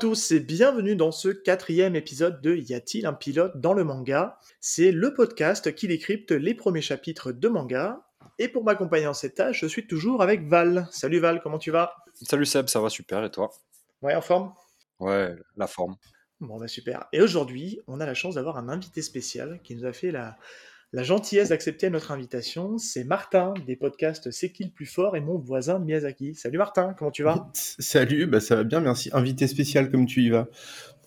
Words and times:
Tous 0.00 0.30
et 0.30 0.40
bienvenue 0.40 0.96
dans 0.96 1.12
ce 1.12 1.28
quatrième 1.28 1.94
épisode 1.94 2.40
de 2.40 2.56
Y 2.56 2.72
a-t-il 2.72 3.04
un 3.04 3.12
pilote 3.12 3.60
dans 3.60 3.74
le 3.74 3.84
manga? 3.84 4.38
C'est 4.58 4.92
le 4.92 5.12
podcast 5.12 5.74
qui 5.74 5.88
décrypte 5.88 6.30
les 6.30 6.54
premiers 6.54 6.80
chapitres 6.80 7.32
de 7.32 7.48
manga. 7.48 8.00
Et 8.38 8.48
pour 8.48 8.64
m'accompagner 8.64 9.06
en 9.06 9.12
cette 9.12 9.34
tâche, 9.34 9.60
je 9.60 9.66
suis 9.66 9.86
toujours 9.86 10.22
avec 10.22 10.48
Val. 10.48 10.88
Salut 10.90 11.18
Val, 11.18 11.42
comment 11.42 11.58
tu 11.58 11.70
vas? 11.70 11.94
Salut 12.14 12.46
Seb, 12.46 12.68
ça 12.68 12.80
va 12.80 12.88
super 12.88 13.22
et 13.24 13.30
toi? 13.30 13.50
Ouais, 14.00 14.14
en 14.14 14.22
forme? 14.22 14.54
Ouais, 15.00 15.36
la 15.58 15.66
forme. 15.66 15.96
Bon, 16.40 16.58
bah 16.58 16.66
super. 16.66 17.06
Et 17.12 17.20
aujourd'hui, 17.20 17.82
on 17.86 18.00
a 18.00 18.06
la 18.06 18.14
chance 18.14 18.36
d'avoir 18.36 18.56
un 18.56 18.70
invité 18.70 19.02
spécial 19.02 19.60
qui 19.62 19.76
nous 19.76 19.84
a 19.84 19.92
fait 19.92 20.12
la, 20.12 20.38
la 20.92 21.02
gentillesse 21.02 21.50
d'accepter 21.50 21.88
notre 21.90 22.10
invitation. 22.10 22.78
C'est 22.78 23.04
Martin 23.04 23.54
des 23.66 23.76
podcasts 23.76 24.30
C'est 24.30 24.50
qui 24.50 24.64
le 24.64 24.70
plus 24.70 24.86
fort 24.86 25.16
et 25.16 25.20
mon 25.20 25.38
voisin 25.38 25.78
Miyazaki. 25.78 26.34
Salut 26.34 26.58
Martin, 26.58 26.94
comment 26.98 27.10
tu 27.10 27.22
vas? 27.22 27.48
Salut, 27.54 28.26
bah 28.26 28.40
ça 28.40 28.56
va 28.56 28.64
bien, 28.64 28.80
merci. 28.80 29.10
Invité 29.12 29.46
spécial 29.46 29.90
comme 29.90 30.06
tu 30.06 30.22
y 30.22 30.30
vas? 30.30 30.48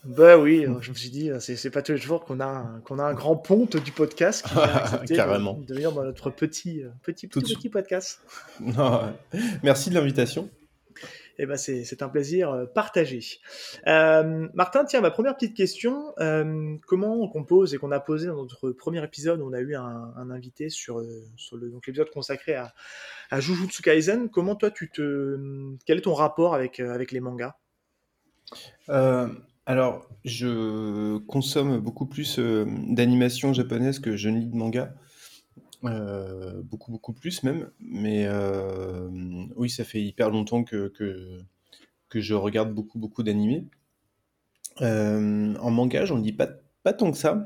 Bah 0.06 0.38
oui, 0.38 0.66
je 0.82 0.90
me 0.90 0.96
suis 0.96 1.10
dit, 1.10 1.30
c'est 1.40 1.56
c'est 1.56 1.70
pas 1.70 1.82
tous 1.82 1.94
les 1.94 1.98
jours 1.98 2.26
qu'on 2.26 2.42
a, 2.42 2.46
un- 2.46 2.82
qu'on 2.84 3.00
a 3.00 3.04
un 3.04 3.14
grand 3.14 3.38
ponte 3.38 3.78
du 3.78 3.92
podcast 3.94 4.46
qui 4.46 4.54
a 4.58 4.84
accepté 4.84 5.16
Carrément. 5.16 5.54
de, 5.54 5.66
de 5.66 5.74
venir 5.76 5.94
dans 5.94 6.04
notre 6.04 6.30
petit, 6.30 6.84
euh, 6.84 6.90
petit, 7.04 7.28
petit, 7.28 7.54
de 7.54 7.58
petit 7.58 7.70
podcast. 7.70 8.22
Non, 8.60 9.14
merci 9.64 9.90
de 9.90 9.96
l'invitation. 9.96 10.50
Eh 11.40 11.48
ben 11.48 11.58
c'est 11.58 12.04
un 12.04 12.10
plaisir 12.10 12.52
euh, 12.52 12.66
partagé. 12.66 13.22
Euh, 13.88 14.48
Martin, 14.54 14.86
tiens, 14.86 15.02
ma 15.02 15.10
première 15.10 15.36
petite 15.36 15.56
question, 15.56 16.14
euh, 16.20 16.76
comment 16.86 17.16
on 17.16 17.28
compose 17.28 17.74
et 17.74 17.78
qu'on 17.78 17.92
a 17.92 18.00
posé 18.00 18.28
dans 18.28 18.36
notre 18.36 18.72
premier 18.72 19.04
épisode, 19.04 19.42
on 19.42 19.52
a 19.52 19.60
eu 19.60 19.76
un, 19.76 20.30
invité 20.30 20.70
sur, 20.70 21.00
le 21.00 21.70
donc 21.70 21.88
l'épisode 21.88 22.10
consacré 22.12 22.56
à, 22.56 23.40
Jujutsu 23.40 23.82
Kaisen. 23.82 24.30
Comment 24.30 24.56
toi 24.56 24.70
tu 24.70 24.92
te, 24.92 25.76
quel 25.86 25.98
est 25.98 26.02
ton 26.02 26.14
rapport 26.14 26.54
avec 26.54 26.78
les 26.78 27.20
mangas? 27.20 27.56
Alors, 29.66 30.10
je 30.26 31.18
consomme 31.20 31.80
beaucoup 31.80 32.06
plus 32.06 32.38
d'animation 32.38 33.54
japonaise 33.54 34.00
que 34.00 34.16
je 34.16 34.30
ne 34.30 34.40
lis 34.40 34.48
de 34.48 34.56
manga. 34.56 34.94
Euh, 35.86 36.62
beaucoup, 36.64 36.92
beaucoup 36.92 37.14
plus 37.14 37.44
même. 37.44 37.70
Mais 37.80 38.26
euh, 38.28 39.10
oui, 39.56 39.70
ça 39.70 39.84
fait 39.84 40.02
hyper 40.02 40.30
longtemps 40.30 40.64
que, 40.64 40.88
que, 40.88 41.40
je 42.22 42.34
regarde 42.36 42.74
beaucoup, 42.74 43.00
beaucoup 43.00 43.24
d'animés. 43.24 43.66
Euh, 44.82 45.56
en 45.56 45.72
manga, 45.72 46.06
j'en 46.06 46.18
lis 46.18 46.34
pas, 46.34 46.48
pas 46.84 46.94
tant 46.94 47.12
que 47.12 47.18
ça. 47.18 47.44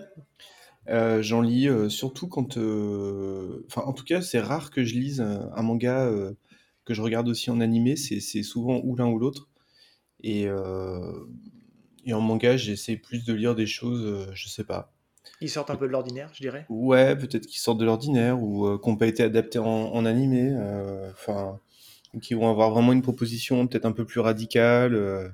J'en 0.88 1.42
lis 1.42 1.70
surtout 1.90 2.28
quand... 2.28 2.58
Enfin, 2.58 3.82
en 3.86 3.94
tout 3.94 4.06
cas, 4.06 4.22
c'est 4.22 4.40
rare 4.40 4.72
que 4.72 4.84
je 4.84 4.96
lise 4.96 5.22
un, 5.22 5.62
manga 5.62 6.12
que 6.86 6.94
je 6.94 7.02
regarde 7.02 7.28
aussi 7.28 7.50
en 7.50 7.60
animé. 7.60 7.96
C'est 7.96 8.44
souvent 8.44 8.82
ou 8.84 8.96
l'un 8.96 9.08
ou 9.08 9.20
l'autre. 9.20 9.50
Et, 10.22 10.44
et 12.06 12.14
en 12.14 12.22
manga, 12.22 12.58
j'essaie 12.58 12.98
plus 12.98 13.26
de 13.26 13.34
lire 13.34 13.56
des 13.56 13.68
choses, 13.68 14.30
je 14.34 14.50
sais 14.50 14.64
pas. 14.64 14.97
Ils 15.42 15.50
sortent 15.50 15.70
un 15.70 15.75
peu 15.75 15.88
de 15.88 15.92
l'ordinaire, 15.92 16.30
je 16.33 16.42
dirais. 16.42 16.66
Ouais, 16.70 17.16
peut-être 17.16 17.45
qui 17.47 17.59
sortent 17.59 17.80
de 17.80 17.86
l'ordinaire 17.86 18.42
ou 18.42 18.66
euh, 18.67 18.78
qui 18.81 18.89
n'ont 18.89 18.95
pas 18.97 19.08
été 19.08 19.23
adaptés 19.23 19.60
en, 19.60 19.65
en 19.65 20.05
animé. 20.05 20.49
euh, 20.52 21.10
Enfin, 21.11 21.60
qui 22.21 22.33
vont 22.33 22.49
avoir 22.49 22.71
vraiment 22.71 22.93
une 22.93 23.02
proposition 23.04 23.67
peut-être 23.67 23.86
un 23.86 23.92
peu 23.92 24.05
plus 24.05 24.20
radicale. 24.21 24.95
euh, 24.95 25.30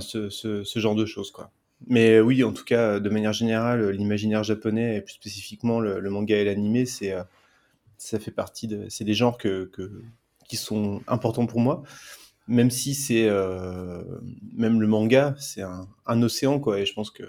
ce, 0.00 0.30
ce- 0.30 0.64
ce 0.64 0.78
genre 0.78 0.94
de 0.94 1.06
choses, 1.06 1.30
quoi. 1.30 1.50
Mais 1.88 2.20
oui, 2.20 2.44
en 2.44 2.52
tout 2.52 2.64
cas, 2.64 3.00
de 3.00 3.10
manière 3.10 3.32
générale, 3.32 3.90
l'imaginaire 3.90 4.44
japonais, 4.44 4.96
et 4.96 5.00
plus 5.02 5.14
spécifiquement 5.14 5.80
le, 5.80 6.00
manga 6.10 6.36
et 6.36 6.44
l'animé, 6.44 6.86
c'est, 6.86 7.12
euh, 7.12 7.22
ça 7.98 8.18
fait 8.20 8.30
partie 8.32 8.68
de, 8.68 8.88
c'est 8.90 9.04
des 9.04 9.14
genres 9.14 9.38
que, 9.38 9.66
que- 9.72 10.02
qui 10.48 10.56
sont 10.56 11.02
importants 11.08 11.46
pour 11.46 11.60
moi. 11.60 11.82
Même 12.48 12.70
si 12.70 12.94
c'est, 12.94 13.28
même 14.56 14.80
le 14.80 14.86
manga, 14.86 15.34
c'est 15.38 15.62
un, 15.62 15.88
un 16.06 16.22
océan, 16.22 16.58
quoi. 16.60 16.80
Et 16.80 16.86
je 16.86 16.92
pense 16.94 17.10
que 17.10 17.24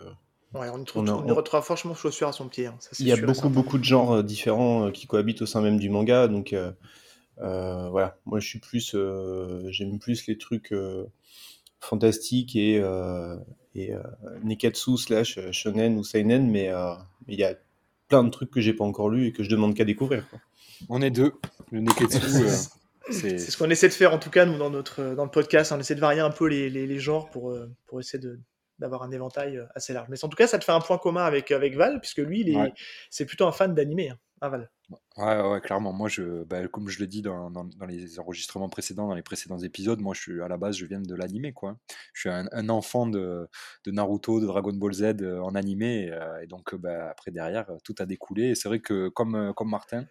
Ouais, 0.54 0.70
on 0.70 0.78
y 0.78 0.82
On 0.82 0.84
trouve, 0.84 1.10
a- 1.10 1.16
on 1.18 1.28
y 1.28 1.32
on- 1.32 1.36
retrouvera 1.36 1.62
franchement 1.64 1.96
chaussure 1.96 2.28
à 2.28 2.32
son 2.34 2.48
pied. 2.48 2.68
hein, 2.68 2.76
ça, 2.80 2.90
il 3.00 3.08
y 3.08 3.12
a 3.12 3.18
beaucoup, 3.18 3.50
beaucoup 3.50 3.78
de 3.78 3.84
genres 3.84 4.12
euh, 4.18 4.24
différents 4.24 4.88
euh, 4.88 4.92
qui 4.92 5.08
cohabitent 5.08 5.42
au 5.42 5.46
sein 5.46 5.62
même 5.62 5.80
du 5.80 5.90
manga. 5.90 6.28
Donc, 6.28 6.54
euh, 6.54 6.72
euh, 7.42 7.90
voilà. 7.90 8.18
Moi, 8.26 8.40
je 8.40 8.48
suis 8.48 8.60
plus, 8.60 8.94
euh, 8.96 9.64
j'aime 9.72 9.98
plus 10.00 10.28
les 10.28 10.38
trucs 10.38 10.72
euh, 10.72 11.06
fantastiques 11.80 12.56
et, 12.56 12.80
euh, 12.82 13.36
et 13.76 13.94
euh, 13.94 14.02
neketsu 14.44 14.98
slash 14.98 15.40
shonen 15.52 15.98
ou 15.98 16.04
seinen, 16.04 16.50
mais 16.50 16.70
euh, 16.70 16.94
il 17.28 17.40
y 17.40 17.44
a 17.44 17.56
plein 18.08 18.24
de 18.24 18.30
trucs 18.30 18.52
que 18.52 18.62
j'ai 18.62 18.74
pas 18.74 18.84
encore 18.86 19.10
lus 19.10 19.28
et 19.28 19.32
que 19.32 19.44
je 19.44 19.50
demande 19.50 19.74
qu'à 19.76 19.86
découvrir. 19.86 20.28
quoi. 20.30 20.40
On 20.90 21.02
est 21.02 21.12
deux. 21.12 21.34
Le 21.72 21.80
Neketsu, 21.82 22.18
euh, 22.44 22.48
c'est 23.10 23.40
C'est 23.40 23.52
ce 23.52 23.58
qu'on 23.58 23.70
essaie 23.70 23.88
de 23.88 23.94
faire 23.94 24.14
en 24.14 24.20
tout 24.20 24.30
cas 24.30 24.46
nous 24.46 24.58
dans 24.58 24.70
notre 24.70 25.16
dans 25.16 25.24
le 25.26 25.32
podcast. 25.32 25.72
On 25.72 25.80
essaie 25.80 25.96
de 25.96 26.00
varier 26.00 26.20
un 26.22 26.30
peu 26.30 26.46
les, 26.48 26.70
les, 26.70 26.86
les 26.86 27.00
genres 27.00 27.30
pour 27.32 27.58
pour 27.88 28.00
essayer 28.00 28.20
de 28.22 28.40
d'avoir 28.84 29.04
un 29.04 29.12
éventail 29.12 29.58
euh, 29.58 29.66
assez 29.76 29.94
large. 29.94 30.10
Mais 30.10 30.24
en 30.24 30.30
tout 30.30 30.38
cas, 30.38 30.48
ça 30.48 30.60
te 30.60 30.66
fait 30.66 30.72
un 30.74 30.82
point 30.82 31.00
commun 31.00 31.24
avec 31.26 31.52
avec 31.52 31.76
Val 31.76 32.00
puisque 32.02 32.20
lui, 32.20 32.44
Ouais. 32.54 32.74
c'est 33.10 33.26
plutôt 33.26 33.48
un 33.48 33.52
fan 33.52 33.74
d'animé. 33.76 34.10
Hein, 34.12 34.20
hein, 34.42 34.50
Val. 34.50 34.72
Ouais, 35.18 35.42
ouais, 35.42 35.62
clairement. 35.62 35.94
Moi, 35.94 36.10
je, 36.10 36.44
bah, 36.44 36.68
comme 36.68 36.90
je 36.90 37.00
le 37.00 37.08
dis 37.08 37.22
dans, 37.22 37.50
dans- 37.50 37.64
dans 37.64 37.86
les 37.86 38.20
enregistrements 38.20 38.68
précédents, 38.70 39.08
dans 39.08 39.16
les 39.16 39.22
précédents 39.24 39.58
épisodes, 39.60 40.00
moi, 40.02 40.14
je 40.14 40.22
suis 40.22 40.42
à 40.42 40.48
la 40.48 40.58
base, 40.58 40.76
je 40.78 40.86
viens 40.86 41.00
de 41.02 41.16
l'animé, 41.16 41.54
quoi. 41.54 41.78
Je 42.14 42.22
suis 42.22 42.30
un, 42.30 42.48
un 42.52 42.70
enfant 42.70 43.08
de, 43.08 43.48
de 43.86 43.92
Naruto, 43.92 44.40
de 44.42 44.46
Dragon 44.46 44.74
Ball 44.74 44.94
Z 44.94 45.04
euh, 45.22 45.40
en 45.40 45.56
animé, 45.56 46.06
et, 46.08 46.12
euh, 46.12 46.42
et 46.44 46.48
donc, 46.48 46.74
euh, 46.74 46.78
bah, 46.78 47.10
après, 47.12 47.32
derrière, 47.32 47.70
euh, 47.70 47.78
tout 47.84 47.96
a 48.00 48.06
découlé. 48.06 48.50
Et 48.50 48.56
c'est 48.56 48.68
vrai 48.68 48.80
que, 48.82 49.08
comme, 49.10 49.36
euh, 49.36 49.54
comme 49.54 49.70
Martin, 49.70 50.06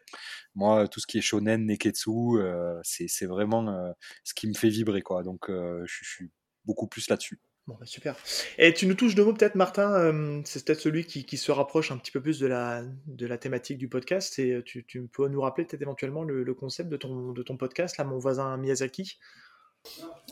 moi, 0.55 0.89
tout 0.89 1.01
ce 1.01 1.07
qui 1.07 1.19
est 1.19 1.23
shonen, 1.23 1.67
neketsu, 1.67 2.11
euh, 2.39 2.81
c'est, 2.85 3.27
vraiment 3.27 3.69
euh, 3.69 3.93
ce 4.25 4.35
qui 4.35 4.49
me 4.49 4.55
fait 4.55 4.69
vibrer, 4.71 5.03
quoi. 5.03 5.23
Donc, 5.25 5.51
euh, 5.51 5.83
je 5.87 6.05
suis 6.05 6.33
beaucoup 6.65 6.89
plus 6.89 7.09
là-dessus. 7.11 7.41
Bon, 7.69 7.77
bah, 7.79 7.87
super. 7.87 8.17
Et 8.59 8.75
tu 8.75 8.87
nous 8.87 8.95
touches 8.95 9.15
deux 9.15 9.25
mots 9.25 9.35
peut-être, 9.35 9.55
Martin. 9.55 9.93
euh, 9.93 10.41
c'est 10.45 10.65
peut-être 10.65 10.81
celui 10.81 11.05
qui, 11.05 11.25
qui 11.25 11.37
se 11.37 11.53
rapproche 11.53 11.93
un 11.93 11.97
petit 11.97 12.11
peu 12.11 12.21
plus 12.21 12.41
de 12.41 12.49
la, 12.49 12.83
de 13.07 13.27
la 13.27 13.39
thématique 13.39 13.79
du 13.79 13.89
podcast. 13.89 14.39
Et 14.41 14.55
euh, 14.55 14.63
tu, 14.65 14.85
tu 14.85 15.03
peux 15.03 15.29
nous 15.29 15.41
rappeler 15.41 15.65
peut-être 15.65 15.83
éventuellement 15.83 16.25
le, 16.25 16.55
concept 16.55 16.89
de 16.89 16.97
ton, 16.97 17.31
de 17.31 17.43
ton 17.43 17.57
podcast, 17.57 17.99
là, 17.99 18.05
mon 18.05 18.19
voisin 18.19 18.57
Miyazaki? 18.57 19.19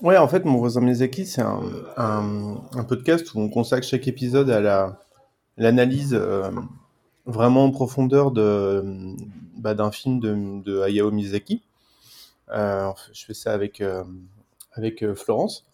Ouais, 0.03 0.17
en 0.17 0.27
fait, 0.27 0.45
mon 0.45 0.59
voisin 0.59 0.81
Miyazaki, 0.81 1.25
c'est 1.25 1.43
un, 1.43 1.61
un, 1.97 2.85
podcast 2.85 3.33
où 3.35 3.41
on 3.41 3.49
consacre 3.49 3.87
chaque 3.87 4.09
épisode 4.09 4.51
à 4.51 4.61
la 4.61 5.01
l'analyse 5.57 6.15
euh, 6.15 6.51
vraiment 7.27 7.65
en 7.65 7.71
profondeur 7.71 8.31
de 8.31 8.83
bah, 9.57 9.75
d'un 9.75 9.91
film 9.91 10.21
de, 10.21 10.63
de 10.63 10.81
Hayao 10.81 11.11
Miyazaki. 11.13 11.63
Je 12.49 13.25
fais 13.25 13.35
ça 13.35 13.53
avec 13.53 13.83
avec 14.73 15.15
Florence. 15.15 15.70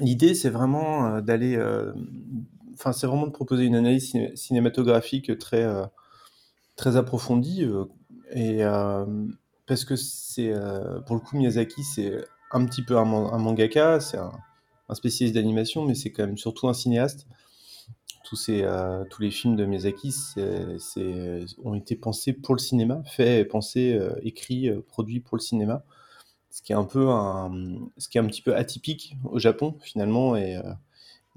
L'idée, 0.00 0.34
c'est 0.34 0.50
vraiment 0.50 1.06
euh, 1.06 1.20
d'aller, 1.20 1.56
euh, 1.56 1.92
enfin, 2.74 2.92
c'est 2.92 3.06
vraiment 3.06 3.26
de 3.26 3.32
proposer 3.32 3.64
une 3.64 3.74
analyse 3.76 4.10
ciné- 4.12 4.34
cinématographique 4.36 5.36
très 5.38 5.62
euh, 5.64 5.84
très 6.76 6.96
approfondie 6.96 7.66
et 8.32 8.62
parce 9.66 9.84
que 9.84 9.96
c'est 9.96 10.52
pour 11.06 11.16
le 11.16 11.20
coup 11.20 11.36
Miyazaki, 11.36 11.82
c'est 11.82 12.24
un 12.52 12.64
petit 12.66 12.82
peu 12.82 12.96
un, 12.96 13.04
man- 13.04 13.28
un 13.32 13.38
mangaka, 13.38 13.98
c'est 14.00 14.18
un, 14.18 14.32
spécialiste 14.94 15.34
d'animation, 15.34 15.84
mais 15.84 15.94
c'est 15.94 16.12
quand 16.12 16.24
même 16.24 16.38
surtout 16.38 16.68
un 16.68 16.74
cinéaste. 16.74 17.26
Tous, 18.24 18.36
ces, 18.36 18.64
tous 19.10 19.22
les 19.22 19.30
films 19.32 19.56
de 19.56 19.64
Miyazaki 19.64 20.12
c'est- 20.12 21.46
ont 21.64 21.74
été 21.74 21.96
pensés 21.96 22.32
pour 22.32 22.54
le 22.54 22.60
cinéma, 22.60 23.02
faits, 23.06 23.48
pensés, 23.48 23.98
écrits, 24.22 24.70
produits 24.86 25.18
pour 25.20 25.36
le 25.36 25.42
cinéma. 25.42 25.82
Ce 26.50 26.62
qui 26.62 26.72
est 26.72 26.76
un 26.76 26.84
peu 26.84 27.08
un, 27.10 27.50
ce 27.98 28.08
qui 28.08 28.18
est 28.18 28.20
un 28.20 28.26
petit 28.26 28.42
peu 28.42 28.56
atypique 28.56 29.16
au 29.24 29.38
Japon 29.38 29.76
finalement 29.80 30.34
et, 30.36 30.56
euh, 30.56 30.62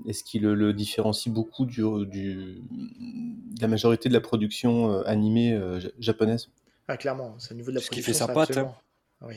et 0.06 0.14
ce 0.14 0.24
qui 0.24 0.40
le, 0.40 0.56
le 0.56 0.74
différencie 0.74 1.34
beaucoup 1.34 1.66
du, 1.66 1.84
du- 2.08 2.62
de 2.72 3.62
la 3.62 3.68
majorité 3.68 4.10
de 4.10 4.14
la 4.14 4.22
production 4.22 4.92
euh, 4.92 5.04
animée 5.06 5.54
euh, 5.54 5.80
ja- 5.80 5.90
japonaise. 6.00 6.50
Ah, 6.88 6.98
clairement, 6.98 7.36
c'est 7.40 7.54
au 7.54 7.58
niveau 7.58 7.72
de 7.72 7.76
la 7.76 7.82
Ce 7.82 7.90
qui 7.90 8.02
production. 8.02 8.14
fait 8.14 8.18
sa 8.18 8.28
patte, 8.28 8.50
absolument. 8.50 8.76
Oui. 9.22 9.36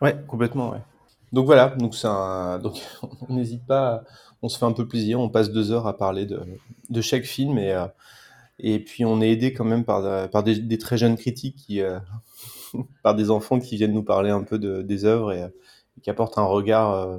Ouais, 0.00 0.16
complètement, 0.26 0.70
ouais. 0.70 0.80
Donc 1.32 1.46
voilà, 1.46 1.68
donc 1.70 1.94
c'est 1.94 2.06
un, 2.08 2.58
donc 2.58 2.80
on 3.28 3.34
n'hésite 3.34 3.66
pas, 3.66 4.04
on 4.42 4.48
se 4.48 4.58
fait 4.58 4.64
un 4.64 4.72
peu 4.72 4.86
plaisir, 4.86 5.20
on 5.20 5.28
passe 5.28 5.50
deux 5.50 5.72
heures 5.72 5.86
à 5.86 5.96
parler 5.96 6.24
de, 6.24 6.40
de 6.88 7.00
chaque 7.00 7.24
film 7.24 7.58
et, 7.58 7.72
euh, 7.72 7.86
et 8.58 8.78
puis 8.78 9.04
on 9.04 9.20
est 9.20 9.30
aidé 9.30 9.52
quand 9.52 9.64
même 9.64 9.84
par, 9.84 10.30
par 10.30 10.42
des, 10.44 10.58
des 10.60 10.78
très 10.78 10.96
jeunes 10.98 11.16
critiques 11.16 11.56
qui, 11.56 11.80
euh, 11.82 11.98
par 13.02 13.14
des 13.14 13.30
enfants 13.30 13.58
qui 13.58 13.76
viennent 13.76 13.92
nous 13.92 14.02
parler 14.02 14.30
un 14.30 14.42
peu 14.42 14.58
de, 14.58 14.82
des 14.82 15.04
œuvres 15.04 15.32
et, 15.32 15.46
qui 16.02 16.10
apportent 16.10 16.38
un 16.38 16.44
regard 16.44 16.92
euh, 16.92 17.18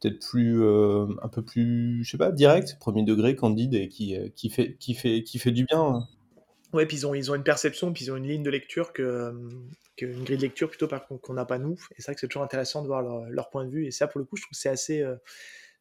peut-être 0.00 0.20
plus, 0.20 0.62
euh, 0.62 1.06
un 1.22 1.28
peu 1.28 1.42
plus, 1.42 2.04
je 2.04 2.10
sais 2.10 2.18
pas, 2.18 2.30
direct, 2.30 2.76
premier 2.78 3.02
degré, 3.02 3.36
candide 3.36 3.74
et 3.74 3.88
qui, 3.88 4.16
euh, 4.16 4.28
qui 4.34 4.50
fait, 4.50 4.76
qui 4.78 4.94
fait, 4.94 5.22
qui 5.22 5.38
fait 5.38 5.52
du 5.52 5.64
bien. 5.64 5.80
hein. 5.80 6.08
Ouais, 6.72 6.84
puis 6.84 6.98
ils 6.98 7.06
ont, 7.06 7.14
ils 7.14 7.30
ont 7.30 7.34
une 7.34 7.44
perception, 7.44 7.92
puis 7.92 8.04
ils 8.04 8.12
ont 8.12 8.16
une 8.16 8.26
ligne 8.26 8.42
de 8.42 8.50
lecture 8.50 8.92
que, 8.92 9.32
que 9.96 10.04
une 10.04 10.24
grille 10.24 10.36
de 10.36 10.42
lecture 10.42 10.68
plutôt 10.68 10.88
par 10.88 11.06
contre 11.06 11.22
qu'on 11.22 11.34
n'a 11.34 11.44
pas 11.44 11.58
nous. 11.58 11.78
Et 11.92 12.02
c'est 12.02 12.06
vrai 12.06 12.14
que 12.14 12.20
c'est 12.20 12.28
toujours 12.28 12.42
intéressant 12.42 12.82
de 12.82 12.86
voir 12.86 13.02
leur, 13.02 13.30
leur 13.30 13.50
point 13.50 13.64
de 13.64 13.70
vue. 13.70 13.86
Et 13.86 13.90
ça, 13.90 14.06
pour 14.06 14.18
le 14.18 14.24
coup, 14.24 14.36
je 14.36 14.42
trouve 14.42 14.50
que 14.50 14.58
c'est 14.58 14.68
assez, 14.68 15.00
euh, 15.00 15.16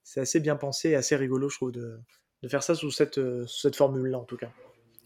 c'est 0.03 0.21
assez 0.21 0.39
bien 0.39 0.55
pensé, 0.55 0.89
et 0.91 0.95
assez 0.95 1.15
rigolo, 1.15 1.49
je 1.49 1.57
trouve, 1.57 1.71
de, 1.71 1.99
de 2.43 2.47
faire 2.47 2.63
ça 2.63 2.75
sous 2.75 2.91
cette, 2.91 3.17
euh, 3.17 3.45
sous 3.47 3.61
cette 3.61 3.75
formule-là, 3.75 4.19
en 4.19 4.23
tout 4.23 4.37
cas. 4.37 4.49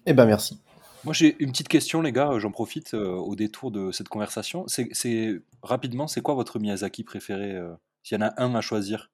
Eh 0.05 0.13
ben 0.13 0.25
merci. 0.25 0.59
Moi, 1.03 1.13
j'ai 1.13 1.35
une 1.39 1.51
petite 1.51 1.69
question, 1.69 2.01
les 2.01 2.11
gars. 2.11 2.37
J'en 2.39 2.51
profite 2.51 2.93
euh, 2.93 3.15
au 3.15 3.35
détour 3.35 3.71
de 3.71 3.91
cette 3.91 4.09
conversation. 4.09 4.65
C'est, 4.67 5.41
rapidement, 5.61 6.07
c'est 6.07 6.21
quoi 6.21 6.35
votre 6.35 6.59
Miyazaki 6.59 7.03
préféré 7.03 7.55
euh, 7.55 7.73
S'il 8.03 8.19
y 8.19 8.23
en 8.23 8.27
a 8.27 8.33
un 8.41 8.55
à 8.55 8.61
choisir, 8.61 9.11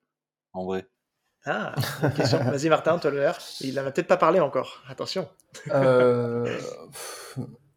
en 0.53 0.65
vrai? 0.65 0.87
Ah, 1.45 1.75
question. 2.15 2.39
Vas-y, 2.43 2.69
Martin, 2.69 2.97
toi 2.97 3.11
l'honneur. 3.11 3.37
Il 3.61 3.75
n'en 3.75 3.85
a 3.85 3.91
peut-être 3.91 4.07
pas 4.07 4.17
parlé 4.17 4.39
encore. 4.39 4.81
Attention. 4.89 5.29
Euh, 5.69 6.59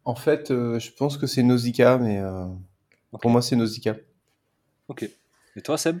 en 0.05 0.15
fait, 0.15 0.49
euh, 0.49 0.79
je 0.79 0.91
pense 0.91 1.17
que 1.17 1.27
c'est 1.27 1.43
Nausicaa, 1.43 1.99
mais 1.99 2.19
euh, 2.19 2.45
pour 3.21 3.29
moi, 3.29 3.41
c'est 3.41 3.55
Nausicaa. 3.55 3.95
Ok. 4.87 5.07
Et 5.55 5.61
toi, 5.61 5.77
Seb? 5.77 5.99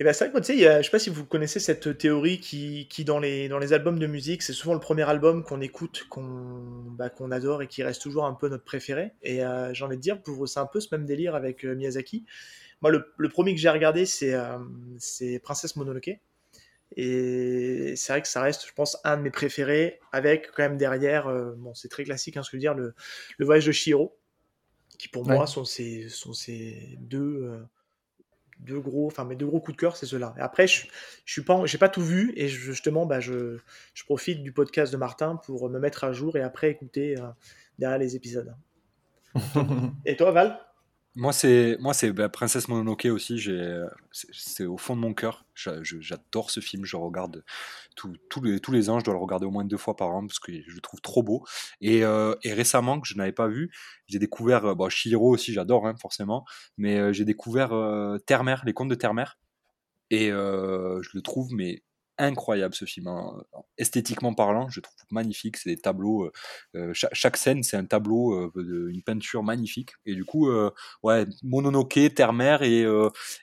Et 0.00 0.02
bien, 0.02 0.12
c'est 0.12 0.28
vrai 0.28 0.40
que, 0.40 0.44
tu 0.46 0.58
sais, 0.58 0.78
je 0.78 0.82
sais 0.82 0.90
pas 0.90 0.98
si 0.98 1.10
vous 1.10 1.26
connaissez 1.26 1.60
cette 1.60 1.98
théorie 1.98 2.40
qui, 2.40 2.88
qui 2.88 3.04
dans, 3.04 3.20
les, 3.20 3.48
dans 3.48 3.58
les 3.58 3.74
albums 3.74 3.98
de 3.98 4.06
musique, 4.06 4.42
c'est 4.42 4.54
souvent 4.54 4.72
le 4.74 4.80
premier 4.80 5.08
album 5.08 5.44
qu'on 5.44 5.60
écoute, 5.60 6.06
qu'on 6.08 6.86
bah, 6.96 7.10
qu'on 7.10 7.30
adore 7.30 7.62
et 7.62 7.68
qui 7.68 7.82
reste 7.82 8.00
toujours 8.00 8.24
un 8.24 8.32
peu 8.32 8.48
notre 8.48 8.64
préféré. 8.64 9.12
Et 9.22 9.42
j'ai 9.72 9.84
envie 9.84 9.96
de 9.96 10.02
dire, 10.02 10.18
c'est 10.46 10.58
un 10.58 10.66
peu 10.66 10.80
ce 10.80 10.88
même 10.92 11.04
délire 11.04 11.34
avec 11.34 11.64
Miyazaki. 11.64 12.24
Moi, 12.80 12.90
le, 12.90 13.12
le 13.18 13.28
premier 13.28 13.54
que 13.54 13.60
j'ai 13.60 13.68
regardé, 13.68 14.06
c'est 14.06 14.34
c'est 14.98 15.38
Princesse 15.38 15.76
Mononoke. 15.76 16.18
Et 16.96 17.94
c'est 17.96 18.12
vrai 18.12 18.22
que 18.22 18.28
ça 18.28 18.42
reste, 18.42 18.66
je 18.66 18.72
pense, 18.72 18.98
un 19.04 19.16
de 19.16 19.22
mes 19.22 19.30
préférés, 19.30 20.00
avec 20.12 20.50
quand 20.50 20.62
même 20.62 20.76
derrière, 20.76 21.28
euh, 21.28 21.52
bon, 21.56 21.72
c'est 21.74 21.88
très 21.88 22.04
classique, 22.04 22.36
hein, 22.36 22.42
ce 22.42 22.50
que 22.50 22.56
je 22.56 22.56
veux 22.56 22.60
dire, 22.60 22.74
le, 22.74 22.94
le 23.38 23.46
voyage 23.46 23.66
de 23.66 23.72
Shiro, 23.72 24.18
qui 24.98 25.08
pour 25.08 25.24
moi 25.24 25.46
sont 25.46 25.64
ces, 25.64 26.08
sont 26.08 26.32
ces 26.32 26.98
deux, 27.00 27.44
euh, 27.44 27.58
deux 28.60 28.80
gros, 28.80 29.06
enfin 29.06 29.24
mes 29.24 29.36
deux 29.36 29.46
gros 29.46 29.60
coups 29.60 29.76
de 29.76 29.80
cœur, 29.80 29.96
c'est 29.96 30.06
ceux-là. 30.06 30.34
Après, 30.38 30.66
je, 30.66 30.86
je 31.24 31.32
suis 31.32 31.42
pas, 31.42 31.64
j'ai 31.66 31.78
pas 31.78 31.88
tout 31.88 32.02
vu, 32.02 32.32
et 32.36 32.48
justement, 32.48 33.06
bah, 33.06 33.20
je, 33.20 33.58
je, 33.94 34.04
profite 34.04 34.42
du 34.42 34.52
podcast 34.52 34.92
de 34.92 34.98
Martin 34.98 35.36
pour 35.36 35.68
me 35.68 35.78
mettre 35.78 36.04
à 36.04 36.12
jour 36.12 36.36
et 36.36 36.42
après 36.42 36.70
écouter 36.70 37.18
euh, 37.18 37.28
derrière 37.78 37.98
les 37.98 38.16
épisodes. 38.16 38.54
et 40.04 40.16
toi, 40.16 40.30
Val? 40.32 40.69
Moi, 41.16 41.32
c'est 41.32 41.76
moi 41.80 41.92
c'est 41.92 42.12
bah, 42.12 42.28
Princesse 42.28 42.68
Mononoke 42.68 43.06
aussi. 43.06 43.36
J'ai 43.38 43.84
c'est 44.12 44.64
au 44.64 44.76
fond 44.76 44.94
de 44.94 45.00
mon 45.00 45.12
cœur. 45.12 45.44
J'adore 45.54 46.50
ce 46.50 46.60
film. 46.60 46.84
Je 46.84 46.96
regarde 46.96 47.44
tous 47.96 48.12
les 48.42 48.60
tous 48.60 48.70
les 48.70 48.90
ans. 48.90 49.00
Je 49.00 49.04
dois 49.04 49.14
le 49.14 49.20
regarder 49.20 49.44
au 49.46 49.50
moins 49.50 49.64
deux 49.64 49.76
fois 49.76 49.96
par 49.96 50.10
an 50.10 50.26
parce 50.26 50.38
que 50.38 50.52
je 50.52 50.74
le 50.74 50.80
trouve 50.80 51.00
trop 51.00 51.22
beau. 51.22 51.44
Et, 51.80 52.04
euh, 52.04 52.34
et 52.44 52.52
récemment 52.52 53.00
que 53.00 53.08
je 53.08 53.16
n'avais 53.16 53.32
pas 53.32 53.48
vu, 53.48 53.72
j'ai 54.06 54.20
découvert 54.20 54.76
bon, 54.76 54.88
Shihiro 54.88 55.30
aussi. 55.30 55.52
J'adore 55.52 55.86
hein, 55.86 55.96
forcément, 56.00 56.44
mais 56.78 56.98
euh, 56.98 57.12
j'ai 57.12 57.24
découvert 57.24 57.72
euh, 57.72 58.18
les 58.64 58.72
contes 58.72 58.88
de 58.88 58.94
Terre-Mer. 58.94 59.38
Et 60.10 60.28
je 60.30 61.08
le 61.14 61.22
trouve 61.22 61.52
mais 61.52 61.82
incroyable 62.20 62.74
ce 62.74 62.84
film. 62.84 63.08
Hein. 63.08 63.42
Esthétiquement 63.78 64.34
parlant, 64.34 64.68
je 64.68 64.80
trouve 64.80 64.94
magnifique. 65.10 65.56
C'est 65.56 65.70
des 65.70 65.76
tableaux. 65.76 66.24
Euh, 66.24 66.32
euh, 66.76 66.90
chaque, 66.92 67.36
scène, 67.36 67.62
c'est 67.62 67.76
un 67.76 67.84
tableau, 67.84 68.34
euh, 68.34 68.90
une 68.92 69.02
peinture 69.02 69.42
magnifique. 69.42 69.92
Et 70.06 70.14
du 70.14 70.24
coup, 70.24 70.50
ouais, 71.02 71.26
Mononoke, 71.42 72.14
Terre-Mer 72.14 72.62
et, 72.62 72.86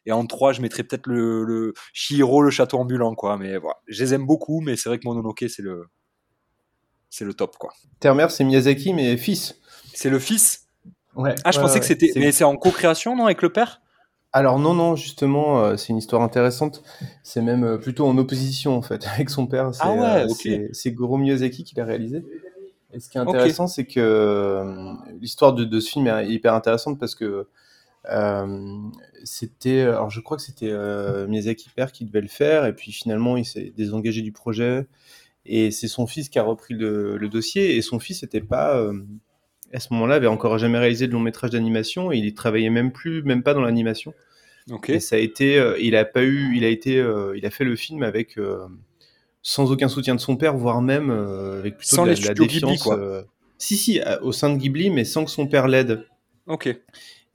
et 0.06 0.12
en 0.12 0.26
trois, 0.26 0.54
je 0.54 0.62
mettrais 0.62 0.84
peut-être 0.84 1.08
le, 1.08 1.44
le 1.44 1.74
Shihiro, 1.94 2.42
le 2.42 2.52
château 2.52 2.78
ambulant, 2.78 3.16
quoi. 3.16 3.38
Mais 3.38 3.58
voilà, 3.58 3.78
je 3.88 4.04
les 4.04 4.14
aime 4.14 4.26
beaucoup, 4.26 4.62
mais 4.62 4.76
c'est 4.76 4.90
vrai 4.90 5.00
que 5.00 5.08
Mononoke, 5.08 5.46
c'est 5.50 5.62
le, 5.62 5.88
c'est 7.10 7.26
le 7.26 7.34
top, 7.34 7.58
quoi. 7.58 7.74
Terre-Mer, 8.00 8.32
c'est 8.32 8.44
Miyazaki, 8.44 8.94
mais 8.94 9.18
fils. 9.18 9.60
C'est 9.94 10.10
le 10.10 10.20
fils? 10.20 10.68
Ouais. 11.16 11.34
Ah, 11.44 11.52
je 11.52 11.60
pensais 11.60 11.80
que 11.80 11.86
c'était. 11.86 12.12
Mais 12.16 12.32
c'est 12.32 12.44
en 12.44 12.56
co-création, 12.56 13.16
non, 13.16 13.26
avec 13.26 13.42
le 13.42 13.52
père? 13.52 13.82
Alors 14.38 14.60
non, 14.60 14.74
non, 14.74 14.96
justement, 14.96 15.64
euh, 15.64 15.78
c'est 15.78 15.90
une 15.90 15.98
histoire 15.98 16.22
intéressante. 16.22 16.84
C'est 17.24 17.42
même 17.42 17.64
euh, 17.64 17.78
plutôt 17.78 18.06
en 18.06 18.18
opposition 18.18 18.76
en 18.78 18.82
fait 18.82 19.06
avec 19.14 19.30
son 19.30 19.48
père. 19.48 19.72
Ah 19.80 19.92
ouais, 19.94 20.28
euh, 20.48 20.70
c'est 20.72 20.92
Goro 20.92 21.18
Miyazaki 21.18 21.64
qui 21.64 21.76
l'a 21.76 21.86
réalisé. 21.86 22.24
Et 22.94 23.00
ce 23.00 23.10
qui 23.10 23.18
est 23.18 23.22
intéressant, 23.22 23.68
c'est 23.68 23.86
que 23.86 24.96
l'histoire 25.20 25.54
de, 25.54 25.80
ce 25.80 25.90
film 25.90 26.08
est 26.08 26.28
hyper 26.30 26.54
intéressante 26.54 27.00
parce 27.00 27.16
que 27.16 27.48
c'était, 29.26 29.82
alors 29.82 30.10
je 30.10 30.22
crois 30.22 30.38
que 30.38 30.44
c'était 30.44 30.72
Miyazaki 31.28 31.70
père 31.76 31.92
qui 31.92 32.06
devait 32.06 32.22
le 32.22 32.30
faire 32.30 32.66
et 32.66 32.74
puis 32.74 32.94
finalement 32.94 33.36
il 33.36 33.44
s'est 33.44 33.74
désengagé 33.76 34.22
du 34.22 34.32
projet 34.32 34.88
et 35.46 35.70
c'est 35.72 35.90
son 35.90 36.08
fils 36.08 36.30
qui 36.30 36.40
a 36.40 36.44
repris 36.44 36.76
le, 36.76 37.18
le 37.18 37.28
dossier 37.28 37.76
et 37.76 37.82
son 37.82 38.00
fils 38.00 38.24
n'était 38.24 38.40
pas 38.40 38.82
à 39.74 39.80
ce 39.80 39.94
moment-là, 39.94 40.16
avait 40.16 40.28
encore 40.28 40.58
jamais 40.58 40.78
réalisé 40.78 41.08
de 41.08 41.12
long 41.12 41.20
métrage 41.20 41.52
d'animation 41.52 42.12
et 42.12 42.18
il 42.18 42.34
travaillait 42.34 42.70
même 42.70 42.92
plus, 42.92 43.24
même 43.24 43.44
pas 43.44 43.54
dans 43.54 43.62
l'animation. 43.62 44.14
Et 44.88 45.00
ça 45.00 45.16
a 45.16 45.20
été, 45.20 45.58
euh, 45.58 45.78
il 45.80 45.96
a 45.96 46.06
pas 46.06 46.24
eu, 46.24 46.56
il 46.56 46.66
a 46.66 46.70
été, 46.70 47.00
euh, 47.00 47.38
il 47.38 47.46
a 47.46 47.50
fait 47.50 47.64
le 47.64 47.76
film 47.76 48.04
avec 48.04 48.38
euh, 48.38 48.68
sans 49.42 49.72
aucun 49.72 49.88
soutien 49.88 50.16
de 50.16 50.20
son 50.20 50.36
père, 50.36 50.58
voire 50.58 50.82
même 50.82 51.10
avec 51.10 51.78
plutôt 51.78 51.96
sans 51.96 52.06
de 52.06 52.12
la, 52.12 52.20
la 52.20 52.34
défiance. 52.34 52.84
quoi. 52.84 53.24
si 53.58 53.78
si, 53.78 54.02
au 54.22 54.32
sein 54.32 54.50
de 54.50 54.58
Ghibli, 54.58 54.90
mais 54.90 55.06
sans 55.06 55.24
que 55.24 55.32
son 55.32 55.48
père 55.48 55.68
l'aide. 55.68 56.06
Ok. 56.48 56.76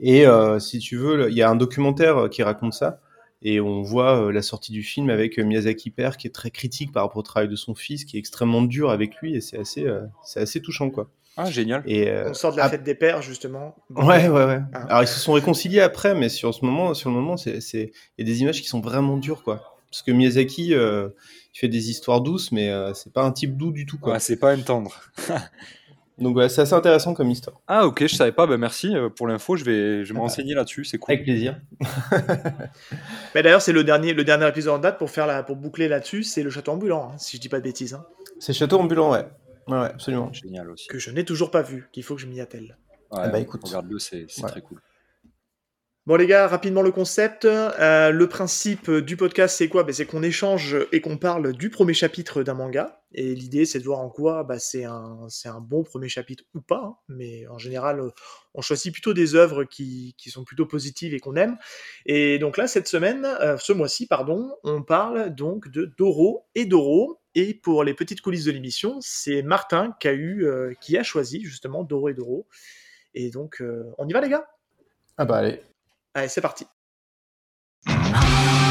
Et 0.00 0.24
si 0.58 0.78
tu 0.78 0.96
veux, 0.96 1.30
il 1.30 1.36
y 1.36 1.42
a 1.42 1.48
un 1.48 1.56
documentaire 1.56 2.28
qui 2.30 2.42
raconte 2.42 2.74
ça. 2.74 3.00
Et 3.44 3.60
on 3.60 3.82
voit 3.82 4.30
la 4.30 4.42
sortie 4.42 4.70
du 4.70 4.84
film 4.84 5.10
avec 5.10 5.36
Miyazaki 5.38 5.90
père 5.90 6.16
qui 6.16 6.28
est 6.28 6.30
très 6.30 6.50
critique 6.50 6.92
par 6.92 7.02
rapport 7.02 7.18
au 7.18 7.22
travail 7.22 7.48
de 7.48 7.56
son 7.56 7.74
fils, 7.74 8.04
qui 8.04 8.16
est 8.16 8.20
extrêmement 8.20 8.62
dur 8.62 8.90
avec 8.90 9.16
lui, 9.16 9.34
et 9.34 9.40
c'est 9.40 9.58
assez, 9.58 9.84
c'est 10.24 10.40
assez 10.40 10.60
touchant 10.60 10.90
quoi. 10.90 11.10
Ah, 11.36 11.50
génial. 11.50 11.82
Et, 11.86 12.10
euh, 12.10 12.30
On 12.30 12.34
sort 12.34 12.52
de 12.52 12.58
la 12.58 12.68
fête 12.68 12.82
des 12.82 12.94
pères, 12.94 13.22
justement. 13.22 13.74
Ouais, 13.90 14.28
ouais, 14.28 14.44
ouais. 14.44 14.60
Ah. 14.74 14.86
Alors, 14.88 15.02
ils 15.02 15.08
se 15.08 15.18
sont 15.18 15.32
réconciliés 15.32 15.80
après, 15.80 16.14
mais 16.14 16.28
sur, 16.28 16.52
ce 16.52 16.64
moment, 16.64 16.94
sur 16.94 17.10
le 17.10 17.16
moment, 17.16 17.36
c'est, 17.36 17.58
il 17.72 17.90
y 18.18 18.22
a 18.22 18.24
des 18.24 18.42
images 18.42 18.60
qui 18.60 18.68
sont 18.68 18.80
vraiment 18.80 19.16
dures, 19.16 19.42
quoi. 19.42 19.78
Parce 19.90 20.02
que 20.02 20.12
Miyazaki, 20.12 20.74
euh, 20.74 21.08
il 21.54 21.58
fait 21.58 21.68
des 21.68 21.90
histoires 21.90 22.20
douces, 22.20 22.52
mais 22.52 22.70
euh, 22.70 22.92
c'est 22.94 23.12
pas 23.12 23.22
un 23.22 23.32
type 23.32 23.56
doux 23.56 23.72
du 23.72 23.86
tout, 23.86 23.98
quoi. 23.98 24.14
Ouais, 24.14 24.20
c'est 24.20 24.38
pas 24.38 24.52
un 24.52 24.60
tendre. 24.60 25.00
Donc, 26.18 26.36
ouais, 26.36 26.50
c'est 26.50 26.60
assez 26.60 26.74
intéressant 26.74 27.14
comme 27.14 27.30
histoire. 27.30 27.60
Ah, 27.66 27.86
ok, 27.86 28.06
je 28.06 28.14
savais 28.14 28.32
pas. 28.32 28.46
Bah, 28.46 28.58
merci 28.58 28.94
pour 29.16 29.26
l'info. 29.26 29.56
Je 29.56 29.64
vais, 29.64 30.04
je 30.04 30.12
vais 30.12 30.14
me 30.14 30.20
renseigner 30.20 30.54
là-dessus. 30.54 30.84
C'est 30.84 30.98
cool. 30.98 31.14
Avec 31.14 31.24
plaisir. 31.24 31.58
mais 33.34 33.42
d'ailleurs, 33.42 33.62
c'est 33.62 33.72
le 33.72 33.82
dernier, 33.82 34.12
le 34.12 34.22
dernier 34.22 34.46
épisode 34.46 34.74
en 34.74 34.78
date 34.78 34.98
pour, 34.98 35.10
faire 35.10 35.26
la, 35.26 35.42
pour 35.42 35.56
boucler 35.56 35.88
là-dessus. 35.88 36.22
C'est 36.22 36.42
le 36.42 36.50
château 36.50 36.72
ambulant, 36.72 37.10
hein, 37.12 37.18
si 37.18 37.38
je 37.38 37.40
dis 37.40 37.48
pas 37.48 37.58
de 37.58 37.64
bêtises. 37.64 37.94
Hein. 37.94 38.04
C'est 38.38 38.52
château 38.52 38.78
ambulant, 38.78 39.10
ouais. 39.10 39.24
Ouais, 39.68 39.78
absolument. 39.78 40.32
Génial 40.32 40.70
aussi. 40.70 40.88
Que 40.88 40.98
je 40.98 41.10
n'ai 41.10 41.24
toujours 41.24 41.50
pas 41.50 41.62
vu, 41.62 41.88
qu'il 41.92 42.02
faut 42.02 42.14
que 42.14 42.20
je 42.20 42.26
m'y 42.26 42.40
attelle. 42.40 42.76
Ouais, 43.10 43.30
bah 43.30 43.38
écoute. 43.38 43.62
Regarde-le, 43.64 43.98
c'est 43.98 44.26
très 44.26 44.60
cool. 44.60 44.80
Bon 46.04 46.16
les 46.16 46.26
gars, 46.26 46.48
rapidement 46.48 46.82
le 46.82 46.90
concept. 46.90 47.44
Euh, 47.44 48.10
le 48.10 48.28
principe 48.28 48.90
du 48.90 49.16
podcast 49.16 49.56
c'est 49.56 49.68
quoi? 49.68 49.84
Ben, 49.84 49.92
C'est 49.92 50.04
qu'on 50.04 50.24
échange 50.24 50.76
et 50.90 51.00
qu'on 51.00 51.16
parle 51.16 51.52
du 51.52 51.70
premier 51.70 51.94
chapitre 51.94 52.42
d'un 52.42 52.54
manga. 52.54 53.04
Et 53.12 53.36
l'idée 53.36 53.66
c'est 53.66 53.78
de 53.78 53.84
voir 53.84 54.00
en 54.00 54.10
quoi 54.10 54.42
ben, 54.42 54.58
c'est 54.58 54.82
un, 54.82 55.28
un, 55.44 55.60
bon 55.60 55.84
premier 55.84 56.08
chapitre 56.08 56.42
ou 56.54 56.60
pas. 56.60 56.82
Hein. 56.84 56.96
Mais 57.06 57.46
en 57.46 57.58
général, 57.58 58.02
on 58.52 58.62
choisit 58.62 58.92
plutôt 58.92 59.14
des 59.14 59.36
œuvres 59.36 59.62
qui, 59.62 60.16
qui 60.18 60.30
sont 60.30 60.42
plutôt 60.42 60.66
positives 60.66 61.14
et 61.14 61.20
qu'on 61.20 61.36
aime. 61.36 61.56
Et 62.04 62.40
donc 62.40 62.56
là, 62.56 62.66
cette 62.66 62.88
semaine, 62.88 63.24
euh, 63.40 63.56
ce 63.58 63.72
mois-ci, 63.72 64.08
pardon, 64.08 64.56
on 64.64 64.82
parle 64.82 65.32
donc 65.32 65.68
de 65.68 65.94
Doro 65.96 66.48
et 66.56 66.64
Doro. 66.64 67.21
Et 67.34 67.54
pour 67.54 67.84
les 67.84 67.94
petites 67.94 68.20
coulisses 68.20 68.44
de 68.44 68.52
l'émission, 68.52 68.98
c'est 69.00 69.42
Martin 69.42 69.96
qui 70.00 70.08
a, 70.08 70.12
eu, 70.12 70.44
euh, 70.44 70.74
qui 70.80 70.98
a 70.98 71.02
choisi 71.02 71.42
justement 71.42 71.82
Doro 71.82 72.08
et 72.08 72.14
Doro. 72.14 72.46
Et 73.14 73.30
donc, 73.30 73.62
on 73.98 74.08
y 74.08 74.12
va 74.12 74.20
les 74.20 74.30
gars? 74.30 74.46
Ah 75.18 75.26
bah 75.26 75.36
allez. 75.36 75.60
Allez, 76.14 76.28
c'est 76.28 76.40
parti. 76.40 76.66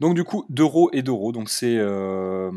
Donc 0.00 0.14
du 0.14 0.24
coup, 0.24 0.44
Doro 0.48 0.90
et 0.92 1.02
Doro, 1.02 1.32
donc 1.32 1.48
c'est 1.48 1.76
euh, 1.78 2.50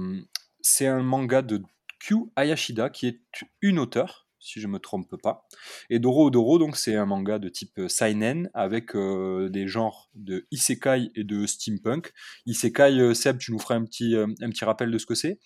un 0.82 1.04
manga 1.04 1.42
de 1.42 1.62
Q 2.00 2.16
Ayashida 2.36 2.90
qui 2.90 3.08
est 3.08 3.22
une 3.62 3.80
auteure, 3.80 4.28
si 4.40 4.60
je 4.60 4.68
me 4.68 4.80
trompe 4.80 5.16
pas. 5.22 5.48
Et 5.90 6.00
Doro 6.00 6.30
Doro, 6.30 6.60
donc 6.60 6.76
c'est 6.76 6.96
un 6.96 7.06
manga 7.06 7.40
de 7.40 7.50
type 7.50 7.82
seinen 7.88 8.50
avec 8.54 8.96
euh, 8.96 9.50
des 9.50 9.68
genres 9.68 10.10
de 10.16 10.48
isekai 10.52 11.12
et 11.16 11.24
de 11.24 11.46
steampunk. 11.46 12.14
Isekai, 12.46 13.00
euh, 13.00 13.14
Seb, 13.14 13.38
tu 13.38 13.52
nous 13.52 13.60
feras 13.60 13.76
un 13.76 13.86
petit 13.86 14.16
rappel 14.64 14.92
de 14.92 14.98
ce 14.98 15.06
que 15.06 15.16
c'est? 15.16 15.40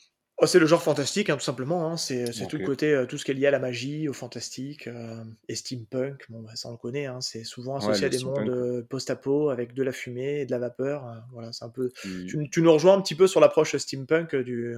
Oh, 0.44 0.46
c'est 0.46 0.60
le 0.60 0.66
genre 0.66 0.84
fantastique, 0.84 1.30
hein, 1.30 1.36
tout 1.36 1.44
simplement. 1.44 1.90
Hein. 1.90 1.96
C'est 1.96 2.26
tout 2.50 2.58
le 2.58 2.66
côté, 2.66 2.94
euh, 2.94 3.06
tout 3.06 3.18
ce 3.18 3.24
qui 3.24 3.32
est 3.32 3.34
lié 3.34 3.48
à 3.48 3.52
la 3.52 3.60
magie, 3.60 4.10
au 4.10 4.14
fantastique 4.14 4.88
euh, 4.88 5.24
et 5.48 5.56
steampunk. 5.56 6.26
Bon, 6.30 6.42
bah, 6.42 6.52
ça 6.56 6.68
on 6.68 6.74
le 6.74 6.78
connaît. 6.78 7.06
Hein. 7.06 7.22
C'est 7.22 7.46
souvent 7.46 7.78
associé 7.78 8.08
à 8.08 8.10
des 8.10 8.22
mondes 8.26 8.50
euh, 8.50 8.86
post-apo 8.90 9.52
avec 9.52 9.74
de 9.74 9.84
la 9.84 9.94
fumée 9.94 10.42
et 10.42 10.46
de 10.46 10.52
la 10.52 10.60
vapeur. 10.60 11.24
voilà, 11.32 11.54
c'est 11.54 11.64
un 11.64 11.70
peu. 11.70 11.92
Mmh. 12.04 12.50
Tu, 12.52 12.62
nous 12.62 12.74
rejoins 12.74 12.98
un 12.98 13.02
petit 13.02 13.16
peu 13.16 13.26
sur 13.26 13.40
l'approche 13.40 13.78
steampunk 13.78 14.36
du, 14.36 14.76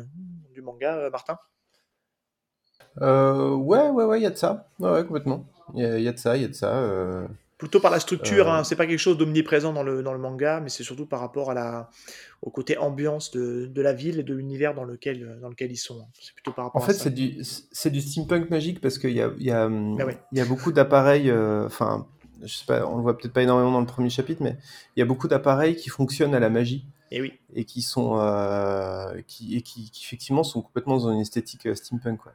du 0.54 0.62
manga, 0.62 1.10
Martin? 1.10 1.40
Ouais, 3.02 3.90
ouais, 3.90 4.04
ouais, 4.04 4.20
il 4.20 4.24
y 4.24 4.28
a 4.28 4.30
de 4.30 4.38
ça. 4.38 4.70
Ouais, 4.78 5.04
complètement. 5.04 5.48
Il 5.74 5.82
y, 5.82 6.08
a 6.08 6.12
de 6.12 6.20
ça, 6.20 6.38
il 6.38 6.44
y 6.44 6.46
a 6.46 6.48
de 6.48 6.54
ça. 6.54 7.28
Plutôt 7.58 7.80
par 7.80 7.92
la 7.92 8.02
structure, 8.02 8.52
hein, 8.52 8.66
c'est 8.66 8.76
pas 8.76 8.86
quelque 8.86 9.00
chose 9.00 9.18
d'omniprésent 9.18 9.72
dans 9.72 9.84
le, 9.84 10.04
dans 10.04 10.12
le 10.12 10.20
manga, 10.20 10.60
mais 10.60 10.68
c'est 10.68 10.84
surtout 10.84 11.06
par 11.06 11.22
rapport 11.22 11.52
à 11.52 11.54
la, 11.54 11.90
au 12.42 12.50
côté 12.50 12.78
ambiance 12.78 13.32
de, 13.32 13.66
de 13.68 13.82
la 13.82 13.94
ville 13.94 14.20
et 14.20 14.24
de 14.24 14.34
l'univers 14.34 14.74
dans 14.74 14.84
lequel, 14.84 15.40
dans 15.42 15.48
lequel 15.48 15.72
ils 15.72 15.78
sont. 15.78 16.02
Hein. 16.02 16.08
C'est 16.20 16.34
plutôt 16.34 16.52
par 16.52 16.66
rapport 16.66 16.82
en 16.82 16.86
fait, 16.86 16.94
c'est 16.94 17.14
du, 17.14 17.38
c'est 17.44 17.92
du 17.92 18.02
steampunk 18.02 18.50
magique 18.50 18.82
parce 18.82 18.98
qu'il 18.98 19.14
y 19.14 19.22
a, 19.22 19.32
y, 19.40 19.52
a, 19.52 19.70
Ah 19.70 20.12
y 20.34 20.42
a 20.42 20.46
beaucoup 20.46 20.74
d'appareils, 20.74 21.32
enfin, 21.32 22.08
je 22.44 22.54
sais 22.54 22.66
pas, 22.66 22.86
on 22.88 22.98
le 22.98 23.02
voit 23.02 23.18
peut-être 23.18 23.34
pas 23.34 23.44
énormément 23.44 23.72
dans 23.72 23.80
le 23.80 23.86
premier 23.86 24.10
chapitre, 24.10 24.44
mais 24.44 24.58
il 24.96 25.00
y 25.00 25.04
a 25.04 25.06
beaucoup 25.06 25.28
d'appareils 25.28 25.76
qui 25.76 25.90
fonctionnent 25.90 26.36
à 26.36 26.40
la 26.40 26.50
magie. 26.50 26.86
Et 27.12 27.22
oui. 27.22 27.34
Et 27.54 27.66
qui 27.66 27.82
sont, 27.82 28.20
euh, 28.20 29.22
qui, 29.28 29.56
et 29.56 29.62
qui, 29.62 29.92
qui, 29.92 30.04
effectivement 30.04 30.44
sont 30.44 30.62
complètement 30.62 30.98
dans 30.98 31.12
une 31.12 31.22
esthétique 31.22 31.76
steampunk. 31.76 32.20
Quoi. 32.20 32.34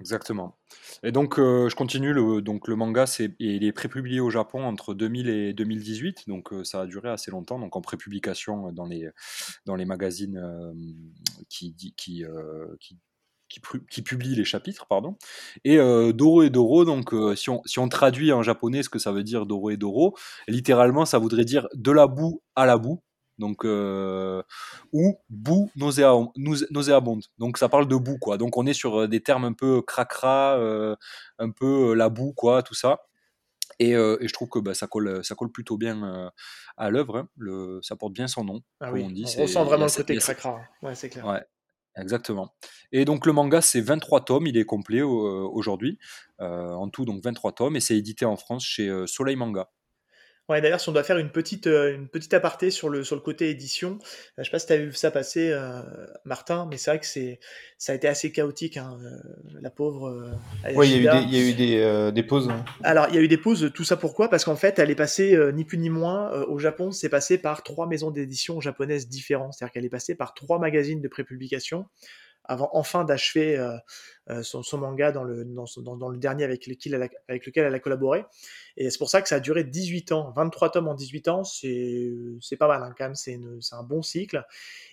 Exactement. 0.00 0.56
Et 1.02 1.12
donc, 1.12 1.38
euh, 1.38 1.68
je 1.68 1.74
continue. 1.74 2.12
Le, 2.12 2.40
donc, 2.40 2.68
le 2.68 2.76
manga, 2.76 3.04
il 3.38 3.64
est 3.64 3.72
prépublié 3.72 4.20
au 4.20 4.30
Japon 4.30 4.62
entre 4.64 4.94
2000 4.94 5.28
et 5.28 5.52
2018. 5.52 6.28
Donc, 6.28 6.52
euh, 6.52 6.64
ça 6.64 6.82
a 6.82 6.86
duré 6.86 7.08
assez 7.10 7.30
longtemps. 7.30 7.58
Donc, 7.58 7.74
en 7.74 7.80
prépublication 7.80 8.70
dans 8.72 8.86
les, 8.86 9.08
dans 9.66 9.74
les 9.74 9.84
magazines 9.84 10.38
euh, 10.38 10.72
qui, 11.48 11.74
qui, 11.74 12.24
qui, 13.88 14.02
publient 14.02 14.36
les 14.36 14.44
chapitres. 14.44 14.86
Pardon. 14.86 15.16
Et 15.64 15.78
Doro 15.78 16.42
et 16.42 16.50
Doro, 16.50 16.84
donc, 16.84 17.12
si, 17.36 17.50
on, 17.50 17.62
si 17.64 17.78
on 17.78 17.88
traduit 17.88 18.32
en 18.32 18.42
japonais 18.42 18.82
ce 18.82 18.88
que 18.88 18.98
ça 18.98 19.10
veut 19.10 19.24
dire 19.24 19.46
Doro 19.46 19.70
et 19.70 19.76
Doro, 19.76 20.16
littéralement, 20.46 21.06
ça 21.06 21.18
voudrait 21.18 21.44
dire 21.44 21.66
de 21.74 21.90
la 21.90 22.06
boue 22.06 22.42
à 22.54 22.66
la 22.66 22.78
boue 22.78 23.02
donc 23.38 23.64
euh, 23.64 24.42
ou 24.92 25.18
boue 25.30 25.70
nauséabonde. 25.76 27.24
Donc 27.38 27.58
ça 27.58 27.68
parle 27.68 27.88
de 27.88 27.96
boue 27.96 28.18
quoi. 28.18 28.36
Donc 28.36 28.56
on 28.56 28.66
est 28.66 28.72
sur 28.72 29.02
euh, 29.02 29.08
des 29.08 29.22
termes 29.22 29.44
un 29.44 29.52
peu 29.52 29.82
cracra, 29.82 30.56
euh, 30.58 30.96
un 31.38 31.50
peu 31.50 31.90
euh, 31.90 31.94
la 31.94 32.08
boue 32.08 32.32
quoi, 32.32 32.62
tout 32.62 32.74
ça. 32.74 33.00
Et, 33.78 33.94
euh, 33.94 34.16
et 34.20 34.26
je 34.26 34.32
trouve 34.32 34.48
que 34.48 34.58
bah, 34.58 34.74
ça 34.74 34.88
colle, 34.88 35.24
ça 35.24 35.36
colle 35.36 35.52
plutôt 35.52 35.76
bien 35.76 36.02
euh, 36.02 36.30
à 36.76 36.90
l'œuvre. 36.90 37.18
Hein. 37.18 37.28
Le, 37.36 37.78
ça 37.82 37.94
porte 37.94 38.12
bien 38.12 38.26
son 38.26 38.44
nom. 38.44 38.60
Ah 38.80 38.92
oui. 38.92 39.04
on, 39.06 39.10
dit, 39.10 39.24
on 39.38 39.42
ressent 39.42 39.64
vraiment 39.64 39.86
le 39.86 39.96
côté 39.96 40.16
cracra. 40.16 40.60
Ouais, 40.82 40.94
c'est 40.94 41.08
clair. 41.08 41.24
Ouais. 41.24 41.42
Exactement. 41.96 42.54
Et 42.92 43.04
donc 43.04 43.26
le 43.26 43.32
manga, 43.32 43.60
c'est 43.60 43.80
23 43.80 44.24
tomes, 44.24 44.46
il 44.46 44.56
est 44.56 44.64
complet 44.64 45.02
aujourd'hui. 45.02 45.98
en 46.38 46.88
tout, 46.90 47.04
donc 47.04 47.24
23 47.24 47.52
tomes, 47.52 47.74
et 47.74 47.80
c'est 47.80 47.96
édité 47.96 48.24
en 48.24 48.36
France 48.36 48.64
chez 48.64 48.88
Soleil 49.06 49.34
Manga. 49.34 49.68
Ouais, 50.48 50.62
d'ailleurs, 50.62 50.80
si 50.80 50.88
on 50.88 50.92
doit 50.92 51.02
faire 51.02 51.18
une 51.18 51.28
petite, 51.28 51.66
euh, 51.66 51.94
une 51.94 52.08
petite 52.08 52.32
aparté 52.32 52.70
sur 52.70 52.88
le, 52.88 53.04
sur 53.04 53.14
le 53.14 53.20
côté 53.20 53.50
édition, 53.50 53.98
euh, 54.00 54.06
je 54.38 54.44
sais 54.44 54.50
pas 54.50 54.58
si 54.58 54.66
tu 54.66 54.72
as 54.72 54.78
vu 54.78 54.92
ça 54.94 55.10
passer, 55.10 55.50
euh, 55.52 55.82
Martin, 56.24 56.66
mais 56.70 56.78
c'est 56.78 56.90
vrai 56.90 56.98
que 56.98 57.06
c'est, 57.06 57.38
ça 57.76 57.92
a 57.92 57.94
été 57.94 58.08
assez 58.08 58.32
chaotique, 58.32 58.78
hein, 58.78 58.98
la 59.60 59.68
pauvre. 59.68 60.32
Oui, 60.74 60.90
il 60.90 61.02
y 61.02 61.08
a 61.08 61.20
eu 61.20 61.20
des, 61.20 61.26
il 61.26 61.34
y 61.34 61.38
a 61.38 61.50
eu 61.50 61.52
des, 61.52 61.80
euh, 61.82 62.10
des 62.10 62.22
pauses. 62.22 62.48
Hein. 62.48 62.64
Alors, 62.82 63.08
il 63.10 63.14
y 63.14 63.18
a 63.18 63.20
eu 63.20 63.28
des 63.28 63.36
pauses, 63.36 63.70
tout 63.74 63.84
ça 63.84 63.98
pourquoi? 63.98 64.30
Parce 64.30 64.46
qu'en 64.46 64.56
fait, 64.56 64.78
elle 64.78 64.90
est 64.90 64.94
passée, 64.94 65.38
ni 65.52 65.66
plus 65.66 65.76
ni 65.76 65.90
moins, 65.90 66.30
au 66.44 66.58
Japon, 66.58 66.92
c'est 66.92 67.10
passé 67.10 67.36
par 67.36 67.62
trois 67.62 67.86
maisons 67.86 68.10
d'édition 68.10 68.58
japonaises 68.62 69.06
différentes, 69.06 69.52
c'est-à-dire 69.52 69.72
qu'elle 69.72 69.84
est 69.84 69.90
passée 69.90 70.14
par 70.14 70.32
trois 70.32 70.58
magazines 70.58 71.02
de 71.02 71.08
prépublication 71.08 71.84
avant 72.44 72.70
enfin 72.72 73.04
d'achever 73.04 73.62
son, 74.42 74.62
son, 74.62 74.78
manga 74.78 75.12
dans 75.12 75.24
le, 75.24 75.44
dans, 75.44 76.08
le 76.08 76.18
dernier 76.18 76.44
avec 76.44 76.66
lequel, 76.66 76.94
elle 76.94 77.02
a, 77.02 77.08
avec 77.28 77.46
lequel 77.46 77.64
elle 77.64 77.74
a 77.74 77.80
collaboré. 77.80 78.24
Et 78.76 78.90
c'est 78.90 78.98
pour 78.98 79.10
ça 79.10 79.22
que 79.22 79.28
ça 79.28 79.36
a 79.36 79.40
duré 79.40 79.64
18 79.64 80.12
ans. 80.12 80.32
23 80.36 80.70
tomes 80.70 80.88
en 80.88 80.94
18 80.94 81.28
ans, 81.28 81.42
c'est 81.44 82.56
pas 82.58 82.68
mal 82.68 82.82
hein, 82.82 82.94
quand 82.96 83.06
même, 83.06 83.14
c'est 83.16 83.38
un 83.72 83.82
bon 83.82 84.02
cycle. 84.02 84.44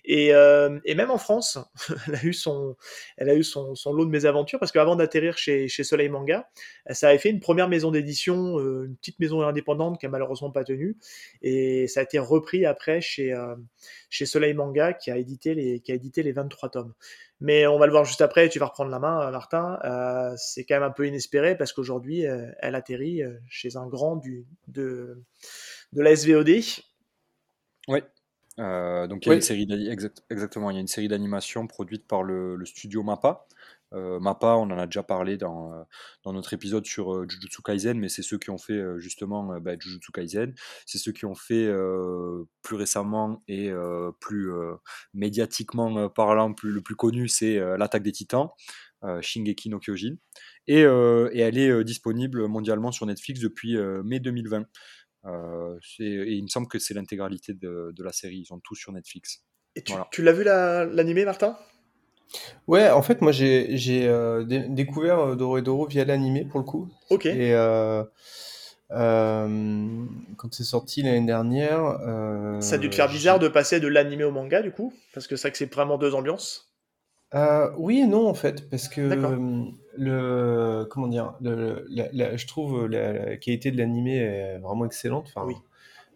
Et, 0.04 0.34
euh, 0.34 0.80
et, 0.86 0.96
même 0.96 1.12
en 1.12 1.20
France, 1.20 1.60
elle 2.08 2.15
a 2.15 2.24
eu 2.24 2.34
son, 2.34 2.75
elle 3.18 3.30
a 3.30 3.36
eu 3.36 3.44
son, 3.44 3.75
son 3.75 3.94
lot 3.94 4.06
de 4.06 4.10
mésaventures 4.10 4.60
parce 4.60 4.72
qu'avant 4.72 4.96
d'atterrir 4.96 5.38
chez, 5.38 5.68
chez 5.68 5.84
Soleil 5.84 6.10
Manga, 6.10 6.50
ça 6.89 7.10
avait 7.10 7.20
fait 7.20 7.30
une 7.30 7.39
première 7.39 7.70
maison 7.70 7.92
d'édition, 7.92 8.60
euh, 8.60 8.86
une 8.86 8.96
petite 8.96 9.20
maison 9.20 9.42
indépendante 9.42 10.00
qui 10.00 10.08
a 10.08 10.10
malheureusement 10.10 10.50
pas 10.50 10.63
tenu. 10.63 10.98
Et 11.44 11.88
ça 11.88 12.00
a 12.00 12.04
été 12.04 12.18
repris 12.18 12.65
après 12.65 13.01
chez, 13.01 13.34
euh, 13.34 13.56
chez 14.10 14.25
Soleil 14.25 14.56
Manga 14.56 14.94
qui 14.94 15.12
a 15.12 15.18
édité 15.18 15.54
les, 15.54 15.80
qui 15.80 15.92
a 15.92 15.96
édité 15.96 16.24
les 16.24 16.32
23 16.32 16.70
tomes. 16.70 16.94
Mais 17.42 17.68
on 17.68 17.77
va 17.77 17.86
le 17.86 17.92
voir 17.92 18.06
juste 18.06 18.22
après, 18.22 18.48
tu 18.48 18.60
vas 18.60 18.68
reprendre 18.68 18.89
la 18.89 19.00
main, 19.00 19.25
Martin. 19.32 19.79
Euh, 19.84 20.34
c'est 20.38 20.65
quand 20.65 20.75
même 20.75 20.84
un 20.84 20.91
peu 20.91 21.08
inespéré 21.08 21.58
parce 21.58 21.74
qu'aujourd'hui, 21.74 22.25
euh, 22.25 22.51
elle 22.60 22.75
atterrit 22.75 23.22
chez 23.50 23.77
un 23.77 23.88
grand 23.88 24.15
du, 24.15 24.46
de, 24.67 25.24
de 25.94 26.01
la 26.01 26.15
SVOD. 26.15 26.50
Oui. 27.88 28.00
Euh, 28.58 29.08
donc 29.08 29.25
il 29.25 29.27
y 29.27 29.32
a 29.32 29.34
oui. 29.34 29.38
une 29.38 29.41
série 29.41 29.67
exact, 29.89 30.24
exactement, 30.29 30.72
il 30.72 30.75
y 30.75 30.77
a 30.77 30.79
une 30.79 30.88
série 30.88 31.10
d'animations 31.10 31.67
produite 31.67 32.08
par 32.08 32.24
le, 32.24 32.55
le 32.55 32.65
studio 32.65 33.03
Mappa. 33.03 33.46
Euh, 33.94 34.20
Mappa, 34.20 34.55
on 34.55 34.63
en 34.63 34.77
a 34.77 34.86
déjà 34.86 35.03
parlé 35.03 35.38
dans, 35.38 35.74
euh, 35.74 35.84
dans 36.24 36.34
notre 36.34 36.53
épisode 36.53 36.86
sur 36.86 37.13
euh, 37.13 37.25
Jujutsu 37.29 37.62
Kaisen, 37.62 37.98
mais 37.98 38.10
c'est 38.10 38.24
ceux 38.24 38.38
qui 38.38 38.50
ont 38.50 38.58
fait 38.58 38.74
euh, 38.74 39.00
justement 39.00 39.60
bah, 39.60 39.74
Jujutsu 39.79 40.12
Kaisen. 40.12 40.53
C'est 40.86 40.98
ceux 40.98 41.12
qui 41.12 41.25
ont 41.25 41.36
fait 41.36 41.72
plus 42.62 42.75
récemment 42.75 43.44
et 43.48 43.72
plus 44.20 44.51
médiatiquement 45.13 46.10
parlant, 46.10 46.53
plus, 46.53 46.72
le 46.72 46.82
plus 46.82 46.96
connu, 46.96 47.27
c'est 47.27 47.58
l'attaque 47.77 48.03
des 48.03 48.12
Titans, 48.12 48.50
Shingeki 49.22 49.70
no 49.70 49.80
Kyojin. 49.80 50.16
Et, 50.68 50.82
et 50.82 51.40
elle 51.40 51.58
est 51.58 51.84
disponible 51.84 52.48
mondialement 52.48 52.92
sur 52.92 53.06
Netflix 53.06 53.40
depuis 53.40 53.78
mai 54.04 54.20
2020. 54.20 54.66
Euh, 55.26 55.80
et 56.00 56.34
il 56.34 56.44
me 56.44 56.48
semble 56.48 56.68
que 56.68 56.80
c'est 56.80 56.94
l'intégralité 56.94 57.54
de, 57.54 57.92
de, 57.96 58.04
la 58.04 58.12
série. 58.12 58.38
Ils 58.38 58.46
sont 58.46 58.60
tous 58.60 58.76
sur 58.76 58.92
Netflix. 58.92 59.44
Et 59.76 59.82
tu, 59.82 59.92
voilà. 59.94 60.08
tu 60.12 60.22
l'as 60.22 60.32
vu 60.32 60.44
l'animé, 60.44 61.22
la, 61.22 61.26
Martin? 61.26 61.58
Ouais, 62.68 62.90
en 62.90 63.02
fait, 63.02 63.22
moi 63.22 63.32
j'ai 63.32 64.08
euh, 64.08 64.44
dé 64.44 64.66
découvert 64.70 65.36
Doro 65.36 65.58
et 65.58 65.62
Doro 65.62 65.88
via 65.88 66.06
l'animé 66.06 66.46
pour 66.46 66.60
le 66.60 66.66
coup. 66.66 66.90
Ok. 67.10 67.26
Et 67.26 67.54
euh, 67.54 68.04
euh, 68.92 70.06
quand 70.38 70.54
c'est 70.54 70.64
sorti 70.64 71.02
l'année 71.02 71.26
dernière. 71.26 71.84
euh, 72.08 72.62
Ça 72.62 72.76
a 72.76 72.78
dû 72.78 72.90
te 72.90 72.96
faire 72.96 73.10
bizarre 73.10 73.40
de 73.40 73.48
passer 73.48 73.80
de 73.80 73.88
l'animé 73.88 74.24
au 74.24 74.32
manga 74.32 74.62
du 74.62 74.72
coup? 74.72 74.94
Parce 75.14 75.28
que 75.28 75.36
c'est 75.36 75.48
vrai 75.48 75.52
que 75.52 75.58
c'est 75.58 75.74
vraiment 75.74 75.98
deux 75.98 76.14
ambiances. 76.14 76.75
Euh, 77.36 77.70
oui 77.77 78.00
et 78.00 78.08
non 78.08 78.30
en 78.30 78.34
fait 78.34 78.70
parce 78.70 78.88
que 78.88 79.01
le 79.98 80.86
comment 80.86 81.08
dire 81.08 81.34
le, 81.42 81.86
la, 81.89 82.08
la, 82.13 82.38
je 82.38 82.48
trouve 82.48 82.88
la, 82.88 83.12
la 83.12 83.38
qualité 83.38 83.72
de 83.72 83.77
l'animé 83.77 84.15
est 84.18 84.58
vraiment 84.60 84.86
excellente 84.86 85.25
enfin 85.27 85.46
oui. 85.46 85.56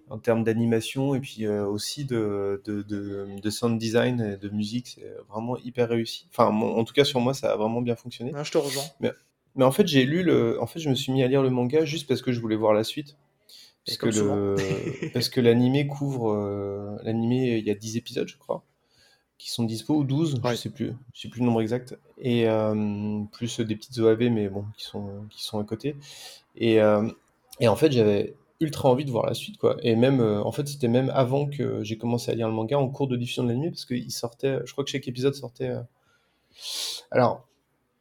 en 0.10 0.18
termes 0.18 0.46
d'animation 0.46 1.16
et 1.16 1.20
puis 1.20 1.46
euh, 1.46 1.66
aussi 1.66 2.06
de, 2.06 2.62
de, 2.64 2.84
de, 2.84 3.28
de, 3.42 3.50
sound 3.50 3.78
design 3.78 4.22
et 4.22 4.38
de 4.38 4.50
musique 4.50 4.96
c'est 4.96 5.14
vraiment 5.30 5.58
hyper 5.58 5.90
réussi. 5.90 6.28
Enfin 6.32 6.52
mon, 6.52 6.78
en 6.78 6.86
tout 6.86 6.94
cas 6.94 7.04
sur 7.04 7.20
moi 7.20 7.34
ça 7.34 7.52
a 7.52 7.58
vraiment 7.58 7.82
bien 7.82 7.98
fonctionné. 7.98 8.32
Ah, 8.34 8.44
je 8.44 8.52
te 8.52 8.58
rejoins. 8.58 8.84
Mais, 9.02 9.12
mais 9.56 9.66
en 9.66 9.72
fait 9.72 9.88
j'ai 9.88 10.06
lu 10.06 10.24
le 10.24 10.62
en 10.62 10.68
fait 10.68 10.80
je 10.80 10.90
me 10.90 10.96
suis 10.96 11.12
mis 11.12 11.22
à 11.22 11.28
lire 11.28 11.44
le 11.44 11.50
manga 11.50 11.84
juste 11.84 12.08
parce 12.08 12.22
que 12.22 12.32
je 12.32 12.40
voulais 12.40 12.56
voir 12.56 12.74
la 12.74 12.86
suite. 12.86 13.18
Parce 13.86 13.98
que 13.98 14.08
le 14.08 14.56
parce 15.14 15.28
que 15.28 15.42
l'animé 15.42 15.86
couvre 15.86 16.32
euh, 16.32 16.98
l'animé 17.04 17.58
il 17.58 17.66
y 17.66 17.72
a 17.72 17.76
10 17.76 17.98
épisodes 17.98 18.28
je 18.28 18.38
crois 18.38 18.64
qui 19.40 19.50
sont 19.50 19.64
dispo 19.64 19.96
ou 19.96 20.04
12, 20.04 20.42
ouais. 20.44 20.52
je 20.52 20.56
sais 20.58 20.70
plus, 20.70 20.94
je 21.14 21.22
sais 21.22 21.30
plus 21.30 21.40
le 21.40 21.46
nombre 21.46 21.62
exact, 21.62 21.98
et 22.20 22.48
euh, 22.48 23.24
plus 23.32 23.62
des 23.62 23.76
petites 23.76 23.98
OAV 23.98 24.30
mais 24.30 24.50
bon 24.50 24.66
qui 24.78 24.84
sont 24.84 25.26
qui 25.30 25.44
sont 25.44 25.60
à 25.60 25.64
côté. 25.64 25.96
Et, 26.56 26.82
euh, 26.82 27.10
et 27.62 27.70
en 27.70 27.78
fait 27.78 27.92
j'avais 27.92 28.36
ultra 28.60 28.90
envie 28.90 29.06
de 29.06 29.12
voir 29.12 29.26
la 29.26 29.34
suite 29.34 29.58
quoi. 29.58 29.78
Et 29.82 29.96
même 29.96 30.20
euh, 30.20 30.44
en 30.44 30.52
fait 30.52 30.68
c'était 30.68 30.90
même 30.90 31.10
avant 31.16 31.48
que 31.48 31.82
j'ai 31.84 31.98
commencé 31.98 32.30
à 32.30 32.36
lire 32.36 32.50
le 32.50 32.54
manga 32.54 32.78
en 32.78 32.90
cours 32.90 33.08
de 33.08 33.16
diffusion 33.16 33.44
de 33.44 33.50
l'anime 33.50 33.72
parce 33.72 33.86
qu'il 33.86 34.12
sortait, 34.12 34.60
je 34.66 34.72
crois 34.74 34.84
que 34.84 34.92
chaque 34.92 35.08
épisode 35.08 35.34
sortait. 35.34 35.74
Alors 37.10 37.48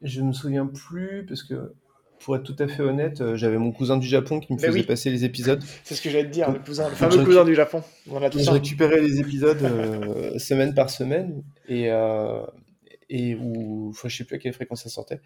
je 0.02 0.20
me 0.22 0.32
souviens 0.32 0.66
plus 0.66 1.24
parce 1.24 1.44
que 1.44 1.72
pour 2.20 2.36
être 2.36 2.42
tout 2.42 2.56
à 2.58 2.68
fait 2.68 2.82
honnête, 2.82 3.20
euh, 3.20 3.36
j'avais 3.36 3.58
mon 3.58 3.72
cousin 3.72 3.96
du 3.96 4.06
Japon 4.06 4.40
qui 4.40 4.52
me 4.52 4.58
faisait 4.58 4.70
oui. 4.70 4.82
passer 4.82 5.10
les 5.10 5.24
épisodes. 5.24 5.62
C'est 5.84 5.94
ce 5.94 6.02
que 6.02 6.10
j'allais 6.10 6.26
te 6.26 6.32
dire, 6.32 6.50
le, 6.50 6.58
cousin, 6.58 6.88
le 6.88 6.94
fameux 6.94 7.24
cousin 7.24 7.44
du 7.44 7.54
Japon. 7.54 7.82
Voilà, 8.06 8.30
je 8.30 8.50
récupérais 8.50 9.00
les 9.00 9.20
épisodes 9.20 9.62
euh, 9.62 10.38
semaine 10.38 10.74
par 10.74 10.90
semaine 10.90 11.42
et, 11.68 11.90
euh, 11.90 12.40
et 13.10 13.34
où, 13.34 13.92
je 14.04 14.14
sais 14.14 14.24
plus 14.24 14.36
à 14.36 14.38
quelle 14.38 14.52
fréquence 14.52 14.82
ça 14.82 14.88
sortait. 14.88 15.20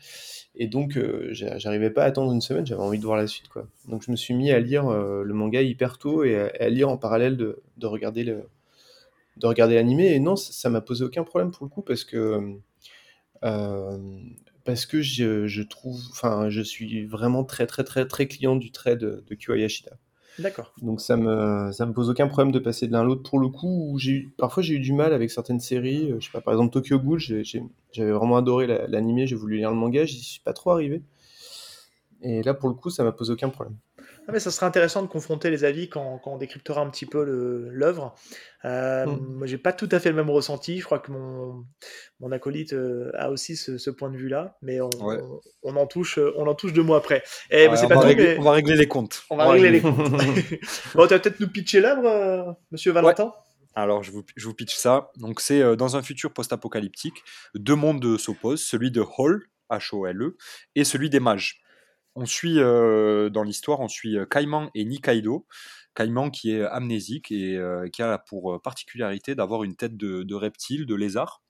Et 0.54 0.68
donc, 0.68 0.96
euh, 0.96 1.28
j'arrivais 1.32 1.90
pas 1.90 2.04
à 2.04 2.06
attendre 2.06 2.32
une 2.32 2.40
semaine, 2.40 2.66
j'avais 2.66 2.82
envie 2.82 2.98
de 2.98 3.04
voir 3.04 3.16
la 3.16 3.26
suite, 3.26 3.48
quoi. 3.48 3.66
Donc, 3.88 4.02
je 4.02 4.10
me 4.10 4.16
suis 4.16 4.34
mis 4.34 4.50
à 4.52 4.60
lire 4.60 4.88
euh, 4.88 5.22
le 5.24 5.34
manga 5.34 5.62
hyper 5.62 5.98
tôt 5.98 6.24
et 6.24 6.38
à, 6.38 6.52
à, 6.60 6.68
lire 6.68 6.88
en 6.88 6.96
parallèle 6.96 7.36
de, 7.36 7.62
de 7.78 7.86
regarder 7.86 8.24
le, 8.24 8.44
de 9.36 9.46
regarder 9.46 9.74
l'animé. 9.74 10.12
Et 10.12 10.20
non, 10.20 10.36
ça 10.36 10.70
m'a 10.70 10.80
posé 10.80 11.04
aucun 11.04 11.24
problème 11.24 11.50
pour 11.50 11.64
le 11.64 11.70
coup 11.70 11.82
parce 11.82 12.04
que 12.04 12.56
parce 14.64 14.86
que 14.86 15.02
je, 15.02 15.46
je, 15.46 15.62
trouve, 15.62 16.00
enfin, 16.10 16.50
je 16.50 16.60
suis 16.60 17.04
vraiment 17.06 17.44
très, 17.44 17.66
très, 17.66 17.84
très, 17.84 18.06
très 18.06 18.26
client 18.26 18.56
du 18.56 18.70
trait 18.70 18.96
de, 18.96 19.24
de 19.26 19.34
Kyo 19.34 19.54
Yashida. 19.54 19.92
D'accord. 20.38 20.72
Donc 20.80 21.00
ça 21.00 21.16
me, 21.16 21.72
ça 21.72 21.84
me 21.84 21.92
pose 21.92 22.08
aucun 22.08 22.26
problème 22.26 22.52
de 22.52 22.58
passer 22.58 22.86
de 22.86 22.92
l'un 22.92 23.00
à 23.00 23.04
l'autre. 23.04 23.28
Pour 23.28 23.38
le 23.38 23.48
coup, 23.48 23.96
j'ai 23.98 24.28
parfois 24.38 24.62
j'ai 24.62 24.74
eu 24.74 24.80
du 24.80 24.92
mal 24.92 25.12
avec 25.12 25.30
certaines 25.30 25.60
séries. 25.60 26.14
Je 26.18 26.24
sais 26.24 26.32
pas, 26.32 26.40
par 26.40 26.54
exemple 26.54 26.72
Tokyo 26.72 26.98
Ghoul, 26.98 27.18
j'avais 27.18 28.12
vraiment 28.12 28.36
adoré 28.36 28.66
l'animé, 28.88 29.26
j'ai 29.26 29.36
voulu 29.36 29.58
lire 29.58 29.70
le 29.70 29.76
manga, 29.76 30.06
j'y 30.06 30.22
suis 30.22 30.40
pas 30.40 30.54
trop 30.54 30.70
arrivé. 30.70 31.02
Et 32.22 32.42
là, 32.42 32.54
pour 32.54 32.68
le 32.68 32.74
coup, 32.74 32.88
ça 32.88 33.04
m'a 33.04 33.12
posé 33.12 33.32
aucun 33.32 33.48
problème. 33.48 33.76
Ah, 34.28 34.30
mais 34.32 34.38
ça 34.38 34.52
serait 34.52 34.66
intéressant 34.66 35.02
de 35.02 35.08
confronter 35.08 35.50
les 35.50 35.64
avis 35.64 35.88
quand, 35.88 36.18
quand 36.22 36.32
on 36.32 36.36
décryptera 36.38 36.80
un 36.80 36.88
petit 36.90 37.06
peu 37.06 37.24
l'œuvre. 37.70 38.14
Euh, 38.64 39.04
Mm. 39.06 39.18
Moi, 39.38 39.46
j'ai 39.48 39.58
pas 39.58 39.72
tout 39.72 39.88
à 39.90 39.98
fait 39.98 40.10
le 40.10 40.14
même 40.14 40.30
ressenti. 40.30 40.78
Je 40.78 40.84
crois 40.84 41.00
que 41.00 41.10
mon, 41.10 41.64
mon 42.20 42.30
acolyte 42.30 42.72
euh, 42.72 43.10
a 43.14 43.30
aussi 43.30 43.56
ce, 43.56 43.78
ce 43.78 43.90
point 43.90 44.10
de 44.10 44.16
vue-là, 44.16 44.56
mais 44.62 44.80
on, 44.80 44.90
Ouais. 45.00 45.18
on, 45.20 45.40
on 45.64 45.76
en 45.76 45.86
touche, 45.86 46.18
euh, 46.18 46.32
on 46.36 46.46
en 46.46 46.54
touche 46.54 46.72
deux 46.72 46.84
mots 46.84 46.94
après. 46.94 47.24
Et 47.50 47.66
Ouais, 47.66 47.76
c'est 47.76 47.86
on, 47.86 47.88
pas 47.88 47.94
va 47.96 48.00
tout, 48.02 48.06
régler, 48.06 48.34
mais 48.34 48.38
on 48.38 48.42
va 48.44 48.52
régler 48.52 48.76
les 48.76 48.86
comptes. 48.86 49.24
on 49.30 49.36
va 49.36 49.50
régler 49.50 49.70
les 49.70 49.80
comptes. 49.80 49.96
bon, 50.94 51.06
tu 51.06 51.14
vas 51.14 51.18
peut-être 51.18 51.40
nous 51.40 51.48
pitcher 51.48 51.80
l'œuvre, 51.80 52.06
euh, 52.06 52.52
Monsieur 52.70 52.92
Valentin? 52.92 53.32
Alors, 53.74 54.02
je 54.04 54.12
vous, 54.12 54.22
je 54.36 54.46
vous 54.46 54.54
pitch 54.54 54.76
ça. 54.76 55.10
Donc, 55.16 55.40
c'est 55.40 55.60
euh, 55.62 55.74
dans 55.76 55.96
un 55.96 56.02
futur 56.02 56.32
post-apocalyptique, 56.32 57.24
deux 57.56 57.74
mondes 57.74 58.18
s'opposent, 58.18 58.62
celui 58.62 58.90
de 58.92 59.02
Hall, 59.18 59.46
H-O-L-E, 59.70 60.36
et 60.76 60.84
celui 60.84 61.10
des 61.10 61.18
mages. 61.20 61.58
On 62.14 62.26
suit, 62.26 62.58
euh, 62.58 63.30
dans 63.30 63.42
l'histoire, 63.42 63.80
on 63.80 63.88
suit 63.88 64.18
euh, 64.18 64.26
Caïman 64.26 64.70
et 64.74 64.84
Nikaido. 64.84 65.46
Caïman 65.94 66.30
qui 66.30 66.52
est 66.52 66.64
amnésique 66.64 67.30
et 67.30 67.56
euh, 67.56 67.88
qui 67.88 68.02
a 68.02 68.18
pour 68.18 68.54
euh, 68.54 68.58
particularité 68.58 69.34
d'avoir 69.34 69.64
une 69.64 69.76
tête 69.76 69.96
de, 69.96 70.34
reptile, 70.34 70.86
de 70.86 70.94
lézard, 70.94 71.42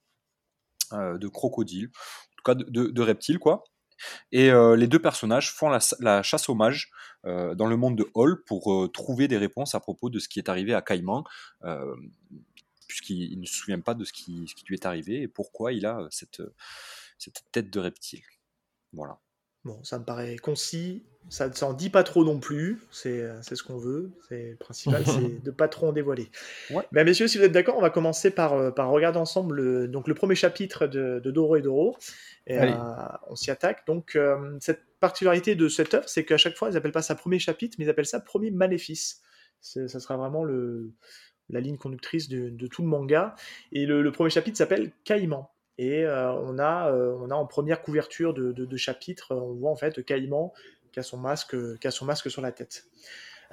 euh, 0.93 1.19
de 1.19 1.29
crocodile, 1.29 1.87
en 1.87 2.37
tout 2.37 2.43
cas 2.45 2.55
de, 2.55 3.03
reptile, 3.03 3.39
quoi. 3.39 3.65
Et 4.33 4.51
euh, 4.51 4.75
les 4.77 4.89
deux 4.89 4.99
personnages 4.99 5.53
font 5.53 5.71
la, 6.01 6.23
chasse 6.23 6.49
aux 6.49 6.55
mages 6.55 6.91
euh, 7.25 7.55
dans 7.55 7.67
le 7.67 7.77
monde 7.77 7.97
de 7.97 8.11
Hall 8.15 8.43
pour 8.45 8.73
euh, 8.73 8.89
trouver 8.89 9.29
des 9.29 9.39
réponses 9.39 9.75
à 9.75 9.81
propos 9.81 10.11
de 10.11 10.19
ce 10.19 10.29
qui 10.29 10.41
est 10.41 10.49
arrivé 10.49 10.75
à 10.75 10.83
Caïman, 10.83 11.25
euh, 11.65 11.95
puisqu'il 12.89 13.33
il 13.33 13.41
ne 13.41 13.47
se 13.47 13.55
souvient 13.55 13.81
pas 13.81 13.95
de 13.95 14.05
ce 14.05 14.13
qui, 14.13 14.45
lui 14.67 14.75
est 14.75 14.87
arrivé 14.87 15.23
et 15.23 15.29
pourquoi 15.29 15.73
il 15.73 15.87
a 15.87 16.01
euh, 16.01 16.09
cette, 16.11 16.43
cette 17.19 17.45
tête 17.53 17.71
de 17.71 17.79
reptile. 17.79 18.23
Voilà. 18.93 19.21
Bon, 19.65 19.79
ça 19.85 19.99
me 19.99 20.05
paraît 20.05 20.37
concis, 20.37 21.05
ça 21.29 21.49
ne 21.49 21.55
s'en 21.55 21.73
dit 21.73 21.89
pas 21.89 22.03
trop 22.03 22.25
non 22.25 22.41
plus, 22.41 22.81
c'est 22.91 23.21
euh, 23.21 23.41
ce 23.43 23.63
qu'on 23.63 23.77
veut, 23.77 24.11
c'est 24.29 24.51
le 24.51 24.57
principal, 24.57 25.05
c'est 25.07 25.43
de 25.45 25.51
pas 25.51 25.69
trop 25.69 25.89
en 25.89 25.93
dévoiler. 25.93 26.31
Ouais. 26.71 26.83
Ben, 26.91 27.05
messieurs, 27.05 27.29
si 27.29 27.39
vous 27.39 27.45
êtes 27.45 27.53
d'accord, 27.53 27.79
on 27.79 27.81
va 27.81 27.91
commencer 27.91 28.33
par, 28.33 28.55
euh, 28.55 28.71
par 28.73 28.91
regarder 28.91 29.19
ensemble 29.19 29.55
le, 29.55 29.89
donc, 29.89 30.09
le 30.09 30.15
premier 30.15 30.35
chapitre 30.35 30.87
de, 30.87 31.21
de 31.21 31.31
Doro 31.31 31.57
et 31.57 31.63
Doro, 31.63 31.97
et 32.47 32.59
euh, 32.59 32.75
on 33.29 33.37
s'y 33.37 33.51
attaque. 33.51 33.87
Donc, 33.87 34.17
euh, 34.17 34.57
cette 34.61 34.83
particularité 35.01 35.55
de 35.55 35.69
cette 35.69 35.95
œuvre, 35.95 36.09
c'est 36.09 36.25
qu'à 36.25 36.37
chaque 36.37 36.57
fois, 36.57 36.71
ils 36.71 36.77
appellent 36.77 36.93
pas 36.93 37.03
ça 37.03 37.15
premier 37.15 37.39
chapitre, 37.39 37.77
mais 37.79 37.85
ils 37.85 37.91
appellent 37.91 38.07
ça 38.07 38.21
premier 38.21 38.51
maléfice. 38.51 39.23
Ça 39.61 39.87
sera 39.89 40.17
vraiment 40.17 40.43
le, 40.43 40.91
la 41.51 41.61
ligne 41.61 41.77
conductrice 41.77 42.29
de, 42.29 42.51
de 42.51 42.67
tout 42.67 42.83
le 42.83 42.89
manga. 42.89 43.37
Et 43.71 43.87
le, 43.87 44.03
le 44.03 44.13
premier 44.13 44.31
chapitre 44.31 44.59
s'appelle 44.59 44.91
Caïman. 45.05 45.49
Et 45.79 46.05
euh, 46.05 46.33
on, 46.33 46.59
a, 46.59 46.91
euh, 46.91 47.17
on 47.21 47.31
a 47.31 47.35
en 47.35 47.47
première 47.47 47.83
couverture 47.83 48.35
de, 48.35 48.53
de, 48.53 48.77
chapitre, 48.77 49.33
euh, 49.33 49.41
on 49.41 49.55
voit 49.55 49.71
en 49.71 49.77
fait 49.77 50.05
Caïman 50.05 50.53
qui 50.93 51.01
a 51.01 51.03
son 51.03 51.17
masque, 51.17 51.57
qui 51.79 51.87
a 51.87 51.91
son 51.91 52.05
masque 52.05 52.31
sur 52.31 52.43
la 52.43 52.53
tête. 52.53 52.85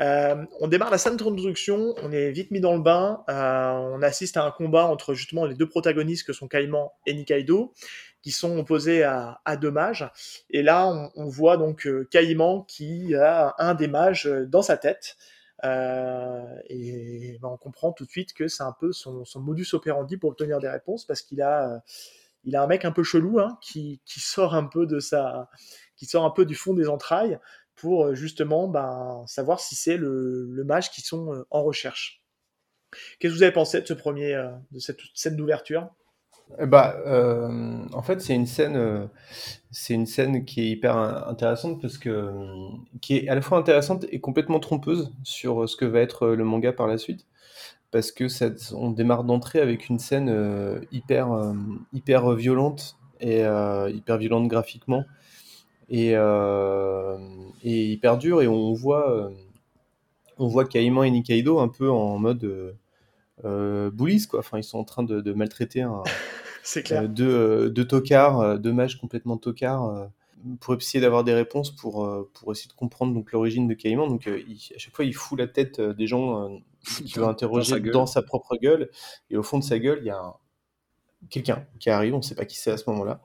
On 0.01 0.67
démarre 0.67 0.91
la 0.91 0.97
scène 0.97 1.17
d'introduction, 1.17 1.93
on 2.01 2.11
est 2.11 2.31
vite 2.31 2.51
mis 2.51 2.61
dans 2.61 2.73
le 2.73 2.81
bain, 2.81 3.23
on 3.27 4.01
assiste 4.01 4.37
à 4.37 4.45
un 4.45 4.51
combat 4.51 4.85
entre 4.85 5.13
justement 5.13 5.45
les 5.45 5.55
deux 5.55 5.67
protagonistes 5.67 6.25
que 6.25 6.31
sont 6.31 6.47
Caïman 6.47 6.91
et 7.05 7.13
Nikaido, 7.13 7.73
qui 8.21 8.31
sont 8.31 8.57
opposés 8.57 9.03
à, 9.03 9.41
deux 9.59 9.71
mages. 9.71 10.09
Et 10.49 10.63
là, 10.63 11.11
on, 11.15 11.27
voit 11.27 11.57
donc 11.57 11.89
Caïman 12.11 12.63
qui 12.65 13.13
a 13.15 13.55
un 13.57 13.73
des 13.73 13.87
mages 13.87 14.25
dans 14.25 14.61
sa 14.61 14.77
tête. 14.77 15.17
Euh, 15.65 16.55
et 16.69 17.37
ben, 17.41 17.49
on 17.49 17.57
comprend 17.57 17.91
tout 17.91 18.05
de 18.05 18.09
suite 18.09 18.33
que 18.33 18.47
c'est 18.47 18.63
un 18.63 18.75
peu 18.79 18.91
son, 18.91 19.25
modus 19.35 19.67
operandi 19.73 20.17
pour 20.17 20.31
obtenir 20.31 20.59
des 20.59 20.69
réponses 20.69 21.05
parce 21.05 21.21
qu'il 21.21 21.41
a, 21.41 21.73
euh, 21.73 21.79
il 22.45 22.55
a 22.55 22.63
un 22.63 22.67
mec 22.67 22.85
un 22.85 22.91
peu 22.91 23.03
chelou 23.03 23.39
hein, 23.39 23.57
qui, 23.61 24.01
sort 24.05 24.55
un 24.55 24.65
peu 24.65 24.85
de 24.85 24.99
sa, 24.99 25.49
qui 25.95 26.05
sort 26.05 26.23
un 26.23 26.31
peu 26.31 26.45
du 26.45 26.55
fond 26.55 26.73
des 26.73 26.87
entrailles 26.87 27.39
pour 27.75 28.05
euh, 28.05 28.15
justement 28.15 28.67
ben, 28.67 29.23
savoir 29.27 29.59
si 29.59 29.75
c'est 29.75 29.97
le, 29.97 30.63
mage 30.65 30.91
qui 30.91 31.01
sont 31.01 31.45
en 31.49 31.63
recherche. 31.63 32.23
Qu'est-ce 33.19 33.33
que 33.33 33.37
vous 33.37 33.43
avez 33.43 33.51
pensé 33.51 33.81
de 33.81 33.85
ce 33.87 33.93
premier, 33.93 34.33
de 34.71 34.79
cette 34.79 34.99
scène 35.13 35.35
d'ouverture 35.35 35.89
Bah, 36.57 36.95
euh, 37.05 37.77
en 37.93 38.01
fait, 38.01 38.21
c'est 38.21 38.33
une 38.35 38.47
scène, 38.47 38.75
euh, 38.75 39.05
c'est 39.71 39.93
une 39.93 40.05
scène 40.07 40.45
qui 40.45 40.61
est 40.61 40.69
hyper 40.71 40.97
in- 40.97 41.25
intéressante 41.27 41.79
parce 41.81 41.97
que, 41.97 42.09
euh, 42.09 42.31
qui 43.01 43.17
est 43.17 43.29
à 43.29 43.35
la 43.35 43.41
fois 43.41 43.59
intéressante 43.59 44.05
et 44.11 44.19
complètement 44.19 44.59
trompeuse 44.59 45.11
sur 45.23 45.69
ce 45.69 45.77
que 45.77 45.85
va 45.85 45.99
être 45.99 46.27
le 46.29 46.43
manga 46.43 46.73
par 46.73 46.87
la 46.87 46.97
suite. 46.97 47.27
Parce 47.91 48.11
que 48.11 48.27
on 48.75 48.91
démarre 48.91 49.23
d'entrée 49.25 49.61
avec 49.61 49.89
une 49.89 49.99
scène 49.99 50.33
hyper, 50.91 51.29
hyper 51.93 52.31
violente 52.35 52.97
et 53.21 53.41
hyper 53.89 54.17
violente 54.17 54.47
graphiquement 54.49 55.05
et, 55.89 56.15
et 57.63 57.85
hyper 57.91 58.17
dure 58.17 58.41
et 58.41 58.47
on 58.47 58.73
voit, 58.73 59.31
on 60.39 60.47
voit 60.47 60.65
Caïman 60.65 61.03
et 61.03 61.11
Nikaido 61.11 61.59
un 61.59 61.67
peu 61.67 61.89
en 61.91 62.17
mode 62.17 62.75
euh, 63.45 63.89
bullies 63.91 64.27
quoi. 64.27 64.39
Enfin, 64.39 64.57
ils 64.57 64.63
sont 64.63 64.77
en 64.79 64.83
train 64.83 65.03
de, 65.03 65.21
de 65.21 65.33
maltraiter 65.33 65.81
un, 65.81 66.03
C'est 66.63 66.83
clair. 66.83 67.03
euh, 67.03 67.07
deux, 67.07 67.27
euh, 67.29 67.69
deux 67.69 67.87
tocards, 67.87 68.39
euh, 68.41 68.57
deux 68.57 68.73
mages 68.73 68.99
complètement 68.99 69.37
tocards, 69.37 70.09
pour 70.61 70.73
essayer 70.75 71.01
d'avoir 71.01 71.23
des 71.25 71.33
réponses 71.33 71.75
pour, 71.75 72.07
pour 72.33 72.51
essayer 72.53 72.69
de 72.69 72.73
comprendre 72.73 73.13
donc 73.13 73.31
l'origine 73.33 73.67
de 73.67 73.73
Caïman. 73.73 74.07
Donc 74.07 74.27
euh, 74.27 74.41
il- 74.47 74.73
à 74.75 74.77
chaque 74.77 74.95
fois, 74.95 75.05
il 75.05 75.13
fout 75.13 75.37
la 75.37 75.47
tête 75.47 75.81
des 75.81 76.07
gens 76.07 76.43
euh, 76.53 76.57
qu'il 77.05 77.13
veut 77.15 77.25
interroger 77.25 77.79
dans 77.81 77.91
dans 77.91 78.05
sa 78.05 78.21
propre 78.21 78.55
gueule. 78.57 78.89
Et 79.29 79.37
au 79.37 79.43
fond 79.43 79.59
de 79.59 79.63
sa 79.63 79.79
gueule, 79.79 79.99
il 80.01 80.05
y 80.07 80.09
a 80.11 80.17
un- 80.19 80.35
quelqu'un 81.29 81.65
qui 81.79 81.89
arrive, 81.89 82.13
on 82.13 82.17
ne 82.17 82.21
sait 82.23 82.35
pas 82.35 82.45
qui 82.45 82.57
c'est 82.57 82.71
à 82.71 82.77
ce 82.77 82.89
moment-là, 82.89 83.21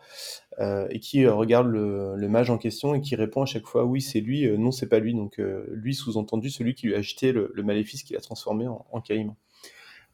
euh, 0.60 0.86
et 0.90 0.98
qui 1.00 1.26
regarde 1.28 1.68
le, 1.68 2.16
le 2.16 2.28
mage 2.28 2.50
en 2.50 2.58
question 2.58 2.94
et 2.94 3.00
qui 3.00 3.14
répond 3.16 3.42
à 3.42 3.46
chaque 3.46 3.66
fois 3.66 3.84
oui, 3.84 4.00
c'est 4.02 4.20
lui, 4.20 4.50
non, 4.58 4.72
c'est 4.72 4.88
pas 4.88 4.98
lui. 4.98 5.14
Donc 5.14 5.40
lui, 5.70 5.94
sous-entendu, 5.94 6.50
celui 6.50 6.74
qui 6.74 6.88
lui 6.88 6.94
a 6.96 7.02
jeté 7.02 7.32
le, 7.32 7.52
le 7.54 7.62
maléfice 7.62 8.02
qu'il 8.02 8.16
a 8.16 8.20
transformé 8.20 8.66
en, 8.66 8.84
en 8.90 9.00
Caïman. 9.00 9.36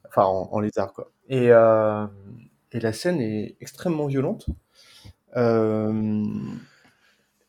Enfin, 0.09 0.25
en, 0.25 0.61
lézard, 0.61 0.93
quoi. 0.93 1.11
Et, 1.29 1.49
euh, 1.53 2.07
et 2.73 2.81
la 2.81 2.93
scène 2.93 3.21
est 3.21 3.57
extrêmement 3.61 4.07
violente. 4.07 4.47
Euh, 5.37 6.25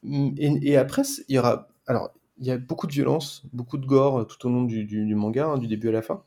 et, 0.03 0.71
et 0.71 0.77
après, 0.77 1.03
il 1.27 1.35
y 1.35 1.39
aura. 1.39 1.67
Alors, 1.87 2.11
il 2.39 2.45
y 2.47 2.51
a 2.51 2.57
beaucoup 2.57 2.87
de 2.87 2.91
violence, 2.91 3.43
beaucoup 3.53 3.77
de 3.77 3.85
gore 3.85 4.25
tout 4.27 4.47
au 4.47 4.49
long 4.49 4.63
du, 4.63 4.85
du- 4.85 5.05
du 5.05 5.15
manga, 5.15 5.45
hein, 5.47 5.57
du 5.57 5.67
début 5.67 5.89
à 5.89 5.91
la 5.91 6.01
fin. 6.01 6.23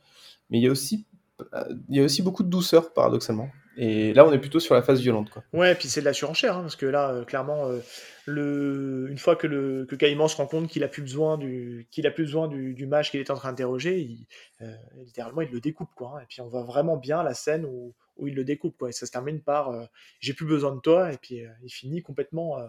Mais 0.50 0.58
il 0.58 0.64
y 0.64 0.68
a 0.68 0.70
aussi, 0.70 1.06
euh, 1.54 1.64
il 1.88 1.96
y 1.96 2.00
a 2.00 2.04
aussi 2.04 2.22
beaucoup 2.22 2.42
de 2.44 2.48
douceur, 2.50 2.92
paradoxalement. 2.92 3.48
Et 3.76 4.14
là, 4.14 4.24
on 4.24 4.32
est 4.32 4.38
plutôt 4.38 4.60
sur 4.60 4.74
la 4.74 4.82
phase 4.82 5.00
violente, 5.00 5.30
quoi. 5.30 5.42
Ouais, 5.52 5.72
et 5.72 5.74
puis 5.74 5.88
c'est 5.88 6.00
de 6.00 6.04
la 6.04 6.12
surenchère, 6.12 6.56
hein, 6.56 6.62
parce 6.62 6.76
que 6.76 6.86
là, 6.86 7.10
euh, 7.10 7.24
clairement, 7.24 7.66
euh, 7.66 7.80
le... 8.26 9.08
une 9.10 9.18
fois 9.18 9.34
que, 9.36 9.46
le... 9.46 9.84
que 9.86 9.96
Caïman 9.96 10.28
se 10.28 10.36
rend 10.36 10.46
compte 10.46 10.68
qu'il 10.68 10.84
a 10.84 10.88
plus 10.88 11.02
besoin 11.02 11.38
du, 11.38 11.88
qu'il 11.90 12.06
a 12.06 12.10
plus 12.10 12.24
besoin 12.24 12.46
du, 12.48 12.74
du 12.74 12.86
mage 12.86 13.10
qu'il 13.10 13.20
est 13.20 13.30
en 13.30 13.34
train 13.34 13.50
d'interroger, 13.50 14.00
il... 14.00 14.26
euh, 14.62 14.74
littéralement, 15.04 15.40
il 15.40 15.50
le 15.50 15.60
découpe, 15.60 15.90
quoi. 15.94 16.14
hein. 16.16 16.20
Et 16.22 16.26
puis 16.28 16.40
on 16.40 16.48
voit 16.48 16.62
vraiment 16.62 16.96
bien 16.96 17.22
la 17.22 17.34
scène 17.34 17.64
où, 17.64 17.94
où 18.16 18.28
il 18.28 18.34
le 18.34 18.44
découpe, 18.44 18.76
quoi. 18.78 18.90
Et 18.90 18.92
ça 18.92 19.06
se 19.06 19.10
termine 19.10 19.40
par 19.40 19.70
euh, 19.70 19.84
j'ai 20.20 20.34
plus 20.34 20.46
besoin 20.46 20.74
de 20.74 20.80
toi, 20.80 21.12
et 21.12 21.18
puis 21.18 21.44
euh, 21.44 21.48
il 21.62 21.70
finit 21.70 22.02
complètement 22.02 22.58
euh, 22.58 22.66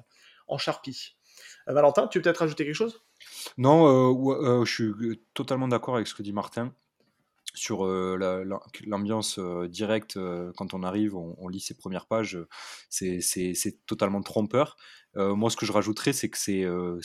en 0.47 0.57
charpie. 0.57 1.15
Euh, 1.67 1.73
Valentin, 1.73 2.07
tu 2.07 2.17
veux 2.17 2.23
peut-être 2.23 2.39
rajouter 2.39 2.65
quelque 2.65 2.73
chose? 2.73 3.03
Non, 3.57 3.87
euh, 3.87 4.61
euh, 4.61 4.65
je 4.65 4.73
suis 4.73 5.21
totalement 5.33 5.67
d'accord 5.67 5.95
avec 5.95 6.07
ce 6.07 6.15
que 6.15 6.23
dit 6.23 6.33
Martin 6.33 6.73
sur 7.55 7.85
euh, 7.85 8.17
la- 8.19 8.43
la- 8.43 8.59
l'ambiance 8.85 9.39
euh, 9.39 9.67
directe 9.67 10.17
euh, 10.17 10.51
quand 10.57 10.73
on 10.73 10.83
arrive, 10.83 11.15
on, 11.15 11.35
on 11.39 11.47
lit 11.47 11.59
ses 11.59 11.75
premières 11.75 12.05
pages, 12.07 12.37
c'est 12.89 13.85
totalement 13.85 14.21
trompeur. 14.21 14.77
Euh, 15.17 15.35
moi, 15.35 15.49
ce 15.49 15.55
que 15.57 15.65
je 15.65 15.71
rajouterais, 15.71 16.13
c'est 16.13 16.29
que 16.29 16.37
c'est 16.37 16.63
euh, 16.63 16.99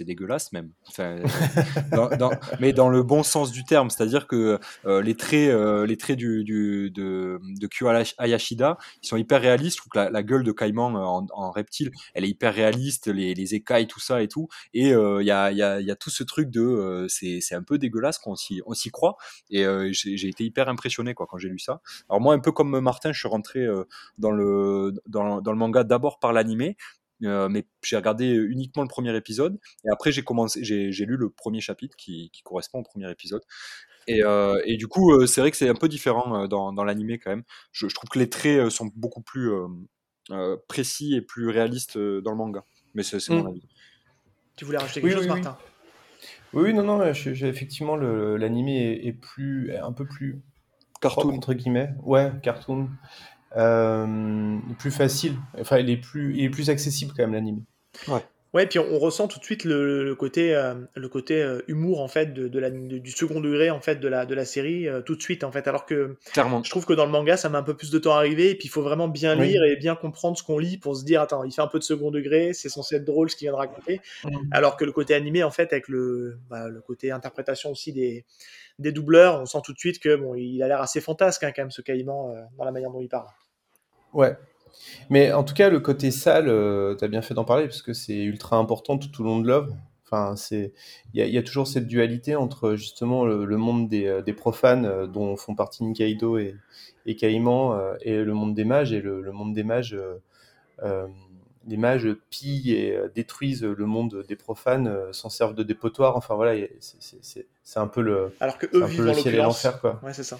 dégueulasse 0.00 0.52
même. 0.52 0.70
Enfin, 0.88 1.18
dans- 1.92 2.08
dans- 2.16 2.30
mais 2.60 2.72
dans 2.72 2.88
le 2.88 3.02
bon 3.02 3.22
sens 3.22 3.50
du 3.52 3.64
terme, 3.64 3.90
c'est-à-dire 3.90 4.26
que 4.26 4.58
euh, 4.86 5.02
les 5.02 5.16
traits, 5.16 5.50
euh, 5.50 5.86
les 5.86 5.96
traits 5.96 6.16
du, 6.18 6.44
du- 6.44 6.90
de, 6.90 7.40
de 7.42 7.66
Kyo 7.66 7.88
Ayashida, 8.18 8.78
ils 9.02 9.08
sont 9.08 9.16
hyper 9.16 9.40
réalistes. 9.40 9.76
Je 9.76 9.80
trouve 9.82 9.90
que 9.90 9.98
la, 9.98 10.10
la 10.10 10.22
gueule 10.22 10.44
de 10.44 10.52
Caïman 10.52 10.94
euh, 10.96 11.00
en, 11.00 11.26
en 11.32 11.50
reptile, 11.50 11.90
elle 12.14 12.24
est 12.24 12.28
hyper 12.28 12.54
réaliste, 12.54 13.08
les, 13.08 13.34
les 13.34 13.54
écailles, 13.54 13.86
tout 13.86 14.00
ça 14.00 14.22
et 14.22 14.28
tout. 14.28 14.48
Et 14.74 14.92
euh, 14.92 15.22
il 15.22 15.26
y, 15.26 15.30
a, 15.30 15.50
il 15.50 15.58
y, 15.58 15.62
a, 15.62 15.80
y 15.80 15.90
a 15.90 15.96
tout 15.96 16.10
ce 16.10 16.22
truc 16.22 16.50
de, 16.50 16.60
euh, 16.60 17.06
c'est 17.08 17.40
c'est 17.40 17.54
un 17.54 17.62
peu 17.62 17.78
dégueulasse 17.78 18.18
qu'on 18.18 18.36
s'y 18.36 18.60
on 18.66 18.74
s'y 18.74 18.90
croit. 18.90 19.16
Et 19.50 19.64
euh, 19.64 19.90
j'ai 19.92 20.16
j'ai 20.16 20.28
été 20.28 20.44
hyper 20.44 20.68
impressionné 20.68 21.14
quoi 21.14 21.26
quand 21.28 21.38
j'ai 21.38 21.48
lu 21.48 21.58
ça. 21.58 21.80
Alors 22.08 22.20
moi, 22.20 22.34
un 22.34 22.38
peu 22.38 22.52
comme 22.52 22.78
Martin, 22.80 23.12
je 23.12 23.18
suis 23.18 23.28
rentré 23.28 23.60
euh, 23.60 23.84
dans 24.18 24.30
le 24.30 24.92
dans, 25.06 25.40
dans 25.40 25.52
le 25.52 25.58
manga 25.58 25.84
d'abord 25.84 26.18
par 26.18 26.32
l'animé. 26.32 26.76
Euh, 27.24 27.48
mais 27.48 27.66
j'ai 27.82 27.96
regardé 27.96 28.26
uniquement 28.26 28.82
le 28.82 28.88
premier 28.88 29.16
épisode 29.16 29.58
et 29.86 29.88
après 29.90 30.12
j'ai 30.12 30.22
commencé 30.22 30.62
j'ai 30.62 31.06
lu 31.06 31.16
le 31.16 31.30
premier 31.30 31.62
chapitre 31.62 31.96
qui, 31.96 32.28
qui 32.30 32.42
correspond 32.42 32.80
au 32.80 32.82
premier 32.82 33.10
épisode. 33.10 33.40
Et, 34.06 34.22
euh, 34.22 34.60
et 34.66 34.76
du 34.76 34.86
coup 34.86 35.12
euh, 35.12 35.26
c'est 35.26 35.40
vrai 35.40 35.50
que 35.50 35.56
c'est 35.56 35.68
un 35.68 35.74
peu 35.74 35.88
différent 35.88 36.42
euh, 36.42 36.46
dans, 36.46 36.74
dans 36.74 36.84
l'animé 36.84 37.18
quand 37.18 37.30
même. 37.30 37.44
Je, 37.72 37.88
je 37.88 37.94
trouve 37.94 38.10
que 38.10 38.18
les 38.18 38.28
traits 38.28 38.58
euh, 38.58 38.70
sont 38.70 38.90
beaucoup 38.94 39.22
plus 39.22 39.50
euh, 39.50 39.66
euh, 40.30 40.56
précis 40.68 41.14
et 41.14 41.22
plus 41.22 41.48
réalistes 41.48 41.96
euh, 41.96 42.20
dans 42.20 42.32
le 42.32 42.36
manga. 42.36 42.64
Mais 42.94 43.02
c'est 43.02 43.18
c'est 43.18 43.32
mon 43.32 43.46
avis. 43.46 43.62
Tu 44.56 44.66
voulais 44.66 44.78
rajouter 44.78 45.00
Oui, 45.00 45.10
quelque 45.10 45.22
chose, 45.22 45.32
oui. 45.34 45.42
Martin? 45.42 45.58
Oui, 46.52 46.62
oui, 46.64 46.74
non, 46.74 46.82
non, 46.82 47.12
je- 47.12 47.34
je- 47.34 47.46
effectivement, 47.46 47.96
l'animé 47.96 48.78
est, 48.78 49.06
est 49.08 49.12
plus, 49.12 49.70
est 49.70 49.78
un 49.78 49.92
peu 49.92 50.06
plus 50.06 50.42
propre, 51.00 51.16
cartoon 51.16 51.36
entre 51.36 51.54
guillemets. 51.54 51.90
Ouais, 52.02 52.32
cartoon. 52.42 52.88
Euh, 53.56 54.58
plus 54.78 54.90
facile. 54.90 55.36
Enfin, 55.60 55.78
il 55.78 55.90
est 55.90 55.96
plus, 55.96 56.36
il 56.36 56.44
est 56.44 56.50
plus 56.50 56.70
accessible 56.70 57.12
quand 57.16 57.22
même, 57.22 57.34
l'animé. 57.34 57.62
Ouais. 58.08 58.24
Ouais, 58.54 58.66
puis 58.66 58.78
on, 58.78 58.98
ressent 58.98 59.28
tout 59.28 59.38
de 59.38 59.44
suite 59.44 59.64
le, 59.64 60.14
côté, 60.14 60.54
le 60.94 61.08
côté 61.08 61.42
euh, 61.42 61.56
euh, 61.56 61.62
humour 61.68 62.00
en 62.00 62.08
fait 62.08 62.32
de, 62.32 62.58
la, 62.58 62.70
du 62.70 63.10
second 63.10 63.40
degré 63.40 63.70
en 63.70 63.80
fait 63.80 63.96
de 63.96 64.08
la, 64.08 64.24
de 64.24 64.34
la 64.34 64.44
série 64.44 64.88
euh, 64.88 65.02
tout 65.02 65.14
de 65.14 65.20
suite 65.20 65.44
en 65.44 65.52
fait. 65.52 65.68
Alors 65.68 65.84
que 65.84 66.16
Clairement. 66.32 66.62
je 66.62 66.70
trouve 66.70 66.86
que 66.86 66.92
dans 66.92 67.04
le 67.04 67.10
manga 67.10 67.36
ça 67.36 67.48
met 67.48 67.58
un 67.58 67.62
peu 67.62 67.76
plus 67.76 67.90
de 67.90 67.98
temps 67.98 68.14
à 68.14 68.18
arriver 68.18 68.50
et 68.50 68.54
puis 68.54 68.66
il 68.66 68.70
faut 68.70 68.82
vraiment 68.82 69.08
bien 69.08 69.34
lire 69.34 69.62
et 69.64 69.76
bien 69.76 69.94
comprendre 69.94 70.38
ce 70.38 70.42
qu'on 70.42 70.58
lit 70.58 70.78
pour 70.78 70.96
se 70.96 71.04
dire 71.04 71.20
attends 71.20 71.44
il 71.44 71.52
fait 71.52 71.60
un 71.60 71.66
peu 71.66 71.78
de 71.78 71.84
second 71.84 72.10
degré, 72.10 72.52
c'est 72.54 72.68
censé 72.68 72.96
être 72.96 73.04
drôle 73.04 73.28
ce 73.28 73.36
qu'il 73.36 73.46
vient 73.46 73.52
de 73.52 73.58
raconter. 73.58 74.00
Mmh. 74.24 74.30
Alors 74.52 74.76
que 74.76 74.84
le 74.84 74.92
côté 74.92 75.14
animé 75.14 75.42
en 75.42 75.50
fait 75.50 75.72
avec 75.72 75.88
le, 75.88 76.38
bah, 76.48 76.68
le 76.68 76.80
côté 76.80 77.10
interprétation 77.10 77.72
aussi 77.72 77.92
des, 77.92 78.24
des 78.78 78.92
doubleurs, 78.92 79.40
on 79.40 79.46
sent 79.46 79.58
tout 79.64 79.74
de 79.74 79.78
suite 79.78 79.98
que 79.98 80.16
bon 80.16 80.34
il 80.34 80.62
a 80.62 80.68
l'air 80.68 80.80
assez 80.80 81.00
fantasque 81.00 81.42
hein, 81.42 81.52
quand 81.54 81.62
même 81.62 81.70
ce 81.70 81.82
caïman 81.82 82.48
dans 82.56 82.64
la 82.64 82.72
manière 82.72 82.90
dont 82.90 83.00
il 83.00 83.08
parle. 83.08 83.28
Ouais, 84.14 84.36
mais 85.10 85.32
en 85.32 85.44
tout 85.44 85.54
cas, 85.54 85.68
le 85.68 85.80
côté 85.80 86.10
sale, 86.10 86.48
euh, 86.48 86.94
tu 86.96 87.04
as 87.04 87.08
bien 87.08 87.22
fait 87.22 87.34
d'en 87.34 87.44
parler 87.44 87.66
parce 87.66 87.82
que 87.82 87.92
c'est 87.92 88.22
ultra 88.22 88.56
important 88.56 88.98
tout 88.98 89.20
au 89.20 89.24
long 89.24 89.40
de 89.40 89.46
l'œuvre. 89.46 89.76
Enfin, 90.04 90.36
c'est 90.36 90.72
il 91.14 91.26
y, 91.26 91.38
a 91.38 91.42
toujours 91.42 91.66
cette 91.66 91.88
dualité 91.88 92.36
entre 92.36 92.76
justement 92.76 93.24
le, 93.24 93.56
monde 93.56 93.88
des, 93.88 94.06
euh, 94.06 94.22
des 94.22 94.32
profanes 94.32 94.86
euh, 94.86 95.06
dont 95.08 95.36
font 95.36 95.56
partie 95.56 95.82
Nikaido 95.82 96.38
et, 96.38 96.54
et 97.06 97.16
Caïman 97.16 97.96
et 98.02 98.22
le 98.22 98.32
monde 98.32 98.54
des 98.54 98.64
mages 98.64 98.92
et 98.92 99.00
le, 99.00 99.32
monde 99.32 99.52
des 99.52 99.64
mages. 99.64 99.96
les 101.68 101.76
mages 101.76 102.08
pillent 102.30 102.72
et 102.72 102.98
détruisent 103.14 103.64
le 103.64 103.86
monde 103.86 104.24
des 104.28 104.36
profanes, 104.36 105.12
s'en 105.12 105.28
servent 105.28 105.54
de 105.54 105.64
dépotoir. 105.64 106.16
Enfin 106.16 106.36
voilà, 106.36 106.66
c'est 106.80 107.78
un 107.78 107.86
peu 107.88 108.00
le, 108.00 108.34
Alors 108.40 108.58
que 108.58 108.66
eux 108.74 108.84
vivent 108.84 109.06
le 109.06 109.14
ciel 109.14 109.34
et 109.34 109.38
l'enfer 109.38 109.80
quoi. 109.80 110.00
Ouais, 110.04 110.12
c'est 110.12 110.24
ça. 110.24 110.38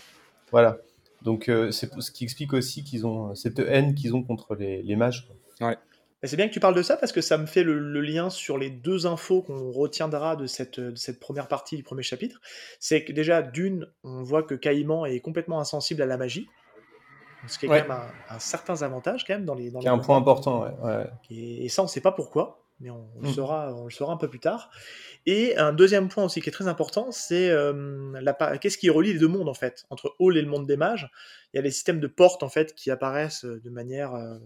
Voilà. 0.53 0.79
Donc 1.27 1.49
euh, 1.49 1.73
c'est 1.73 1.93
ce 2.01 2.13
qui 2.13 2.23
explique 2.23 2.53
aussi 2.53 2.85
qu'ils 2.85 3.05
ont 3.05 3.35
cette 3.35 3.59
haine 3.59 3.97
qu'ils 3.97 4.15
ont 4.15 4.23
contre 4.23 4.55
les, 4.55 4.81
les 4.81 4.95
mages. 4.95 5.29
Ouais. 5.61 5.77
C'est 6.23 6.37
bien 6.37 6.47
que 6.47 6.53
tu 6.53 6.61
parles 6.61 6.77
de 6.77 6.83
ça 6.83 6.97
parce 6.97 7.11
que 7.11 7.21
ça 7.21 7.37
me 7.37 7.47
fait 7.47 7.65
le, 7.65 8.01
lien 8.01 8.31
sur 8.31 8.59
les 8.59 8.71
deux 8.71 9.07
infos 9.07 9.43
qu'on 9.43 9.73
retiendra 9.73 10.37
de 10.37 10.47
cette, 10.47 10.79
de 10.79 10.95
cette, 10.95 11.19
première 11.19 11.49
partie 11.49 11.77
du 11.77 11.83
premier 11.83 12.05
chapitre. 12.05 12.41
C'est 12.79 13.05
que 13.05 13.13
déjà, 13.13 13.43
d'une, 13.43 13.89
on 14.05 14.23
voit 14.23 14.45
que 14.45 14.55
Caïman 14.55 15.05
est 15.05 15.21
complètement 15.21 15.61
insensible 15.61 16.01
à 16.01 16.07
la 16.07 16.17
magie. 16.17 16.49
Ce 17.49 17.59
qui 17.59 17.67
est 17.67 17.69
quand 17.69 17.75
même 17.75 18.09
un, 18.31 18.39
certain 18.39 18.81
avantage 18.83 19.25
quand 19.25 19.35
même 19.35 19.45
dans 19.45 19.55
les. 19.55 19.71
Dans 19.71 19.85
un 19.85 19.99
point 19.99 20.17
important, 20.17 20.63
ouais. 20.63 21.07
Et, 21.31 21.69
ça, 21.69 21.83
on 21.83 21.87
ne 21.87 21.91
sait 21.91 22.01
pas 22.01 22.13
pourquoi, 22.13 22.66
mais 22.81 22.91
on, 22.91 23.09
le 23.21 23.29
mm. 23.29 23.33
saura, 23.33 23.75
on 23.75 23.85
le 23.85 23.91
saura 23.91 24.13
un 24.13 24.17
peu 24.17 24.29
plus 24.29 24.41
tard. 24.41 24.71
Et 25.25 25.57
un 25.57 25.73
deuxième 25.73 26.09
point 26.09 26.25
aussi 26.25 26.41
qui 26.41 26.49
est 26.49 26.53
très 26.53 26.69
important, 26.69 27.11
c'est 27.11 27.51
euh, 27.51 28.13
qu'est-ce 28.61 28.79
qui 28.79 28.91
relie 28.91 29.13
les 29.13 29.19
deux 29.19 29.29
mondes 29.29 29.49
en 29.49 29.55
fait, 29.55 29.87
entre 29.91 30.15
Hall 30.19 30.37
et 30.37 30.43
le 30.43 30.49
monde 30.49 30.67
des 30.67 30.77
mages. 30.77 31.11
Il 31.53 31.57
y 31.57 31.61
a 31.61 31.63
les 31.63 31.71
systèmes 31.71 32.01
de 32.01 32.07
portes 32.07 32.43
en 32.43 32.49
fait 32.49 32.75
qui 32.75 32.91
apparaissent 32.91 33.45
euh, 33.45 33.61
de 33.61 33.71
manière 33.71 34.15
euh, 34.15 34.39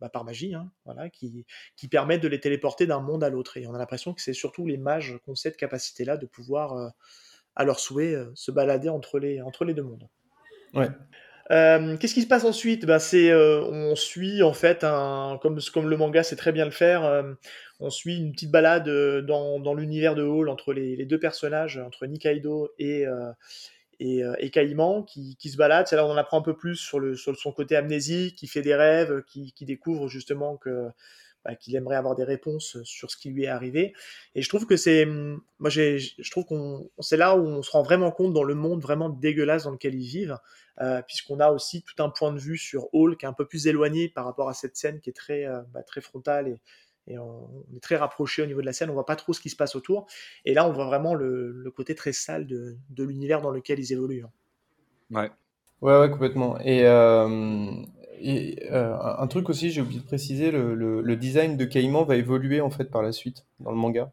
bah, 0.00 0.08
par 0.08 0.24
magie, 0.24 0.54
hein, 0.54 0.70
voilà, 0.84 1.08
qui, 1.10 1.46
qui, 1.76 1.88
permettent 1.88 2.22
de 2.22 2.28
les 2.28 2.40
téléporter 2.40 2.86
d'un 2.86 3.00
monde 3.00 3.22
à 3.22 3.30
l'autre. 3.30 3.56
Et 3.56 3.66
on 3.66 3.74
a 3.74 3.78
l'impression 3.78 4.14
que 4.14 4.20
c'est 4.20 4.34
surtout 4.34 4.66
les 4.66 4.78
mages 4.78 5.18
qui 5.24 5.30
ont 5.30 5.34
cette 5.34 5.56
capacité-là 5.56 6.16
de 6.16 6.26
pouvoir, 6.26 6.92
à 7.54 7.64
leur 7.64 7.80
souhait, 7.80 8.16
se 8.34 8.50
balader 8.50 8.90
entre 8.90 9.18
les, 9.18 9.40
entre 9.40 9.64
les 9.64 9.72
deux 9.72 9.84
mondes. 9.84 10.08
Ouais. 10.74 10.90
Qu'est-ce 11.48 12.14
qui 12.14 12.22
se 12.22 12.26
passe 12.26 12.44
ensuite? 12.44 12.86
Bah, 12.86 12.98
c'est 12.98 13.32
on 13.34 13.94
suit 13.94 14.42
en 14.42 14.52
fait 14.52 14.84
un 14.84 15.38
comme 15.40 15.88
le 15.88 15.96
manga 15.96 16.22
sait 16.22 16.36
très 16.36 16.52
bien 16.52 16.64
le 16.64 16.70
faire 16.70 17.24
on 17.80 17.90
suit 17.90 18.16
une 18.16 18.32
petite 18.32 18.50
balade 18.50 18.88
euh, 18.88 19.22
dans, 19.22 19.74
l'univers 19.74 20.14
de 20.14 20.22
Hall 20.22 20.48
entre 20.48 20.72
les, 20.72 21.04
deux 21.04 21.18
personnages, 21.18 21.78
entre 21.78 22.06
Nikaido 22.06 22.70
et, 22.78 23.06
euh, 23.06 23.32
et, 24.00 24.24
euh, 24.24 24.34
et 24.38 24.50
Caïman, 24.50 25.04
qui, 25.04 25.36
se 25.40 25.56
baladent. 25.56 25.86
C'est 25.86 25.96
là 25.96 26.04
où 26.04 26.08
on 26.08 26.12
en 26.12 26.16
apprend 26.16 26.38
un 26.38 26.42
peu 26.42 26.56
plus 26.56 26.76
sur, 26.76 27.00
le, 27.00 27.16
sur 27.16 27.36
son 27.36 27.52
côté 27.52 27.76
amnésique, 27.76 28.36
qui 28.36 28.46
fait 28.46 28.62
des 28.62 28.74
rêves, 28.74 29.22
qui, 29.26 29.52
découvre 29.60 30.08
justement 30.08 30.56
que 30.56 30.88
bah, 31.46 31.54
qu'il 31.54 31.76
aimerait 31.76 31.96
avoir 31.96 32.16
des 32.16 32.24
réponses 32.24 32.82
sur 32.82 33.10
ce 33.10 33.16
qui 33.16 33.30
lui 33.30 33.44
est 33.44 33.48
arrivé. 33.48 33.94
Et 34.34 34.42
je 34.42 34.48
trouve 34.48 34.66
que 34.66 34.76
c'est, 34.76 35.06
moi, 35.06 35.70
je 35.70 36.30
trouve 36.30 36.44
qu'on, 36.44 36.90
c'est 36.98 37.16
là 37.16 37.36
où 37.36 37.46
on 37.46 37.62
se 37.62 37.70
rend 37.70 37.82
vraiment 37.82 38.10
compte 38.10 38.32
dans 38.32 38.42
le 38.42 38.54
monde 38.54 38.82
vraiment 38.82 39.08
dégueulasse 39.08 39.64
dans 39.64 39.70
lequel 39.70 39.94
ils 39.94 40.06
vivent, 40.06 40.38
puisqu'on 41.06 41.38
a 41.40 41.50
aussi 41.50 41.82
tout 41.82 42.02
un 42.02 42.10
point 42.10 42.32
de 42.32 42.38
vue 42.38 42.58
sur 42.58 42.92
Hall 42.92 43.16
qui 43.16 43.26
est 43.26 43.28
un 43.28 43.32
peu 43.32 43.46
plus 43.46 43.66
éloigné 43.66 44.08
par 44.08 44.24
rapport 44.24 44.48
à 44.48 44.54
cette 44.54 44.76
scène 44.76 45.00
qui 45.00 45.10
est 45.10 45.14
très, 45.14 45.46
bah, 45.72 45.82
très 45.84 46.00
frontale 46.00 46.48
et, 46.48 46.60
et 47.08 47.18
on, 47.18 47.64
est 47.76 47.80
très 47.80 47.96
rapproché 47.96 48.42
au 48.42 48.46
niveau 48.46 48.60
de 48.60 48.66
la 48.66 48.72
scène, 48.72 48.90
on 48.90 48.94
voit 48.94 49.06
pas 49.06 49.16
trop 49.16 49.32
ce 49.32 49.40
qui 49.40 49.50
se 49.50 49.56
passe 49.56 49.76
autour. 49.76 50.06
Et 50.44 50.54
là, 50.54 50.68
on 50.68 50.72
voit 50.72 50.86
vraiment 50.86 51.14
le, 51.14 51.72
côté 51.74 51.94
très 51.94 52.12
sale 52.12 52.46
de, 52.46 52.76
l'univers 52.98 53.40
dans 53.40 53.50
lequel 53.50 53.78
ils 53.78 53.92
évoluent. 53.92 54.24
Hein. 54.24 54.30
Ouais. 55.10 55.30
Ouais, 55.82 55.98
ouais, 55.98 56.10
complètement. 56.10 56.58
Et, 56.60 56.86
euh, 56.86 57.70
et 58.20 58.58
euh, 58.70 58.96
un 59.18 59.26
truc 59.26 59.48
aussi, 59.48 59.70
j'ai 59.70 59.80
oublié 59.80 60.00
de 60.00 60.06
préciser, 60.06 60.50
le, 60.50 60.74
le, 60.74 61.16
design 61.16 61.56
de 61.56 61.64
Caïman 61.64 62.04
va 62.04 62.16
évoluer 62.16 62.60
en 62.60 62.70
fait 62.70 62.84
par 62.84 63.02
la 63.02 63.12
suite 63.12 63.44
dans 63.60 63.70
le 63.70 63.76
manga. 63.76 64.10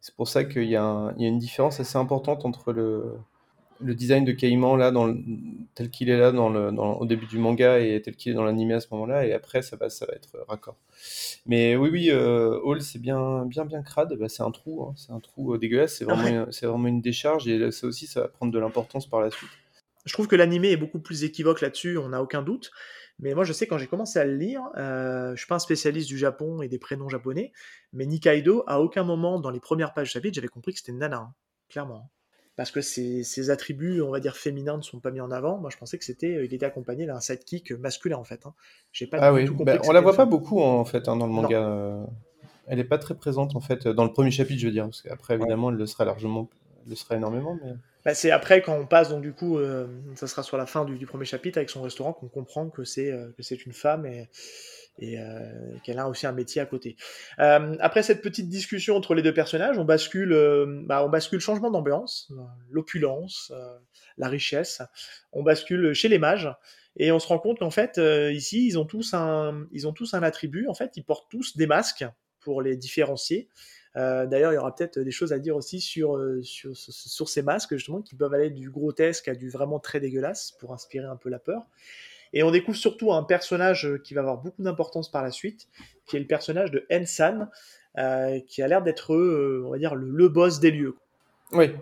C'est 0.00 0.14
pour 0.14 0.28
ça 0.28 0.44
qu'il 0.44 0.64
y, 0.64 0.70
y, 0.70 0.76
a 0.76 1.14
une 1.18 1.38
différence 1.38 1.80
assez 1.80 1.98
importante 1.98 2.44
entre 2.44 2.72
le, 2.72 3.16
le 3.80 3.94
design 3.94 4.24
de 4.24 4.32
Caïman 4.32 4.76
là, 4.76 4.90
dans 4.90 5.14
tel 5.74 5.90
qu'il 5.90 6.08
est 6.08 6.18
là 6.18 6.32
dans 6.32 6.48
le, 6.48 6.72
dans, 6.72 6.94
au 6.94 7.06
début 7.06 7.26
du 7.26 7.38
manga 7.38 7.78
et 7.78 8.00
tel 8.02 8.16
qu'il 8.16 8.32
est 8.32 8.34
dans 8.34 8.44
l'anime 8.44 8.72
à 8.72 8.80
ce 8.80 8.88
moment-là, 8.92 9.26
et 9.26 9.32
après 9.32 9.62
ça 9.62 9.76
va, 9.76 9.90
ça 9.90 10.06
va 10.06 10.14
être 10.14 10.44
raccord. 10.48 10.76
Mais 11.46 11.76
oui, 11.76 11.90
oui, 11.90 12.10
euh, 12.10 12.58
Hall 12.62 12.82
c'est 12.82 13.00
bien, 13.00 13.44
bien, 13.46 13.64
bien 13.64 13.82
crade. 13.82 14.14
Bah, 14.18 14.28
c'est 14.28 14.42
un 14.42 14.50
trou, 14.50 14.84
hein, 14.84 14.94
c'est 14.96 15.12
un 15.12 15.20
trou 15.20 15.54
euh, 15.54 15.58
dégueulasse. 15.58 15.96
C'est 15.96 16.04
vraiment, 16.04 16.46
c'est 16.50 16.66
vraiment 16.66 16.88
une 16.88 17.00
décharge 17.00 17.48
et 17.48 17.70
ça 17.70 17.86
aussi, 17.86 18.06
ça 18.06 18.22
va 18.22 18.28
prendre 18.28 18.52
de 18.52 18.58
l'importance 18.58 19.06
par 19.06 19.20
la 19.20 19.30
suite. 19.30 19.50
Je 20.04 20.12
trouve 20.12 20.28
que 20.28 20.36
l'animé 20.36 20.70
est 20.70 20.76
beaucoup 20.76 21.00
plus 21.00 21.24
équivoque 21.24 21.60
là-dessus, 21.60 21.98
on 21.98 22.10
n'a 22.10 22.22
aucun 22.22 22.42
doute. 22.42 22.70
Mais 23.18 23.34
moi, 23.34 23.44
je 23.44 23.52
sais 23.52 23.66
quand 23.66 23.78
j'ai 23.78 23.86
commencé 23.86 24.18
à 24.18 24.24
le 24.24 24.34
lire, 24.34 24.62
euh, 24.76 25.32
je 25.34 25.36
suis 25.38 25.46
pas 25.46 25.54
un 25.54 25.60
spécialiste 25.60 26.08
du 26.08 26.18
Japon 26.18 26.60
et 26.60 26.68
des 26.68 26.78
prénoms 26.78 27.08
japonais, 27.08 27.52
mais 27.92 28.04
Nikaido, 28.04 28.62
à 28.66 28.80
aucun 28.80 29.04
moment 29.04 29.40
dans 29.40 29.50
les 29.50 29.60
premières 29.60 29.94
pages 29.94 30.08
du 30.08 30.12
chapitre, 30.12 30.34
j'avais 30.34 30.48
compris 30.48 30.72
que 30.72 30.78
c'était 30.78 30.92
une 30.92 30.98
nana, 30.98 31.16
hein, 31.16 31.34
clairement 31.68 32.10
parce 32.56 32.70
que 32.70 32.80
ses, 32.80 33.50
attributs, 33.50 34.00
on 34.00 34.10
va 34.10 34.18
dire 34.18 34.34
féminins, 34.34 34.78
ne 34.78 34.82
sont 34.82 34.98
pas 34.98 35.10
mis 35.10 35.20
en 35.20 35.30
avant. 35.30 35.58
Moi, 35.58 35.68
je 35.70 35.76
pensais 35.76 35.98
que 35.98 36.04
c'était, 36.04 36.42
il 36.42 36.54
était 36.54 36.64
accompagné 36.64 37.04
d'un 37.04 37.20
sidekick 37.20 37.72
masculin 37.72 38.16
en 38.16 38.24
fait. 38.24 38.46
Hein. 38.46 38.54
J'ai 38.92 39.06
pas 39.06 39.18
ah 39.20 39.32
oui. 39.32 39.44
tout 39.44 39.54
ben, 39.56 39.78
on 39.84 39.92
la 39.92 40.00
voit 40.00 40.14
pas 40.14 40.24
beaucoup 40.24 40.62
en 40.62 40.84
fait 40.86 41.06
hein, 41.06 41.16
dans 41.16 41.26
le 41.26 41.32
manga. 41.32 41.62
Euh, 41.62 42.04
elle 42.66 42.78
n'est 42.78 42.84
pas 42.84 42.96
très 42.98 43.14
présente 43.14 43.54
en 43.54 43.60
fait 43.60 43.86
dans 43.86 44.04
le 44.04 44.12
premier 44.12 44.30
chapitre, 44.30 44.58
je 44.58 44.66
veux 44.66 44.72
dire, 44.72 44.84
parce 44.84 45.02
qu'après 45.02 45.34
évidemment, 45.34 45.70
elle 45.70 45.76
le 45.76 45.86
sera 45.86 46.06
largement, 46.06 46.48
elle 46.84 46.90
le 46.90 46.96
sera 46.96 47.16
énormément, 47.16 47.58
mais. 47.62 47.72
Bah, 48.06 48.14
c'est 48.14 48.30
après 48.30 48.62
quand 48.62 48.78
on 48.78 48.86
passe 48.86 49.08
donc 49.08 49.20
du 49.20 49.32
coup, 49.32 49.58
euh, 49.58 49.88
ça 50.14 50.28
sera 50.28 50.44
sur 50.44 50.56
la 50.56 50.66
fin 50.66 50.84
du, 50.84 51.04
premier 51.06 51.24
chapitre 51.24 51.58
avec 51.58 51.70
son 51.70 51.82
restaurant 51.82 52.12
qu'on 52.12 52.28
comprend 52.28 52.70
que 52.70 52.84
c'est 52.84 53.10
euh, 53.10 53.32
une 53.66 53.72
femme 53.72 54.06
et 54.06 55.18
euh, 55.18 55.76
qu'elle 55.82 55.98
a 55.98 56.08
aussi 56.08 56.24
un 56.24 56.32
métier 56.32 56.62
à 56.62 56.66
côté. 56.66 56.94
Après 57.36 58.04
cette 58.04 58.22
petite 58.22 58.48
discussion 58.48 58.94
entre 58.94 59.16
les 59.16 59.22
deux 59.22 59.34
personnages, 59.34 59.76
on 59.76 59.84
bascule, 59.84 60.32
bah, 60.84 61.04
on 61.04 61.08
bascule 61.08 61.40
changement 61.40 61.72
d'ambiance, 61.72 62.32
l'opulence, 62.70 63.52
la 64.18 64.28
richesse. 64.28 64.82
On 65.32 65.42
bascule 65.42 65.92
chez 65.92 66.08
les 66.08 66.20
mages 66.20 66.48
et 66.96 67.10
on 67.10 67.18
se 67.18 67.26
rend 67.26 67.40
compte 67.40 67.58
qu'en 67.58 67.72
fait 67.72 68.00
ici 68.32 68.68
ils 68.68 68.78
ont 68.78 68.84
tous 68.84 69.14
un, 69.14 69.66
ils 69.72 69.88
ont 69.88 69.92
tous 69.92 70.14
un 70.14 70.22
attribut. 70.22 70.68
En 70.68 70.74
fait, 70.74 70.92
ils 70.94 71.02
portent 71.02 71.28
tous 71.28 71.56
des 71.56 71.66
masques 71.66 72.06
pour 72.38 72.62
les 72.62 72.76
différencier. 72.76 73.48
D'ailleurs, 73.96 74.52
il 74.52 74.56
y 74.56 74.58
aura 74.58 74.74
peut-être 74.74 74.98
des 74.98 75.10
choses 75.10 75.32
à 75.32 75.38
dire 75.38 75.56
aussi 75.56 75.80
sur, 75.80 76.20
sur, 76.42 76.76
sur, 76.76 77.28
ces 77.28 77.40
masques, 77.40 77.74
justement, 77.74 78.02
qui 78.02 78.14
peuvent 78.14 78.34
aller 78.34 78.50
du 78.50 78.70
grotesque 78.70 79.26
à 79.28 79.34
du 79.34 79.48
vraiment 79.48 79.78
très 79.78 80.00
dégueulasse 80.00 80.52
pour 80.60 80.74
inspirer 80.74 81.06
un 81.06 81.16
peu 81.16 81.30
la 81.30 81.38
peur. 81.38 81.62
Et 82.32 82.42
on 82.42 82.50
découvre 82.50 82.76
surtout 82.76 83.12
un 83.12 83.22
personnage 83.22 83.88
qui 84.04 84.14
va 84.14 84.20
avoir 84.20 84.38
beaucoup 84.38 84.62
d'importance 84.62 85.10
par 85.10 85.22
la 85.22 85.30
suite, 85.30 85.68
qui 86.06 86.16
est 86.16 86.20
le 86.20 86.26
personnage 86.26 86.70
de 86.70 86.86
Ensan, 86.92 87.48
euh, 87.98 88.40
qui 88.46 88.62
a 88.62 88.68
l'air 88.68 88.82
d'être, 88.82 89.14
euh, 89.14 89.62
on 89.66 89.70
va 89.70 89.78
dire, 89.78 89.94
le, 89.94 90.28
boss 90.28 90.60
des 90.60 90.70
lieux. 90.70 90.96
Oui, 91.52 91.72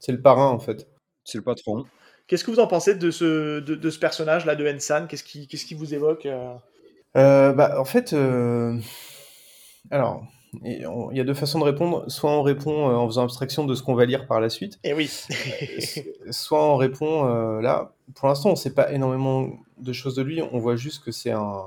c'est 0.00 0.10
le 0.12 0.20
parrain 0.20 0.48
en 0.48 0.58
fait. 0.58 0.88
C'est 1.24 1.38
le 1.38 1.44
patron. 1.44 1.84
Qu'est-ce 2.26 2.44
que 2.44 2.50
vous 2.50 2.58
en 2.58 2.66
pensez 2.66 2.96
de 2.96 3.10
ce, 3.12 3.60
de, 3.60 3.90
ce 3.90 3.98
personnage-là 4.00 4.56
de 4.56 4.66
Ensan? 4.66 5.06
Qu'est-ce 5.06 5.22
qui, 5.22 5.46
qu'est-ce 5.46 5.64
qui 5.64 5.74
vous 5.74 5.94
évoque 5.94 6.26
euh? 6.26 7.52
bah, 7.52 7.78
En 7.78 7.84
fait, 7.84 8.14
alors, 9.90 10.24
il 10.64 11.16
y 11.16 11.20
a 11.20 11.24
deux 11.24 11.34
façons 11.34 11.58
de 11.58 11.64
répondre. 11.64 12.04
Soit 12.08 12.30
on 12.30 12.42
répond 12.42 12.86
en 12.86 13.06
faisant 13.06 13.24
abstraction 13.24 13.64
de 13.64 13.74
ce 13.74 13.82
qu'on 13.82 13.94
va 13.94 14.04
lire 14.04 14.26
par 14.26 14.40
la 14.40 14.48
suite. 14.48 14.78
Et 14.84 14.90
eh 14.90 14.94
oui. 14.94 15.10
soit 16.30 16.64
on 16.64 16.76
répond 16.76 17.24
là. 17.60 17.92
Pour 18.14 18.26
l'instant, 18.28 18.48
on 18.48 18.52
ne 18.52 18.58
sait 18.58 18.74
pas 18.74 18.92
énormément 18.92 19.50
de 19.78 19.92
choses 19.92 20.16
de 20.16 20.22
lui. 20.22 20.42
On 20.42 20.58
voit 20.58 20.76
juste 20.76 21.04
que 21.04 21.12
c'est 21.12 21.30
un, 21.30 21.62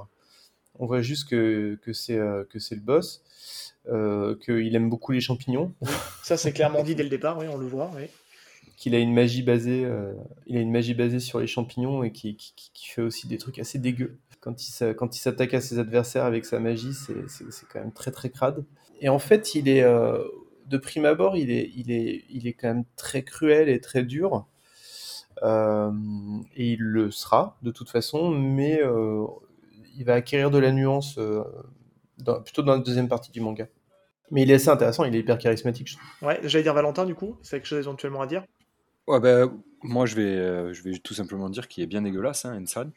on 0.79 0.85
voit 0.85 1.01
juste 1.01 1.29
que, 1.29 1.79
que 1.81 1.93
c'est 1.93 2.17
euh, 2.17 2.43
que 2.49 2.59
c'est 2.59 2.75
le 2.75 2.81
boss, 2.81 3.23
euh, 3.87 4.35
qu'il 4.43 4.75
aime 4.75 4.89
beaucoup 4.89 5.11
les 5.11 5.21
champignons. 5.21 5.73
ça 6.23 6.37
c'est 6.37 6.51
clairement 6.53 6.83
dit 6.83 6.95
dès 6.95 7.03
le 7.03 7.09
départ, 7.09 7.37
oui, 7.37 7.45
on 7.49 7.57
le 7.57 7.67
voit. 7.67 7.91
Oui. 7.95 8.03
Qu'il 8.77 8.95
a 8.95 8.99
une 8.99 9.13
magie 9.13 9.43
basée, 9.43 9.85
euh, 9.85 10.13
il 10.47 10.57
a 10.57 10.59
une 10.59 10.71
magie 10.71 10.93
basée 10.93 11.19
sur 11.19 11.39
les 11.39 11.47
champignons 11.47 12.03
et 12.03 12.11
qui, 12.11 12.35
qui, 12.35 12.53
qui, 12.73 12.89
fait 12.89 13.01
aussi 13.01 13.27
des 13.27 13.37
trucs 13.37 13.59
assez 13.59 13.77
dégueux. 13.77 14.17
Quand 14.43 14.61
il, 14.61 14.95
quand 14.95 15.15
il 15.15 15.19
s'attaque 15.19 15.53
à 15.53 15.61
ses 15.61 15.79
adversaires 15.79 16.25
avec 16.25 16.43
sa 16.45 16.59
magie, 16.59 16.93
c'est 16.93 17.65
quand 17.71 17.79
même 17.79 17.93
très 17.93 18.11
très 18.11 18.29
crade. 18.29 18.65
Et 18.99 19.07
en 19.07 19.19
fait, 19.19 19.55
il 19.55 19.69
est 19.69 19.83
de 19.83 20.77
prime 20.77 21.05
abord, 21.05 21.37
il 21.37 21.51
est, 21.51 21.71
il 21.75 21.91
est, 21.91 22.25
il 22.29 22.47
est 22.47 22.53
quand 22.53 22.67
même 22.67 22.85
très 22.95 23.23
cruel 23.23 23.69
et 23.69 23.79
très 23.79 24.03
dur. 24.03 24.45
Euh, 25.41 25.91
et 26.55 26.73
il 26.73 26.81
le 26.81 27.11
sera 27.11 27.57
de 27.61 27.71
toute 27.71 27.89
façon, 27.89 28.29
mais 28.29 28.81
euh, 28.81 29.25
il 29.97 30.05
va 30.05 30.13
acquérir 30.13 30.51
de 30.51 30.57
la 30.57 30.71
nuance 30.71 31.17
euh, 31.17 31.43
plutôt 32.43 32.61
dans 32.61 32.73
la 32.73 32.79
deuxième 32.79 33.07
partie 33.07 33.31
du 33.31 33.41
manga. 33.41 33.67
Mais 34.31 34.43
il 34.43 34.51
est 34.51 34.55
assez 34.55 34.69
intéressant, 34.69 35.03
il 35.03 35.15
est 35.15 35.19
hyper 35.19 35.37
charismatique. 35.37 35.89
Je 35.89 35.97
trouve. 35.97 36.27
Ouais, 36.27 36.39
j'allais 36.43 36.63
dire 36.63 36.73
Valentin 36.73 37.05
du 37.05 37.15
coup, 37.15 37.37
c'est 37.41 37.57
quelque 37.57 37.67
chose 37.67 37.79
éventuellement 37.79 38.21
à 38.21 38.27
dire? 38.27 38.43
Ouais, 39.07 39.19
ben, 39.19 39.51
moi 39.81 40.05
je 40.05 40.15
vais, 40.15 40.73
je 40.73 40.83
vais 40.83 40.97
tout 40.97 41.13
simplement 41.13 41.49
dire 41.49 41.67
qu'il 41.67 41.83
est 41.83 41.87
bien 41.87 42.01
dégueulasse, 42.01 42.45
hein, 42.45 42.59
Ensan. 42.61 42.91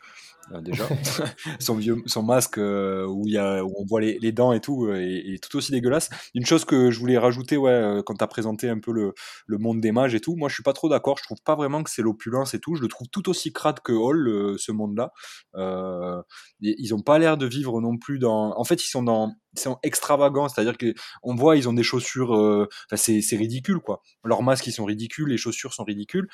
Euh, 0.52 0.60
déjà. 0.60 0.86
son, 1.60 1.74
vieux, 1.76 2.02
son 2.06 2.22
masque 2.22 2.58
euh, 2.58 3.06
où, 3.06 3.26
y 3.26 3.36
a, 3.36 3.64
où 3.64 3.72
on 3.76 3.84
voit 3.84 4.00
les, 4.00 4.18
les 4.18 4.32
dents 4.32 4.52
et 4.52 4.60
tout 4.60 4.86
euh, 4.86 5.00
est, 5.00 5.42
tout 5.42 5.56
aussi 5.56 5.72
dégueulasse. 5.72 6.08
Une 6.34 6.46
chose 6.46 6.64
que 6.64 6.90
je 6.90 6.98
voulais 6.98 7.18
rajouter, 7.18 7.56
ouais, 7.56 8.00
quand 8.06 8.14
tu 8.14 8.24
as 8.24 8.28
présenté 8.28 8.68
un 8.68 8.78
peu 8.78 8.92
le, 8.92 9.14
le, 9.46 9.58
monde 9.58 9.80
des 9.80 9.92
mages 9.92 10.14
et 10.14 10.20
tout, 10.20 10.36
moi 10.36 10.48
je 10.48 10.54
suis 10.54 10.62
pas 10.62 10.72
trop 10.72 10.88
d'accord. 10.88 11.18
Je 11.18 11.24
trouve 11.24 11.42
pas 11.44 11.54
vraiment 11.56 11.82
que 11.82 11.90
c'est 11.90 12.02
l'opulence 12.02 12.54
et 12.54 12.60
tout. 12.60 12.74
Je 12.76 12.82
le 12.82 12.88
trouve 12.88 13.08
tout 13.08 13.28
aussi 13.28 13.52
crade 13.52 13.80
que 13.80 13.92
Hall, 13.92 14.58
ce 14.58 14.72
monde-là. 14.72 15.12
Euh, 15.56 16.22
ils 16.60 16.94
ont 16.94 17.02
pas 17.02 17.18
l'air 17.18 17.36
de 17.36 17.46
vivre 17.46 17.80
non 17.80 17.96
plus 17.98 18.18
dans. 18.18 18.56
En 18.58 18.64
fait, 18.64 18.84
ils 18.84 18.88
sont 18.88 19.02
dans. 19.02 19.32
Ils 19.54 19.60
sont 19.60 19.78
extravagants, 19.82 20.48
c'est-à-dire 20.48 20.76
que 20.76 20.92
on 21.22 21.34
voit, 21.34 21.56
ils 21.56 21.68
ont 21.68 21.72
des 21.72 21.82
chaussures. 21.82 22.32
Enfin, 22.32 22.96
c'est 22.96 23.36
ridicule, 23.36 23.78
quoi. 23.80 24.02
Leurs 24.24 24.42
masques, 24.42 24.66
ils 24.66 24.72
sont 24.72 24.84
ridicules, 24.84 25.28
les 25.28 25.38
chaussures 25.38 25.72
sont 25.72 25.84
ridicules. 25.84 26.28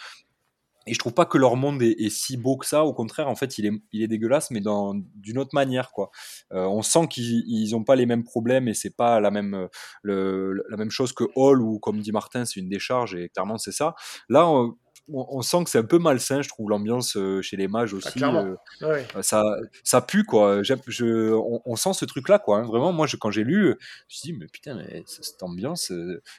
Et 0.87 0.95
je 0.95 0.99
trouve 0.99 1.15
pas 1.15 1.27
que 1.27 1.39
leur 1.39 1.57
monde 1.57 1.83
est, 1.83 2.11
si 2.11 2.37
beau 2.37 2.57
que 2.57 2.67
ça. 2.67 2.85
Au 2.85 2.93
contraire, 2.93 3.29
en 3.29 3.37
fait, 3.37 3.59
il 3.59 3.67
est, 3.67 3.73
il 3.93 4.03
est 4.03 4.09
dégueulasse, 4.09 4.51
mais 4.51 4.61
dans 4.61 4.95
d'une 5.15 5.39
autre 5.39 5.55
manière, 5.55 5.93
quoi. 5.93 6.11
Euh, 6.53 6.65
on 6.65 6.83
sent 6.83 7.07
qu'ils 7.09 7.77
ont 7.77 7.85
pas 7.85 7.97
les 7.97 8.07
mêmes 8.07 8.25
problèmes 8.25 8.69
et 8.69 8.75
c'est 8.75 8.97
pas 8.97 9.21
la 9.21 9.31
même 9.31 9.69
le, 10.03 10.65
la 10.69 10.77
même 10.77 10.91
chose 10.91 11.13
que 11.13 11.25
Hall 11.37 11.63
ou 11.63 11.79
comme 11.79 12.01
dit 12.01 12.13
Martin, 12.13 12.45
c'est 12.45 12.61
une 12.61 12.69
décharge 12.69 13.15
et 13.15 13.29
clairement 13.29 13.59
c'est 13.59 13.73
ça. 13.73 13.95
Là, 14.29 14.49
on, 14.49 14.77
on, 15.15 15.43
sent 15.43 15.65
que 15.65 15.71
c'est 15.71 15.79
un 15.79 15.85
peu 15.85 15.99
malsain, 15.99 16.43
je 16.43 16.49
trouve, 16.49 16.71
l'ambiance 16.71 17.17
euh, 17.17 17.43
chez 17.43 17.57
les 17.57 17.69
mages 17.69 17.93
ah, 17.93 17.97
aussi. 17.97 18.25
Euh, 18.25 18.57
euh, 18.83 19.23
ça, 19.23 19.43
ça 19.85 20.01
pue, 20.01 20.25
quoi. 20.25 20.63
Je, 20.63 21.33
on, 21.65 21.77
sent 21.77 21.93
ce 21.95 22.05
truc-là, 22.05 22.39
quoi. 22.39 22.59
Hein. 22.59 22.63
Vraiment, 22.63 22.93
moi, 22.93 23.07
je, 23.07 23.17
quand 23.17 23.31
j'ai 23.31 23.45
lu, 23.45 23.63
je 23.63 23.69
me 23.69 23.77
suis 24.09 24.33
dit, 24.33 24.39
mais 24.39 24.47
putain, 24.47 24.75
mais 24.75 25.03
cette 25.07 25.43
ambiance, 25.43 25.93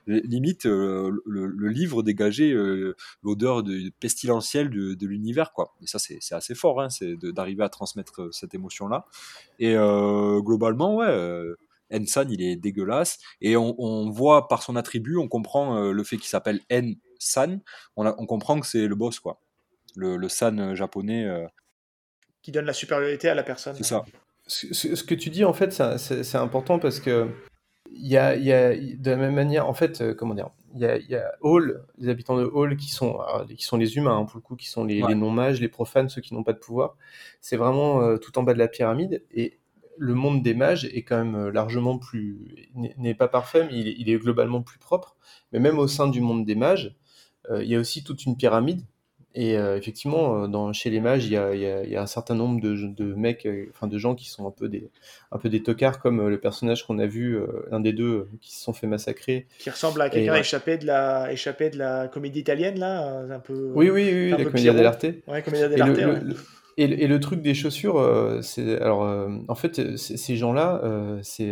limite, 0.07 0.65
le, 0.65 1.67
livre 1.67 2.03
dégageait 2.03 2.53
l'odeur 3.23 3.63
de, 3.63 3.91
pestilentielle 3.99 4.69
de, 4.69 5.07
l'univers, 5.07 5.53
quoi. 5.53 5.73
Et 5.81 5.87
ça, 5.87 5.99
c'est 5.99 6.35
assez 6.35 6.55
fort, 6.55 6.81
hein, 6.81 6.89
c'est 6.89 7.15
d'arriver 7.15 7.63
à 7.63 7.69
transmettre 7.69 8.29
cette 8.31 8.53
émotion-là. 8.53 9.05
Et 9.59 9.73
globalement, 9.73 10.95
ouais. 10.95 11.53
Ensan, 11.93 12.31
il 12.31 12.41
est 12.41 12.55
dégueulasse. 12.55 13.19
Et 13.39 13.55
on, 13.55 13.75
on, 13.77 14.09
voit 14.09 14.47
par 14.47 14.63
son 14.63 14.75
attribut, 14.75 15.17
on 15.17 15.27
comprend 15.27 15.91
le 15.91 16.03
fait 16.03 16.17
qu'il 16.17 16.27
s'appelle 16.27 16.59
En 16.71 16.93
San, 17.23 17.61
on, 17.95 18.25
comprend 18.25 18.59
que 18.59 18.67
c'est 18.67 18.87
le 18.87 18.95
boss, 18.95 19.19
quoi. 19.19 19.39
Le, 19.95 20.27
San 20.29 20.59
euh, 20.59 20.75
japonais. 20.75 21.25
Euh. 21.25 21.45
Qui 22.41 22.51
donne 22.51 22.65
la 22.65 22.73
supériorité 22.73 23.29
à 23.29 23.35
la 23.35 23.43
personne. 23.43 23.75
C'est 23.75 23.83
ça. 23.83 24.03
Ce, 24.47 25.03
que 25.03 25.15
tu 25.15 25.29
dis, 25.29 25.45
en 25.45 25.53
fait, 25.53 25.71
c'est 25.97 26.35
important 26.35 26.77
parce 26.79 26.99
que 26.99 27.29
il 27.91 28.07
y 28.07 28.17
a, 28.17 28.35
de 28.35 29.09
la 29.09 29.15
même 29.15 29.35
manière, 29.35 29.69
en 29.69 29.73
fait, 29.73 30.01
euh, 30.01 30.13
comment 30.13 30.33
dire, 30.33 30.49
il 30.73 30.81
y 30.81 31.15
a, 31.15 31.31
Hall, 31.41 31.85
les 31.99 32.09
habitants 32.09 32.37
de 32.37 32.43
Hall 32.43 32.75
qui 32.75 32.89
sont, 32.89 33.19
qui 33.55 33.63
sont 33.63 33.77
les 33.77 33.95
humains, 33.95 34.17
hein, 34.17 34.25
pour 34.25 34.37
le 34.37 34.41
coup, 34.41 34.55
qui 34.55 34.67
sont 34.67 34.83
les, 34.83 35.01
non-mages, 35.01 35.61
les 35.61 35.69
profanes, 35.69 36.09
ceux 36.09 36.21
qui 36.21 36.33
n'ont 36.33 36.43
pas 36.43 36.53
de 36.53 36.57
pouvoir. 36.57 36.97
C'est 37.39 37.55
vraiment 37.55 38.17
tout 38.17 38.37
en 38.39 38.43
bas 38.43 38.53
de 38.53 38.59
la 38.59 38.67
pyramide. 38.67 39.23
Et 39.31 39.59
le 39.97 40.13
monde 40.15 40.41
des 40.41 40.55
mages 40.55 40.85
est 40.85 41.03
quand 41.03 41.23
même 41.23 41.49
largement 41.49 41.99
plus, 41.99 42.67
n'est 42.73 43.13
pas 43.13 43.27
parfait, 43.27 43.67
mais 43.69 43.79
il 43.79 43.87
est, 43.87 43.95
il 43.97 44.09
est, 44.09 44.17
globalement 44.17 44.61
plus 44.61 44.79
propre. 44.79 45.15
Mais 45.51 45.59
même 45.59 45.79
au 45.79 45.87
sein 45.87 46.07
du 46.07 46.19
monde 46.19 46.45
des 46.45 46.55
mages, 46.55 46.95
il 47.51 47.67
y 47.67 47.75
a 47.75 47.79
aussi 47.79 48.03
toute 48.03 48.25
une 48.25 48.37
pyramide. 48.37 48.81
Et 49.35 49.57
euh, 49.57 49.77
effectivement, 49.77 50.43
euh, 50.43 50.47
dans, 50.47 50.73
chez 50.73 50.91
les 50.91 50.99
mages, 50.99 51.25
il 51.25 51.31
y 51.31 51.37
a, 51.37 51.55
y 51.55 51.95
a, 51.95 52.01
un 52.01 52.07
certain 52.07 52.35
nombre 52.35 52.61
de, 52.61 52.75
de 52.75 53.13
mecs, 53.15 53.47
enfin 53.71 53.87
de 53.87 53.97
gens 53.97 54.13
qui 54.13 54.29
sont 54.29 54.47
un 54.47 54.51
peu 54.51 54.69
des, 54.69 54.89
un 55.31 55.39
peu 55.39 55.49
des 55.49 55.63
tocards, 55.63 55.99
comme 55.99 56.27
le 56.27 56.39
personnage 56.39 56.85
qu'on 56.85 56.99
a 56.99 57.07
vu, 57.07 57.39
l'un 57.71 57.79
des 57.79 57.93
deux, 57.93 58.29
qui 58.41 58.55
se 58.55 58.63
sont 58.63 58.73
fait 58.73 58.85
massacrer. 58.85 59.47
Qui 59.57 59.71
ressemble 59.71 60.01
à 60.01 60.09
quelqu'un 60.09 60.35
échappé 60.35 60.77
de 60.77 60.85
la, 60.85 61.31
échappé 61.31 61.71
de 61.71 61.77
la 61.77 62.07
comédie 62.07 62.39
italienne 62.39 62.79
là, 62.79 63.23
un 63.29 63.39
peu. 63.39 63.71
Oui, 63.73 63.89
oui, 63.89 64.09
oui, 64.13 64.29
la 64.29 64.43
comédie 64.43 64.71
dell'arte. 64.71 65.05
Ouais, 65.27 65.41
comédie 65.41 65.69
dell'arte. 65.69 65.97
Et, 66.77 66.83
et, 66.83 67.03
et, 67.03 67.07
le 67.07 67.19
truc 67.19 67.41
des 67.41 67.53
chaussures, 67.53 68.39
c'est 68.41 68.79
alors 68.81 69.01
en 69.47 69.55
fait 69.55 69.97
ces 69.97 70.35
gens-là, 70.35 70.81
c'est 71.23 71.51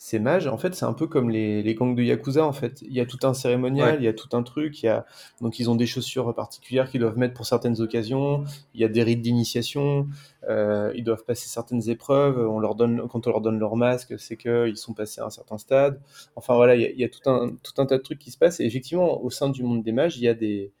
ces 0.00 0.20
mages, 0.20 0.46
en 0.46 0.56
fait, 0.56 0.76
c'est 0.76 0.84
un 0.84 0.92
peu 0.92 1.08
comme 1.08 1.28
les, 1.28 1.60
les, 1.60 1.74
gangs 1.74 1.96
de 1.96 2.04
Yakuza, 2.04 2.46
en 2.46 2.52
fait. 2.52 2.82
Il 2.82 2.92
y 2.92 3.00
a 3.00 3.04
tout 3.04 3.18
un 3.24 3.34
cérémonial, 3.34 3.96
il 3.98 4.04
y 4.04 4.08
a 4.08 4.12
tout 4.12 4.28
un 4.36 4.44
truc, 4.44 4.80
il 4.80 4.86
y 4.86 4.88
a... 4.88 5.04
donc 5.40 5.58
ils 5.58 5.68
ont 5.68 5.74
des 5.74 5.86
chaussures 5.86 6.32
particulières 6.36 6.88
qu'ils 6.88 7.00
doivent 7.00 7.18
mettre 7.18 7.34
pour 7.34 7.46
certaines 7.46 7.80
occasions, 7.80 8.44
il 8.74 8.80
y 8.80 8.84
a 8.84 8.88
des 8.88 9.02
rites 9.02 9.22
d'initiation, 9.22 10.06
euh, 10.48 10.92
ils 10.94 11.02
doivent 11.02 11.24
passer 11.24 11.48
certaines 11.48 11.90
épreuves, 11.90 12.38
on 12.38 12.60
leur 12.60 12.76
donne, 12.76 13.08
quand 13.08 13.26
on 13.26 13.30
leur 13.30 13.40
donne 13.40 13.58
leur 13.58 13.74
masque, 13.74 14.14
c'est 14.20 14.36
qu'ils 14.36 14.76
sont 14.76 14.94
passés 14.94 15.20
à 15.20 15.26
un 15.26 15.30
certain 15.30 15.58
stade. 15.58 16.00
Enfin 16.36 16.54
voilà, 16.54 16.76
il 16.76 16.82
y 16.82 16.84
a, 16.84 16.90
il 16.90 17.00
y 17.00 17.04
a 17.04 17.08
tout, 17.08 17.28
un, 17.28 17.56
tout 17.64 17.82
un 17.82 17.86
tas 17.86 17.98
de 17.98 18.02
trucs 18.02 18.20
qui 18.20 18.30
se 18.30 18.38
passent, 18.38 18.60
et 18.60 18.64
effectivement, 18.66 19.20
au 19.20 19.30
sein 19.30 19.48
du 19.48 19.64
monde 19.64 19.82
des 19.82 19.92
mages, 19.92 20.16
il 20.16 20.22
y 20.22 20.28
a, 20.28 20.34
des, 20.34 20.72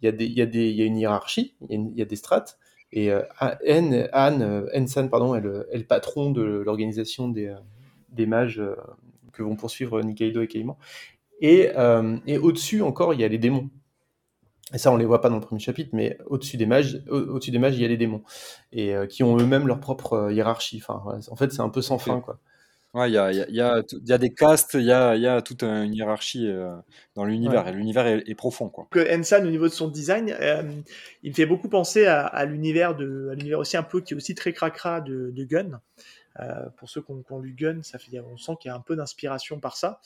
il 0.00 0.04
y 0.04 0.08
a, 0.08 0.12
des, 0.12 0.24
il 0.26 0.36
y 0.36 0.42
a, 0.42 0.46
des, 0.46 0.70
il 0.70 0.76
y 0.76 0.82
a 0.82 0.86
une 0.86 0.96
hiérarchie, 0.96 1.54
il 1.70 1.92
y 1.94 2.02
a, 2.02 2.04
des 2.04 2.16
strates, 2.16 2.58
et 2.90 3.12
euh, 3.12 3.22
Anne, 3.38 4.08
Anne, 4.12 4.66
Anne 4.74 5.08
pardon, 5.08 5.36
est 5.36 5.40
le, 5.40 5.68
est 5.70 5.78
le 5.78 5.84
patron 5.84 6.32
de 6.32 6.42
l'organisation 6.42 7.28
des 7.28 7.54
des 8.16 8.26
mages 8.26 8.58
euh, 8.58 8.74
que 9.32 9.42
vont 9.42 9.56
poursuivre 9.56 10.02
Nikaido 10.02 10.42
et 10.42 10.48
Kaiman. 10.48 10.76
Et, 11.40 11.70
euh, 11.76 12.16
et 12.26 12.38
au-dessus 12.38 12.82
encore, 12.82 13.14
il 13.14 13.20
y 13.20 13.24
a 13.24 13.28
les 13.28 13.38
démons. 13.38 13.70
Et 14.74 14.78
ça, 14.78 14.90
on 14.90 14.96
les 14.96 15.04
voit 15.04 15.20
pas 15.20 15.28
dans 15.28 15.36
le 15.36 15.42
premier 15.42 15.60
chapitre, 15.60 15.90
mais 15.92 16.18
au-dessus 16.26 16.56
des 16.56 16.66
mages, 16.66 17.00
au-dessus 17.08 17.52
des 17.52 17.58
mages, 17.58 17.76
il 17.76 17.82
y 17.82 17.84
a 17.84 17.88
les 17.88 17.96
démons 17.96 18.22
et 18.72 18.96
euh, 18.96 19.06
qui 19.06 19.22
ont 19.22 19.38
eux-mêmes 19.38 19.68
leur 19.68 19.78
propre 19.78 20.32
hiérarchie. 20.32 20.82
Enfin, 20.82 21.20
en 21.30 21.36
fait, 21.36 21.52
c'est 21.52 21.60
un 21.60 21.68
peu 21.68 21.82
sans 21.82 21.98
fin, 21.98 22.20
quoi. 22.20 22.40
Ouais, 22.94 23.10
il 23.10 23.12
y 23.12 23.18
a, 23.18 23.30
y, 23.30 23.42
a, 23.42 23.46
y, 23.50 23.60
a, 23.60 23.82
y 24.06 24.12
a, 24.12 24.18
des 24.18 24.32
castes, 24.32 24.74
il 24.74 24.86
y 24.86 24.92
a, 24.92 25.16
y 25.16 25.26
a 25.26 25.42
toute 25.42 25.62
une 25.62 25.94
hiérarchie 25.94 26.50
dans 27.14 27.26
l'univers, 27.26 27.68
et 27.68 27.72
l'univers 27.72 28.06
est, 28.06 28.34
profond. 28.34 28.70
Quoi. 28.70 28.88
Que 28.90 29.14
Ensan, 29.14 29.44
au 29.46 29.50
niveau 29.50 29.68
de 29.68 29.72
son 29.72 29.88
design, 29.88 30.34
il 31.22 31.30
me 31.30 31.34
fait 31.34 31.44
beaucoup 31.44 31.68
penser 31.68 32.06
à, 32.06 32.24
à 32.24 32.46
l'univers 32.46 32.96
de, 32.96 33.28
à 33.30 33.34
l'univers 33.34 33.58
aussi 33.58 33.76
un 33.76 33.82
peu 33.82 34.00
qui 34.00 34.14
est 34.14 34.16
aussi 34.16 34.34
très 34.34 34.54
cracra 34.54 35.02
de, 35.02 35.30
de 35.30 35.44
Gun. 35.44 35.80
Euh, 36.40 36.68
pour 36.76 36.90
ceux 36.90 37.02
qui 37.02 37.12
ont, 37.30 37.40
lu 37.40 37.54
Gun, 37.54 37.82
ça 37.82 37.98
fait, 37.98 38.18
on 38.20 38.36
sent 38.36 38.52
qu'il 38.60 38.68
y 38.68 38.72
a 38.72 38.74
un 38.74 38.80
peu 38.80 38.96
d'inspiration 38.96 39.58
par 39.58 39.76
ça. 39.76 40.00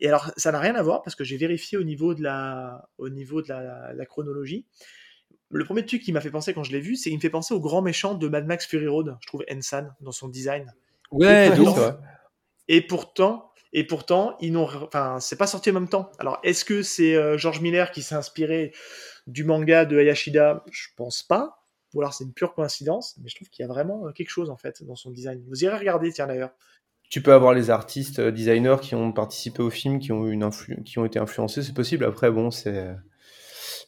Et 0.00 0.08
alors, 0.08 0.30
ça 0.36 0.52
n'a 0.52 0.58
rien 0.58 0.74
à 0.74 0.82
voir 0.82 1.02
parce 1.02 1.14
que 1.14 1.24
j'ai 1.24 1.36
vérifié 1.36 1.78
au 1.78 1.84
niveau 1.84 2.14
de 2.14 2.22
la, 2.22 2.88
au 2.98 3.08
niveau 3.08 3.42
de 3.42 3.48
la, 3.48 4.06
chronologie. 4.06 4.64
Le 5.50 5.64
premier 5.64 5.86
truc 5.86 6.02
qui 6.02 6.12
m'a 6.12 6.20
fait 6.20 6.30
penser 6.30 6.54
quand 6.54 6.64
je 6.64 6.72
l'ai 6.72 6.80
vu, 6.80 6.96
c'est 6.96 7.10
qu'il 7.10 7.18
me 7.18 7.22
fait 7.22 7.30
penser 7.30 7.54
au 7.54 7.60
grand 7.60 7.82
méchant 7.82 8.14
de 8.14 8.28
Mad 8.28 8.46
Max 8.46 8.66
Fury 8.66 8.88
Road, 8.88 9.16
je 9.20 9.26
trouve 9.28 9.44
Ensan 9.50 9.94
dans 10.00 10.12
son 10.12 10.28
design. 10.28 10.74
Ouais, 11.12 11.48
et 11.48 11.50
pourtant, 11.52 11.96
et 12.66 12.80
pourtant, 12.80 13.52
et 13.72 13.84
pourtant, 13.84 14.36
ils 14.40 14.52
n'ont, 14.52 14.68
enfin, 14.82 15.18
c'est 15.20 15.36
pas 15.36 15.46
sorti 15.46 15.70
en 15.70 15.74
même 15.74 15.88
temps. 15.88 16.10
Alors, 16.18 16.40
est-ce 16.42 16.64
que 16.64 16.82
c'est 16.82 17.14
euh, 17.14 17.38
George 17.38 17.60
Miller 17.60 17.92
qui 17.92 18.02
s'est 18.02 18.16
inspiré 18.16 18.72
du 19.28 19.44
manga 19.44 19.84
de 19.84 19.98
Hayashida? 19.98 20.64
Je 20.72 20.88
pense 20.96 21.22
pas 21.22 21.65
ou 21.96 22.00
alors 22.02 22.12
c'est 22.12 22.24
une 22.24 22.34
pure 22.34 22.54
coïncidence, 22.54 23.16
mais 23.22 23.28
je 23.30 23.36
trouve 23.36 23.48
qu'il 23.48 23.62
y 23.62 23.68
a 23.68 23.72
vraiment 23.72 24.06
euh, 24.06 24.12
quelque 24.12 24.28
chose 24.28 24.50
en 24.50 24.56
fait 24.56 24.84
dans 24.84 24.96
son 24.96 25.10
design. 25.10 25.42
Vous 25.48 25.64
irez 25.64 25.78
regarder, 25.78 26.12
tiens 26.12 26.26
d'ailleurs. 26.26 26.52
Tu 27.08 27.22
peux 27.22 27.32
avoir 27.32 27.54
les 27.54 27.70
artistes, 27.70 28.18
euh, 28.18 28.30
designers 28.30 28.76
qui 28.82 28.94
ont 28.94 29.12
participé 29.12 29.62
au 29.62 29.70
film, 29.70 29.98
qui 29.98 30.12
ont, 30.12 30.26
une 30.26 30.50
qui 30.84 30.98
ont 30.98 31.06
été 31.06 31.18
influencés, 31.18 31.62
c'est 31.62 31.72
possible. 31.72 32.04
Après, 32.04 32.30
bon, 32.30 32.50
c'est. 32.50 32.94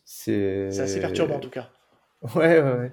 C'est 0.07 0.81
assez 0.81 1.01
perturbant 1.01 1.37
en 1.37 1.41
tout 1.41 1.51
cas. 1.51 1.71
Ouais, 2.35 2.61
ouais, 2.61 2.73
ouais. 2.73 2.93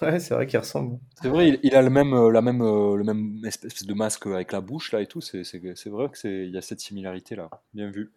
Ouais, 0.00 0.18
c'est 0.18 0.32
vrai 0.32 0.46
qu'il 0.46 0.58
ressemble. 0.58 0.98
C'est 1.20 1.28
vrai, 1.28 1.60
il, 1.62 1.74
a 1.74 1.82
le 1.82 1.90
même, 1.90 2.14
euh, 2.14 2.32
la 2.32 2.40
même, 2.40 2.60
le 2.60 3.04
même 3.04 3.44
espèce 3.44 3.84
de 3.84 3.92
masque 3.92 4.26
avec 4.26 4.50
la 4.52 4.62
bouche 4.62 4.92
là 4.92 5.02
et 5.02 5.06
tout. 5.06 5.20
C'est 5.20 5.88
vrai 5.90 6.08
qu'il 6.18 6.48
y 6.48 6.56
a 6.56 6.62
cette 6.62 6.80
similarité 6.80 7.36
là. 7.36 7.50
Bien 7.74 7.90
vu. 7.90 8.12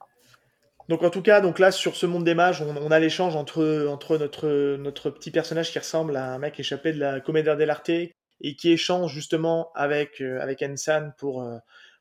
Donc 0.87 1.01
en 1.01 1.09
tout 1.09 1.23
cas, 1.23 1.41
donc 1.41 1.57
là 1.57 1.71
sur 1.71 1.95
ce 1.95 2.05
monde 2.05 2.23
des 2.23 2.35
mages, 2.35 2.61
on, 2.61 2.91
a 2.91 2.99
l'échange 2.99 3.35
entre, 3.35 3.87
entre 3.89 4.17
notre, 4.17 4.77
notre 4.77 5.09
petit 5.09 5.31
personnage 5.31 5.71
qui 5.71 5.79
ressemble 5.79 6.15
à 6.15 6.33
un 6.33 6.37
mec 6.37 6.59
échappé 6.59 6.93
de 6.93 6.99
la 6.99 7.19
Commedia 7.21 7.55
dell'arte 7.55 7.89
et 7.89 8.55
qui 8.55 8.71
échange 8.71 9.11
justement 9.11 9.71
avec, 9.73 10.21
euh, 10.21 10.39
avec 10.41 10.61
Ensan 10.61 11.13
pour, 11.17 11.41
euh, 11.41 11.57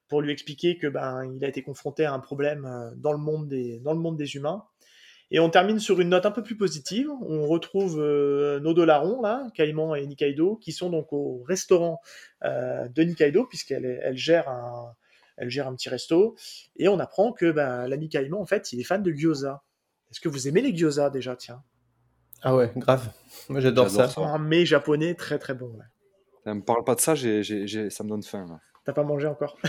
pour 0.09 0.21
lui 0.21 0.33
expliquer 0.33 0.77
que 0.77 0.87
ben 0.87 1.25
il 1.35 1.45
a 1.47 1.49
été 1.49 1.63
confronté 1.63 2.05
à 2.05 2.13
un 2.13 2.19
problème 2.19 2.67
euh, 2.67 2.91
dans 2.97 3.13
le 3.13 3.19
monde 3.19 3.49
des, 3.49 3.81
dans 3.81 3.95
le 3.95 4.01
monde 4.01 4.19
des 4.19 4.37
humains. 4.37 4.65
Et 5.31 5.41
on 5.41 5.49
termine 5.49 5.79
sur 5.79 6.01
une 6.01 6.11
note 6.11 6.27
un 6.27 6.31
peu 6.31 6.43
plus 6.43 6.57
positive. 6.57 7.09
On 7.27 7.47
retrouve 7.47 7.97
nos 7.97 8.75
deux 8.75 8.85
larrons, 8.85 9.23
là, 9.23 9.47
Caïman 9.55 9.97
et 9.97 10.07
Nikaido, 10.07 10.57
qui 10.57 10.71
sont 10.71 10.91
donc 10.91 11.13
au 11.13 11.43
restaurant 11.49 11.99
de 12.45 13.03
Nikaido, 13.03 13.45
puisqu'elle 13.47 14.01
elle 14.03 14.19
gère 14.19 14.49
un, 14.49 14.95
elle 15.37 15.51
gère 15.51 15.69
un 15.69 15.75
petit 15.75 15.89
resto, 15.89 16.37
et 16.77 16.89
on 16.89 16.99
apprend 16.99 17.33
que 17.33 17.51
bah, 17.51 17.89
l'ami 17.89 18.09
Caïman, 18.09 18.41
en 18.41 18.47
fait, 18.47 18.73
il 18.73 18.81
est 18.81 18.85
fan 18.85 19.03
de 19.03 19.13
gyoza. 19.13 19.63
Est-ce 20.11 20.21
que 20.21 20.29
vous 20.29 20.49
aimez 20.49 20.61
les 20.61 20.77
gyoza 20.77 21.11
déjà, 21.11 21.37
tiens 21.37 21.63
Ah 22.43 22.55
ouais, 22.55 22.71
grave. 22.77 23.11
Moi 23.49 23.61
j'adore 23.61 23.91
ça. 23.91 24.09
Un 24.17 24.39
mets 24.39 24.67
japonais 24.67 25.15
très 25.15 25.39
très 25.39 25.55
bon. 25.55 25.73
Ouais. 26.47 26.55
me 26.55 26.63
parle 26.63 26.85
pas 26.85 26.95
de 26.95 27.01
ça, 27.01 27.17
ça 27.17 27.25
me 27.25 28.09
donne 28.09 28.23
faim. 28.23 28.61
T'as 28.85 28.93
pas 28.93 29.03
mangé 29.03 29.27
encore? 29.27 29.57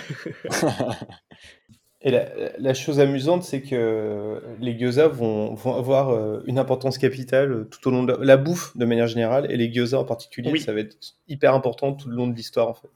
Et 2.02 2.12
la, 2.12 2.74
chose 2.76 3.00
amusante, 3.00 3.42
c'est 3.42 3.64
que 3.64 4.40
les 4.60 4.78
gyoza 4.78 5.08
vont, 5.08 5.56
vont 5.56 5.76
avoir 5.76 6.10
euh, 6.10 6.44
une 6.46 6.60
importance 6.60 7.00
capitale 7.00 7.68
tout 7.72 7.88
au 7.88 7.92
long 7.92 8.04
de 8.04 8.14
la, 8.14 8.38
bouffe 8.38 8.78
de 8.78 8.86
manière 8.86 9.08
générale, 9.08 9.52
et 9.52 9.58
les 9.58 9.74
gyoza 9.74 10.00
en 10.00 10.06
particulier, 10.06 10.60
ça 10.60 10.72
va 10.72 10.82
être 10.82 10.96
hyper 11.28 11.56
important 11.56 11.94
tout 11.94 12.08
le 12.08 12.16
long 12.16 12.28
de 12.28 12.36
l'histoire 12.36 12.68
en 12.68 12.76
fait. 12.76 12.90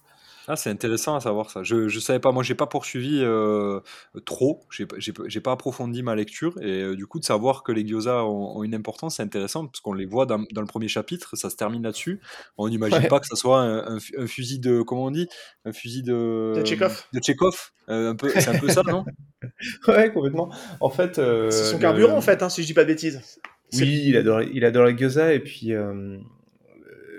Ah, 0.51 0.55
c'est 0.55 0.71
intéressant 0.71 1.15
à 1.15 1.19
savoir 1.19 1.51
ça. 1.51 1.61
Je 1.61 1.89
je 1.89 1.99
savais 1.99 2.17
pas. 2.17 2.31
Moi, 2.31 2.41
j'ai 2.41 2.55
pas 2.55 2.65
poursuivi 2.65 3.19
euh, 3.21 3.81
trop. 4.25 4.65
J'ai 4.71 4.87
pas 4.87 4.95
j'ai 5.27 5.41
pas 5.41 5.51
approfondi 5.51 6.01
ma 6.01 6.15
lecture 6.15 6.55
et 6.59 6.81
euh, 6.81 6.95
du 6.95 7.05
coup 7.05 7.19
de 7.19 7.23
savoir 7.23 7.61
que 7.61 7.71
les 7.71 7.87
gyoza 7.87 8.25
ont, 8.25 8.63
une 8.63 8.73
importance, 8.73 9.17
c'est 9.17 9.23
intéressant 9.23 9.67
parce 9.67 9.79
qu'on 9.79 9.93
les 9.93 10.07
voit 10.07 10.25
dans, 10.25 10.43
dans 10.51 10.61
le 10.61 10.67
premier 10.67 10.87
chapitre. 10.87 11.35
Ça 11.35 11.51
se 11.51 11.55
termine 11.55 11.83
là-dessus. 11.83 12.19
On 12.57 12.67
n'imagine 12.67 13.07
pas 13.07 13.19
que 13.19 13.27
ça 13.27 13.35
soit 13.35 13.61
un, 13.61 13.99
fusil 14.25 14.57
de 14.57 14.81
comment 14.81 15.03
on 15.03 15.11
dit, 15.11 15.29
un 15.65 15.71
fusil 15.71 16.01
de 16.01 16.53
de 16.55 16.63
Tchekhov. 16.63 17.05
De 17.13 17.19
Tchekhov. 17.19 17.69
Euh, 17.89 18.09
un 18.09 18.15
peu, 18.15 18.31
c'est 18.31 18.49
un 18.49 18.57
peu 18.57 18.69
ça, 18.69 18.81
non? 18.81 19.05
Ouais, 19.87 20.11
complètement. 20.11 20.51
En 20.79 20.89
fait, 20.89 21.15
c'est 21.17 21.51
son 21.51 21.77
carburant 21.77 22.17
en 22.17 22.21
fait, 22.21 22.41
hein, 22.41 22.49
si 22.49 22.63
je 22.63 22.67
dis 22.67 22.73
pas 22.73 22.83
de 22.83 22.89
bêtises. 22.89 23.39
Oui, 23.73 24.03
il 24.07 24.17
adore 24.17 24.41
il 24.41 24.65
adore 24.65 24.85
la 24.85 24.95
gyoza 24.95 25.31
et 25.31 25.39
puis 25.39 25.67
le, 25.67 26.21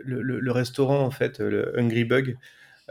le, 0.05 0.41
le, 0.41 0.53
restaurant 0.53 1.05
en 1.05 1.13
fait, 1.13 1.39
le 1.39 1.79
Hungry 1.79 2.05
Bug. 2.05 2.37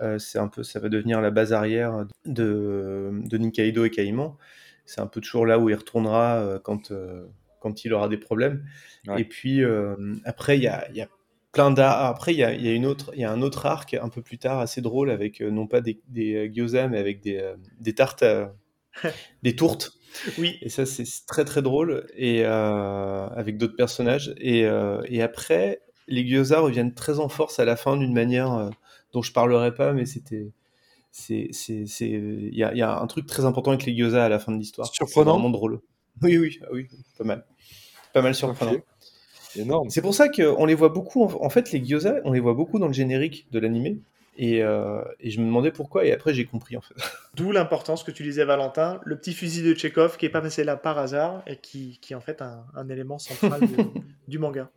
Euh, 0.02 0.20
c'est 0.20 0.40
un 0.40 0.48
peu, 0.48 0.64
ça 0.64 0.80
va 0.80 0.90
devenir 0.90 1.22
la 1.22 1.32
base 1.32 1.54
arrière 1.54 2.06
de, 2.26 3.12
de 3.12 3.38
Nikaido 3.38 3.86
et 3.86 3.90
Caïman. 3.90 4.38
C'est 4.86 5.02
un 5.02 5.08
peu 5.08 5.22
toujours 5.22 5.46
là 5.46 5.60
où 5.60 5.70
il 5.70 5.76
retournera 5.76 6.38
euh, 6.38 6.60
quand, 6.60 6.92
euh, 6.92 7.26
quand 7.60 7.86
il 7.86 7.94
aura 7.94 8.08
des 8.08 8.18
problèmes. 8.18 8.66
Et 9.18 9.24
puis 9.24 9.62
après, 10.26 10.58
il 10.58 10.64
y 10.64 10.68
a, 10.68 10.90
y 10.92 11.02
a 11.02 11.08
plein 11.52 11.72
d'arts. 11.72 12.06
Après, 12.06 12.34
il 12.34 12.38
y 12.38 12.44
a, 12.44 12.54
y 12.54 12.68
a, 12.68 12.74
une 12.74 12.86
autre, 12.86 13.12
il 13.16 13.22
y 13.22 13.24
a 13.24 13.32
un 13.32 13.42
autre 13.42 13.66
arc 13.66 13.96
un 13.96 14.10
peu 14.10 14.22
plus 14.22 14.38
tard 14.38 14.60
assez 14.60 14.82
drôle 14.82 15.10
avec 15.10 15.42
non 15.42 15.66
pas 15.66 15.82
des, 15.82 16.00
des 16.08 16.52
gyoza 16.54 16.88
mais 16.88 17.00
avec 17.00 17.22
des, 17.22 17.54
des 17.80 17.94
tartes, 17.94 18.24
des 19.44 19.56
tourtes. 19.56 19.94
Oui. 20.38 20.58
Et 20.62 20.70
ça, 20.70 20.86
c'est 20.86 21.06
très 21.28 21.46
très 21.46 21.62
drôle 21.62 22.06
et 22.16 22.46
avec 22.46 23.58
d'autres 23.58 23.76
personnages. 23.76 24.34
Et, 24.38 24.62
et, 25.08 25.22
après, 25.22 25.82
les 26.08 26.28
gyoza 26.28 26.60
reviennent 26.60 26.94
très 26.94 27.20
en 27.20 27.30
force 27.30 27.60
à 27.60 27.66
la 27.66 27.76
fin 27.76 27.98
d'une 27.98 28.14
manière 28.14 28.70
dont 29.14 29.22
je 29.22 29.32
parlerai 29.32 29.74
pas, 29.74 29.94
mais 29.94 30.06
c'était. 30.06 30.52
C'est, 31.12 31.50
il 31.50 32.56
y 32.56 32.64
a, 32.64 32.74
y 32.76 32.84
a, 32.84 33.00
un 33.00 33.08
truc 33.08 33.26
très 33.26 33.44
important 33.44 33.72
avec 33.72 33.86
les 33.86 33.96
gyoza 33.98 34.24
à 34.24 34.30
la 34.30 34.38
fin 34.38 34.52
de 34.52 34.58
l'histoire. 34.58 34.88
Surprenant. 34.94 35.32
C'est 35.32 35.38
vraiment 35.38 35.50
drôle. 35.50 35.82
Oui, 36.22 36.38
oui, 36.38 36.60
ah 36.62 36.68
oui, 36.72 36.88
pas 37.18 37.24
mal. 37.24 37.46
Pas 38.14 38.22
mal 38.22 38.36
surprenant. 38.36 38.76
Énorme. 39.56 39.90
C'est 39.90 40.02
pour 40.02 40.14
ça 40.14 40.30
qu'on 40.30 40.66
les 40.66 40.76
voit 40.76 40.90
beaucoup. 40.90 41.24
En 41.24 41.50
fait, 41.50 41.72
les 41.72 41.84
gyoza, 41.84 42.22
on 42.26 42.32
les 42.32 42.40
voit 42.40 42.54
beaucoup 42.54 42.78
dans 42.78 42.88
le 42.88 42.94
générique 42.94 43.48
de 43.52 43.60
l'animé. 43.60 44.00
Et, 44.38 44.64
euh, 44.64 45.04
et, 45.20 45.32
je 45.32 45.42
me 45.42 45.46
demandais 45.48 45.72
pourquoi, 45.72 46.06
et 46.06 46.14
après 46.14 46.34
j'ai 46.34 46.46
compris 46.46 46.78
en 46.78 46.82
fait. 46.82 46.96
D'où 47.36 47.52
l'importance 47.52 48.04
que 48.04 48.12
tu 48.12 48.24
disais, 48.24 48.46
Valentin, 48.46 49.02
le 49.04 49.18
petit 49.18 49.34
fusil 49.34 49.64
de 49.64 49.74
Tchekhov 49.74 50.16
qui 50.16 50.28
est 50.28 50.30
pas 50.30 50.40
passé 50.40 50.64
là 50.64 50.78
par 50.78 50.98
hasard 50.98 51.44
et 51.46 51.58
qui, 51.58 52.00
qui 52.02 52.14
est 52.14 52.16
en 52.16 52.22
fait 52.22 52.42
un, 52.42 52.64
un 52.74 52.88
élément 52.88 53.20
central 53.20 53.60
du 54.30 54.40
manga. 54.40 54.70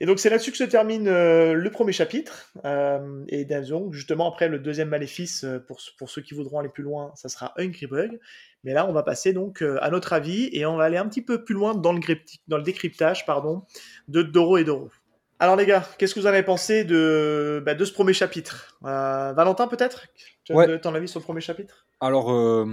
Et 0.00 0.04
donc 0.04 0.18
c'est 0.18 0.28
là-dessus 0.28 0.50
que 0.50 0.58
se 0.58 0.64
termine 0.64 1.08
euh, 1.08 1.54
le 1.54 1.70
premier 1.70 1.92
chapitre. 1.92 2.52
Euh, 2.66 3.24
et 3.28 3.46
donc 3.46 3.94
justement 3.94 4.30
après 4.30 4.48
le 4.48 4.58
deuxième 4.58 4.90
maléfice, 4.90 5.44
euh, 5.44 5.58
pour, 5.58 5.80
pour 5.96 6.10
ceux 6.10 6.20
qui 6.20 6.34
voudront 6.34 6.58
aller 6.58 6.68
plus 6.68 6.82
loin, 6.82 7.12
ça 7.14 7.30
sera 7.30 7.54
Hungry 7.56 7.86
Bug. 7.86 8.20
Mais 8.64 8.74
là 8.74 8.86
on 8.86 8.92
va 8.92 9.02
passer 9.02 9.32
donc 9.32 9.62
à 9.62 9.88
notre 9.90 10.12
avis 10.12 10.50
et 10.52 10.66
on 10.66 10.76
va 10.76 10.84
aller 10.84 10.98
un 10.98 11.08
petit 11.08 11.22
peu 11.22 11.42
plus 11.42 11.54
loin 11.54 11.74
dans 11.74 11.94
le, 11.94 12.00
dans 12.48 12.58
le 12.58 12.62
décryptage 12.62 13.24
pardon, 13.24 13.64
de 14.08 14.22
Doro 14.22 14.58
et 14.58 14.64
Doro. 14.64 14.90
Alors 15.38 15.56
les 15.56 15.64
gars, 15.64 15.88
qu'est-ce 15.96 16.14
que 16.14 16.20
vous 16.20 16.26
en 16.26 16.30
avez 16.30 16.42
pensé 16.42 16.84
de, 16.84 17.62
bah, 17.64 17.74
de 17.74 17.84
ce 17.86 17.94
premier 17.94 18.12
chapitre? 18.12 18.76
Valentin 18.82 19.68
peut-être? 19.68 20.06
Tu 20.44 20.52
as 20.52 20.78
ton 20.80 20.94
avis 20.94 21.08
sur 21.08 21.18
le 21.18 21.24
premier 21.24 21.40
chapitre? 21.40 21.86
Alors 22.00 22.66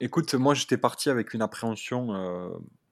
écoute, 0.00 0.32
moi 0.32 0.54
j'étais 0.54 0.78
parti 0.78 1.10
avec 1.10 1.34
une 1.34 1.42
appréhension 1.42 2.08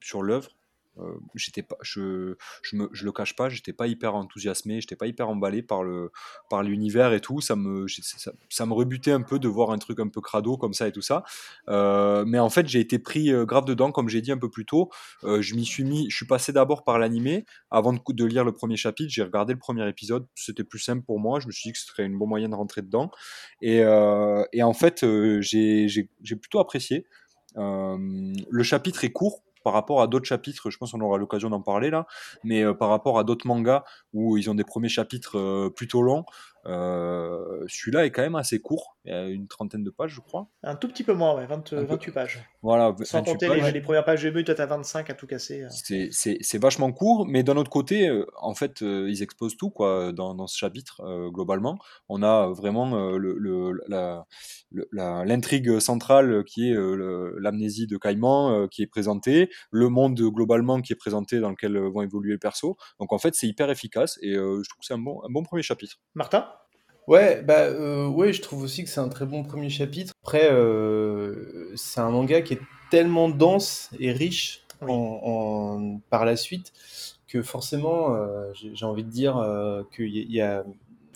sur 0.01 0.23
l'œuvre 0.23 0.51
euh, 1.00 1.18
j'étais 1.34 1.62
pas, 1.62 1.76
je, 1.82 2.34
je, 2.62 2.76
me, 2.76 2.88
je 2.92 3.04
le 3.04 3.12
cache 3.12 3.37
pas, 3.37 3.48
j'étais 3.48 3.72
pas 3.72 3.87
hyper 3.87 4.14
enthousiasmé, 4.14 4.80
j'étais 4.80 4.96
pas 4.96 5.06
hyper 5.06 5.28
emballé 5.28 5.62
par 5.62 5.82
le, 5.82 6.11
par 6.50 6.62
l'univers 6.62 7.12
et 7.12 7.20
tout. 7.20 7.40
Ça 7.40 7.56
me, 7.56 7.87
ça, 7.88 8.66
me 8.66 8.72
rebutait 8.72 9.12
un 9.12 9.22
peu 9.22 9.38
de 9.38 9.48
voir 9.48 9.70
un 9.70 9.78
truc 9.78 10.00
un 10.00 10.08
peu 10.08 10.20
crado 10.20 10.56
comme 10.56 10.74
ça 10.74 10.88
et 10.88 10.92
tout 10.92 11.02
ça. 11.02 11.24
Euh, 11.68 12.24
mais 12.26 12.38
en 12.38 12.50
fait, 12.50 12.66
j'ai 12.66 12.80
été 12.80 12.98
pris 12.98 13.32
euh, 13.32 13.44
grave 13.44 13.64
dedans, 13.64 13.92
comme 13.92 14.08
j'ai 14.08 14.20
dit 14.20 14.32
un 14.32 14.38
peu 14.38 14.50
plus 14.50 14.64
tôt. 14.64 14.90
je 15.22 15.54
m'y 15.54 15.64
suis 15.64 15.84
mis, 15.84 16.11
je 16.11 16.16
suis 16.16 16.26
passé 16.26 16.52
d'abord 16.52 16.84
par 16.84 16.98
l'animé 16.98 17.44
avant 17.70 17.92
de, 17.92 18.24
lire 18.24 18.44
le 18.44 18.52
premier 18.52 18.76
chapitre. 18.76 19.11
J'ai 19.12 19.22
regardé 19.22 19.52
le 19.52 19.58
premier 19.58 19.88
épisode, 19.88 20.26
c'était 20.34 20.64
plus 20.64 20.78
simple 20.78 21.04
pour 21.04 21.20
moi. 21.20 21.40
Je 21.40 21.46
me 21.46 21.52
suis 21.52 21.68
dit 21.68 21.72
que 21.72 21.78
ce 21.78 21.87
serait 21.87 22.04
une 22.04 22.18
bonne 22.18 22.28
moyenne 22.28 22.50
de 22.50 22.56
rentrer 22.56 22.82
dedans. 22.82 23.11
Et, 23.62 23.78
et 23.78 24.62
en 24.62 24.72
fait, 24.74 25.04
j'ai 25.40 26.06
plutôt 26.40 26.58
apprécié. 26.58 27.06
le 27.56 28.62
chapitre 28.62 29.04
est 29.04 29.12
court, 29.12 29.42
par 29.62 29.73
rapport 29.73 30.01
à 30.01 30.07
d'autres 30.07 30.27
chapitres, 30.27 30.71
je 30.71 30.79
pense 30.79 30.92
qu'on 30.92 31.01
aura 31.01 31.18
l'occasion 31.18 31.51
d'en 31.51 31.61
parler 31.61 31.90
là, 31.90 32.07
mais 32.44 32.62
euh, 32.62 32.75
par 32.75 32.88
rapport 32.88 33.18
à 33.18 33.25
d'autres 33.25 33.47
mangas 33.47 33.85
où 34.12 34.37
ils 34.37 34.49
ont 34.51 34.55
des 34.55 34.64
premiers 34.64 34.88
chapitres 34.88 35.38
euh, 35.38 35.71
plutôt 35.71 36.03
longs, 36.03 36.25
euh, 36.68 37.64
celui-là 37.66 38.04
est 38.04 38.11
quand 38.11 38.22
même 38.22 38.35
assez 38.35 38.61
court, 38.61 38.98
il 39.04 39.11
y 39.11 39.14
a 39.14 39.26
une 39.26 39.48
trentaine 39.48 39.83
de 39.83 39.90
pages, 39.90 40.12
je 40.12 40.20
crois. 40.20 40.48
Un 40.62 40.76
tout 40.76 40.87
petit 40.88 41.02
peu 41.02 41.14
moins, 41.14 41.35
ouais, 41.35 41.46
28 41.46 42.12
pages. 42.12 42.40
Voilà, 42.62 42.94
Sans 43.04 43.22
compter 43.22 43.48
Les, 43.72 43.81
premières 43.81 44.04
pages 44.04 44.26
but, 44.26 44.44
peut-être 44.44 44.61
à 44.61 44.66
25 44.66 45.09
à 45.09 45.14
tout 45.14 45.26
casser. 45.26 45.62
Euh. 45.62 46.09
C'est 46.11 46.59
vachement 46.59 46.92
court, 46.92 47.26
mais 47.26 47.42
d'un 47.42 47.57
autre 47.57 47.70
côté, 47.70 48.09
euh, 48.09 48.26
en 48.38 48.54
fait, 48.54 48.83
ils 48.83 49.22
exposent 49.22 49.57
tout 49.57 49.70
quoi, 49.70 50.12
dans, 50.12 50.35
dans 50.35 50.46
ce 50.46 50.59
chapitre, 50.59 51.31
globalement. 51.31 51.78
On 52.09 52.22
a 52.22 52.48
vraiment 52.48 52.94
l'intrigue 54.92 55.68
le, 55.68 55.81
centrale 55.81 56.44
qui 56.44 56.70
est 56.70 56.76
l'amnésie 57.38 57.87
de 57.87 57.96
Caïman 57.96 58.68
qui 58.68 58.83
est 58.83 58.87
présentée, 58.87 59.48
le 59.70 59.88
monde 59.88 60.20
globalement 60.20 60.83
qui 60.83 60.92
est 60.92 60.96
présenté 60.96 61.40
dans 61.40 61.50
lequel 61.50 61.78
vont 61.78 62.02
évoluer 62.02 62.33
les 62.33 62.38
persos. 62.38 62.74
Donc 63.00 63.12
en 63.12 63.18
fait, 63.18 63.35
c'est 63.35 63.46
hyper 63.46 63.70
efficace 63.70 64.18
et 64.20 64.35
je 64.35 64.68
trouve 64.68 64.81
que 64.81 64.87
c'est 64.87 64.94
un 64.94 64.98
bon, 64.98 65.22
un 65.24 65.31
bon 65.31 65.42
premier 65.42 65.62
chapitre. 65.62 65.96
Martin? 66.14 66.46
Ouais, 67.09 67.40
bah 67.42 67.61
euh, 67.61 68.07
ouais, 68.07 68.35
je 68.35 68.42
trouve 68.42 68.62
aussi 68.62 68.85
que 68.85 68.90
c'est 68.90 69.01
un 69.01 69.09
très 69.09 69.25
bon 69.25 69.42
premier 69.42 69.71
chapitre. 69.71 70.12
Après, 70.23 70.53
euh, 70.53 71.73
c'est 71.75 72.01
un 72.01 72.11
manga 72.11 72.42
qui 72.42 72.53
est 72.53 72.61
tellement 72.90 73.31
dense 73.31 73.88
et 73.99 74.12
riche 74.12 74.62
en, 74.83 76.01
par 76.11 76.27
la 76.27 76.37
suite 76.37 76.75
que 77.27 77.40
forcément, 77.40 78.14
euh, 78.14 78.53
j'ai 78.53 78.85
envie 78.85 79.05
de 79.05 79.11
dire 79.11 79.42
qu'il 79.97 80.09
y, 80.09 80.42
a 80.42 80.64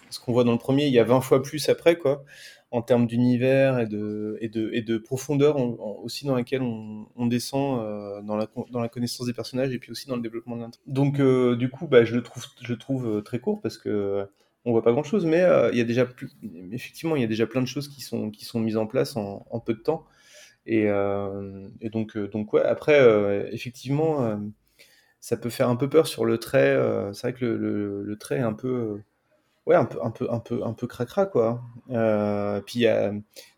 ce 0.09 0.19
qu'on 0.19 0.33
voit 0.33 0.45
dans 0.45 0.53
le 0.53 0.59
premier, 0.59 0.87
il 0.87 0.95
y 0.95 0.99
a 0.99 1.05
20 1.05 1.21
fois 1.21 1.43
plus 1.43 1.69
après, 1.69 1.99
quoi, 1.99 2.25
en 2.71 2.81
termes 2.81 3.07
d'univers 3.07 3.79
et 3.79 3.87
de, 3.87 4.39
et, 4.41 4.49
de, 4.49 4.71
et 4.73 4.81
de 4.81 4.97
profondeur 4.97 5.59
aussi 6.03 6.25
dans 6.25 6.35
laquelle 6.35 6.63
on, 6.63 7.27
descend 7.27 8.25
dans, 8.25 8.37
la, 8.37 8.47
dans 8.71 8.81
la 8.81 8.89
connaissance 8.89 9.27
des 9.27 9.35
personnages 9.35 9.75
et 9.75 9.79
puis 9.79 9.91
aussi 9.91 10.09
dans 10.09 10.17
le 10.17 10.23
développement 10.23 10.57
de 10.57 10.63
l'intrigue. 10.63 10.83
Donc, 10.87 11.21
du 11.59 11.69
coup, 11.69 11.87
bah, 11.87 12.05
je 12.07 12.15
le 12.15 12.23
trouve, 12.23 12.47
je 12.63 12.73
le 12.73 12.79
trouve 12.79 13.23
très 13.23 13.41
court 13.41 13.61
parce 13.61 13.77
que 13.77 14.27
on 14.64 14.72
voit 14.72 14.83
pas 14.83 14.92
grand 14.92 15.03
chose, 15.03 15.27
mais 15.27 15.40
euh, 15.40 15.70
il 15.72 15.79
y 15.79 15.81
a 15.81 15.85
déjà 15.85 16.07
plus, 16.07 16.31
effectivement, 16.70 17.16
il 17.16 17.22
y 17.22 17.25
a 17.25 17.29
déjà 17.29 17.46
plein 17.46 17.61
de 17.61 17.66
choses 17.66 17.88
qui 17.88 18.01
sont, 18.01 18.31
qui 18.31 18.44
sont 18.44 18.61
mises 18.61 18.77
en 18.77 18.87
place 18.87 19.16
en, 19.16 19.61
peu 19.64 19.75
de 19.75 19.81
temps. 19.81 20.05
Et, 20.66 20.85
euh, 20.87 21.68
donc, 21.83 22.16
euh, 22.16 22.29
donc 22.29 22.53
ouais, 22.53 22.62
après, 22.62 23.01
effectivement, 23.53 24.40
ça 25.20 25.37
peut 25.37 25.51
faire 25.51 25.68
un 25.68 25.77
peu 25.77 25.88
peur 25.88 26.07
sur 26.07 26.25
le 26.25 26.38
trait. 26.38 26.77
c'est 27.12 27.22
vrai 27.22 27.33
que 27.33 27.44
le, 27.44 28.16
trait 28.18 28.37
est 28.37 28.40
un 28.40 28.53
peu, 28.53 29.01
ouais, 29.66 29.75
un 29.75 29.85
peu, 29.85 29.98
un 30.01 30.12
peu, 30.12 30.29
un 30.31 30.38
peu, 30.38 30.64
un 30.64 30.75
peu 30.75 30.87
cracra, 30.87 31.27
quoi. 31.27 31.61
puis 32.66 32.87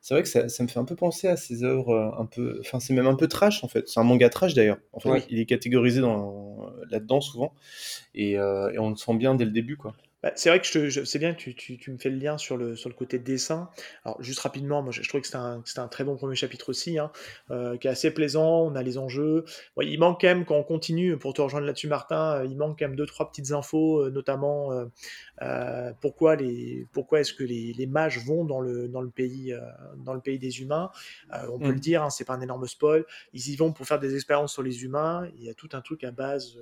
c'est 0.00 0.14
vrai 0.14 0.22
que 0.22 0.28
ça, 0.28 0.62
me 0.62 0.68
fait 0.68 0.78
un 0.78 0.86
peu 0.86 0.96
penser 0.96 1.28
à 1.28 1.36
ces 1.36 1.64
œuvres 1.64 2.14
un 2.18 2.24
peu, 2.24 2.56
enfin, 2.60 2.80
c'est 2.80 2.94
même 2.94 3.06
un 3.06 3.16
peu 3.16 3.28
trash 3.28 3.62
en 3.62 3.68
fait. 3.68 3.88
C'est 3.88 4.00
un 4.00 4.04
manga 4.04 4.30
trash 4.30 4.54
d'ailleurs. 4.54 4.78
En 4.94 5.00
fait, 5.00 5.26
il 5.28 5.38
est 5.38 5.46
catégorisé 5.46 6.00
dans 6.00 6.72
là-dedans 6.88 7.20
souvent, 7.20 7.52
et, 8.14 8.32
et 8.32 8.78
on 8.78 8.88
le 8.88 8.96
sent 8.96 9.16
bien 9.16 9.34
dès 9.34 9.44
le 9.44 9.50
début, 9.50 9.76
quoi. 9.76 9.94
Bah, 10.24 10.32
c'est 10.36 10.48
vrai 10.48 10.58
que 10.58 10.88
je, 10.88 11.04
c'est 11.04 11.18
bien 11.18 11.34
que 11.34 11.50
tu, 11.50 11.76
tu, 11.76 11.92
me 11.92 11.98
fais 11.98 12.08
le 12.08 12.16
lien 12.16 12.38
sur 12.38 12.56
le, 12.56 12.76
sur 12.76 12.88
le 12.88 12.94
côté 12.94 13.18
dessin. 13.18 13.68
Alors, 14.06 14.22
juste 14.22 14.40
rapidement, 14.40 14.80
moi, 14.80 14.90
je, 14.90 15.02
je 15.02 15.08
trouve 15.10 15.20
que 15.20 15.26
c'est 15.26 15.36
un, 15.36 15.62
un, 15.76 15.88
très 15.88 16.02
bon 16.02 16.16
premier 16.16 16.34
chapitre 16.34 16.70
aussi, 16.70 16.98
hein, 16.98 17.12
euh, 17.50 17.76
qui 17.76 17.88
est 17.88 17.90
assez 17.90 18.10
plaisant. 18.10 18.62
On 18.62 18.74
a 18.74 18.82
les 18.82 18.96
enjeux. 18.96 19.44
il 19.82 19.98
manque 19.98 20.22
quand 20.22 20.28
même, 20.28 20.46
quand 20.46 20.56
on 20.56 20.62
continue, 20.62 21.18
pour 21.18 21.34
te 21.34 21.42
rejoindre 21.42 21.66
là-dessus, 21.66 21.88
Martin, 21.88 22.36
euh, 22.36 22.46
il 22.46 22.56
manque 22.56 22.78
quand 22.78 22.86
même 22.86 22.96
deux, 22.96 23.04
trois 23.04 23.28
petites 23.28 23.50
infos, 23.50 24.02
euh, 24.02 24.10
notamment 24.10 24.70
pourquoi, 26.00 26.36
les, 26.36 26.86
pourquoi 26.92 27.20
est-ce 27.20 27.34
que 27.34 27.44
les, 27.44 27.74
les, 27.74 27.86
mages 27.86 28.24
vont 28.24 28.46
dans 28.46 28.62
le, 28.62 28.88
dans 28.88 29.02
le, 29.02 29.10
pays, 29.10 29.54
dans 30.06 30.14
le 30.14 30.20
pays 30.20 30.38
des 30.38 30.62
humains. 30.62 30.90
on 31.50 31.58
peut 31.58 31.68
mm. 31.68 31.72
le 31.72 31.80
dire, 31.80 32.02
hein, 32.02 32.08
c'est 32.08 32.24
pas 32.24 32.32
un 32.32 32.40
énorme 32.40 32.66
spoil. 32.66 33.04
Ils 33.34 33.50
y 33.50 33.56
vont 33.56 33.74
pour 33.74 33.84
faire 33.84 34.00
des 34.00 34.14
expériences 34.14 34.54
sur 34.54 34.62
les 34.62 34.84
humains. 34.84 35.28
Il 35.36 35.44
y 35.44 35.50
a 35.50 35.54
tout 35.54 35.68
un 35.74 35.82
truc 35.82 36.02
à 36.02 36.12
base 36.12 36.58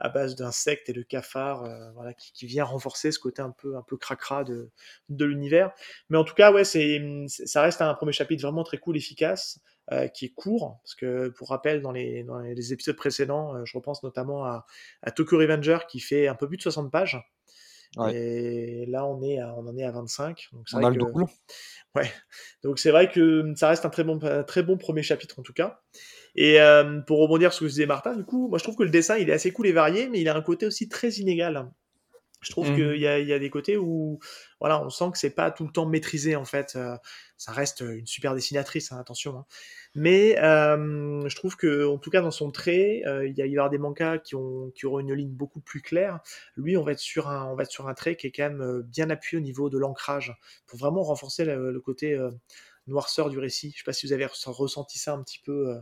à 0.00 0.08
base 0.08 0.34
d'insectes 0.34 0.88
et 0.88 0.92
de 0.92 1.02
cafards, 1.02 1.64
euh, 1.64 1.90
voilà, 1.92 2.14
qui, 2.14 2.46
vient 2.46 2.64
renforcer 2.64 3.12
ce 3.12 3.18
côté 3.18 3.42
un 3.42 3.50
peu, 3.50 3.76
un 3.76 3.82
peu 3.82 3.96
cracra 3.96 4.44
de, 4.44 4.70
de 5.10 5.24
l'univers. 5.26 5.72
Mais 6.08 6.16
en 6.16 6.24
tout 6.24 6.34
cas, 6.34 6.50
ouais, 6.52 6.64
c'est, 6.64 7.00
ça 7.28 7.62
reste 7.62 7.82
un 7.82 7.94
premier 7.94 8.12
chapitre 8.12 8.42
vraiment 8.42 8.64
très 8.64 8.78
cool, 8.78 8.96
efficace, 8.96 9.60
euh, 9.92 10.08
qui 10.08 10.26
est 10.26 10.34
court, 10.34 10.78
parce 10.82 10.94
que 10.94 11.28
pour 11.28 11.50
rappel, 11.50 11.82
dans 11.82 11.92
les, 11.92 12.24
dans 12.24 12.38
les 12.38 12.72
épisodes 12.72 12.96
précédents, 12.96 13.54
euh, 13.54 13.64
je 13.64 13.76
repense 13.76 14.02
notamment 14.02 14.44
à, 14.44 14.66
à, 15.02 15.10
Tokyo 15.10 15.36
Revenger 15.38 15.78
qui 15.88 16.00
fait 16.00 16.28
un 16.28 16.34
peu 16.34 16.48
plus 16.48 16.56
de 16.56 16.62
60 16.62 16.90
pages. 16.90 17.20
Et 18.12 18.86
là, 18.86 19.04
on, 19.04 19.20
est 19.22 19.38
à, 19.40 19.54
on 19.56 19.66
en 19.66 19.76
est 19.76 19.82
à 19.82 19.90
25. 19.90 20.48
Donc 20.52 20.66
on 20.72 20.84
a 20.84 20.90
le 20.90 20.96
double. 20.96 21.26
Ouais. 21.96 22.08
Donc 22.62 22.78
c'est 22.78 22.92
vrai 22.92 23.10
que 23.10 23.52
ça 23.56 23.68
reste 23.68 23.84
un 23.84 23.90
très 23.90 24.04
bon, 24.04 24.20
très 24.46 24.62
bon 24.62 24.76
premier 24.76 25.02
chapitre 25.02 25.40
en 25.40 25.42
tout 25.42 25.52
cas. 25.52 25.80
Et 26.36 26.60
euh, 26.60 27.00
pour 27.00 27.18
rebondir 27.18 27.52
sur 27.52 27.64
ce 27.64 27.64
que 27.64 27.70
disait 27.70 27.86
Martin, 27.86 28.14
du 28.14 28.24
coup, 28.24 28.48
moi 28.48 28.58
je 28.58 28.62
trouve 28.62 28.76
que 28.76 28.84
le 28.84 28.90
dessin 28.90 29.16
il 29.16 29.28
est 29.28 29.32
assez 29.32 29.50
cool 29.50 29.66
et 29.66 29.72
varié, 29.72 30.08
mais 30.08 30.20
il 30.20 30.28
a 30.28 30.36
un 30.36 30.40
côté 30.40 30.66
aussi 30.66 30.88
très 30.88 31.10
inégal. 31.14 31.68
Je 32.40 32.50
trouve 32.50 32.70
mmh. 32.70 32.74
qu'il 32.74 32.96
y, 32.96 33.00
y 33.00 33.32
a, 33.32 33.38
des 33.38 33.50
côtés 33.50 33.76
où 33.76 34.18
voilà, 34.60 34.82
on 34.82 34.90
sent 34.90 35.10
que 35.12 35.18
c'est 35.18 35.34
pas 35.34 35.50
tout 35.50 35.64
le 35.64 35.72
temps 35.72 35.86
maîtrisé 35.86 36.36
en 36.36 36.44
fait. 36.44 36.78
ça 37.36 37.52
reste 37.52 37.80
une 37.80 38.06
super 38.06 38.34
dessinatrice, 38.34 38.92
hein, 38.92 38.98
attention. 38.98 39.38
Hein. 39.38 39.46
Mais 39.94 40.38
euh, 40.38 41.28
je 41.28 41.34
trouve 41.34 41.56
que, 41.56 41.86
en 41.86 41.98
tout 41.98 42.10
cas, 42.10 42.20
dans 42.20 42.30
son 42.30 42.52
trait, 42.52 43.02
euh, 43.06 43.26
il, 43.26 43.36
y 43.36 43.42
a, 43.42 43.46
il 43.46 43.52
y 43.52 43.56
avoir 43.56 43.70
des 43.70 43.78
mangas 43.78 44.18
qui, 44.18 44.36
ont, 44.36 44.70
qui 44.74 44.86
auront 44.86 45.00
une 45.00 45.12
ligne 45.14 45.32
beaucoup 45.32 45.60
plus 45.60 45.82
claire. 45.82 46.20
Lui, 46.56 46.76
on 46.76 46.84
va 46.84 46.92
être 46.92 47.00
sur 47.00 47.28
un, 47.28 47.46
on 47.46 47.56
va 47.56 47.64
être 47.64 47.72
sur 47.72 47.88
un 47.88 47.94
trait 47.94 48.14
qui 48.16 48.28
est 48.28 48.30
quand 48.30 48.44
même 48.44 48.62
euh, 48.62 48.82
bien 48.84 49.10
appuyé 49.10 49.40
au 49.40 49.44
niveau 49.44 49.68
de 49.68 49.78
l'ancrage 49.78 50.36
pour 50.66 50.78
vraiment 50.78 51.02
renforcer 51.02 51.44
le, 51.44 51.80
côté 51.80 52.16
noirceur 52.86 53.30
du 53.30 53.38
récit. 53.38 53.72
Je 53.72 53.78
sais 53.78 53.84
pas 53.84 53.92
si 53.92 54.06
vous 54.06 54.12
avez 54.12 54.26
ressenti 54.26 54.98
ça 54.98 55.14
un 55.14 55.22
petit 55.22 55.40
peu 55.44 55.74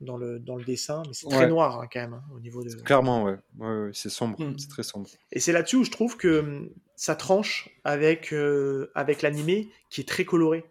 dans 0.00 0.16
le, 0.16 0.38
dans 0.38 0.56
le 0.56 0.64
dessin, 0.64 1.02
mais 1.06 1.12
c'est 1.12 1.28
très 1.28 1.48
noir 1.48 1.80
hein, 1.80 1.88
quand 1.92 2.00
même 2.00 2.14
hein, 2.14 2.22
au 2.34 2.40
niveau 2.40 2.62
de. 2.62 2.70
Clairement, 2.82 3.24
ouais, 3.24 3.36
ouais, 3.58 3.90
c'est 3.92 4.08
sombre, 4.08 4.40
hmm. 4.40 4.58
c'est 4.58 4.68
très 4.68 4.82
sombre. 4.82 5.08
Et 5.32 5.40
c'est 5.40 5.52
là-dessus 5.52 5.76
où 5.76 5.84
je 5.84 5.90
trouve 5.90 6.16
que 6.16 6.40
hum, 6.40 6.70
ça 6.96 7.14
tranche 7.14 7.70
avec, 7.84 8.34
avec 8.94 9.22
l'animé 9.22 9.70
qui 9.88 10.02
est 10.02 10.08
très 10.08 10.24
coloré. 10.24 10.64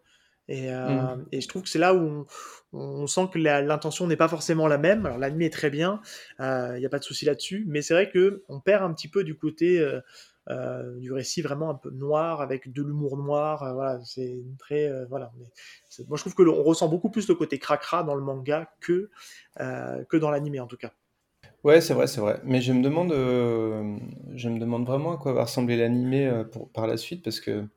Et, 0.47 0.71
mmh. 0.71 1.25
et, 1.31 1.41
je 1.41 1.47
trouve 1.47 1.61
que 1.61 1.69
c'est 1.69 1.77
là 1.79 1.93
où 1.93 2.25
on, 2.73 3.05
sent 3.05 3.29
que 3.31 3.37
l'intention 3.37 4.07
n'est 4.07 4.15
pas 4.15 4.27
forcément 4.27 4.67
la 4.67 4.79
même. 4.79 5.05
Alors 5.05 5.19
l'anime 5.19 5.43
est 5.43 5.53
très 5.53 5.69
bien, 5.69 6.01
il 6.39 6.75
n'y 6.77 6.85
a 6.85 6.89
pas 6.89 6.99
de 6.99 7.03
souci 7.03 7.25
là-dessus, 7.25 7.65
mais 7.67 7.81
c'est 7.81 7.93
vrai 7.93 8.09
que 8.09 8.43
on 8.47 8.59
perd 8.59 8.83
un 8.83 8.93
petit 8.93 9.07
peu 9.07 9.23
du 9.23 9.35
côté 9.35 9.79
euh, 10.49 10.97
du 10.99 11.11
récit 11.11 11.41
vraiment 11.41 11.69
un 11.69 11.75
peu 11.75 11.91
noir 11.91 12.41
avec 12.41 12.71
de 12.71 12.81
l'humour 12.81 13.17
noir. 13.17 13.73
voilà, 13.73 13.99
c'est 14.03 14.39
très 14.57 14.91
voilà. 15.09 15.31
moi 16.07 16.17
je 16.17 16.21
trouve 16.21 16.35
que 16.35 16.43
on 16.43 16.63
ressent 16.63 16.87
beaucoup 16.87 17.09
plus 17.09 17.27
le 17.27 17.35
côté 17.35 17.59
cracra 17.59 18.03
dans 18.03 18.15
le 18.15 18.23
manga 18.23 18.69
que 18.79 19.09
que 19.57 20.17
dans 20.17 20.31
l'anime 20.31 20.61
en 20.61 20.67
tout 20.67 20.77
cas. 20.77 20.91
Ouais, 21.65 21.81
c'est 21.81 21.93
vrai, 21.93 22.07
c'est 22.07 22.21
vrai. 22.21 22.39
Mais 22.45 22.61
je 22.61 22.71
me 22.71 22.81
demande, 22.81 23.11
je 23.11 24.49
me 24.49 24.59
demande 24.59 24.85
vraiment 24.85 25.13
à 25.13 25.17
quoi 25.17 25.33
va 25.33 25.43
ressembler 25.43 25.77
l'animé 25.77 26.43
par 26.73 26.87
la 26.87 26.97
suite 26.97 27.23
parce 27.23 27.41
que 27.41 27.67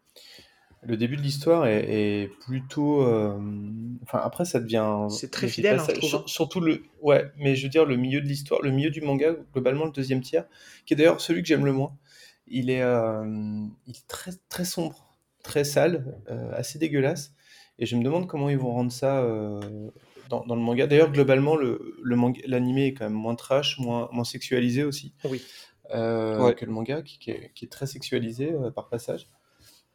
le 0.84 0.96
début 0.96 1.16
de 1.16 1.22
l'histoire 1.22 1.66
est, 1.66 2.30
plutôt. 2.44 3.02
Euh, 3.02 3.38
enfin, 4.02 4.20
après, 4.22 4.44
ça 4.44 4.58
devient. 4.58 5.06
C'est 5.10 5.30
très 5.30 5.46
fidèle, 5.46 5.78
hein, 5.78 5.84
je 5.88 5.94
trouve. 5.94 6.14
Hein. 6.16 6.24
Surtout 6.26 6.60
le. 6.60 6.82
Ouais, 7.00 7.30
mais 7.38 7.54
je 7.54 7.64
veux 7.64 7.68
dire, 7.68 7.84
le 7.84 7.96
milieu 7.96 8.20
de 8.20 8.26
l'histoire, 8.26 8.60
le 8.62 8.70
milieu 8.70 8.90
du 8.90 9.00
manga, 9.00 9.34
globalement, 9.52 9.84
le 9.84 9.92
deuxième 9.92 10.20
tiers, 10.22 10.44
qui 10.84 10.94
est 10.94 10.96
d'ailleurs 10.96 11.20
celui 11.20 11.42
que 11.42 11.48
j'aime 11.48 11.64
le 11.64 11.72
moins, 11.72 11.96
il 12.46 12.70
est, 12.70 12.82
euh, 12.82 13.24
il 13.86 13.96
est 13.96 14.06
très, 14.08 14.32
très 14.48 14.64
sombre, 14.64 15.16
très 15.42 15.64
sale, 15.64 16.20
euh, 16.30 16.52
assez 16.54 16.78
dégueulasse. 16.78 17.34
Et 17.78 17.86
je 17.86 17.96
me 17.96 18.04
demande 18.04 18.26
comment 18.26 18.48
ils 18.48 18.58
vont 18.58 18.72
rendre 18.72 18.92
ça 18.92 19.22
dans, 20.28 20.44
dans, 20.44 20.54
le 20.54 20.60
manga. 20.60 20.86
D'ailleurs, 20.86 21.10
globalement, 21.10 21.56
le, 21.56 21.96
le 22.02 22.16
l'animé 22.46 22.88
est 22.88 22.94
quand 22.94 23.04
même 23.04 23.14
moins 23.14 23.34
trash, 23.34 23.78
moins, 23.78 24.08
moins 24.12 24.24
sexualisé 24.24 24.84
aussi. 24.84 25.14
Oui. 25.24 25.42
Que 25.90 26.64
le 26.64 26.70
manga, 26.70 27.02
qui, 27.02 27.18
qui, 27.18 27.30
est, 27.30 27.50
qui 27.54 27.64
est, 27.64 27.68
très 27.68 27.86
sexualisé 27.86 28.54
par 28.74 28.88
passage. 28.88 29.28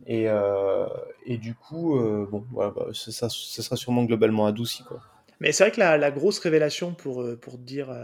Et, 0.06 0.26
euh, 0.28 0.88
et 1.26 1.38
du 1.38 1.56
coup, 1.56 1.98
euh, 1.98 2.28
bon, 2.30 2.46
voilà, 2.52 2.72
bah, 2.72 2.88
ça, 2.94 3.30
sera 3.30 3.76
sûrement 3.76 4.04
globalement 4.04 4.46
adouci. 4.46 4.84
Quoi. 4.84 5.02
Mais 5.40 5.52
c'est 5.52 5.64
vrai 5.64 5.72
que 5.72 5.80
la, 5.80 5.98
la, 5.98 6.12
grosse 6.12 6.40
révélation, 6.40 6.94
pour, 6.94 7.22
euh, 7.22 7.36
pour 7.36 7.58
dire, 7.58 7.96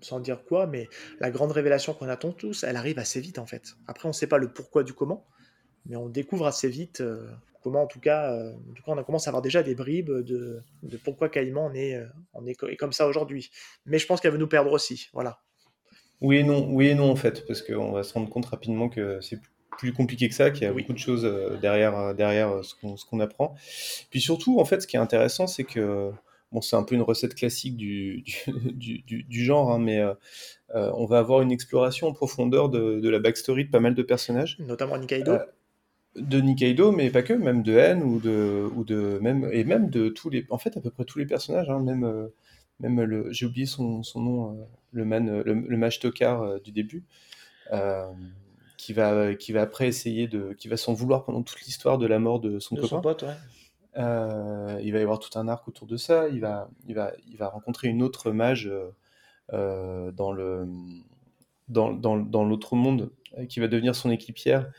sans 0.00 0.20
dire 0.20 0.44
quoi, 0.44 0.66
mais 0.66 0.88
la 1.20 1.30
grande 1.30 1.52
révélation 1.52 1.94
qu'on 1.94 2.08
attend 2.08 2.32
tous, 2.32 2.64
elle 2.64 2.76
arrive 2.76 2.98
assez 2.98 3.20
vite 3.20 3.38
en 3.38 3.46
fait. 3.46 3.74
Après, 3.86 4.06
on 4.06 4.10
ne 4.10 4.14
sait 4.14 4.26
pas 4.26 4.38
le 4.38 4.52
pourquoi 4.52 4.82
du 4.82 4.92
comment, 4.92 5.26
mais 5.86 5.96
on 5.96 6.08
découvre 6.08 6.46
assez 6.46 6.68
vite 6.68 7.02
comment, 7.62 7.82
en 7.82 7.86
tout 7.86 8.00
cas, 8.00 8.34
en 8.34 8.74
tout 8.74 8.82
cas, 8.82 8.92
on 8.92 9.04
commence 9.04 9.26
à 9.26 9.30
avoir 9.30 9.42
déjà 9.42 9.62
des 9.62 9.74
bribes 9.74 10.10
de, 10.10 10.60
de 10.82 10.96
pourquoi 10.96 11.28
Caïman 11.28 11.70
on 11.70 11.74
est, 11.74 11.98
on 12.34 12.46
est, 12.46 12.76
comme 12.76 12.92
ça 12.92 13.06
aujourd'hui. 13.06 13.50
Mais 13.86 13.98
je 13.98 14.06
pense 14.06 14.20
qu'elle 14.20 14.32
veut 14.32 14.38
nous 14.38 14.48
perdre 14.48 14.72
aussi, 14.72 15.08
voilà. 15.12 15.40
Oui 16.20 16.36
et 16.36 16.44
non, 16.44 16.68
oui 16.70 16.88
et 16.88 16.94
non 16.94 17.10
en 17.10 17.16
fait, 17.16 17.44
parce 17.46 17.62
qu'on 17.62 17.90
va 17.90 18.04
se 18.04 18.14
rendre 18.14 18.28
compte 18.28 18.46
rapidement 18.46 18.88
que 18.88 19.20
c'est 19.20 19.40
plus 19.76 19.92
compliqué 19.92 20.28
que 20.28 20.34
ça, 20.34 20.50
qu'il 20.50 20.62
y 20.62 20.66
a 20.66 20.72
beaucoup 20.72 20.92
de 20.92 20.98
choses 20.98 21.24
euh, 21.24 21.56
derrière, 21.60 21.98
euh, 21.98 22.14
derrière 22.14 22.50
euh, 22.50 22.62
ce 22.62 22.74
qu'on 23.04 23.20
apprend. 23.20 23.54
Puis 24.10 24.20
surtout, 24.20 24.60
en 24.60 24.64
fait, 24.64 24.80
ce 24.80 24.86
qui 24.86 24.96
est 24.96 25.00
intéressant, 25.00 25.46
c'est 25.46 25.64
que, 25.64 26.12
bon, 26.52 26.60
c'est 26.60 26.76
un 26.76 26.82
peu 26.82 26.94
une 26.94 27.02
recette 27.02 27.34
classique 27.34 27.76
du, 27.76 28.24
du, 28.46 29.02
du, 29.28 29.44
genre, 29.44 29.72
hein, 29.72 29.78
mais 29.78 30.02
on 30.74 31.04
va 31.06 31.18
avoir 31.18 31.42
une 31.42 31.52
exploration 31.52 32.08
en 32.08 32.12
profondeur 32.12 32.68
de, 32.68 33.00
de, 33.00 33.08
la 33.08 33.18
backstory 33.18 33.66
de 33.66 33.70
pas 33.70 33.80
mal 33.80 33.94
de 33.94 34.02
personnages. 34.02 34.58
Notamment 34.60 34.98
Nikaido. 34.98 35.38
de 36.16 36.40
Nikaido, 36.40 36.92
mais 36.92 37.10
pas 37.10 37.22
que, 37.22 37.32
même 37.32 37.62
de 37.62 37.76
N 37.76 38.02
ou 38.02 38.20
de, 38.20 38.68
ou 38.74 38.84
de 38.84 39.18
même, 39.20 39.48
et 39.52 39.64
même 39.64 39.90
de 39.90 40.08
tous 40.08 40.30
les, 40.30 40.46
en 40.50 40.58
fait, 40.58 40.76
à 40.76 40.80
peu 40.80 40.90
près 40.90 41.04
tous 41.04 41.18
les 41.18 41.26
personnages, 41.26 41.70
hein, 41.70 41.80
même, 41.80 42.30
même 42.80 43.02
le, 43.02 43.32
j'ai 43.32 43.46
oublié 43.46 43.66
son, 43.66 44.02
son 44.02 44.20
nom, 44.20 44.68
le 44.92 45.04
man, 45.04 45.42
le, 45.42 45.54
le 45.54 45.76
mage 45.76 46.00
tokar 46.00 46.60
du 46.60 46.72
début 46.72 47.04
qui 48.82 48.92
va, 48.92 49.34
qui 49.36 49.52
va 49.52 49.62
après 49.62 49.86
essayer 49.86 50.26
de, 50.26 50.54
qui 50.54 50.66
va 50.66 50.76
s'en 50.76 50.92
vouloir 50.92 51.24
pendant 51.24 51.42
toute 51.42 51.60
l'histoire 51.62 51.98
de 51.98 52.06
la 52.06 52.18
mort 52.18 52.40
de 52.40 52.58
son 52.58 52.74
copain. 52.74 53.00
pote, 53.00 53.24
euh, 53.96 54.78
il 54.82 54.92
va 54.92 54.98
y 54.98 55.02
avoir 55.02 55.18
tout 55.18 55.36
un 55.38 55.48
arc 55.48 55.66
autour 55.68 55.86
de 55.86 55.96
ça. 55.96 56.28
Il 56.28 56.40
va, 56.40 56.68
il 56.86 56.94
va, 56.94 57.12
il 57.26 57.36
va 57.36 57.48
rencontrer 57.48 57.88
une 57.88 58.02
autre 58.02 58.30
mage 58.32 58.70
euh, 59.52 60.12
dans 60.12 60.32
le, 60.32 60.66
dans, 61.68 61.92
dans, 61.92 62.16
dans 62.16 62.44
l'autre 62.44 62.76
monde, 62.76 63.10
euh, 63.38 63.46
qui 63.46 63.60
va 63.60 63.68
devenir 63.68 63.94
son 63.94 64.10
équipière, 64.10 64.70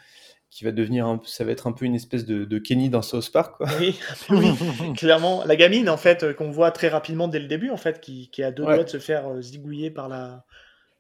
qui 0.49 0.63
va 0.63 0.71
devenir, 0.71 1.05
un, 1.05 1.21
ça 1.25 1.43
va 1.43 1.51
être 1.51 1.67
un 1.67 1.71
peu 1.71 1.85
une 1.85 1.95
espèce 1.95 2.25
de, 2.25 2.45
de 2.45 2.57
Kenny 2.59 2.89
dans 2.89 3.01
South 3.01 3.31
Park. 3.31 3.57
Quoi. 3.57 3.67
Oui, 3.79 3.99
oui 4.29 4.93
clairement. 4.95 5.43
La 5.45 5.55
gamine, 5.55 5.89
en 5.89 5.97
fait, 5.97 6.35
qu'on 6.35 6.51
voit 6.51 6.71
très 6.71 6.89
rapidement 6.89 7.27
dès 7.27 7.39
le 7.39 7.47
début, 7.47 7.69
en 7.69 7.77
fait, 7.77 8.01
qui, 8.01 8.29
qui 8.29 8.43
a 8.43 8.51
deux 8.51 8.63
doigts 8.63 8.83
de 8.83 8.89
se 8.89 8.99
faire 8.99 9.41
zigouiller 9.41 9.91
par 9.91 10.09
la, 10.09 10.45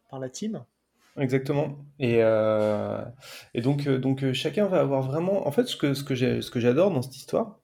par 0.09 0.19
la 0.19 0.29
team. 0.29 0.63
Exactement. 1.17 1.77
Et, 1.99 2.17
euh, 2.21 3.03
et 3.53 3.61
donc, 3.61 3.87
euh, 3.87 3.99
donc 3.99 4.23
euh, 4.23 4.33
chacun 4.33 4.65
va 4.65 4.79
avoir 4.79 5.03
vraiment. 5.03 5.47
En 5.47 5.51
fait, 5.51 5.65
ce 5.65 5.75
que, 5.75 5.93
ce 5.93 6.03
que 6.03 6.15
ce 6.15 6.49
que 6.49 6.59
j'adore 6.59 6.91
dans 6.91 7.01
cette 7.01 7.15
histoire, 7.15 7.59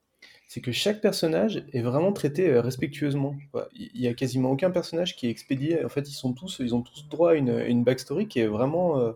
c'est 0.50 0.60
que 0.60 0.72
chaque 0.72 1.00
personnage 1.00 1.64
est 1.72 1.80
vraiment 1.80 2.12
traité 2.12 2.58
respectueusement. 2.58 3.36
Il 3.72 4.00
y 4.00 4.08
a 4.08 4.14
quasiment 4.14 4.50
aucun 4.50 4.72
personnage 4.72 5.14
qui 5.14 5.28
est 5.28 5.30
expédié. 5.30 5.84
En 5.84 5.88
fait, 5.88 6.08
ils 6.08 6.14
sont 6.14 6.32
tous, 6.32 6.56
ils 6.58 6.74
ont 6.74 6.82
tous 6.82 7.08
droit 7.08 7.30
à 7.30 7.34
une, 7.34 7.84
backstory 7.84 8.26
qui 8.26 8.40
est 8.40 8.48
vraiment, 8.48 9.14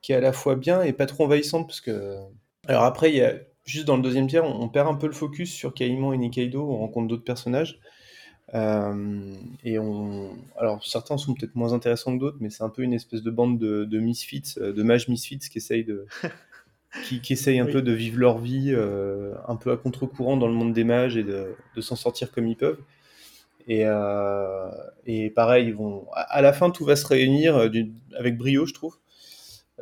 qui 0.00 0.10
est 0.10 0.16
à 0.16 0.20
la 0.20 0.32
fois 0.32 0.56
bien 0.56 0.82
et 0.82 0.92
pas 0.92 1.06
trop 1.06 1.26
envahissante, 1.26 1.68
parce. 1.68 1.88
Alors 2.66 2.82
après, 2.82 3.14
il 3.14 3.46
juste 3.64 3.86
dans 3.86 3.96
le 3.96 4.02
deuxième 4.02 4.26
tiers, 4.26 4.44
on, 4.44 4.68
perd 4.68 4.88
un 4.88 4.94
peu 4.94 5.06
le 5.06 5.12
focus 5.12 5.52
sur 5.52 5.74
Caïman 5.74 6.12
et 6.12 6.18
Nikaido. 6.18 6.68
On 6.68 6.78
rencontre 6.78 7.06
d'autres 7.06 7.22
personnages. 7.22 7.78
Euh, 8.54 9.34
et 9.64 9.78
on, 9.78 10.36
alors 10.58 10.84
certains 10.84 11.16
sont 11.18 11.34
peut-être 11.34 11.54
moins 11.54 11.72
intéressants 11.72 12.16
que 12.16 12.20
d'autres, 12.20 12.38
mais 12.40 12.50
c'est 12.50 12.64
un 12.64 12.68
peu 12.68 12.82
une 12.82 12.92
espèce 12.92 13.22
de 13.22 13.30
bande 13.30 13.58
de, 13.58 13.98
misfits, 13.98 14.54
euh, 14.58 14.72
de 14.72 14.82
mages 14.82 15.08
misfits 15.08 15.38
qui 15.38 15.58
essayent 15.58 15.84
de, 15.84 16.06
qui, 17.04 17.20
qui 17.20 17.32
essayent 17.32 17.58
un 17.58 17.66
peu 17.66 17.82
de 17.82 17.92
vivre 17.92 18.18
leur 18.18 18.38
vie 18.38 18.72
euh, 18.72 19.34
un 19.48 19.56
peu 19.56 19.72
à 19.72 19.76
contre-courant 19.76 20.36
dans 20.36 20.46
le 20.46 20.52
monde 20.52 20.72
des 20.72 20.84
mages 20.84 21.16
et 21.16 21.22
de, 21.22 21.54
de 21.74 21.80
s'en 21.80 21.96
sortir 21.96 22.30
comme 22.32 22.46
ils 22.46 22.56
peuvent. 22.56 22.80
Et, 23.68 23.82
euh, 23.86 24.68
et 25.06 25.30
pareil, 25.30 25.68
ils 25.68 25.74
vont, 25.74 26.06
à, 26.14 26.42
la 26.42 26.52
fin, 26.52 26.70
tout 26.70 26.84
va 26.84 26.96
se 26.96 27.06
réunir 27.06 27.56
avec 28.18 28.36
brio, 28.36 28.66
je 28.66 28.74
trouve. 28.74 28.96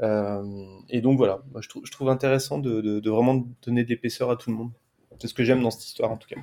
Euh, 0.03 0.65
et 0.89 1.01
donc 1.01 1.17
voilà, 1.17 1.43
je, 1.61 1.69
trouve, 1.69 1.85
je 1.85 1.91
trouve 1.91 2.09
intéressant 2.11 2.59
de, 2.59 2.81
de, 2.81 3.01
de 3.01 3.11
vraiment 3.11 3.47
donner 3.63 3.85
de 3.85 3.89
l'épaisseur 3.89 4.31
à 4.31 4.37
tout 4.37 4.51
le 4.51 4.57
monde. 4.57 4.71
C'est 5.19 5.29
ce 5.29 5.35
que 5.35 5.45
j'aime 5.45 5.63
dans 5.63 5.71
cette 5.71 5.85
histoire 5.85 6.11
en 6.11 6.17
tout 6.17 6.29
cas. 6.29 6.41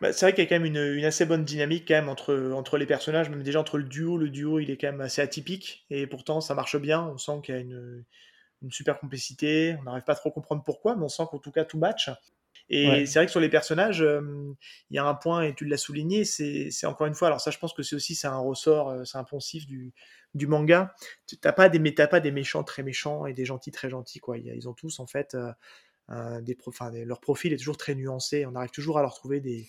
Bah, 0.00 0.12
c'est 0.12 0.24
vrai 0.24 0.34
qu'il 0.34 0.44
y 0.44 0.46
a 0.46 0.48
quand 0.48 0.56
même 0.56 0.64
une, 0.64 0.98
une, 0.98 1.04
assez 1.04 1.26
bonne 1.26 1.44
dynamique 1.44 1.84
quand 1.88 1.94
même 1.94 2.08
entre, 2.08 2.52
entre 2.54 2.78
les 2.78 2.86
personnages, 2.86 3.28
même 3.28 3.42
déjà 3.42 3.60
entre 3.60 3.76
le 3.76 3.84
duo. 3.84 4.16
Le 4.16 4.30
duo, 4.30 4.58
il 4.58 4.70
est 4.70 4.76
quand 4.76 4.90
même 4.90 5.00
assez 5.00 5.20
atypique 5.20 5.84
et 5.90 6.06
pourtant 6.06 6.40
ça 6.40 6.54
marche 6.54 6.76
bien. 6.76 7.10
On 7.12 7.18
sent 7.18 7.40
qu'il 7.42 7.54
y 7.54 7.58
a 7.58 7.60
une, 7.60 8.04
une 8.62 8.70
super 8.70 8.98
complicité. 8.98 9.76
On 9.80 9.84
n'arrive 9.84 10.04
pas 10.04 10.14
trop 10.14 10.30
à 10.30 10.32
comprendre 10.32 10.62
pourquoi, 10.64 10.96
mais 10.96 11.04
on 11.04 11.08
sent 11.08 11.24
qu'en 11.30 11.38
tout 11.38 11.52
cas 11.52 11.64
tout 11.64 11.78
match. 11.78 12.10
Et 12.68 13.04
c'est 13.06 13.18
vrai 13.18 13.26
que 13.26 13.32
sur 13.32 13.40
les 13.40 13.48
personnages, 13.48 14.00
euh, 14.00 14.54
il 14.90 14.96
y 14.96 14.98
a 14.98 15.04
un 15.04 15.14
point, 15.14 15.42
et 15.42 15.54
tu 15.54 15.64
l'as 15.64 15.76
souligné, 15.76 16.24
c'est 16.24 16.86
encore 16.86 17.08
une 17.08 17.14
fois, 17.14 17.28
alors 17.28 17.40
ça 17.40 17.50
je 17.50 17.58
pense 17.58 17.72
que 17.72 17.82
c'est 17.82 17.96
aussi 17.96 18.14
c'est 18.14 18.28
un 18.28 18.38
ressort, 18.38 18.90
euh, 18.90 19.04
c'est 19.04 19.18
un 19.18 19.24
poncif 19.24 19.66
du, 19.66 19.92
du 20.34 20.46
manga. 20.46 20.94
T'as 21.40 21.52
pas, 21.52 21.68
des, 21.68 21.92
pas 21.92 22.20
des 22.20 22.30
méchants 22.30 22.62
très 22.62 22.84
méchants 22.84 23.26
et 23.26 23.32
des 23.32 23.44
gentils 23.44 23.72
très 23.72 23.90
gentils. 23.90 24.20
Quoi. 24.20 24.38
Ils 24.38 24.68
ont 24.68 24.74
tous 24.74 25.00
en 25.00 25.06
fait... 25.06 25.34
Euh, 25.34 25.52
des, 26.40 26.58
enfin, 26.66 26.90
leur 26.90 27.20
profil 27.20 27.52
est 27.52 27.56
toujours 27.56 27.76
très 27.76 27.94
nuancé. 27.94 28.44
On 28.44 28.56
arrive 28.56 28.72
toujours 28.72 28.98
à 28.98 29.02
leur 29.02 29.14
trouver 29.14 29.38
des, 29.38 29.68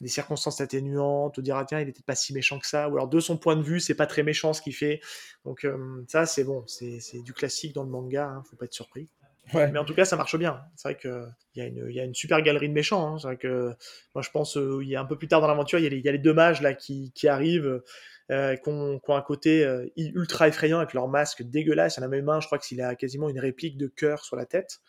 des 0.00 0.08
circonstances 0.08 0.60
atténuantes, 0.60 1.38
ou 1.38 1.42
dire 1.42 1.56
ah 1.56 1.64
tiens 1.64 1.80
il 1.80 1.88
était 1.88 2.02
pas 2.02 2.14
si 2.14 2.32
méchant 2.32 2.58
que 2.58 2.66
ça, 2.66 2.88
ou 2.88 2.94
alors 2.94 3.08
de 3.08 3.20
son 3.20 3.36
point 3.36 3.56
de 3.56 3.62
vue 3.62 3.80
c'est 3.80 3.94
pas 3.94 4.06
très 4.06 4.22
méchant 4.22 4.52
ce 4.52 4.62
qu'il 4.62 4.74
fait. 4.74 5.00
Donc 5.44 5.64
euh, 5.64 6.04
ça 6.08 6.26
c'est 6.26 6.44
bon, 6.44 6.64
c'est 6.66 7.22
du 7.22 7.32
classique 7.32 7.74
dans 7.74 7.82
le 7.82 7.90
manga, 7.90 8.26
hein, 8.26 8.42
faut 8.48 8.56
pas 8.56 8.66
être 8.66 8.74
surpris. 8.74 9.08
Ouais. 9.54 9.70
Mais 9.72 9.78
en 9.78 9.84
tout 9.84 9.94
cas 9.94 10.04
ça 10.04 10.16
marche 10.16 10.36
bien. 10.36 10.60
C'est 10.76 10.88
vrai 10.88 10.98
que 10.98 11.26
il 11.54 11.62
y, 11.62 11.64
a 11.64 11.68
une, 11.68 11.90
y 11.90 12.00
a 12.00 12.04
une 12.04 12.14
super 12.14 12.42
galerie 12.42 12.68
de 12.68 12.74
méchants. 12.74 13.14
Hein. 13.14 13.18
C'est 13.18 13.26
vrai 13.26 13.36
que 13.38 13.74
moi 14.14 14.22
je 14.22 14.30
pense 14.30 14.56
euh, 14.56 14.80
il 14.82 14.88
y 14.88 14.96
a 14.96 15.00
un 15.00 15.06
peu 15.06 15.16
plus 15.16 15.26
tard 15.26 15.40
dans 15.40 15.48
l'aventure 15.48 15.78
il 15.78 15.92
y, 15.92 16.00
y, 16.00 16.08
a 16.08 16.12
les 16.12 16.18
deux 16.18 16.34
mages 16.34 16.60
là 16.60 16.74
qui, 16.74 17.12
qui 17.14 17.28
arrivent. 17.28 17.82
Euh, 18.30 18.56
qui, 18.56 18.68
ont, 18.68 18.98
qui, 18.98 19.10
ont, 19.10 19.16
un 19.16 19.22
côté 19.22 19.66
ultra 19.96 20.48
effrayant 20.48 20.76
avec 20.80 20.92
leur 20.92 21.08
masque 21.08 21.42
dégueulasse. 21.42 21.96
Il 21.96 22.00
y 22.00 22.02
en 22.02 22.06
a 22.06 22.10
même 22.10 22.28
un, 22.28 22.40
je 22.40 22.46
crois 22.46 22.58
qu'il 22.58 22.78
a 22.82 22.94
quasiment 22.94 23.30
une 23.30 23.40
réplique 23.40 23.78
de 23.78 23.86
cœur 23.86 24.22
sur 24.22 24.36
la 24.36 24.44
tête. 24.44 24.82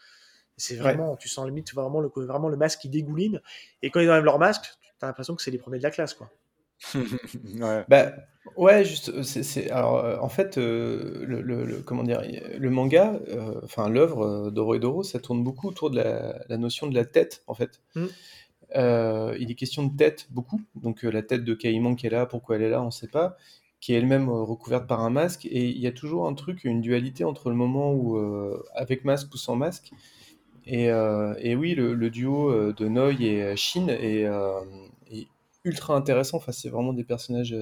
C'est 0.60 0.76
vraiment, 0.76 1.16
tu 1.16 1.30
sens 1.30 1.46
limite 1.46 1.74
vraiment 1.74 2.02
le, 2.02 2.10
vraiment 2.18 2.50
le 2.50 2.58
masque 2.58 2.82
qui 2.82 2.90
dégouline. 2.90 3.42
Et 3.82 3.90
quand 3.90 4.02
ils 4.02 4.10
enlèvent 4.10 4.26
leur 4.26 4.40
masque, 4.40 4.78
tu 5.00 5.06
as 5.06 5.08
l'impression 5.08 5.36
que 5.36 5.42
c'est 5.42 5.52
les 5.52 5.58
premiers 5.58 5.78
de 5.78 5.84
la 5.84 5.92
classe, 5.92 6.14
quoi. 6.14 6.30
ouais. 6.96 7.84
Bah, 7.90 8.14
ouais, 8.56 8.86
juste, 8.86 9.22
c'est, 9.24 9.70
alors, 9.70 10.24
en 10.24 10.30
fait, 10.30 10.58
le, 10.58 11.26
le, 11.26 11.82
comment 11.82 12.04
dire, 12.04 12.24
le 12.58 12.70
manga, 12.70 13.20
enfin 13.64 13.90
l'œuvre 13.90 14.50
Doro 14.50 14.76
et 14.76 14.80
Doro, 14.80 15.04
ça 15.04 15.20
tourne 15.20 15.44
beaucoup 15.44 15.68
autour 15.68 15.90
de 15.90 15.98
la, 15.98 16.42
la 16.48 16.58
notion 16.58 16.88
de 16.88 16.96
la 16.96 17.04
tête, 17.04 17.44
en 17.48 17.54
fait. 17.54 17.82
Mmh. 17.96 18.06
il 18.76 19.52
est 19.52 19.56
question 19.56 19.84
de 19.84 19.96
tête 19.96 20.28
beaucoup, 20.30 20.62
donc 20.76 21.04
la 21.04 21.22
tête 21.22 21.44
de 21.44 21.54
Caïman 21.54 21.96
qui 21.96 22.08
est 22.08 22.12
là, 22.12 22.26
pourquoi 22.26 22.56
elle 22.56 22.62
est 22.62 22.70
là, 22.70 22.82
on 22.82 22.86
ne 22.86 22.92
sait 22.92 23.10
pas 23.10 23.36
qui 23.80 23.94
est 23.94 23.98
elle-même 23.98 24.30
euh, 24.30 24.44
recouverte 24.44 24.88
par 24.88 25.02
un 25.02 25.10
masque. 25.10 25.46
Et 25.46 25.70
il 25.70 25.80
y 25.80 25.88
a 25.88 25.92
toujours 25.92 26.28
un 26.28 26.34
truc, 26.34 26.64
une 26.64 26.82
dualité 26.82 27.24
entre 27.24 27.50
le 27.50 27.56
moment 27.56 27.94
où, 27.94 28.18
euh, 28.18 28.64
avec 28.76 29.06
masque 29.06 29.34
ou 29.34 29.38
sans 29.38 29.56
masque. 29.56 29.92
Et, 30.72 30.92
euh, 30.92 31.34
et 31.40 31.56
oui, 31.56 31.74
le, 31.74 32.10
duo 32.10 32.74
de 32.74 32.88
Noi 32.88 33.14
et 33.22 33.56
Shin 33.56 33.88
est, 33.88 34.28
ultra 35.66 35.96
intéressant. 35.96 36.38
Enfin, 36.38 36.52
c'est 36.52 36.70
vraiment 36.70 36.94
des 36.94 37.04
personnages, 37.04 37.56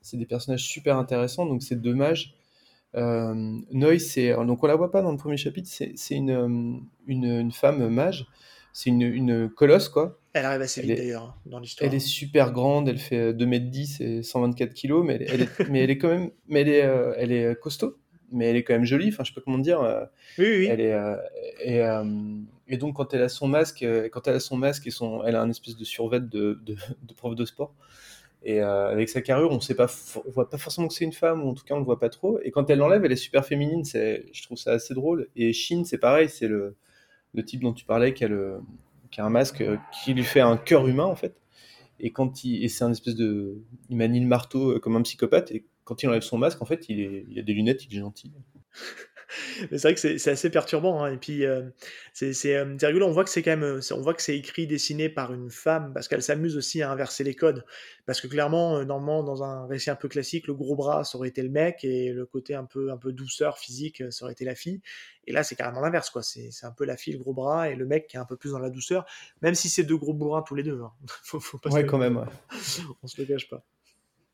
c'est 0.00 0.16
des 0.16 0.26
personnages 0.26 0.64
super 0.64 0.96
intéressants. 0.96 1.46
Donc 1.46 1.62
c'est 1.62 1.80
dommage. 1.80 2.34
Noi, 2.94 3.98
c'est 3.98 4.32
donc 4.32 4.62
on 4.62 4.66
la 4.66 4.76
voit 4.76 4.90
pas 4.90 5.02
dans 5.02 5.10
le 5.10 5.18
premier 5.18 5.36
chapitre. 5.36 5.68
C'est 5.70 6.14
une, 6.14 6.86
une, 7.06 7.24
une, 7.24 7.52
femme 7.52 7.88
mage. 7.88 8.26
C'est 8.72 8.90
une, 8.90 9.02
une 9.02 9.48
colosse 9.48 9.88
quoi 9.88 10.20
elle 10.36 10.44
arrive 10.44 10.60
assez 10.60 10.82
vite 10.82 10.98
d'ailleurs 10.98 11.22
hein, 11.22 11.34
dans 11.46 11.58
l'histoire. 11.58 11.88
Elle 11.88 11.96
est 11.96 11.98
super 11.98 12.52
grande, 12.52 12.90
elle 12.90 12.98
fait 12.98 13.32
2m10 13.32 14.02
et 14.02 14.22
124 14.22 14.74
kg, 14.74 15.02
mais 15.02 15.18
elle, 15.28 15.42
est, 15.42 15.68
mais 15.70 15.82
elle 15.82 15.90
est 15.90 15.96
quand 15.96 16.08
même 16.08 16.30
mais 16.46 16.60
elle 16.60 16.68
est, 16.68 16.84
euh, 16.84 17.14
elle 17.16 17.32
est 17.32 17.58
costaud, 17.58 17.96
mais 18.32 18.46
elle 18.46 18.56
est 18.56 18.64
quand 18.64 18.74
même 18.74 18.84
jolie, 18.84 19.08
enfin 19.08 19.24
je 19.24 19.30
sais 19.30 19.34
pas 19.34 19.40
comment 19.40 19.58
dire. 19.58 19.80
Euh, 19.80 20.04
oui, 20.38 20.46
oui. 20.46 20.66
Elle 20.70 20.80
est, 20.80 20.92
euh, 20.92 21.16
et, 21.60 22.74
et, 22.74 22.76
donc 22.76 22.96
quand 22.96 23.14
elle 23.14 23.22
a 23.22 23.28
son 23.28 23.48
masque, 23.48 23.84
quand 24.12 24.28
elle 24.28 24.36
a 24.36 24.40
son 24.40 24.56
masque 24.56 24.86
et 24.86 24.90
son, 24.90 25.24
elle 25.24 25.36
a 25.36 25.42
un 25.42 25.50
espèce 25.50 25.76
de 25.76 25.84
survêt 25.84 26.20
de, 26.20 26.26
de, 26.64 26.76
de 27.02 27.14
prof 27.14 27.34
de 27.34 27.44
sport. 27.44 27.74
Et 28.42 28.60
avec 28.60 29.08
sa 29.08 29.22
carrure, 29.22 29.50
on 29.50 29.60
sait 29.60 29.74
pas, 29.74 29.88
on 30.24 30.30
voit 30.30 30.48
pas 30.48 30.58
forcément 30.58 30.86
que 30.86 30.94
c'est 30.94 31.04
une 31.04 31.12
femme, 31.12 31.42
ou 31.42 31.48
en 31.48 31.54
tout 31.54 31.64
cas 31.64 31.74
on 31.74 31.78
le 31.78 31.84
voit 31.84 31.98
pas 31.98 32.10
trop. 32.10 32.38
Et 32.44 32.52
quand 32.52 32.70
elle 32.70 32.78
l'enlève, 32.78 33.04
elle 33.04 33.10
est 33.10 33.16
super 33.16 33.44
féminine. 33.44 33.84
C'est, 33.84 34.26
je 34.32 34.42
trouve 34.44 34.56
ça 34.56 34.72
assez 34.72 34.94
drôle. 34.94 35.28
Et 35.34 35.52
Shin, 35.52 35.82
c'est 35.84 35.98
pareil, 35.98 36.28
c'est 36.28 36.46
le, 36.46 36.76
le 37.34 37.44
type 37.44 37.62
dont 37.62 37.72
tu 37.72 37.84
parlais 37.84 38.14
qui 38.14 38.24
a 38.24 38.28
le, 38.28 38.60
qui 39.10 39.20
a 39.20 39.24
un 39.24 39.30
masque 39.30 39.62
euh, 39.62 39.76
qui 39.92 40.14
lui 40.14 40.22
fait 40.22 40.40
un 40.40 40.56
cœur 40.56 40.86
humain 40.86 41.04
en 41.04 41.16
fait. 41.16 41.34
Et 41.98 42.10
quand 42.12 42.44
il, 42.44 42.62
et 42.62 42.68
c'est 42.68 42.84
un 42.84 42.92
espèce 42.92 43.16
de, 43.16 43.62
il 43.88 43.96
manie 43.96 44.20
le 44.20 44.26
marteau 44.26 44.72
euh, 44.72 44.78
comme 44.78 44.96
un 44.96 45.02
psychopathe. 45.02 45.50
Et 45.50 45.64
quand 45.86 46.02
il 46.02 46.08
enlève 46.08 46.22
son 46.22 46.36
masque, 46.36 46.60
en 46.60 46.66
fait, 46.66 46.88
il, 46.88 47.00
est, 47.00 47.24
il 47.30 47.38
a 47.38 47.42
des 47.42 47.52
lunettes, 47.52 47.84
il 47.86 47.96
est 47.96 48.00
gentil. 48.00 48.32
c'est 49.70 49.82
vrai 49.82 49.94
que 49.94 50.18
c'est 50.18 50.30
assez 50.30 50.50
perturbant. 50.50 51.04
Hein. 51.04 51.12
Et 51.12 51.16
puis, 51.16 51.46
euh, 51.46 51.62
c'est 52.12 52.56
euh, 52.56 52.76
rigolo. 52.82 53.06
On 53.06 53.12
voit 53.12 53.22
que 53.22 53.30
c'est 53.30 53.42
quand 53.42 53.52
même, 53.52 53.62
euh, 53.62 53.80
on 53.92 54.00
voit 54.00 54.12
que 54.12 54.20
c'est 54.20 54.36
écrit, 54.36 54.66
dessiné 54.66 55.08
par 55.08 55.32
une 55.32 55.48
femme, 55.48 55.92
parce 55.94 56.08
qu'elle 56.08 56.24
s'amuse 56.24 56.56
aussi 56.56 56.82
à 56.82 56.90
inverser 56.90 57.22
les 57.22 57.34
codes. 57.34 57.64
Parce 58.04 58.20
que 58.20 58.26
clairement, 58.26 58.84
normalement, 58.84 59.22
dans 59.22 59.44
un 59.44 59.64
récit 59.68 59.90
un 59.90 59.94
peu 59.94 60.08
classique, 60.08 60.48
le 60.48 60.54
gros 60.54 60.74
bras, 60.74 61.04
ça 61.04 61.18
aurait 61.18 61.28
été 61.28 61.40
le 61.40 61.50
mec, 61.50 61.84
et 61.84 62.12
le 62.12 62.26
côté 62.26 62.56
un 62.56 62.64
peu, 62.64 62.90
un 62.90 62.96
peu 62.96 63.12
douceur 63.12 63.56
physique, 63.56 64.02
ça 64.10 64.24
aurait 64.24 64.32
été 64.32 64.44
la 64.44 64.56
fille. 64.56 64.80
Et 65.28 65.32
là, 65.32 65.44
c'est 65.44 65.54
carrément 65.54 65.80
l'inverse, 65.80 66.10
quoi. 66.10 66.24
C'est 66.24 66.50
un 66.64 66.72
peu 66.72 66.84
la 66.84 66.96
fille, 66.96 67.12
le 67.12 67.20
gros 67.20 67.32
bras, 67.32 67.70
et 67.70 67.76
le 67.76 67.86
mec 67.86 68.08
qui 68.08 68.16
est 68.16 68.20
un 68.20 68.26
peu 68.26 68.36
plus 68.36 68.50
dans 68.50 68.58
la 68.58 68.70
douceur, 68.70 69.06
même 69.40 69.54
si 69.54 69.68
c'est 69.68 69.84
deux 69.84 69.96
gros 69.96 70.14
bourrins 70.14 70.42
tous 70.42 70.56
les 70.56 70.64
deux. 70.64 70.80
Hein. 70.82 70.90
faut, 71.22 71.38
faut 71.38 71.58
pas 71.58 71.70
ouais, 71.70 71.86
quand 71.86 71.98
même. 71.98 72.24
On 73.02 73.06
se 73.06 73.20
le 73.20 73.26
cache 73.28 73.48
pas. 73.48 73.64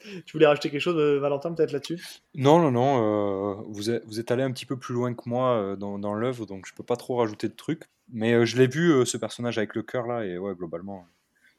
Tu 0.27 0.33
voulais 0.33 0.47
rajouter 0.47 0.71
quelque 0.71 0.81
chose, 0.81 0.97
euh, 0.97 1.19
Valentin, 1.19 1.53
peut-être 1.53 1.73
là-dessus? 1.73 2.01
Non, 2.35 2.61
non, 2.61 2.71
non. 2.71 3.61
Euh, 3.61 3.63
vous, 3.69 3.91
êtes, 3.91 4.05
vous 4.07 4.21
êtes 4.21 4.31
allé 4.31 4.43
un 4.43 4.53
petit 4.53 4.67
peu 4.67 4.79
plus 4.79 4.95
loin 4.95 5.15
que 5.15 5.29
moi 5.29 5.57
euh, 5.57 5.77
dans, 5.77 5.99
dans 5.99 6.15
l'œuvre, 6.15 6.47
donc 6.47 6.67
je 6.67 6.75
peux 6.75 6.85
pas 6.85 6.97
trop 6.97 7.17
rajouter 7.17 7.49
de 7.49 7.55
trucs. 7.55 7.85
Mais 8.13 8.45
je 8.45 8.59
l'ai 8.59 8.67
vu, 8.67 9.07
ce 9.07 9.17
personnage 9.17 9.57
avec 9.57 9.75
le 9.75 9.83
cœur 9.83 10.07
là, 10.07 10.25
et 10.25 10.37
ouais, 10.37 10.55
globalement, 10.55 11.07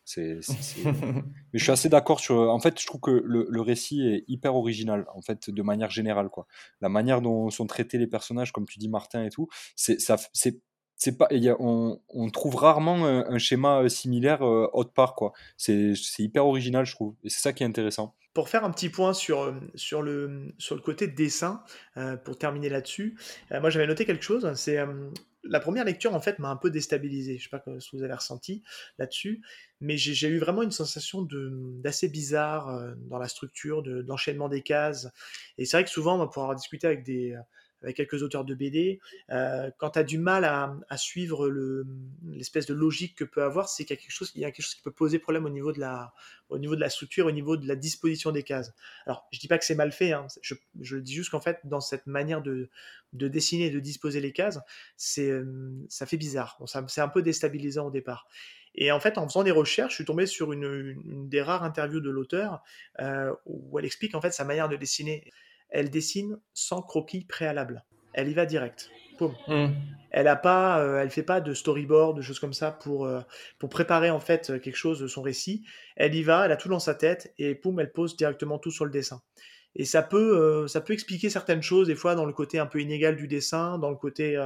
c'est. 0.05 0.39
Mais 0.85 1.23
je 1.53 1.63
suis 1.63 1.71
assez 1.71 1.89
d'accord 1.89 2.19
sur. 2.19 2.35
En 2.35 2.59
fait, 2.59 2.79
je 2.79 2.85
trouve 2.85 3.01
que 3.01 3.23
le, 3.25 3.47
le, 3.49 3.61
récit 3.61 4.05
est 4.07 4.23
hyper 4.27 4.55
original, 4.55 5.05
en 5.15 5.21
fait, 5.21 5.49
de 5.49 5.61
manière 5.63 5.89
générale, 5.89 6.29
quoi. 6.29 6.45
La 6.81 6.89
manière 6.89 7.21
dont 7.21 7.49
sont 7.49 7.65
traités 7.65 7.97
les 7.97 8.07
personnages, 8.07 8.51
comme 8.51 8.65
tu 8.65 8.77
dis, 8.77 8.89
Martin 8.89 9.23
et 9.23 9.29
tout, 9.29 9.47
c'est 9.75 9.99
ça, 9.99 10.17
c'est 10.33 10.59
c'est 10.95 11.17
pas, 11.17 11.27
y 11.31 11.49
a, 11.49 11.55
on, 11.59 11.99
on, 12.09 12.29
trouve 12.29 12.55
rarement 12.55 13.05
un, 13.05 13.37
schéma 13.37 13.87
similaire 13.89 14.41
autre 14.41 14.93
part, 14.93 15.15
quoi. 15.15 15.33
C'est 15.57 15.93
hyper 16.19 16.45
original, 16.45 16.85
je 16.85 16.93
trouve, 16.93 17.15
et 17.23 17.29
c'est 17.29 17.41
ça 17.41 17.53
qui 17.53 17.63
est 17.63 17.65
intéressant. 17.65 18.15
Pour 18.33 18.49
faire 18.49 18.63
un 18.63 18.71
petit 18.71 18.89
point 18.89 19.13
sur, 19.13 19.41
euh, 19.41 19.53
sur, 19.75 20.01
le, 20.01 20.47
sur 20.57 20.75
le 20.75 20.81
côté 20.81 21.07
dessin, 21.07 21.63
euh, 21.97 22.17
pour 22.17 22.37
terminer 22.37 22.67
là-dessus, 22.67 23.15
euh, 23.51 23.61
moi 23.61 23.69
j'avais 23.69 23.85
noté 23.85 24.05
quelque 24.05 24.23
chose, 24.23 24.51
c'est 24.55 24.79
la 25.43 25.59
première 25.59 25.83
lecture 25.83 26.15
en 26.15 26.21
fait 26.21 26.39
m'a 26.39 26.49
un 26.49 26.55
peu 26.55 26.71
déstabilisé, 26.71 27.37
je 27.37 27.43
sais 27.43 27.49
pas 27.49 27.61
ce 27.79 27.91
que 27.91 27.97
vous 27.97 28.03
avez 28.03 28.13
ressenti 28.13 28.63
là-dessus, 28.97 29.43
mais 29.81 29.97
j'ai 29.97 30.29
eu 30.29 30.39
vraiment 30.39 30.63
une 30.63 30.71
sensation 30.71 31.27
d'assez 31.83 32.09
bizarre 32.09 32.95
dans 32.97 33.19
la 33.19 33.27
structure, 33.27 33.83
de, 33.83 34.01
d'enchaînement 34.01 34.49
des 34.49 34.63
cases, 34.63 35.09
et 35.59 35.65
c'est 35.65 35.77
vrai 35.77 35.83
que 35.83 35.91
souvent, 35.91 36.15
on 36.15 36.19
va 36.19 36.27
pouvoir 36.27 36.55
discuter 36.55 36.87
avec 36.87 37.03
des 37.03 37.37
avec 37.83 37.97
quelques 37.97 38.23
auteurs 38.23 38.45
de 38.45 38.55
BD, 38.55 38.99
euh, 39.29 39.69
quand 39.77 39.91
tu 39.91 39.99
as 39.99 40.03
du 40.03 40.17
mal 40.17 40.45
à, 40.45 40.97
suivre 40.97 41.49
l'espèce 42.25 42.65
de 42.65 42.73
logique 42.73 43.15
que 43.15 43.23
peut 43.23 43.43
avoir, 43.43 43.69
c'est 43.69 43.85
qu'il 43.85 43.95
y 43.95 43.99
a 43.99 44.01
quelque 44.01 44.11
chose, 44.11 44.31
qui 44.31 44.81
peut 44.81 44.91
poser 44.91 45.19
problème 45.19 45.45
au 45.45 45.49
niveau 45.49 45.71
de 45.71 45.79
la, 45.79 46.13
au 46.49 46.57
niveau 46.57 46.75
de 46.75 46.81
la 46.81 46.89
structure, 46.89 47.25
au 47.25 47.31
niveau 47.31 47.57
de 47.57 47.67
la 47.67 47.75
disposition 47.75 48.31
des 48.31 48.43
cases. 48.43 48.73
Alors, 49.05 49.27
je 49.31 49.39
dis 49.39 49.47
pas 49.47 49.57
que 49.57 49.65
c'est 49.65 49.75
mal 49.75 49.91
fait, 49.91 50.13
hein, 50.13 50.27
je, 50.41 50.55
je, 50.81 50.97
dis 50.97 51.13
juste 51.13 51.29
qu'en 51.29 51.41
fait, 51.41 51.59
dans 51.65 51.81
cette 51.81 52.07
manière 52.07 52.41
de, 52.41 52.69
de 53.13 53.27
dessiner 53.27 53.65
et 53.65 53.71
de 53.71 53.79
disposer 53.79 54.19
les 54.19 54.31
cases, 54.31 54.59
euh, 55.19 55.85
ça 55.89 56.05
fait 56.05 56.17
bizarre. 56.17 56.59
C'est 56.87 57.01
un 57.01 57.07
peu 57.07 57.21
déstabilisant 57.21 57.87
au 57.87 57.91
départ. 57.91 58.27
Et 58.75 58.91
en 58.91 58.99
fait, 58.99 59.17
en 59.17 59.27
faisant 59.27 59.43
des 59.43 59.51
recherches, 59.51 59.91
je 59.91 59.95
suis 59.97 60.05
tombé 60.05 60.25
sur 60.25 60.51
une, 60.51 60.95
une 61.05 61.29
des 61.29 61.41
rares 61.41 61.63
interviews 61.63 61.99
de 61.99 62.09
l'auteur 62.09 62.63
euh, 62.99 63.33
où 63.45 63.77
elle 63.77 63.85
explique 63.85 64.15
en 64.15 64.21
fait 64.21 64.31
sa 64.31 64.45
manière 64.45 64.67
de 64.67 64.75
dessiner 64.75 65.31
elle 65.73 65.89
dessine 65.89 66.39
sans 66.53 66.81
croquis 66.81 67.25
préalable. 67.25 67.83
Elle 68.13 68.29
y 68.29 68.33
va 68.33 68.45
direct. 68.45 68.89
Hmm. 69.47 69.67
Elle 70.11 70.27
a 70.27 70.35
pas, 70.35 70.79
euh, 70.79 71.01
elle 71.01 71.09
fait 71.09 71.23
pas 71.23 71.41
de 71.41 71.53
storyboard, 71.53 72.17
de 72.17 72.21
choses 72.21 72.39
comme 72.39 72.53
ça 72.53 72.71
pour 72.71 73.05
euh, 73.05 73.21
pour 73.59 73.69
préparer 73.69 74.09
en 74.09 74.19
fait 74.19 74.61
quelque 74.61 74.75
chose 74.75 74.99
de 74.99 75.07
son 75.07 75.21
récit. 75.21 75.63
Elle 75.95 76.15
y 76.15 76.23
va, 76.23 76.45
elle 76.45 76.51
a 76.51 76.57
tout 76.57 76.69
dans 76.69 76.79
sa 76.79 76.93
tête 76.93 77.33
et 77.37 77.55
poum, 77.55 77.79
elle 77.79 77.91
pose 77.91 78.15
directement 78.15 78.59
tout 78.59 78.71
sur 78.71 78.85
le 78.85 78.91
dessin. 78.91 79.21
Et 79.75 79.85
ça 79.85 80.03
peut 80.03 80.37
euh, 80.37 80.67
ça 80.67 80.81
peut 80.81 80.93
expliquer 80.93 81.29
certaines 81.29 81.63
choses 81.63 81.87
des 81.87 81.95
fois 81.95 82.15
dans 82.15 82.25
le 82.25 82.33
côté 82.33 82.59
un 82.59 82.65
peu 82.65 82.81
inégal 82.81 83.15
du 83.15 83.27
dessin, 83.27 83.77
dans 83.79 83.89
le 83.89 83.95
côté 83.95 84.37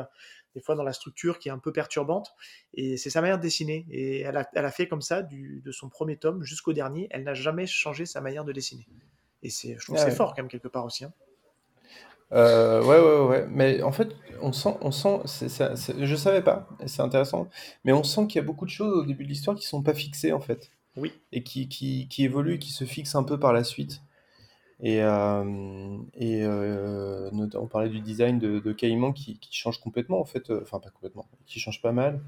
des 0.55 0.61
fois 0.61 0.75
dans 0.75 0.83
la 0.83 0.93
structure 0.93 1.37
qui 1.39 1.49
est 1.49 1.51
un 1.51 1.59
peu 1.59 1.73
perturbante. 1.73 2.33
Et 2.73 2.97
c'est 2.97 3.09
sa 3.09 3.21
manière 3.21 3.37
de 3.37 3.43
dessiner. 3.43 3.85
Et 3.91 4.21
elle 4.21 4.37
a, 4.37 4.49
elle 4.53 4.65
a 4.65 4.71
fait 4.71 4.87
comme 4.87 5.01
ça 5.01 5.21
du, 5.21 5.61
de 5.63 5.71
son 5.71 5.89
premier 5.89 6.17
tome 6.17 6.43
jusqu'au 6.43 6.73
dernier. 6.73 7.07
Elle 7.11 7.23
n'a 7.23 7.33
jamais 7.33 7.67
changé 7.67 8.05
sa 8.05 8.21
manière 8.21 8.45
de 8.45 8.53
dessiner. 8.53 8.87
Et 9.47 9.49
c'est, 9.49 9.77
je 9.79 9.85
trouve 9.85 9.95
que 9.95 10.01
c'est 10.01 10.11
fort 10.11 10.35
quand 10.35 10.41
même 10.41 10.49
quelque 10.49 10.67
part 10.67 10.83
aussi. 10.83 11.05
Hein. 11.05 11.13
Euh, 12.33 12.83
ouais, 12.83 12.99
ouais, 12.99 13.25
ouais. 13.29 13.47
Mais 13.49 13.81
en 13.81 13.93
fait, 13.93 14.09
on 14.41 14.51
sent, 14.51 14.75
on 14.81 14.91
sent, 14.91 15.21
c'est, 15.25 15.47
je 16.05 16.15
savais 16.17 16.41
pas, 16.41 16.67
et 16.81 16.89
c'est 16.89 17.01
intéressant, 17.01 17.47
mais 17.85 17.93
on 17.93 18.03
sent 18.03 18.27
qu'il 18.27 18.41
y 18.41 18.43
a 18.43 18.45
beaucoup 18.45 18.65
de 18.65 18.69
choses 18.69 18.93
au 18.93 19.05
début 19.05 19.23
de 19.23 19.29
l'histoire 19.29 19.55
qui 19.55 19.65
sont 19.65 19.81
pas 19.81 19.93
fixées 19.93 20.33
en 20.33 20.41
fait. 20.41 20.69
Oui. 20.97 21.13
Et 21.31 21.43
qui, 21.43 21.69
qui, 21.69 22.09
qui 22.09 22.25
évoluent, 22.25 22.59
qui 22.59 22.71
se 22.71 22.83
fixent 22.83 23.15
un 23.15 23.23
peu 23.23 23.39
par 23.39 23.53
la 23.53 23.63
suite. 23.63 24.01
Et, 24.81 25.01
euh, 25.01 25.97
et 26.15 26.43
euh, 26.43 27.29
on 27.53 27.67
parlait 27.67 27.89
du 27.89 28.01
design 28.01 28.39
de, 28.39 28.59
de 28.59 28.73
Caïman 28.73 29.13
qui, 29.13 29.39
qui 29.39 29.55
change 29.55 29.79
complètement 29.79 30.19
en 30.19 30.25
fait, 30.25 30.51
enfin 30.61 30.79
pas 30.81 30.89
complètement, 30.89 31.25
qui 31.45 31.61
change 31.61 31.81
pas 31.81 31.93
mal. 31.93 32.19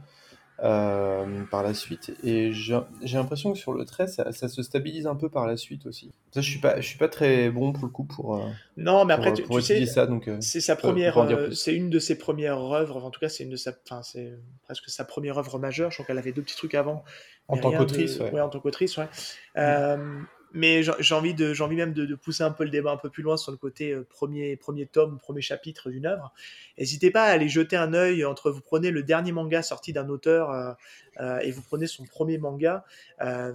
Euh, 0.62 1.44
par 1.50 1.64
la 1.64 1.74
suite. 1.74 2.12
Et 2.22 2.52
j'ai 2.52 2.82
l'impression 3.14 3.54
que 3.54 3.58
sur 3.58 3.72
le 3.72 3.86
trait, 3.86 4.08
ça, 4.08 4.32
se 4.32 4.62
stabilise 4.62 5.08
un 5.08 5.16
peu 5.16 5.30
par 5.30 5.48
la 5.48 5.56
suite 5.56 5.86
aussi. 5.86 6.12
Ça, 6.34 6.42
je 6.42 6.50
suis 6.50 6.60
pas, 6.60 6.82
je 6.82 6.88
suis 6.88 6.98
pas 6.98 7.08
très 7.08 7.50
bon 7.50 7.72
pour 7.72 7.86
le 7.86 7.92
coup 7.92 8.04
pour. 8.04 8.36
Euh, 8.36 8.50
non, 8.76 9.06
mais 9.06 9.14
après, 9.14 9.32
tu, 9.34 9.44
sais, 9.62 9.86
ça, 9.86 10.06
donc. 10.06 10.28
Euh, 10.28 10.38
c'est 10.42 10.60
sa 10.60 10.76
première, 10.76 11.28
c'est 11.54 11.74
une 11.74 11.90
de 11.90 12.00
ses 12.00 12.18
premières 12.18 12.60
œuvres. 12.60 13.06
En 13.06 13.10
tout 13.10 13.22
cas, 13.22 13.30
c'est 13.30 13.46
une 13.46 13.52
de 13.52 13.56
sa, 13.56 13.72
enfin, 13.86 14.04
c'est 14.04 14.34
presque 14.64 14.90
sa 14.90 15.06
première 15.06 15.38
œuvre 15.38 15.60
majeure. 15.60 15.92
Je 15.92 15.98
crois 15.98 16.06
qu'elle 16.06 16.18
avait 16.18 16.34
deux 16.34 16.42
petits 16.42 16.58
trucs 16.58 16.76
avant. 16.76 17.06
En 17.48 17.58
tant 17.58 17.72
qu'autrice, 17.72 18.20
ouais. 18.20 18.42
En 18.42 18.50
tant 18.50 18.60
qu'autrice, 18.60 18.98
ouais. 18.98 19.08
Mm 19.56 20.26
mais 20.52 20.82
j'ai 20.84 21.16
envie, 21.16 21.34
de, 21.34 21.60
envie 21.62 21.76
même 21.76 21.94
de, 21.94 22.16
pousser 22.16 22.44
un 22.44 22.52
peu 22.52 22.64
le 22.64 22.70
débat 22.70 22.92
un 22.92 22.98
peu 22.98 23.10
plus 23.10 23.24
loin 23.24 23.38
sur 23.38 23.52
le 23.52 23.58
côté 23.58 23.92
euh, 23.92 24.06
premier, 24.10 24.56
premier 24.56 24.86
tome, 24.86 25.20
premier 25.20 25.42
chapitre 25.42 25.90
d'une 25.90 26.06
œuvre. 26.06 26.34
N'hésitez 26.78 27.12
pas 27.12 27.24
à 27.24 27.32
aller 27.32 27.50
jeter 27.50 27.76
un 27.76 27.94
œil 27.94 28.26
entre 28.26 28.50
vous 28.52 28.62
prenez 28.62 28.92
le 28.92 29.04
dernier 29.04 29.32
manga 29.32 29.62
sorti 29.62 29.94
d'un 29.94 30.10
auteur 30.10 30.52
euh, 30.52 30.74
euh, 31.20 31.40
et 31.40 31.52
vous 31.52 31.62
prenez 31.62 31.88
son 31.88 32.06
premier 32.06 32.38
manga, 32.38 32.84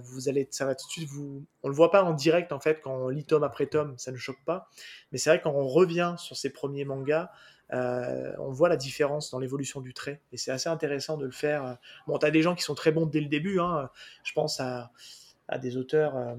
vous 0.03 0.29
allez, 0.29 0.47
ça 0.51 0.65
va 0.65 0.75
tout 0.75 0.87
de 0.87 0.91
suite 0.91 1.09
vous, 1.09 1.43
on 1.63 1.69
le 1.69 1.73
voit 1.73 1.91
pas 1.91 2.03
en 2.03 2.13
direct 2.13 2.51
en 2.51 2.59
fait 2.59 2.79
quand 2.81 2.95
on 2.95 3.09
lit 3.09 3.25
tome 3.25 3.43
après 3.43 3.65
tome, 3.65 3.95
ça 3.97 4.11
ne 4.11 4.17
choque 4.17 4.43
pas, 4.45 4.69
mais 5.11 5.17
c'est 5.17 5.31
vrai 5.31 5.41
quand 5.41 5.51
on 5.51 5.67
revient 5.67 6.15
sur 6.17 6.37
ses 6.37 6.51
premiers 6.51 6.85
mangas, 6.85 7.31
on 7.71 8.51
voit 8.51 8.69
la 8.69 8.77
différence 8.77 9.31
dans 9.31 9.39
l'évolution 9.39 9.81
du 9.81 9.93
trait 9.93 10.21
et 10.31 10.37
c'est 10.37 10.51
assez 10.51 10.69
intéressant 10.69 11.17
de 11.17 11.25
le 11.25 11.31
faire. 11.31 11.77
Bon, 12.05 12.19
tu 12.19 12.25
as 12.25 12.31
des 12.31 12.43
gens 12.43 12.53
qui 12.53 12.63
sont 12.63 12.75
très 12.75 12.91
bons 12.91 13.07
dès 13.07 13.21
le 13.21 13.27
début, 13.27 13.59
hein. 13.59 13.89
je 14.23 14.33
pense 14.33 14.59
à 14.59 14.91
à 15.47 15.59
des 15.59 15.77
auteurs 15.77 16.15
euh, 16.15 16.35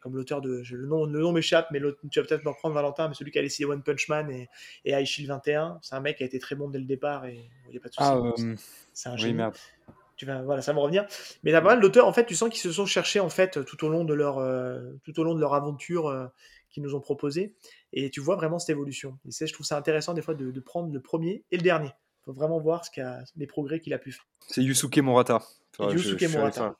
comme 0.00 0.16
l'auteur 0.16 0.40
de 0.40 0.62
le 0.70 0.86
nom 0.86 1.04
le 1.04 1.20
nom 1.20 1.32
m'échappe 1.32 1.68
mais 1.70 1.80
tu 2.10 2.20
vas 2.20 2.26
peut-être 2.26 2.44
m'en 2.44 2.52
prendre 2.52 2.74
Valentin 2.74 3.08
mais 3.08 3.14
celui 3.14 3.30
qui 3.30 3.38
a 3.38 3.42
laissé 3.42 3.64
One 3.64 3.82
Punch 3.82 4.08
Man 4.08 4.30
et, 4.30 4.48
et 4.84 5.04
Shield 5.04 5.28
21 5.28 5.78
c'est 5.82 5.94
un 5.94 6.00
mec 6.00 6.16
qui 6.16 6.22
a 6.24 6.26
été 6.26 6.38
très 6.38 6.54
bon 6.54 6.68
dès 6.68 6.78
le 6.78 6.84
départ 6.84 7.26
et 7.26 7.48
il 7.66 7.70
n'y 7.70 7.76
a 7.76 7.80
pas 7.80 7.88
de 7.88 7.94
souci 7.94 8.08
ah, 8.08 8.16
euh, 8.16 8.56
c'est 8.92 9.08
un 9.08 9.16
oui, 9.16 9.36
tu 10.16 10.26
vas, 10.26 10.42
voilà, 10.42 10.62
ça 10.62 10.70
va 10.70 10.76
me 10.76 10.80
revenir. 10.80 11.04
Mais 11.42 11.50
t'as 11.50 11.60
pas 11.60 11.70
mal 11.70 11.80
d'auteurs, 11.80 12.06
en 12.06 12.12
fait, 12.12 12.24
tu 12.24 12.36
sens 12.36 12.48
qu'ils 12.48 12.60
se 12.60 12.70
sont 12.70 12.86
cherchés 12.86 13.18
en 13.18 13.28
fait 13.28 13.64
tout 13.64 13.84
au 13.84 13.88
long 13.88 14.04
de 14.04 14.14
leur, 14.14 14.36
tout 15.02 15.18
au 15.18 15.24
long 15.24 15.34
de 15.34 15.40
leur 15.40 15.54
aventure 15.54 16.30
qu'ils 16.70 16.84
nous 16.84 16.94
ont 16.94 17.00
proposé, 17.00 17.54
et 17.92 18.10
tu 18.10 18.20
vois 18.20 18.36
vraiment 18.36 18.60
cette 18.60 18.70
évolution. 18.70 19.18
Et 19.26 19.32
c'est, 19.32 19.48
je 19.48 19.52
trouve 19.52 19.66
ça 19.66 19.76
intéressant 19.76 20.14
des 20.14 20.22
fois 20.22 20.34
de, 20.34 20.52
de 20.52 20.60
prendre 20.60 20.92
le 20.92 21.00
premier 21.00 21.44
et 21.50 21.56
le 21.56 21.62
dernier. 21.62 21.90
Il 22.22 22.24
faut 22.26 22.32
vraiment 22.32 22.60
voir 22.60 22.84
ce 22.84 22.90
qu'a, 22.90 23.22
les 23.36 23.46
progrès 23.46 23.80
qu'il 23.80 23.92
a 23.92 23.98
pu 23.98 24.12
faire. 24.12 24.26
C'est 24.48 24.62
Yusuke 24.62 24.98
Murata. 24.98 25.40
Enfin, 25.78 25.92
Yusuke 25.92 26.18
je, 26.18 26.26
je, 26.26 26.36
Murata. 26.36 26.60
Faire, 26.60 26.74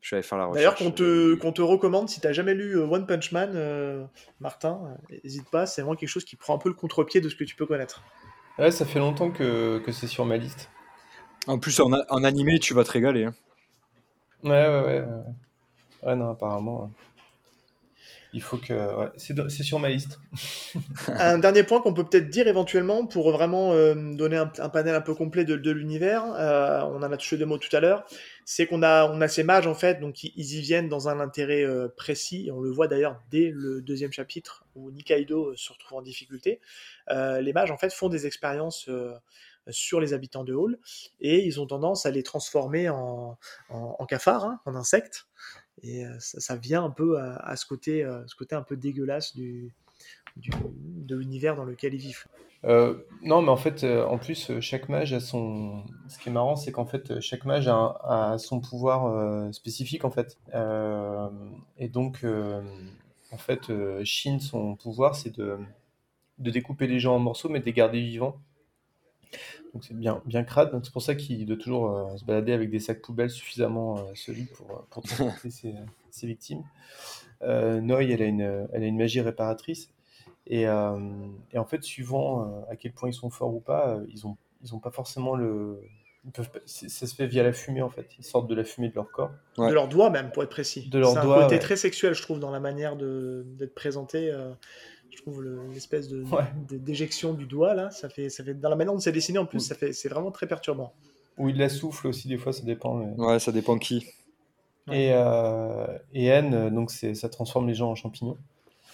je 0.00 0.10
vais 0.10 0.18
aller 0.18 0.22
faire 0.26 0.38
la 0.38 0.46
recherche. 0.46 0.62
D'ailleurs, 0.62 0.74
qu'on 0.76 0.90
te, 0.90 1.34
qu'on 1.34 1.52
te 1.52 1.62
recommande, 1.62 2.08
si 2.08 2.20
tu 2.20 2.26
n'as 2.26 2.32
jamais 2.32 2.54
lu 2.54 2.78
One 2.78 3.06
Punch 3.06 3.32
Man, 3.32 3.52
euh, 3.54 4.04
Martin, 4.40 4.96
n'hésite 5.24 5.50
pas, 5.50 5.66
c'est 5.66 5.82
vraiment 5.82 5.96
quelque 5.96 6.08
chose 6.08 6.24
qui 6.24 6.36
prend 6.36 6.54
un 6.54 6.58
peu 6.58 6.68
le 6.68 6.74
contre-pied 6.74 7.20
de 7.20 7.28
ce 7.28 7.34
que 7.34 7.44
tu 7.44 7.56
peux 7.56 7.66
connaître. 7.66 8.02
Ouais, 8.58 8.70
ça 8.70 8.86
fait 8.86 8.98
longtemps 8.98 9.30
que, 9.30 9.78
que 9.78 9.92
c'est 9.92 10.06
sur 10.06 10.24
ma 10.24 10.36
liste. 10.36 10.70
En 11.46 11.58
plus, 11.58 11.78
en, 11.80 11.92
en, 11.92 12.24
animé, 12.24 12.58
tu 12.58 12.74
vas 12.74 12.84
te 12.84 12.90
régaler. 12.90 13.24
Hein. 13.24 13.34
Ouais, 14.42 14.50
ouais, 14.50 14.82
ouais. 14.84 15.04
Ouais, 16.02 16.16
non, 16.16 16.30
apparemment. 16.30 16.90
Il 18.36 18.42
faut 18.42 18.58
que. 18.58 19.10
C'est 19.16 19.62
sur 19.62 19.78
ma 19.78 19.88
liste. 19.88 20.20
un 21.08 21.38
dernier 21.38 21.62
point 21.62 21.80
qu'on 21.80 21.94
peut 21.94 22.04
peut-être 22.04 22.28
dire 22.28 22.46
éventuellement 22.48 23.06
pour 23.06 23.32
vraiment 23.32 23.72
euh, 23.72 23.94
donner 23.94 24.36
un, 24.36 24.68
panel 24.68 24.94
un 24.94 25.00
peu 25.00 25.14
complet 25.14 25.46
de, 25.46 25.70
l'univers, 25.70 26.22
euh, 26.34 26.82
on 26.82 26.96
en 26.96 27.10
a 27.10 27.16
touché 27.16 27.38
deux 27.38 27.46
mots 27.46 27.56
tout 27.56 27.74
à 27.74 27.80
l'heure, 27.80 28.04
c'est 28.44 28.66
qu'on 28.66 28.82
a, 28.82 29.10
on 29.10 29.22
a 29.22 29.28
ces 29.28 29.42
mages 29.42 29.66
en 29.66 29.74
fait, 29.74 30.00
donc 30.00 30.22
ils, 30.22 30.32
y 30.36 30.60
viennent 30.60 30.90
dans 30.90 31.08
un 31.08 31.18
intérêt 31.18 31.64
euh, 31.64 31.88
précis, 31.88 32.48
et 32.48 32.50
on 32.50 32.60
le 32.60 32.70
voit 32.70 32.88
d'ailleurs 32.88 33.22
dès 33.30 33.50
le 33.54 33.80
deuxième 33.80 34.12
chapitre 34.12 34.66
où 34.74 34.90
Nikaido 34.90 35.56
se 35.56 35.72
retrouve 35.72 35.96
en 35.96 36.02
difficulté. 36.02 36.60
les 37.08 37.52
mages 37.54 37.70
en 37.70 37.78
fait 37.78 37.90
font 37.90 38.10
des 38.10 38.26
expériences 38.26 38.90
sur 39.70 39.98
les 39.98 40.12
habitants 40.12 40.44
de 40.44 40.52
Hall 40.52 40.78
et 41.20 41.42
ils 41.42 41.58
ont 41.58 41.66
tendance 41.66 42.04
à 42.04 42.10
les 42.10 42.22
transformer 42.22 42.90
en, 42.90 43.38
en, 43.70 43.96
en 43.98 44.06
cafards, 44.06 44.44
hein, 44.44 44.60
en 44.66 44.76
insectes. 44.76 45.26
Et 45.82 46.04
ça, 46.18 46.40
ça, 46.40 46.56
vient 46.56 46.84
un 46.84 46.90
peu 46.90 47.18
à, 47.18 47.54
ce, 47.56 47.66
côté, 47.66 48.04
euh, 48.04 48.26
ce 48.26 48.34
côté 48.34 48.54
un 48.54 48.62
peu 48.62 48.76
dégueulasse 48.76 49.36
du, 49.36 49.72
de 50.36 51.16
l'univers 51.16 51.56
dans 51.56 51.64
lequel 51.64 51.94
ils 51.94 52.00
vivent. 52.00 52.24
Euh, 52.64 52.94
non, 53.22 53.42
mais 53.42 53.50
en 53.50 53.56
fait, 53.56 53.84
euh, 53.84 54.04
en 54.06 54.18
plus, 54.18 54.50
chaque 54.60 54.88
mage 54.88 55.12
a 55.12 55.20
son. 55.20 55.84
Ce 56.08 56.18
qui 56.18 56.30
est 56.30 56.32
marrant, 56.32 56.56
c'est 56.56 56.72
qu'en 56.72 56.86
fait, 56.86 57.20
chaque 57.20 57.44
mage 57.44 57.68
a, 57.68 57.96
a 58.02 58.38
son 58.38 58.60
pouvoir 58.60 59.06
euh, 59.06 59.52
spécifique, 59.52 60.04
en 60.04 60.10
fait. 60.10 60.38
Euh, 60.54 61.28
et 61.78 61.88
donc, 61.88 62.24
en 63.32 63.38
fait, 63.38 63.70
Shin, 64.04 64.38
son 64.40 64.74
pouvoir, 64.74 65.14
c'est 65.14 65.36
de, 65.36 65.58
de 66.38 66.50
découper 66.50 66.86
les 66.86 66.98
gens 66.98 67.16
en 67.16 67.18
morceaux, 67.20 67.48
mais 67.48 67.60
de 67.60 67.64
les 67.66 67.72
garder 67.72 68.00
vivants. 68.00 68.36
Donc 69.74 69.84
c'est 69.84 69.96
bien, 69.96 70.22
bien 70.24 70.42
crade. 70.44 70.72
Donc 70.72 70.84
c'est 70.84 70.92
pour 70.92 71.02
ça 71.02 71.14
qu'il 71.14 71.44
doit 71.46 71.56
toujours 71.56 71.90
euh, 71.90 72.16
se 72.16 72.24
balader 72.24 72.52
avec 72.52 72.70
des 72.70 72.80
sacs 72.80 73.02
poubelles 73.02 73.30
suffisamment 73.30 73.98
euh, 73.98 74.02
solides 74.14 74.50
pour, 74.52 74.86
pour 74.90 75.02
transporter 75.02 75.50
ses, 75.50 75.74
ses, 76.10 76.26
victimes. 76.26 76.62
Euh, 77.42 77.80
Noi, 77.80 78.04
elle 78.04 78.22
a, 78.22 78.26
une, 78.26 78.68
elle 78.72 78.82
a 78.82 78.86
une 78.86 78.96
magie 78.96 79.20
réparatrice. 79.20 79.90
Et, 80.48 80.62
et 80.62 81.58
en 81.58 81.64
fait, 81.64 81.82
suivant 81.82 82.64
à 82.70 82.76
quel 82.76 82.92
point 82.92 83.08
ils 83.08 83.14
sont 83.14 83.30
forts 83.30 83.52
ou 83.52 83.58
pas, 83.58 83.98
ils 84.08 84.24
n'ont 84.24 84.36
ils 84.62 84.74
ont 84.74 84.78
pas 84.78 84.90
forcément 84.92 85.34
le. 85.34 85.80
Ils 86.24 86.32
peuvent, 86.32 86.50
ça 86.66 87.06
se 87.06 87.14
fait 87.14 87.26
via 87.26 87.42
la 87.42 87.52
fumée 87.52 87.82
en 87.82 87.90
fait. 87.90 88.08
Ils 88.18 88.24
sortent 88.24 88.48
de 88.48 88.54
la 88.54 88.64
fumée 88.64 88.88
de 88.88 88.94
leur 88.94 89.10
corps. 89.10 89.30
Ouais. 89.58 89.68
De 89.68 89.74
leurs 89.74 89.88
doigts 89.88 90.10
même, 90.10 90.30
pour 90.32 90.42
être 90.42 90.50
précis. 90.50 90.88
De 90.88 90.98
leurs 90.98 91.14
doigts. 91.14 91.22
C'est 91.22 91.28
un 91.28 91.42
côté 91.42 91.54
ouais. 91.56 91.60
très 91.60 91.76
sexuel, 91.76 92.14
je 92.14 92.22
trouve, 92.22 92.40
dans 92.40 92.50
la 92.50 92.60
manière 92.60 92.96
d'être 92.96 93.74
présenté 93.74 94.32
je 95.16 95.22
trouve 95.22 95.42
l'espèce 95.72 96.08
de, 96.08 96.22
ouais. 96.24 96.44
d'éjection 96.70 97.32
du 97.32 97.46
doigt 97.46 97.74
là, 97.74 97.90
ça 97.90 98.08
fait, 98.08 98.28
ça 98.28 98.44
fait 98.44 98.54
dans 98.54 98.68
la 98.68 98.76
manière 98.76 98.92
dont 98.92 99.00
c'est 99.00 99.12
dessiné 99.12 99.38
en 99.38 99.46
plus, 99.46 99.60
ça 99.60 99.74
fait, 99.74 99.92
c'est 99.92 100.08
vraiment 100.08 100.30
très 100.30 100.46
perturbant. 100.46 100.92
Ou 101.38 101.48
il 101.48 101.56
la 101.56 101.68
souffle 101.68 102.06
aussi 102.06 102.28
des 102.28 102.38
fois, 102.38 102.52
ça 102.52 102.64
dépend. 102.64 102.94
Mais... 102.94 103.12
Ouais, 103.16 103.38
ça 103.38 103.52
dépend 103.52 103.78
qui. 103.78 104.06
Et, 104.90 105.10
euh, 105.12 105.86
et 106.12 106.26
N, 106.26 106.70
donc 106.70 106.90
c'est, 106.90 107.14
ça 107.14 107.28
transforme 107.28 107.66
les 107.66 107.74
gens 107.74 107.90
en 107.90 107.94
champignons. 107.94 108.38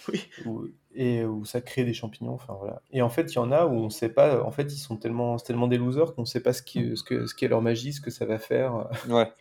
Oui. 0.09 0.21
Ou, 0.45 0.67
et 0.95 1.23
où 1.23 1.45
ça 1.45 1.61
crée 1.61 1.85
des 1.85 1.93
champignons. 1.93 2.33
Enfin 2.33 2.55
voilà. 2.59 2.81
Et 2.91 3.01
en 3.01 3.09
fait, 3.09 3.31
il 3.31 3.35
y 3.35 3.39
en 3.39 3.51
a 3.51 3.65
où 3.65 3.73
on 3.73 3.89
sait 3.89 4.09
pas. 4.09 4.43
En 4.43 4.51
fait, 4.51 4.73
ils 4.73 4.77
sont 4.77 4.97
tellement, 4.97 5.37
tellement 5.37 5.67
des 5.67 5.77
losers 5.77 6.13
qu'on 6.13 6.25
sait 6.25 6.41
pas 6.41 6.51
ce 6.51 6.61
qui, 6.61 6.97
ce 6.97 7.03
que, 7.03 7.25
ce 7.25 7.33
qu'est 7.33 7.47
leur 7.47 7.61
magie, 7.61 7.93
ce 7.93 8.01
que 8.01 8.11
ça 8.11 8.25
va 8.25 8.39
faire. 8.39 8.89
Ouais. 9.07 9.31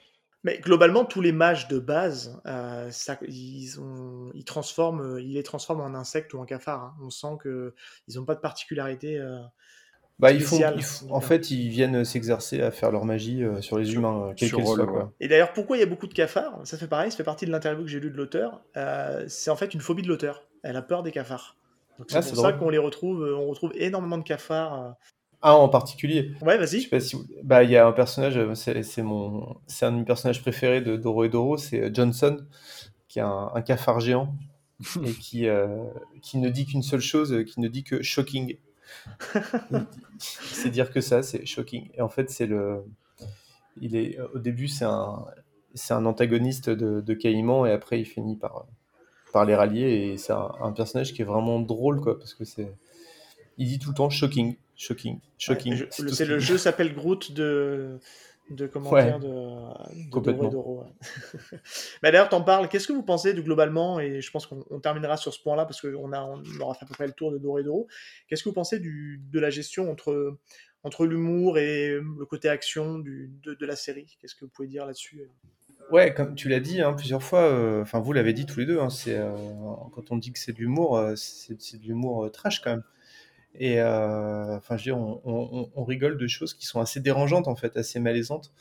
Mais 0.44 0.58
globalement, 0.58 1.04
tous 1.04 1.20
les 1.20 1.30
mages 1.30 1.68
de 1.68 1.78
base, 1.78 2.40
euh, 2.46 2.90
ça, 2.90 3.16
ils, 3.28 3.80
ont, 3.80 4.30
ils, 4.34 4.44
transforment, 4.44 5.18
ils 5.20 5.34
les 5.34 5.42
transforment 5.42 5.82
en 5.82 5.94
insectes 5.94 6.34
ou 6.34 6.38
en 6.38 6.44
cafards. 6.44 6.82
Hein. 6.82 6.94
On 7.00 7.10
sent 7.10 7.38
qu'ils 7.42 8.16
n'ont 8.16 8.24
pas 8.24 8.34
de 8.34 8.40
particularité. 8.40 9.18
Euh, 9.18 9.38
bah, 10.18 10.30
ils 10.30 10.40
font, 10.40 10.58
ils 10.76 10.82
font, 10.82 11.12
en 11.12 11.20
fait, 11.20 11.50
ils 11.50 11.68
viennent 11.68 12.04
s'exercer 12.04 12.60
à 12.60 12.70
faire 12.70 12.92
leur 12.92 13.04
magie 13.04 13.42
euh, 13.42 13.60
sur 13.60 13.78
les 13.78 13.86
sur, 13.86 13.98
humains, 13.98 14.32
quel 14.36 14.50
soit. 14.50 14.86
Quoi. 14.86 15.12
Et 15.20 15.26
d'ailleurs, 15.26 15.52
pourquoi 15.52 15.76
il 15.76 15.80
y 15.80 15.82
a 15.82 15.86
beaucoup 15.86 16.06
de 16.06 16.14
cafards? 16.14 16.60
Ça 16.64 16.78
fait 16.78 16.86
pareil, 16.86 17.10
ça 17.10 17.16
fait 17.16 17.24
partie 17.24 17.46
de 17.46 17.50
l'interview 17.50 17.82
que 17.82 17.90
j'ai 17.90 17.98
lu 17.98 18.10
de 18.10 18.16
l'auteur. 18.16 18.62
Euh, 18.76 19.24
c'est 19.26 19.50
en 19.50 19.56
fait 19.56 19.74
une 19.74 19.80
phobie 19.80 20.02
de 20.02 20.08
l'auteur. 20.08 20.46
Elle 20.62 20.76
a 20.76 20.82
peur 20.82 21.02
des 21.02 21.10
cafards. 21.10 21.56
Donc 21.98 22.06
c'est 22.10 22.18
ah, 22.18 22.22
pour 22.22 22.36
ça 22.36 22.52
qu'on 22.52 22.70
les 22.70 22.78
retrouve, 22.78 23.22
on 23.36 23.48
retrouve 23.48 23.72
énormément 23.74 24.18
de 24.18 24.22
cafards. 24.22 24.94
Euh, 25.44 25.48
Ah, 25.48 25.56
en 25.56 25.68
particulier. 25.68 26.32
Ouais, 26.40 26.58
vas-y. 26.58 26.78
Je 26.78 26.82
sais 26.84 26.88
pas 26.88 27.00
si 27.00 27.16
vous... 27.16 27.24
Bah, 27.42 27.62
il 27.64 27.70
y 27.70 27.76
a 27.76 27.86
un 27.86 27.92
personnage, 27.92 28.38
c'est 28.54 29.02
mon, 29.02 29.56
c'est 29.66 29.86
un 29.86 29.92
de 29.92 29.98
mes 29.98 30.04
personnages 30.04 30.40
préférés 30.40 30.80
de 30.80 30.96
Doro 30.96 31.24
et 31.24 31.28
Doro, 31.28 31.56
c'est 31.56 31.94
Johnson, 31.94 32.38
qui 33.08 33.18
est 33.18 33.22
un, 33.22 33.50
un 33.54 33.62
cafard 33.62 34.00
géant 34.00 34.34
et 35.04 35.12
qui, 35.12 35.48
euh, 35.48 35.84
qui 36.22 36.38
ne 36.38 36.48
dit 36.48 36.66
qu'une 36.66 36.82
seule 36.82 37.00
chose, 37.00 37.44
qui 37.46 37.60
ne 37.60 37.68
dit 37.68 37.84
que 37.84 38.02
shocking. 38.02 38.56
c'est 40.18 40.70
dire 40.70 40.92
que 40.92 41.00
ça, 41.00 41.22
c'est 41.22 41.46
shocking. 41.46 41.90
Et 41.94 42.02
en 42.02 42.08
fait, 42.08 42.30
c'est 42.30 42.46
le, 42.46 42.84
il 43.80 43.96
est 43.96 44.18
au 44.34 44.38
début, 44.38 44.68
c'est 44.68 44.84
un, 44.84 45.24
c'est 45.74 45.94
un 45.94 46.04
antagoniste 46.06 46.70
de, 46.70 47.00
de 47.00 47.14
Caïman 47.14 47.66
et 47.66 47.72
après, 47.72 48.00
il 48.00 48.04
finit 48.04 48.36
par, 48.36 48.66
par 49.32 49.44
les 49.44 49.54
rallier 49.54 50.12
et 50.12 50.16
c'est 50.18 50.32
un, 50.32 50.52
un 50.60 50.72
personnage 50.72 51.14
qui 51.14 51.22
est 51.22 51.24
vraiment 51.24 51.60
drôle, 51.60 52.00
quoi, 52.00 52.18
parce 52.18 52.34
que 52.34 52.44
c'est, 52.44 52.72
il 53.62 53.68
dit 53.68 53.78
tout 53.78 53.90
le 53.90 53.94
temps 53.94 54.10
shocking 54.10 54.56
shocking, 54.76 55.20
shocking. 55.38 55.74
Ouais, 55.74 55.88
c'est 55.90 56.24
le 56.24 56.38
jeu 56.38 56.58
s'appelle 56.58 56.94
Groot 56.94 57.32
de 57.32 57.98
de 58.50 58.66
commentaires 58.66 59.18
ouais, 59.18 59.28
de, 59.28 60.04
de 60.04 60.10
complètement. 60.10 60.50
Ouais. 60.50 60.86
Mais 62.02 62.10
d'ailleurs, 62.12 62.28
t'en 62.28 62.42
parles. 62.42 62.68
Qu'est-ce 62.68 62.86
que 62.86 62.92
vous 62.92 63.04
pensez 63.04 63.32
de 63.32 63.40
globalement 63.40 64.00
et 64.00 64.20
je 64.20 64.30
pense 64.30 64.46
qu'on 64.46 64.80
terminera 64.80 65.16
sur 65.16 65.32
ce 65.32 65.40
point-là 65.40 65.64
parce 65.64 65.80
qu'on 65.80 66.12
a 66.12 66.22
on 66.22 66.42
aura 66.60 66.74
fait 66.74 66.84
à 66.84 66.88
peu 66.88 66.94
près 66.94 67.06
le 67.06 67.12
tour 67.12 67.30
de 67.32 67.38
Doro 67.38 67.58
et 67.58 67.62
Doro. 67.62 67.86
Qu'est-ce 68.28 68.42
que 68.42 68.48
vous 68.48 68.54
pensez 68.54 68.78
du, 68.80 69.22
de 69.32 69.40
la 69.40 69.50
gestion 69.50 69.90
entre 69.90 70.38
entre 70.82 71.06
l'humour 71.06 71.58
et 71.58 71.90
le 71.90 72.26
côté 72.26 72.48
action 72.48 72.98
du, 72.98 73.30
de, 73.42 73.54
de 73.54 73.66
la 73.66 73.76
série? 73.76 74.16
Qu'est-ce 74.20 74.34
que 74.34 74.44
vous 74.44 74.50
pouvez 74.50 74.68
dire 74.68 74.84
là-dessus? 74.84 75.22
Ouais, 75.90 76.14
comme 76.14 76.34
tu 76.34 76.48
l'as 76.48 76.60
dit 76.60 76.80
hein, 76.80 76.94
plusieurs 76.94 77.22
fois, 77.22 77.46
enfin 77.82 77.98
euh, 77.98 78.02
vous 78.02 78.12
l'avez 78.12 78.32
dit 78.32 78.46
tous 78.46 78.60
les 78.60 78.66
deux, 78.66 78.80
hein, 78.80 78.90
c'est 78.90 79.16
euh, 79.16 79.34
quand 79.94 80.10
on 80.10 80.16
dit 80.16 80.32
que 80.32 80.38
c'est 80.38 80.52
de 80.52 80.58
l'humour, 80.58 80.96
euh, 80.96 81.14
c'est 81.16 81.78
de 81.78 81.86
l'humour 81.86 82.30
trash 82.32 82.60
quand 82.60 82.70
même. 82.70 82.84
Et 83.58 83.80
euh, 83.80 84.56
enfin, 84.56 84.76
je 84.76 84.90
veux 84.90 84.96
dire, 84.96 84.98
on, 84.98 85.20
on, 85.24 85.70
on, 85.74 85.84
rigole 85.84 86.16
de 86.16 86.26
choses 86.26 86.54
qui 86.54 86.66
sont 86.66 86.80
assez 86.80 87.00
dérangeantes, 87.00 87.48
en 87.48 87.56
fait, 87.56 87.76
assez 87.76 88.00
malaisantes. 88.00 88.52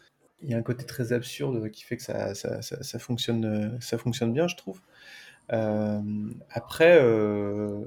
Il 0.44 0.50
y 0.50 0.54
a 0.54 0.58
un 0.58 0.64
côté 0.64 0.86
très 0.86 1.14
absurde 1.14 1.70
qui 1.70 1.84
fait 1.84 1.98
que 1.98 2.04
ça, 2.04 2.36
ça, 2.36 2.62
ça, 2.62 2.84
ça 2.84 3.00
fonctionne, 3.00 3.78
ça 3.80 3.98
fonctionne 3.98 4.34
bien, 4.34 4.48
je 4.48 4.56
trouve. 4.56 4.82
Euh, 5.54 6.02
après, 6.50 6.98
euh, 7.02 7.86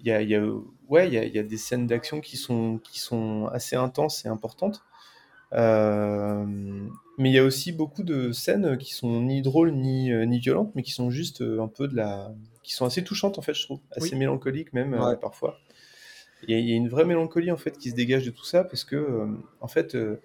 il 0.00 0.06
y 0.06 0.12
a, 0.12 0.22
y 0.22 0.34
a, 0.34 0.44
ouais, 0.88 1.10
y 1.10 1.18
a, 1.18 1.24
y 1.24 1.38
a 1.38 1.42
des 1.42 1.56
scènes 1.56 1.86
d'action 1.86 2.20
qui 2.20 2.36
sont, 2.36 2.78
qui 2.78 3.00
sont 3.00 3.48
assez 3.52 3.76
intenses 3.76 4.24
et 4.24 4.28
importantes. 4.28 4.84
Euh, 5.52 6.44
mais 7.18 7.30
il 7.30 7.34
y 7.34 7.38
a 7.38 7.44
aussi 7.44 7.72
beaucoup 7.72 8.02
de 8.02 8.32
scènes 8.32 8.76
qui 8.78 8.92
sont 8.92 9.22
ni 9.22 9.42
drôles 9.42 9.72
ni, 9.72 10.12
ni 10.26 10.38
violentes, 10.38 10.72
mais 10.74 10.82
qui 10.82 10.90
sont 10.90 11.10
juste 11.10 11.40
un 11.40 11.68
peu 11.68 11.88
de 11.88 11.96
la, 11.96 12.32
qui 12.62 12.72
sont 12.72 12.84
assez 12.84 13.02
touchantes 13.04 13.38
en 13.38 13.42
fait, 13.42 13.54
je 13.54 13.62
trouve, 13.62 13.80
assez 13.92 14.12
oui. 14.12 14.18
mélancoliques 14.18 14.72
même 14.72 14.92
ouais. 14.92 15.16
parfois 15.16 15.58
il 16.48 16.58
y, 16.58 16.70
y, 16.70 16.72
a 16.72 16.76
une 16.76 16.88
vraie 16.88 17.04
mélancolie 17.04 17.50
en 17.50 17.56
fait 17.56 17.76
qui 17.78 17.90
se 17.90 17.94
dégage 17.94 18.24
de 18.24 18.30
tout 18.30 18.44
ça 18.44 18.64
parce 18.64 18.84
que 18.84 18.96
euh, 18.96 19.26
en 19.60 19.68
fait 19.68 19.94
euh, 19.94 20.16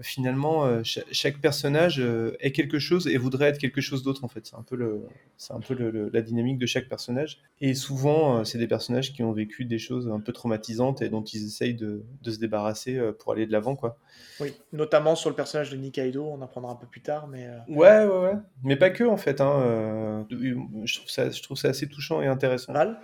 finalement 0.00 0.64
euh, 0.64 0.84
ch 0.84 1.04
chaque 1.10 1.38
personnage 1.40 2.02
est 2.40 2.52
quelque 2.52 2.78
chose 2.78 3.08
et 3.08 3.16
voudrait 3.18 3.48
être 3.48 3.58
quelque 3.58 3.80
chose 3.80 4.02
d'autre 4.02 4.24
en 4.24 4.28
fait. 4.28 4.46
C'est 4.46 4.56
un 4.56 4.62
peu 4.62 4.76
le 4.76 5.06
c'est 5.36 5.52
un 5.52 5.60
peu 5.60 5.74
le, 5.74 5.90
le, 5.90 6.10
la 6.12 6.22
dynamique 6.22 6.58
de 6.58 6.66
chaque 6.66 6.88
personnage. 6.88 7.40
Et 7.60 7.74
souvent 7.74 8.44
c'est 8.44 8.58
des 8.58 8.68
personnages 8.68 9.12
qui 9.12 9.22
ont 9.22 9.32
vécu 9.32 9.64
des 9.64 9.78
choses 9.78 10.08
un 10.08 10.20
peu 10.20 10.32
traumatisantes 10.32 11.02
et 11.02 11.08
dont 11.08 11.22
ils 11.22 11.46
essayent 11.46 11.74
de, 11.74 12.04
de 12.22 12.30
se 12.30 12.38
débarrasser 12.38 13.00
pour 13.18 13.32
aller 13.32 13.46
de 13.46 13.52
l'avant 13.52 13.76
quoi. 13.76 13.98
Oui 14.40 14.54
notamment 14.72 15.16
sur 15.16 15.30
le 15.30 15.36
personnage 15.36 15.70
de 15.70 15.76
Nikaido 15.76 16.24
on 16.24 16.34
en 16.34 16.42
apprendra 16.42 16.72
un 16.72 16.76
peu 16.76 16.86
plus 16.86 17.02
tard 17.02 17.26
mais 17.26 17.48
ouais 17.68 18.04
ouais 18.04 18.18
ouais. 18.18 18.34
Mais 18.62 18.76
pas 18.76 18.90
que 18.90 19.04
en 19.04 19.16
fait 19.16 19.40
hein, 19.40 20.26
je 20.30 20.94
trouve 20.96 21.10
ça 21.10 21.30
je 21.30 21.42
trouve 21.42 21.56
ça 21.56 21.68
assez 21.68 21.88
touchant 21.88 22.22
et 22.22 22.26
intéressant. 22.26 22.72
Val 22.72 23.00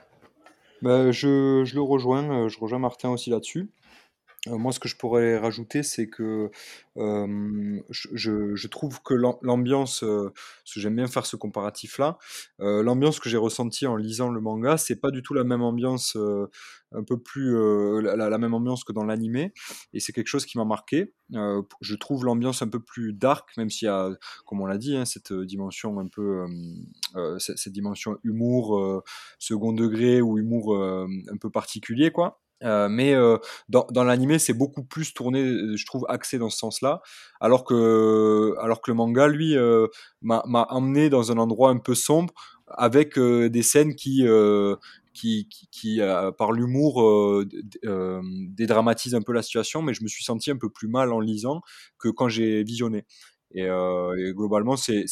bah, 0.84 1.10
je, 1.12 1.64
je, 1.64 1.74
le 1.74 1.82
rejoins, 1.82 2.48
je 2.48 2.58
rejoins 2.58 2.78
Martin 2.78 3.10
aussi 3.10 3.30
là-dessus. 3.30 3.70
Euh, 4.48 4.58
moi, 4.58 4.72
ce 4.72 4.80
que 4.80 4.88
je 4.88 4.96
pourrais 4.96 5.38
rajouter, 5.38 5.82
c'est 5.82 6.08
que 6.08 6.50
je, 6.96 8.66
trouve 8.68 9.02
que 9.02 9.14
l'ambiance, 9.14 10.00
parce 10.00 10.74
que 10.74 10.80
j'aime 10.80 10.96
bien 10.96 11.06
faire 11.06 11.26
ce 11.26 11.36
comparatif-là, 11.36 12.18
l'ambiance 12.58 13.20
que 13.20 13.28
j'ai 13.28 13.36
ressentie 13.36 13.86
en 13.86 13.96
lisant 13.96 14.30
le 14.30 14.40
manga, 14.40 14.76
c'est 14.76 15.00
pas 15.00 15.10
du 15.10 15.22
tout 15.22 15.34
la 15.34 15.44
même 15.44 15.62
ambiance, 15.62 16.16
un 16.92 17.04
peu 17.04 17.18
plus 17.18 17.52
la, 18.02 18.38
même 18.38 18.54
ambiance 18.54 18.84
que 18.84 18.92
dans 18.92 19.04
l'animé, 19.04 19.52
et 19.92 20.00
c'est 20.00 20.12
quelque 20.12 20.28
chose 20.28 20.46
qui 20.46 20.58
m'a 20.58 20.64
marqué. 20.64 21.12
Euh, 21.34 21.62
je 21.80 21.94
trouve 21.94 22.24
l'ambiance 22.24 22.62
un 22.62 22.68
peu 22.68 22.80
plus 22.80 23.12
dark, 23.12 23.56
même 23.56 23.70
s'il 23.70 23.86
y 23.86 23.88
a, 23.88 24.10
comme 24.44 24.60
on 24.60 24.66
l'a 24.66 24.78
dit, 24.78 24.96
hein, 24.96 25.04
cette 25.04 25.32
dimension 25.32 25.98
un 25.98 26.08
peu, 26.08 26.44
euh, 27.16 27.38
cette, 27.38 27.72
dimension 27.72 28.18
humour 28.22 29.02
second 29.38 29.72
degré 29.72 30.20
ou 30.20 30.38
humour 30.38 30.76
un 30.76 31.36
peu 31.40 31.50
particulier, 31.50 32.12
quoi. 32.12 32.43
Euh, 32.62 32.88
mais 32.88 33.14
euh, 33.14 33.36
dans, 33.68 33.86
dans 33.90 34.04
l'animé, 34.04 34.38
c'est 34.38 34.54
beaucoup 34.54 34.84
plus 34.84 35.12
tourné, 35.12 35.42
euh, 35.42 35.76
je 35.76 35.84
trouve, 35.86 36.06
axé 36.08 36.38
dans 36.38 36.50
ce 36.50 36.58
sens-là, 36.58 37.02
alors 37.40 37.64
que, 37.64 38.54
alors 38.60 38.80
que 38.80 38.90
le 38.90 38.94
manga, 38.94 39.26
lui, 39.28 39.56
euh, 39.56 39.88
m'a 40.22 40.42
emmené 40.70 41.10
dans 41.10 41.32
un 41.32 41.38
endroit 41.38 41.70
un 41.70 41.78
peu 41.78 41.94
sombre, 41.94 42.32
avec 42.68 43.18
euh, 43.18 43.50
des 43.50 43.62
scènes 43.62 43.94
qui, 43.94 44.24
qui, 45.12 45.48
qui, 45.70 46.00
par 46.38 46.52
l'humour, 46.52 47.44
dédramatisent 47.82 49.14
un 49.14 49.22
peu 49.22 49.32
la 49.32 49.42
situation, 49.42 49.82
mais 49.82 49.92
je 49.94 50.02
me 50.02 50.08
suis 50.08 50.24
senti 50.24 50.50
un 50.50 50.56
peu 50.56 50.70
plus 50.70 50.88
mal 50.88 51.12
en 51.12 51.20
lisant 51.20 51.60
que 51.98 52.08
quand 52.08 52.28
j'ai 52.28 52.62
visionné. 52.64 53.04
Et, 53.56 53.64
et, 53.64 54.32
globalement, 54.32 54.76
c'est 54.76 55.04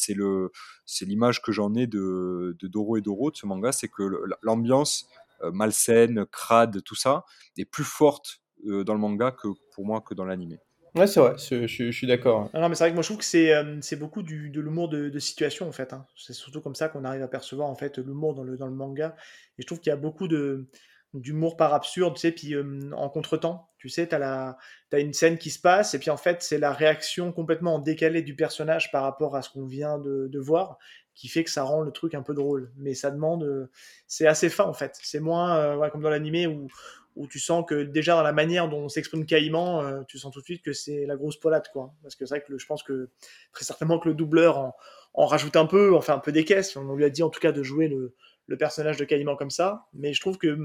l'image 1.02 1.42
que 1.42 1.52
j'en 1.52 1.74
ai 1.74 1.86
de, 1.86 2.56
de 2.58 2.68
Doro 2.68 2.96
et 2.96 3.02
Doro, 3.02 3.30
de 3.30 3.36
ce 3.36 3.46
manga, 3.46 3.70
c'est 3.72 3.88
que 3.88 4.02
l'ambiance 4.42 5.06
euh, 5.06 5.21
malsaine, 5.52 6.26
crade, 6.26 6.82
tout 6.84 6.94
ça, 6.94 7.24
est 7.56 7.64
plus 7.64 7.84
forte 7.84 8.42
euh, 8.66 8.84
dans 8.84 8.94
le 8.94 9.00
manga 9.00 9.32
que 9.32 9.48
pour 9.74 9.84
moi 9.84 10.00
que 10.00 10.14
dans 10.14 10.24
l'anime. 10.24 10.56
Ouais, 10.94 11.06
c'est 11.06 11.20
vrai, 11.20 11.34
je, 11.38 11.66
je, 11.66 11.86
je 11.86 11.90
suis 11.90 12.06
d'accord. 12.06 12.50
Non, 12.52 12.68
mais 12.68 12.74
c'est 12.74 12.84
vrai 12.84 12.90
que 12.90 12.94
moi 12.94 13.02
je 13.02 13.08
trouve 13.08 13.18
que 13.18 13.24
c'est 13.24 13.54
euh, 13.54 13.80
beaucoup 13.98 14.22
du, 14.22 14.50
de 14.50 14.60
l'humour 14.60 14.90
de, 14.90 15.08
de, 15.08 15.18
situation 15.18 15.66
en 15.66 15.72
fait. 15.72 15.94
Hein. 15.94 16.06
C'est 16.16 16.34
surtout 16.34 16.60
comme 16.60 16.74
ça 16.74 16.90
qu'on 16.90 17.04
arrive 17.04 17.22
à 17.22 17.28
percevoir 17.28 17.68
en 17.68 17.74
fait 17.74 17.96
l'humour 17.96 18.34
dans 18.34 18.44
le, 18.44 18.58
dans 18.58 18.66
le 18.66 18.74
manga. 18.74 19.16
Et 19.58 19.62
je 19.62 19.66
trouve 19.66 19.80
qu'il 19.80 19.90
y 19.90 19.94
a 19.94 19.96
beaucoup 19.96 20.28
de 20.28 20.68
d'humour 21.14 21.58
par 21.58 21.74
absurde, 21.74 22.14
tu 22.14 22.20
sais, 22.20 22.32
puis 22.32 22.54
euh, 22.54 22.90
en 22.92 23.10
contretemps, 23.10 23.70
tu 23.76 23.90
sais, 23.90 24.06
t'as 24.06 24.18
la 24.18 24.56
as 24.92 24.98
une 24.98 25.12
scène 25.12 25.38
qui 25.38 25.50
se 25.50 25.60
passe 25.60 25.94
et 25.94 25.98
puis 25.98 26.10
en 26.10 26.16
fait 26.16 26.42
c'est 26.42 26.58
la 26.58 26.72
réaction 26.72 27.32
complètement 27.32 27.78
décalée 27.78 28.22
du 28.22 28.34
personnage 28.34 28.90
par 28.92 29.02
rapport 29.02 29.36
à 29.36 29.42
ce 29.42 29.50
qu'on 29.50 29.66
vient 29.66 29.98
de, 29.98 30.28
de, 30.30 30.38
voir 30.38 30.78
qui 31.14 31.28
fait 31.28 31.44
que 31.44 31.50
ça 31.50 31.62
rend 31.62 31.80
le 31.80 31.90
truc 31.90 32.14
un 32.14 32.22
peu 32.22 32.34
drôle. 32.34 32.70
Mais 32.76 32.94
ça 32.94 33.10
demande, 33.10 33.44
euh, 33.44 33.70
c'est 34.06 34.26
assez 34.26 34.48
fin 34.48 34.64
en 34.64 34.72
fait. 34.72 34.98
C'est 35.02 35.20
moins 35.20 35.56
euh, 35.56 35.88
comme 35.90 36.02
dans 36.02 36.10
l'animé 36.10 36.46
où, 36.46 36.68
où 37.16 37.26
tu 37.26 37.38
sens 37.38 37.64
que 37.66 37.82
déjà 37.82 38.14
dans 38.14 38.22
la 38.22 38.32
manière 38.32 38.68
dont 38.68 38.84
on 38.84 38.88
s'exprime 38.88 39.26
caïman, 39.26 39.84
euh, 39.84 40.02
tu 40.08 40.18
sens 40.18 40.32
tout 40.32 40.40
de 40.40 40.44
suite 40.44 40.62
que 40.62 40.72
c'est 40.72 41.06
la 41.06 41.16
grosse 41.16 41.38
polade 41.38 41.68
quoi. 41.72 41.92
Parce 42.02 42.14
que 42.14 42.26
c'est 42.26 42.36
vrai 42.36 42.44
que 42.44 42.56
je 42.56 42.66
pense 42.66 42.82
que 42.82 43.10
très 43.52 43.64
certainement 43.64 43.98
que 43.98 44.08
le 44.08 44.14
doubleur 44.14 44.72
en, 45.14 45.26
rajoute 45.26 45.56
un 45.56 45.66
peu, 45.66 45.94
en 45.94 46.00
fait 46.00 46.12
un 46.12 46.18
peu 46.18 46.32
des 46.32 46.44
caisses. 46.44 46.76
On 46.76 46.94
lui 46.94 47.04
a 47.04 47.10
dit 47.10 47.22
en 47.22 47.30
tout 47.30 47.40
cas 47.40 47.52
de 47.52 47.62
jouer 47.62 47.88
le, 47.88 48.14
le 48.46 48.56
personnage 48.56 48.96
de 48.96 49.04
caïman 49.04 49.36
comme 49.36 49.50
ça. 49.50 49.86
Mais 49.92 50.14
je 50.14 50.20
trouve 50.20 50.38
que 50.38 50.56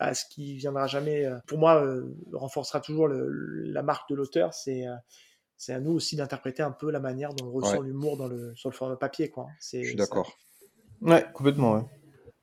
bah, 0.00 0.12
ce 0.12 0.24
qui 0.26 0.56
viendra 0.56 0.86
jamais, 0.86 1.26
pour 1.46 1.58
moi, 1.58 1.82
renforcera 2.32 2.80
toujours 2.80 3.08
la 3.08 3.82
marque 3.82 4.10
de 4.10 4.14
l'auteur, 4.14 4.52
c'est 4.52 4.84
c'est 5.56 5.72
à 5.72 5.80
nous 5.80 5.92
aussi 5.92 6.16
d'interpréter 6.16 6.62
un 6.62 6.70
peu 6.70 6.90
la 6.90 7.00
manière 7.00 7.34
dont 7.34 7.46
on 7.46 7.50
ressent 7.50 7.78
ouais. 7.78 7.86
l'humour 7.86 8.16
dans 8.16 8.28
le, 8.28 8.54
sur 8.54 8.70
le 8.70 8.74
format 8.74 8.96
papier. 8.96 9.30
Quoi. 9.30 9.46
Je 9.60 9.82
suis 9.82 9.94
d'accord. 9.94 10.36
Ouais, 11.00 11.24
complètement. 11.34 11.74
Ouais. 11.74 11.82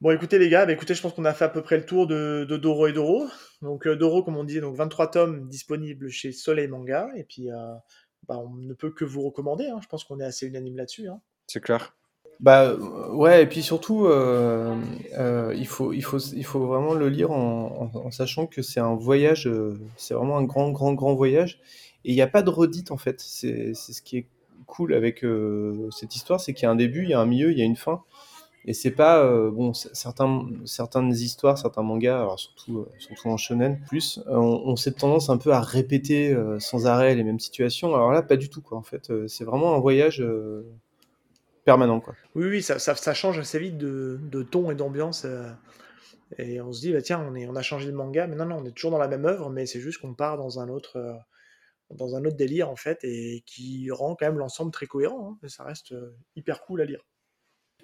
Bon, 0.01 0.11
écoutez 0.11 0.37
les 0.37 0.49
gars, 0.49 0.65
bah, 0.65 0.73
écoutez, 0.73 0.93
je 0.93 1.01
pense 1.01 1.13
qu'on 1.13 1.25
a 1.25 1.33
fait 1.33 1.45
à 1.45 1.49
peu 1.49 1.61
près 1.61 1.77
le 1.77 1.85
tour 1.85 2.07
de, 2.07 2.45
de 2.49 2.57
Doro 2.57 2.87
et 2.87 2.93
Doro. 2.93 3.25
Donc 3.61 3.87
euh, 3.87 3.95
Doro, 3.95 4.23
comme 4.23 4.35
on 4.35 4.43
dit, 4.43 4.59
donc 4.59 4.75
23 4.75 5.11
tomes 5.11 5.47
disponibles 5.47 6.09
chez 6.09 6.31
Soleil 6.31 6.67
Manga. 6.67 7.09
Et 7.15 7.23
puis, 7.23 7.51
euh, 7.51 7.73
bah, 8.27 8.37
on 8.37 8.55
ne 8.55 8.73
peut 8.73 8.91
que 8.91 9.05
vous 9.05 9.21
recommander. 9.21 9.67
Hein. 9.67 9.79
Je 9.81 9.87
pense 9.87 10.03
qu'on 10.03 10.19
est 10.19 10.25
assez 10.25 10.45
unanime 10.45 10.77
là-dessus. 10.77 11.07
Hein. 11.07 11.21
C'est 11.47 11.61
clair. 11.61 11.95
Bah 12.39 12.75
ouais, 12.75 13.43
et 13.43 13.45
puis 13.45 13.63
surtout, 13.63 14.05
euh, 14.05 14.75
euh, 15.17 15.53
il, 15.55 15.67
faut, 15.67 15.93
il, 15.93 16.03
faut, 16.03 16.17
il 16.17 16.43
faut 16.43 16.65
vraiment 16.65 16.93
le 16.93 17.07
lire 17.07 17.31
en, 17.31 17.89
en, 17.93 17.97
en 17.97 18.11
sachant 18.11 18.47
que 18.47 18.61
c'est 18.61 18.79
un 18.79 18.95
voyage, 18.95 19.47
euh, 19.47 19.79
c'est 19.95 20.13
vraiment 20.13 20.37
un 20.37 20.43
grand, 20.43 20.71
grand, 20.71 20.93
grand 20.93 21.13
voyage. 21.13 21.61
Et 22.05 22.11
il 22.11 22.15
n'y 22.15 22.21
a 22.21 22.27
pas 22.27 22.41
de 22.41 22.49
redite 22.49 22.91
en 22.91 22.97
fait. 22.97 23.19
C'est 23.21 23.73
ce 23.73 24.01
qui 24.01 24.17
est 24.17 24.27
cool 24.63 24.93
avec 24.93 25.23
euh, 25.23 25.89
cette 25.91 26.15
histoire, 26.15 26.39
c'est 26.39 26.53
qu'il 26.53 26.63
y 26.63 26.65
a 26.65 26.71
un 26.71 26.75
début, 26.75 27.03
il 27.03 27.09
y 27.09 27.13
a 27.13 27.19
un 27.19 27.25
milieu, 27.25 27.51
il 27.51 27.57
y 27.57 27.61
a 27.61 27.65
une 27.65 27.75
fin. 27.75 28.03
Et 28.65 28.73
c'est 28.73 28.91
pas 28.91 29.21
euh, 29.21 29.51
bon 29.51 29.73
certains 29.73 30.47
certaines 30.63 31.11
histoires, 31.11 31.57
certains 31.57 31.83
mangas, 31.83 32.21
alors 32.21 32.39
surtout 32.39 32.79
euh, 32.79 32.89
surtout 32.97 33.27
en 33.27 33.35
shonen 33.35 33.81
plus, 33.89 34.21
on, 34.27 34.61
on 34.65 34.75
cette 34.77 34.97
tendance 34.97 35.29
un 35.29 35.37
peu 35.37 35.51
à 35.51 35.59
répéter 35.59 36.35
sans 36.59 36.87
arrêt 36.87 37.13
les 37.15 37.23
mêmes 37.23 37.41
situations. 37.41 37.93
Alors 37.93 38.11
là, 38.11 38.21
pas 38.21 38.37
du 38.37 38.49
tout 38.49 38.61
quoi. 38.61 38.77
En 38.77 38.83
fait, 38.83 39.11
c'est 39.27 39.43
vraiment 39.43 39.75
un 39.75 39.79
voyage 39.79 40.23
permanent 41.65 41.99
quoi. 41.99 42.15
Oui 42.35 42.47
oui, 42.47 42.61
ça, 42.61 43.13
change 43.13 43.37
assez 43.37 43.59
vite 43.59 43.77
de, 43.77 44.43
ton 44.49 44.71
et 44.71 44.75
d'ambiance. 44.75 45.27
et 46.37 46.61
on 46.61 46.71
se 46.71 46.79
dit 46.79 46.93
bah 46.93 47.01
tiens, 47.01 47.19
on 47.29 47.35
on 47.35 47.55
a 47.57 47.61
changé 47.61 47.87
de 47.87 47.95
manga, 47.95 48.27
mais 48.27 48.37
non 48.37 48.45
non, 48.45 48.59
on 48.61 48.65
est 48.65 48.71
toujours 48.71 48.91
dans 48.91 48.97
la 48.97 49.09
même 49.09 49.25
œuvre, 49.25 49.49
mais 49.49 49.65
c'est 49.65 49.81
juste 49.81 49.99
qu'on 49.99 50.13
part 50.13 50.37
dans 50.37 50.61
un 50.61 50.69
autre 50.69 51.19
dans 51.95 52.15
un 52.15 52.25
autre 52.25 52.35
délire 52.35 52.69
en 52.69 52.75
fait 52.75 52.99
et 53.03 53.43
qui 53.45 53.89
rend 53.91 54.15
quand 54.15 54.25
même 54.25 54.37
l'ensemble 54.37 54.71
très 54.71 54.85
cohérent. 54.85 55.37
Hein, 55.43 55.47
ça 55.47 55.63
reste 55.63 55.91
euh, 55.91 56.15
hyper 56.35 56.61
cool 56.61 56.81
à 56.81 56.85
lire. 56.85 57.01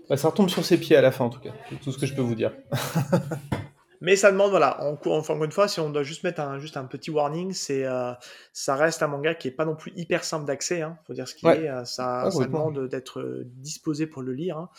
Bah, 0.10 0.18
ça 0.18 0.30
retombe 0.30 0.50
sur 0.50 0.66
ses 0.66 0.80
pieds 0.80 0.96
à 0.96 1.02
la 1.02 1.12
fin 1.12 1.26
en 1.26 1.30
tout 1.30 1.40
cas, 1.40 1.54
c'est 1.70 1.80
tout 1.80 1.92
ce 1.92 1.98
que 1.98 2.06
je 2.06 2.16
peux 2.16 2.22
vous 2.22 2.36
dire. 2.36 2.56
Mais 4.02 4.16
ça 4.16 4.32
demande, 4.32 4.52
voilà, 4.52 4.82
en, 4.82 4.94
encore 4.94 5.44
une 5.44 5.52
fois, 5.52 5.68
si 5.68 5.82
on 5.82 5.90
doit 5.90 6.04
juste 6.04 6.24
mettre 6.24 6.40
un, 6.40 6.58
juste 6.58 6.78
un 6.78 6.86
petit 6.86 7.12
warning, 7.12 7.52
c'est 7.52 7.86
euh, 7.86 8.14
ça 8.54 8.76
reste 8.76 9.04
un 9.04 9.08
manga 9.08 9.36
qui 9.36 9.50
est 9.50 9.52
pas 9.52 9.66
non 9.66 9.76
plus 9.76 9.92
hyper 9.98 10.24
simple 10.24 10.46
d'accès, 10.46 10.82
hein, 10.82 10.98
faut 11.06 11.14
dire 11.14 11.28
ce 11.28 11.36
qu'il 11.36 11.50
ouais. 11.50 11.66
est, 11.66 11.70
euh, 11.70 11.84
ça, 11.84 12.22
ah, 12.22 12.32
ça 12.32 12.46
demande 12.46 12.88
d'être 12.88 13.44
disposé 13.58 14.08
pour 14.08 14.22
le 14.22 14.32
lire, 14.32 14.58
hein, 14.58 14.70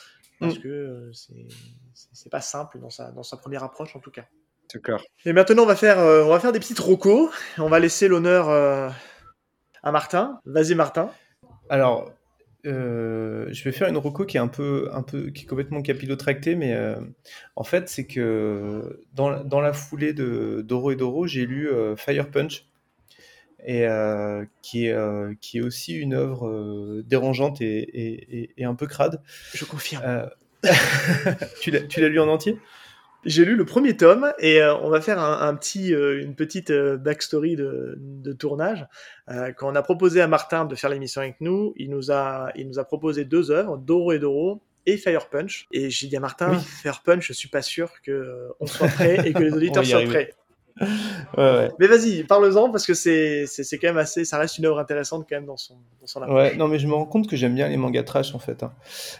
parce 0.40 0.56
mm. 0.56 0.62
que 0.62 0.68
euh, 0.68 1.12
c'est 2.14 2.30
pas 2.30 2.40
simple 2.40 2.78
dans 2.78 2.88
sa, 2.88 3.12
dans 3.12 3.22
sa 3.22 3.36
première 3.36 3.62
approche 3.62 3.94
en 3.94 4.00
tout 4.00 4.10
cas. 4.10 4.24
Clair. 4.78 5.02
Et 5.24 5.32
maintenant, 5.32 5.64
on 5.64 5.66
va 5.66 5.74
faire, 5.74 5.98
euh, 5.98 6.22
on 6.22 6.28
va 6.28 6.38
faire 6.38 6.52
des 6.52 6.60
petites 6.60 6.78
rocos. 6.78 7.30
On 7.58 7.68
va 7.68 7.80
laisser 7.80 8.06
l'honneur 8.06 8.48
euh, 8.48 8.88
à 9.82 9.92
Martin. 9.92 10.40
Vas-y, 10.44 10.74
Martin. 10.74 11.10
Alors, 11.68 12.12
euh, 12.66 13.46
je 13.50 13.64
vais 13.64 13.72
faire 13.72 13.88
une 13.88 13.96
roco 13.96 14.26
qui 14.26 14.36
est 14.36 14.40
un 14.40 14.48
peu, 14.48 14.90
un 14.92 15.02
peu, 15.02 15.30
qui 15.30 15.44
est 15.44 15.46
complètement 15.46 15.82
capillotractée, 15.82 16.54
mais 16.54 16.74
euh, 16.74 16.96
en 17.56 17.64
fait, 17.64 17.88
c'est 17.88 18.06
que 18.06 19.00
dans, 19.14 19.42
dans, 19.44 19.60
la 19.60 19.72
foulée 19.72 20.12
de 20.12 20.62
Doro 20.66 20.90
et 20.90 20.96
Doro, 20.96 21.26
j'ai 21.26 21.46
lu 21.46 21.68
euh, 21.68 21.96
Fire 21.96 22.30
Punch, 22.30 22.66
et 23.66 23.86
qui 24.62 24.86
est, 24.86 25.40
qui 25.40 25.58
est 25.58 25.60
aussi 25.60 25.94
une 25.94 26.14
œuvre 26.14 27.02
dérangeante 27.02 27.60
et, 27.60 27.78
et, 27.78 28.50
et, 28.56 28.64
un 28.64 28.74
peu 28.74 28.86
crade. 28.86 29.20
Je 29.52 29.66
confirme. 29.66 30.30
tu 31.60 31.70
l'as 31.70 32.08
lu 32.08 32.20
en 32.20 32.28
entier? 32.28 32.58
J'ai 33.24 33.44
lu 33.44 33.54
le 33.54 33.64
premier 33.64 33.96
tome 33.96 34.32
et 34.38 34.62
euh, 34.62 34.74
on 34.76 34.88
va 34.88 35.00
faire 35.00 35.18
un, 35.18 35.46
un 35.46 35.54
petit, 35.54 35.94
euh, 35.94 36.22
une 36.22 36.34
petite 36.34 36.70
euh, 36.70 36.96
backstory 36.96 37.56
de, 37.56 37.96
de 37.98 38.32
tournage. 38.32 38.86
Quand 39.56 39.70
on 39.70 39.76
a 39.76 39.82
proposé 39.82 40.20
à 40.20 40.26
Martin 40.26 40.64
de 40.64 40.74
faire 40.74 40.90
l'émission 40.90 41.20
avec 41.20 41.40
nous, 41.40 41.72
il 41.76 41.88
nous 41.88 42.10
a, 42.10 42.50
il 42.56 42.66
nous 42.66 42.80
a 42.80 42.84
proposé 42.84 43.24
deux 43.24 43.52
œuvres, 43.52 43.78
Doro 43.78 44.10
et 44.10 44.18
Doro 44.18 44.60
et 44.86 44.96
Fire 44.96 45.28
Punch. 45.28 45.68
Et 45.70 45.88
j'ai 45.88 46.08
dit 46.08 46.16
à 46.16 46.20
Martin, 46.20 46.50
oui. 46.50 46.58
Fire 46.58 47.00
Punch, 47.04 47.28
je 47.28 47.32
suis 47.32 47.48
pas 47.48 47.62
sûr 47.62 47.92
que 48.02 48.48
on 48.58 48.66
soit 48.66 48.88
prêt 48.88 49.28
et 49.28 49.32
que 49.32 49.38
les 49.38 49.52
auditeurs 49.54 49.86
soient 49.86 50.02
prêts. 50.02 50.34
Ouais, 50.80 50.88
ouais. 51.36 51.70
Mais 51.78 51.86
vas-y, 51.86 52.24
parle-en 52.24 52.70
parce 52.70 52.86
que 52.86 52.94
c'est 52.94 53.46
c'est 53.46 53.78
quand 53.78 53.86
même 53.86 53.98
assez, 53.98 54.24
ça 54.24 54.36
reste 54.38 54.58
une 54.58 54.66
œuvre 54.66 54.80
intéressante 54.80 55.26
quand 55.28 55.36
même 55.36 55.46
dans 55.46 55.56
son 55.56 55.74
dans 56.00 56.06
son 56.06 56.22
approche. 56.22 56.36
Ouais, 56.36 56.56
non 56.56 56.66
mais 56.66 56.80
je 56.80 56.88
me 56.88 56.94
rends 56.94 57.06
compte 57.06 57.28
que 57.28 57.36
j'aime 57.36 57.54
bien 57.54 57.68
les 57.68 57.76
mangas 57.76 58.02
trash 58.02 58.34
en 58.34 58.40
fait. 58.40 58.64
Hein. 58.64 58.72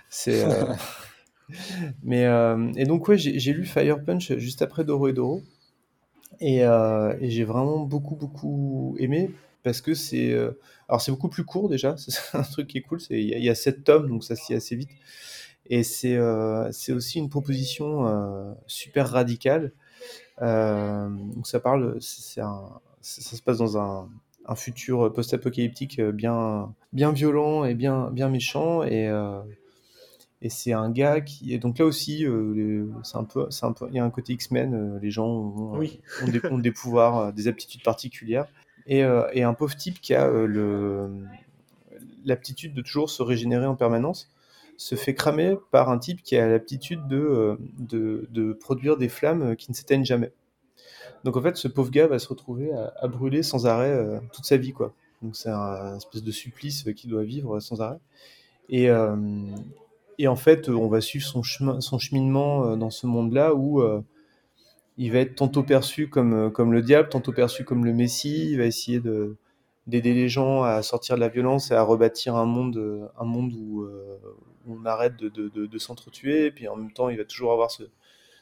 C'est 0.09 0.45
Mais, 2.03 2.25
euh, 2.27 2.73
et 2.77 2.85
donc, 2.85 3.09
ouais, 3.09 3.19
j'ai 3.19 3.53
lu 3.53 3.65
Fire 3.65 4.03
Punch 4.03 4.37
juste 4.37 4.63
après 4.63 4.85
Doro 4.85 5.09
et 5.09 5.13
Doro. 5.13 5.43
Et, 6.41 6.65
euh, 6.65 7.15
j'ai 7.21 7.45
vraiment 7.45 7.81
beaucoup, 7.81 8.17
beaucoup 8.17 8.97
aimé 8.99 9.31
parce 9.63 9.81
que 9.81 9.95
c'est. 9.95 10.33
Euh, 10.33 10.59
alors, 10.89 11.01
c'est 11.01 11.13
beaucoup 11.13 11.29
plus 11.29 11.45
court 11.45 11.69
déjà, 11.69 11.97
c'est 11.99 12.37
un 12.37 12.43
truc 12.43 12.69
qui 12.69 12.79
est 12.79 12.83
cool. 12.83 12.99
Il 13.11 13.21
y, 13.21 13.49
a 13.51 13.55
7 13.55 13.85
tomes, 13.85 14.09
donc 14.09 14.25
ça 14.25 14.37
se 14.37 14.53
lit 14.53 14.57
assez 14.57 14.77
vite. 14.77 14.91
Et 15.67 15.85
c'est 15.85 16.19
aussi 16.93 17.19
une 17.19 17.29
proposition 17.29 18.57
super 18.67 19.09
radicale. 19.09 19.73
donc, 20.41 21.47
ça 21.47 21.61
parle. 21.61 21.99
ça 22.01 22.73
se 23.03 23.43
passe 23.43 23.59
dans 23.59 23.79
un, 23.79 24.09
un 24.47 24.55
futur 24.57 25.13
post-apocalyptique 25.13 26.01
bien, 26.01 26.75
bien 26.93 27.13
violent 27.13 27.65
et 27.65 27.75
bien, 27.75 28.11
bien 28.11 28.29
méchant. 28.29 28.83
Et 28.83 29.09
et 30.43 30.49
c'est 30.49 30.73
un 30.73 30.91
gars 30.91 31.21
qui. 31.21 31.53
Et 31.53 31.59
donc 31.59 31.79
là 31.79 31.85
aussi, 31.85 32.25
euh, 32.25 32.87
c'est 33.03 33.19
un 33.19 33.25
peu, 33.25 33.47
c'est 33.51 33.67
un 33.67 33.73
peu, 33.73 33.87
il 33.91 33.95
y 33.95 33.99
a 33.99 34.05
un 34.05 34.11
côté 34.11 34.33
X-Men. 34.33 34.75
Euh, 34.75 34.99
les 35.01 35.11
gens 35.11 35.27
ont, 35.27 35.79
oui. 35.79 36.01
ont, 36.23 36.29
des, 36.29 36.41
ont, 36.47 36.59
des, 36.59 36.73
pouvoirs, 36.73 37.19
euh, 37.19 37.33
des 37.33 37.47
aptitudes 37.47 37.83
particulières. 37.83 38.47
Et, 38.87 39.01
et 39.33 39.43
un 39.45 39.55
pauvre 39.55 39.77
type 39.77 40.01
qui 40.01 40.15
a 40.15 40.27
le 40.27 41.25
l'aptitude 42.25 42.75
de 42.75 42.83
toujours 42.83 43.09
se 43.09 43.23
régénérer 43.23 43.67
en 43.67 43.77
permanence 43.77 44.31
se 44.79 44.95
fait 44.95 45.15
cramer 45.15 45.57
par 45.71 45.91
un 45.91 45.99
type 45.99 46.23
qui 46.23 46.37
a 46.37 46.49
l'aptitude 46.49 47.07
de, 47.07 47.59
de, 47.79 48.27
de, 48.31 48.53
produire 48.55 48.97
des 48.97 49.09
flammes 49.09 49.55
qui 49.55 49.71
ne 49.71 49.77
s'éteignent 49.77 50.05
jamais. 50.05 50.33
Donc 51.25 51.37
en 51.37 51.43
fait, 51.43 51.57
ce 51.57 51.69
pauvre 51.69 51.91
gars 51.91 52.09
va 52.09 52.19
se 52.19 52.27
retrouver 52.27 52.73
à, 52.73 53.07
brûler 53.07 53.43
sans 53.43 53.67
arrêt 53.67 54.21
toute 54.33 54.47
sa 54.47 54.57
vie, 54.57 54.73
quoi. 54.73 54.95
Donc 55.23 55.37
c'est 55.37 55.51
un, 55.51 55.99
espèce 55.99 56.25
de 56.25 56.33
supplice 56.33 56.89
qu'il 56.97 57.11
doit 57.11 57.25
vivre 57.25 57.61
sans 57.61 57.81
arrêt. 57.83 58.01
Et, 58.71 58.89
et 60.23 60.29
en 60.29 60.37
fait, 60.37 60.69
on 60.69 60.89
va 60.89 61.01
suivre 61.01 61.25
son, 61.25 61.43
chemin, 61.43 61.81
son 61.81 61.99
cheminement 61.99 62.77
dans 62.77 62.91
ce 62.91 63.07
monde-là 63.07 63.55
où 63.55 63.83
il 64.97 65.13
va 65.13 65.19
être 65.21 65.35
tantôt 65.35 65.63
perçu 65.63 66.09
comme, 66.09 66.53
comme 66.53 66.73
le 66.73 66.83
diable, 66.83 67.09
tantôt 67.09 67.33
perçu 67.33 67.65
comme 67.65 67.85
le 67.85 67.93
Messie. 67.93 68.51
Il 68.51 68.59
va 68.59 68.65
essayer 68.65 69.01
de, 69.01 69.37
d'aider 69.87 70.15
les 70.15 70.29
gens 70.29 70.63
à 70.63 70.83
sortir 70.83 71.17
de 71.17 71.21
la 71.21 71.29
violence 71.29 71.71
et 71.71 71.75
à 71.75 71.83
rebâtir 71.83 72.37
un 72.37 72.45
monde, 72.45 73.11
un 73.19 73.25
monde 73.25 73.53
où, 73.55 73.89
on 74.69 74.85
arrête 74.85 75.17
de, 75.17 75.79
s'entretuer. 75.79 76.47
Et 76.47 76.51
puis 76.51 76.69
en 76.69 76.77
même 76.77 76.93
temps, 76.93 77.09
il 77.09 77.17
va 77.17 77.25
toujours 77.25 77.53
avoir 77.53 77.71
ce, 77.71 77.85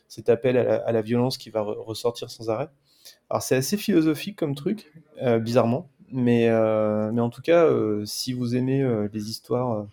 cet 0.08 0.28
appel 0.28 0.56
à 0.56 0.90
la, 0.90 1.02
violence 1.02 1.38
qui 1.38 1.50
va 1.50 1.62
ressortir 1.62 2.30
sans 2.30 2.50
arrêt. 2.50 2.68
Alors 3.30 3.42
c'est 3.42 3.56
assez 3.56 3.76
philosophique 3.76 4.36
comme 4.36 4.54
truc, 4.54 4.92
bizarrement. 5.40 5.88
Mais, 6.10 6.48
euh, 6.48 7.10
mais 7.12 7.20
en 7.20 7.30
tout 7.30 7.42
cas, 7.42 7.64
euh, 7.64 8.04
si 8.04 8.32
vous 8.32 8.56
aimez 8.56 8.82
euh, 8.82 9.08
les 9.12 9.28
histoires 9.30 9.86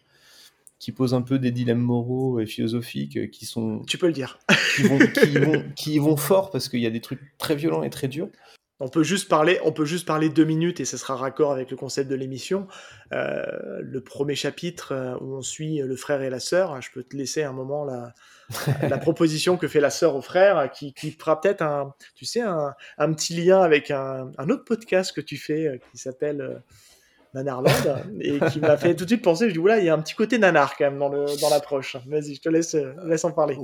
qui 0.80 0.92
posent 0.92 1.14
un 1.14 1.22
peu 1.22 1.40
des 1.40 1.52
dilemmes 1.52 1.80
moraux 1.80 2.40
et 2.40 2.46
philosophiques, 2.46 3.32
qui 3.32 3.46
sont. 3.46 3.82
Tu 3.88 3.98
peux 3.98 4.08
le 4.08 4.14
dire. 4.14 4.40
qui, 4.76 4.84
vont, 4.84 5.00
qui, 5.76 6.00
vont, 6.00 6.18
fort 6.18 6.52
parce 6.52 6.70
qu'il 6.70 6.82
y 6.82 6.86
a 6.86 6.92
des 6.92 7.02
trucs 7.02 7.22
très 7.38 7.56
violents 7.56 7.84
et 7.84 7.90
très 7.90 8.08
durs. 8.08 8.30
On 8.82 8.90
peut 8.90 9.04
juste 9.04 9.30
parler, 9.30 9.58
on 9.64 9.72
peut 9.72 9.86
juste 9.86 10.06
parler 10.06 10.28
deux 10.28 10.44
minutes 10.44 10.82
et 10.82 10.86
ce 10.86 10.98
sera 10.98 11.16
raccord 11.16 11.54
avec 11.54 11.72
le 11.72 11.78
concept 11.78 12.10
de 12.10 12.16
l'émission. 12.16 12.68
le 13.12 14.00
premier 14.00 14.36
chapitre 14.36 15.18
où 15.22 15.38
on 15.38 15.42
suit 15.42 15.78
le 15.78 15.96
frère 15.96 16.22
et 16.22 16.30
la 16.30 16.42
sœur. 16.42 16.82
Je 16.82 16.92
peux 16.92 17.04
te 17.04 17.16
laisser 17.16 17.44
un 17.44 17.54
moment 17.54 17.86
la 18.82 18.98
proposition 18.98 19.58
que 19.58 19.68
fait 19.68 19.80
la 19.80 19.90
sœur 19.90 20.16
au 20.16 20.22
frère, 20.22 20.72
qui, 20.72 20.94
qui 20.94 21.12
fera 21.12 21.40
peut-être 21.40 21.62
un, 21.62 21.94
tu 22.16 22.26
sais, 22.26 22.42
un, 22.42 22.74
un, 22.98 23.14
petit 23.14 23.34
lien 23.34 23.62
avec 23.62 23.92
un, 23.92 24.32
un, 24.38 24.50
autre 24.50 24.66
podcast 24.66 25.14
que 25.14 25.22
tu 25.22 25.38
fais 25.38 25.68
euh, 25.68 25.78
qui 25.92 25.98
s'appelle 25.98 26.42
euh, 26.42 26.60
Nanarland 27.36 27.72
et 28.20 28.40
qui 28.52 28.60
m'a 28.60 28.78
fait 28.78 28.96
tout 28.96 29.04
de 29.04 29.10
suite 29.10 29.22
penser, 29.22 29.50
je 29.50 29.54
dis, 29.54 29.60
voilà, 29.60 29.80
il 29.80 29.86
y 29.86 29.90
a 29.90 29.94
un 29.94 30.02
petit 30.02 30.16
côté 30.16 30.38
nanar 30.38 30.76
quand 30.78 30.86
même 30.86 30.98
dans, 30.98 31.10
le, 31.10 31.26
dans 31.42 31.50
l'approche. 31.50 31.98
Vas-y, 32.08 32.36
je 32.36 32.42
te 32.42 32.50
laisse, 32.50 32.76
euh, 32.76 32.94
laisse 33.06 33.26
en 33.26 33.32
parler. 33.32 33.58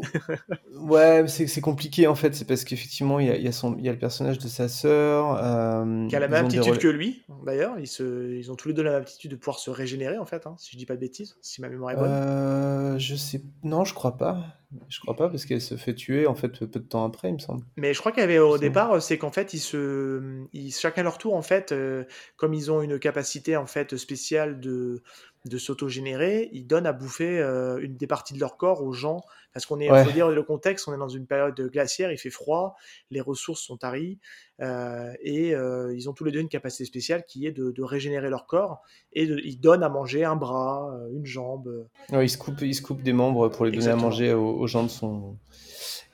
ouais, 0.80 1.24
c'est, 1.28 1.48
c'est 1.48 1.62
compliqué 1.62 2.08
en 2.08 2.16
fait, 2.16 2.36
c'est 2.36 2.46
parce 2.46 2.64
qu'effectivement, 2.64 3.20
il 3.20 3.28
y 3.28 3.32
a, 3.32 3.36
il 3.36 3.44
y, 3.44 3.48
a 3.48 3.52
son, 3.52 3.76
il 3.78 3.86
y 3.86 3.90
a 3.90 3.92
le 3.92 4.00
personnage 4.00 4.38
de 4.38 4.48
sa 4.48 4.68
sœur. 4.68 5.40
Euh, 5.42 6.08
qui 6.08 6.16
a 6.16 6.20
la 6.20 6.28
même 6.28 6.46
aptitude 6.46 6.78
que 6.78 6.88
lui, 6.88 7.24
d'ailleurs. 7.46 7.80
Ils, 7.80 7.88
se, 7.88 8.32
ils 8.34 8.52
ont 8.52 8.56
tous 8.56 8.68
les 8.68 8.74
deux 8.74 8.84
la 8.84 8.92
même 8.92 9.02
aptitude 9.02 9.32
de 9.32 9.36
pouvoir 9.36 9.60
se 9.60 9.70
régénérer 9.70 10.18
en 10.18 10.26
fait, 10.26 10.46
hein, 10.46 10.56
si 10.58 10.72
je 10.74 10.78
dis 10.78 10.86
pas 10.86 10.96
de 10.96 11.00
bêtises, 11.00 11.38
si 11.42 11.62
ma 11.62 11.70
mémoire 11.70 11.92
est 11.94 11.96
bonne. 11.96 12.10
Euh, 12.12 13.00
je 13.00 13.16
sais, 13.16 13.42
non, 13.64 13.86
je 13.86 13.94
crois 13.94 14.18
pas. 14.18 14.61
Je 14.88 15.00
crois 15.02 15.16
pas 15.16 15.28
parce 15.28 15.46
qu'elle 15.46 15.62
se 15.62 15.76
fait 15.76 15.94
tuer 15.94 16.28
en 16.28 16.36
fait 16.36 16.66
peu 16.66 16.80
de 16.80 16.86
temps 16.86 17.04
après, 17.04 17.30
il 17.30 17.34
me 17.34 17.40
semble. 17.40 17.66
Mais 17.76 17.94
je 17.94 18.00
crois 18.00 18.12
qu'il 18.12 18.22
y 18.22 18.24
avait 18.24 18.40
au 18.40 18.58
départ, 18.58 19.02
c'est 19.02 19.18
qu'en 19.18 19.32
fait 19.32 19.54
ils 19.54 19.60
se, 19.60 20.46
ils, 20.54 20.72
chacun 20.72 21.04
leur 21.04 21.18
tour 21.18 21.36
en 21.36 21.42
fait, 21.42 21.72
euh, 21.72 22.06
comme 22.38 22.54
ils 22.54 22.72
ont 22.72 22.82
une 22.82 22.98
capacité 22.98 23.58
en 23.58 23.66
fait 23.66 23.98
spéciale 23.98 24.60
de 24.62 25.04
de 25.46 25.58
s'autogénérer, 25.58 26.50
ils 26.54 26.68
donnent 26.68 26.86
à 26.86 26.94
bouffer 26.94 27.40
euh, 27.40 27.80
une 27.82 27.96
des 27.96 28.06
parties 28.06 28.34
de 28.34 28.40
leur 28.40 28.58
corps 28.58 28.84
aux 28.84 28.94
gens. 28.94 29.22
Parce 29.54 29.66
qu'on 29.66 29.82
est, 29.82 29.90
faut 30.06 30.12
dire 30.12 30.30
le 30.30 30.44
contexte, 30.44 30.88
on 30.88 30.94
est 30.94 30.98
dans 30.98 31.10
une 31.10 31.26
période 31.26 31.60
glaciaire, 31.60 32.10
il 32.10 32.18
fait 32.18 32.30
froid, 32.30 32.78
les 33.10 33.20
ressources 33.20 33.62
sont 33.62 33.76
taries, 33.76 34.18
euh, 34.62 35.12
et 35.20 35.54
euh, 35.54 35.94
ils 35.94 36.10
ont 36.10 36.14
tous 36.14 36.24
les 36.24 36.32
deux 36.32 36.40
une 36.40 36.48
capacité 36.48 36.86
spéciale 36.86 37.26
qui 37.28 37.46
est 37.46 37.52
de, 37.52 37.84
régénérer 37.84 38.30
leur 38.30 38.46
corps, 38.46 38.82
et 39.12 39.24
ils 39.24 39.60
donnent 39.60 39.84
à 39.84 39.90
manger 39.90 40.24
un 40.24 40.38
bras, 40.38 40.90
une 41.12 41.26
jambe. 41.26 41.86
ils, 42.14 42.30
se 42.30 42.38
coupent, 42.38 42.62
ils 42.62 42.76
se 42.76 42.82
coupent 42.82 43.02
des 43.02 43.12
membres 43.12 43.50
pour 43.50 43.66
les 43.66 43.72
donner 43.72 43.90
à 43.90 43.98
manger 43.98 44.34
aux, 44.34 44.68
gens 44.68 44.84
de 44.84 44.90
son... 44.90 45.36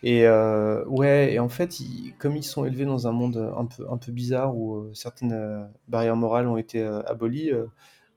Et 0.01 0.27
ouais, 0.27 1.33
et 1.33 1.39
en 1.39 1.49
fait, 1.49 1.75
comme 2.17 2.35
ils 2.37 2.43
sont 2.43 2.65
élevés 2.65 2.85
dans 2.85 3.07
un 3.07 3.11
monde 3.11 3.53
un 3.55 3.65
peu, 3.65 3.85
un 3.87 3.97
peu 3.97 4.11
bizarre 4.11 4.57
où 4.57 4.89
certaines 4.95 5.69
barrières 5.87 6.15
morales 6.15 6.47
ont 6.47 6.57
été 6.57 6.81
abolies, 6.81 7.51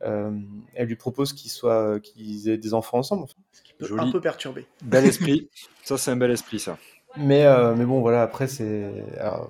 elle 0.03 0.87
lui 0.87 0.97
propose 0.97 1.33
qu'ils 1.33 1.51
soient, 1.51 2.01
qu'ils 2.01 2.49
aient 2.49 2.59
des 2.59 2.75
enfants 2.75 2.99
ensemble 2.99 3.27
un 3.99 4.11
peu 4.11 4.21
perturbé. 4.21 4.67
Bel 4.83 5.05
esprit. 5.07 5.49
ça, 5.83 5.99
c'est 5.99 6.11
un 6.11 6.17
bel 6.17 6.31
esprit, 6.31 6.59
ça. 6.59 6.79
Mais, 7.17 7.45
euh, 7.45 7.75
mais 7.75 7.85
bon, 7.85 8.01
voilà, 8.01 8.23
après, 8.23 8.47
c'est. 8.47 8.89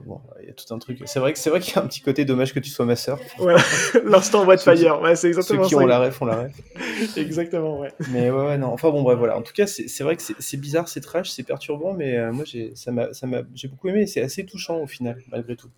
Bon, 0.06 0.22
il 0.40 0.46
y 0.46 0.50
a 0.50 0.54
tout 0.54 0.72
un 0.72 0.78
truc. 0.78 0.98
C'est 1.04 1.20
vrai, 1.20 1.34
que, 1.34 1.50
vrai 1.50 1.60
qu'il 1.60 1.74
y 1.74 1.78
a 1.78 1.82
un 1.82 1.86
petit 1.86 2.00
côté 2.00 2.24
dommage 2.24 2.54
que 2.54 2.58
tu 2.58 2.70
sois 2.70 2.86
ma 2.86 2.96
sœur. 2.96 3.18
Ouais, 3.38 3.54
l'instant 4.04 4.46
Whitefire, 4.46 5.02
ouais, 5.02 5.14
c'est 5.14 5.28
exactement 5.28 5.64
ça. 5.64 5.68
Ceux 5.68 5.76
qui 5.76 5.82
ont 5.82 5.86
la 5.86 5.98
ref, 5.98 6.22
on 6.22 6.24
la 6.24 6.44
ref. 6.44 6.52
exactement, 7.18 7.80
ouais. 7.80 7.92
Mais 8.12 8.30
ouais, 8.30 8.46
ouais, 8.46 8.56
non. 8.56 8.68
Enfin 8.68 8.88
bon, 8.88 9.02
bref, 9.02 9.18
voilà. 9.18 9.36
En 9.36 9.42
tout 9.42 9.52
cas, 9.52 9.66
c'est 9.66 10.02
vrai 10.02 10.16
que 10.16 10.22
c'est 10.38 10.56
bizarre, 10.56 10.88
c'est 10.88 11.02
trash, 11.02 11.28
c'est 11.28 11.42
perturbant, 11.42 11.92
mais 11.92 12.16
euh, 12.16 12.32
moi, 12.32 12.46
j'ai 12.46 13.68
beaucoup 13.68 13.88
aimé. 13.88 14.06
C'est 14.06 14.22
assez 14.22 14.46
touchant 14.46 14.78
au 14.78 14.86
final, 14.86 15.20
malgré 15.30 15.54
tout. 15.54 15.68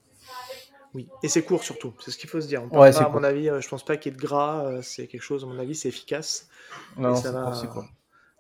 Oui, 0.95 1.09
et 1.22 1.28
c'est 1.28 1.43
court 1.43 1.64
surtout, 1.64 1.95
c'est 2.01 2.11
ce 2.11 2.18
qu'il 2.18 2.28
faut 2.28 2.40
se 2.40 2.47
dire. 2.47 2.70
ouais, 2.72 2.95
à 2.97 3.09
mon 3.09 3.24
avis, 3.24 3.49
euh, 3.49 3.61
je 3.61 3.68
pense 3.68 3.84
pas 3.84 3.97
qu'il 3.97 4.12
y 4.12 4.14
ait 4.14 4.18
de 4.18 4.22
gras, 4.22 4.82
c'est 4.82 5.07
quelque 5.07 5.22
chose, 5.22 5.43
à 5.45 5.47
mon 5.47 5.59
avis, 5.59 5.74
c'est 5.74 5.88
efficace. 5.88 6.49
Non, 6.97 7.14
c'est 7.14 7.68
court 7.68 7.86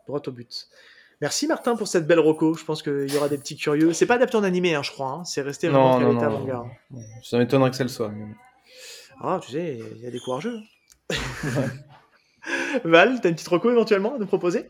droit 0.06 0.22
au 0.26 0.30
but. 0.32 0.68
Merci 1.20 1.46
Martin 1.46 1.76
pour 1.76 1.86
cette 1.86 2.06
belle 2.06 2.18
roco. 2.18 2.54
Je 2.54 2.64
pense 2.64 2.82
qu'il 2.82 3.12
y 3.12 3.16
aura 3.16 3.28
des 3.28 3.38
petits 3.38 3.56
curieux. 3.56 3.92
C'est 3.92 4.06
pas 4.06 4.14
adapté 4.14 4.36
en 4.36 4.42
animé, 4.42 4.74
hein, 4.74 4.82
je 4.82 4.90
crois. 4.90 5.10
Hein. 5.10 5.24
C'est 5.24 5.42
resté 5.42 5.68
vraiment 5.68 6.00
non, 6.00 6.12
non, 6.12 6.46
non, 6.90 7.00
Ça 7.22 7.38
m'étonnerait 7.38 7.70
que 7.70 7.76
ça 7.76 7.84
le 7.84 7.88
soit. 7.88 8.10
Ah, 9.20 9.38
tu 9.40 9.52
sais, 9.52 9.78
il 9.96 10.02
y 10.02 10.06
a 10.06 10.10
des 10.10 10.18
courageux. 10.18 10.58
Val, 12.84 13.20
t'as 13.20 13.28
une 13.28 13.36
petite 13.36 13.48
roco 13.48 13.70
éventuellement 13.70 14.16
à 14.16 14.18
nous 14.18 14.26
proposer? 14.26 14.68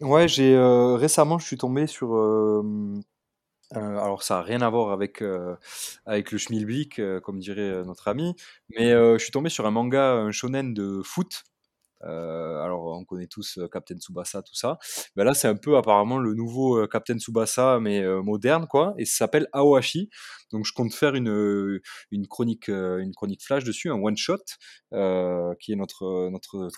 Ouais, 0.00 0.26
j'ai 0.26 0.54
euh, 0.54 0.96
récemment, 0.96 1.38
je 1.38 1.46
suis 1.46 1.58
tombé 1.58 1.86
sur. 1.86 2.16
Euh, 2.16 2.64
euh, 3.76 3.98
alors, 3.98 4.22
ça 4.22 4.36
n'a 4.36 4.42
rien 4.42 4.62
à 4.62 4.70
voir 4.70 4.92
avec, 4.92 5.22
avec 6.06 6.32
le 6.32 6.38
schmilblick, 6.38 7.00
comme 7.22 7.38
dirait 7.38 7.84
notre 7.84 8.08
ami, 8.08 8.34
mais 8.70 8.90
je 8.92 9.18
suis 9.18 9.32
tombé 9.32 9.50
sur 9.50 9.66
un 9.66 9.70
manga, 9.70 10.12
un 10.12 10.30
shonen 10.32 10.74
de 10.74 11.02
foot 11.04 11.44
euh, 12.04 12.62
alors, 12.62 12.86
on 12.86 13.04
connaît 13.04 13.26
tous 13.26 13.58
euh, 13.58 13.68
Captain 13.68 13.96
Tsubasa, 13.96 14.42
tout 14.42 14.54
ça. 14.54 14.78
Là, 15.16 15.34
c'est 15.34 15.48
un 15.48 15.56
peu 15.56 15.76
apparemment 15.76 16.18
le 16.18 16.34
nouveau 16.34 16.78
euh, 16.78 16.86
Captain 16.86 17.18
Tsubasa, 17.18 17.80
mais 17.80 18.04
moderne, 18.22 18.66
quoi. 18.68 18.94
Et 18.98 19.04
ça 19.04 19.18
s'appelle 19.18 19.48
Aohashi. 19.52 20.10
Donc, 20.52 20.64
je 20.64 20.72
compte 20.72 20.94
faire 20.94 21.14
une, 21.14 21.80
chronique, 22.28 22.68
une 22.68 23.12
chronique 23.14 23.42
flash 23.42 23.64
dessus, 23.64 23.90
un 23.90 24.00
one 24.00 24.16
shot, 24.16 24.36
qui 25.60 25.72
est 25.72 25.76
notre, 25.76 26.68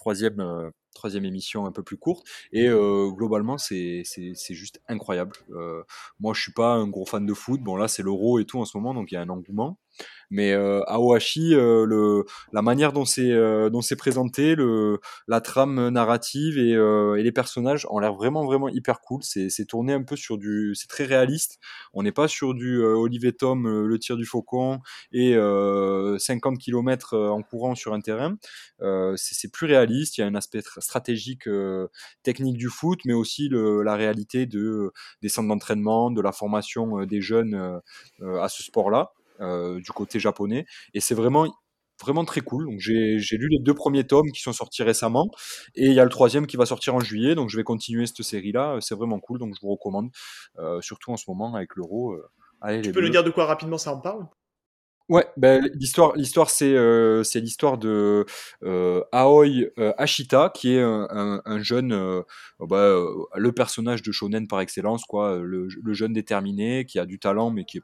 troisième 0.93 1.25
émission 1.25 1.67
un 1.67 1.73
peu 1.73 1.83
plus 1.83 1.97
courte. 1.97 2.27
Et 2.53 2.69
globalement, 2.69 3.59
c'est 3.59 4.05
juste 4.51 4.81
incroyable. 4.89 5.37
moi, 6.19 6.35
je 6.35 6.41
suis 6.43 6.53
pas 6.53 6.73
un 6.73 6.89
gros 6.89 7.07
fan 7.07 7.27
de 7.27 7.35
foot. 7.35 7.61
Bon, 7.61 7.77
là, 7.77 7.89
c'est 7.89 8.03
l'euro 8.03 8.39
et 8.39 8.45
tout 8.45 8.59
en 8.59 8.65
ce 8.65 8.77
moment, 8.77 8.95
donc 8.95 9.13
il 9.13 9.15
y 9.15 9.19
a 9.19 9.21
un 9.21 9.29
engouement. 9.29 9.79
Mais 10.31 10.53
euh, 10.53 10.83
Aohashi, 10.87 11.55
euh, 11.55 11.85
le, 11.85 12.25
la 12.53 12.63
manière 12.63 12.93
dont 12.93 13.05
c'est 13.05 13.33
euh, 13.33 13.69
présenté, 13.99 14.55
la 15.27 15.41
trame 15.41 15.89
narrative 15.89 16.57
et, 16.57 17.23
les 17.23 17.33
personnages 17.33 17.87
ont 17.91 17.99
l'air 17.99 18.15
vraiment 18.15 18.45
vraiment 18.45 18.69
hyper 18.69 19.01
cool. 19.01 19.23
C'est 19.23 19.65
tourné 19.67 19.93
un 19.93 20.03
peu 20.03 20.17
sur 20.17 20.39
du, 20.39 20.75
c'est 20.75 20.89
très 20.89 21.05
réaliste. 21.05 21.59
On 21.93 22.03
n'est 22.03 22.13
pas 22.13 22.29
sur 22.29 22.55
du 22.55 22.83
Olivier 22.83 23.33
Tom, 23.33 23.85
le 23.85 23.99
tir 23.99 24.17
du 24.17 24.25
faucon 24.25 24.81
et 25.13 25.35
50 26.19 26.59
km 26.59 27.17
en 27.17 27.43
courant 27.43 27.75
sur 27.75 27.93
un 27.93 28.01
terrain. 28.01 28.37
c'est 29.17 29.53
plus 29.53 29.67
réaliste. 29.67 30.19
Il 30.19 30.21
y 30.23 30.25
a 30.25 30.27
un 30.27 30.35
aspect 30.35 30.63
stratégique, 30.79 31.49
technique 32.23 32.57
du 32.57 32.69
foot, 32.69 33.01
mais 33.05 33.15
aussi 33.15 33.49
la 33.51 33.97
réalité 33.97 34.47
de 34.47 34.93
des 35.23 35.29
centres 35.29 35.49
d'entraînement, 35.49 36.11
de 36.11 36.21
la 36.21 36.33
formation 36.33 37.05
des 37.05 37.21
jeunes 37.21 37.81
à 38.23 38.49
ce 38.49 38.63
sport-là. 38.63 39.13
Euh, 39.41 39.81
du 39.81 39.91
côté 39.93 40.21
japonais. 40.21 40.67
Et 40.93 41.01
c'est 41.01 41.15
vraiment 41.15 41.49
vraiment 42.03 42.25
très 42.27 42.43
cool. 42.43 42.67
Donc 42.67 42.79
j'ai 42.79 43.17
lu 43.17 43.49
les 43.49 43.59
deux 43.59 43.73
premiers 43.73 44.07
tomes 44.07 44.31
qui 44.33 44.43
sont 44.43 44.53
sortis 44.53 44.83
récemment 44.83 45.31
et 45.75 45.87
il 45.87 45.95
y 45.95 46.01
a 46.01 46.05
le 46.05 46.11
troisième 46.11 46.47
qui 46.47 46.57
va 46.59 46.67
sortir 46.67 46.95
en 46.95 47.01
juillet. 47.01 47.35
Donc 47.35 47.49
je 47.49 47.57
vais 47.57 47.65
continuer 47.65 48.07
cette 48.07 48.23
série 48.23 48.53
là. 48.53 48.77
C'est 48.81 48.95
vraiment 48.95 49.19
cool. 49.19 49.39
Donc 49.39 49.55
je 49.55 49.61
vous 49.63 49.73
recommande, 49.73 50.11
euh, 50.59 50.81
surtout 50.83 51.11
en 51.13 51.17
ce 51.17 51.25
moment 51.29 51.55
avec 51.55 51.75
l'euro. 51.75 52.13
Euh, 52.13 52.29
allez, 52.61 52.83
tu 52.83 52.93
peux 52.93 53.01
nous 53.01 53.09
dire 53.09 53.25
de 53.25 53.31
quoi 53.31 53.47
rapidement 53.47 53.79
ça 53.79 53.95
en 53.95 54.01
parle? 54.01 54.27
Ouais, 55.09 55.27
ben, 55.37 55.69
l'histoire, 55.75 56.15
l'histoire 56.15 56.51
c'est 56.51 56.77
c'est 57.25 57.41
l'histoire 57.41 57.79
de 57.79 58.27
Aoi 59.11 59.47
Ashita 59.99 60.53
qui 60.55 60.75
est 60.75 60.83
un, 60.83 61.43
un, 61.45 61.63
jeune, 61.63 62.23
bah, 62.61 62.95
le 63.35 63.53
personnage 63.53 64.03
de 64.03 64.13
shonen 64.13 64.47
par 64.47 64.61
excellence 64.61 65.05
quoi, 65.07 65.39
le, 65.39 65.67
le, 65.83 65.93
jeune 65.95 66.13
déterminé 66.13 66.85
qui 66.85 67.01
a 67.01 67.07
du 67.07 67.19
talent 67.19 67.51
mais 67.51 67.65
qui 67.65 67.79
est 67.79 67.83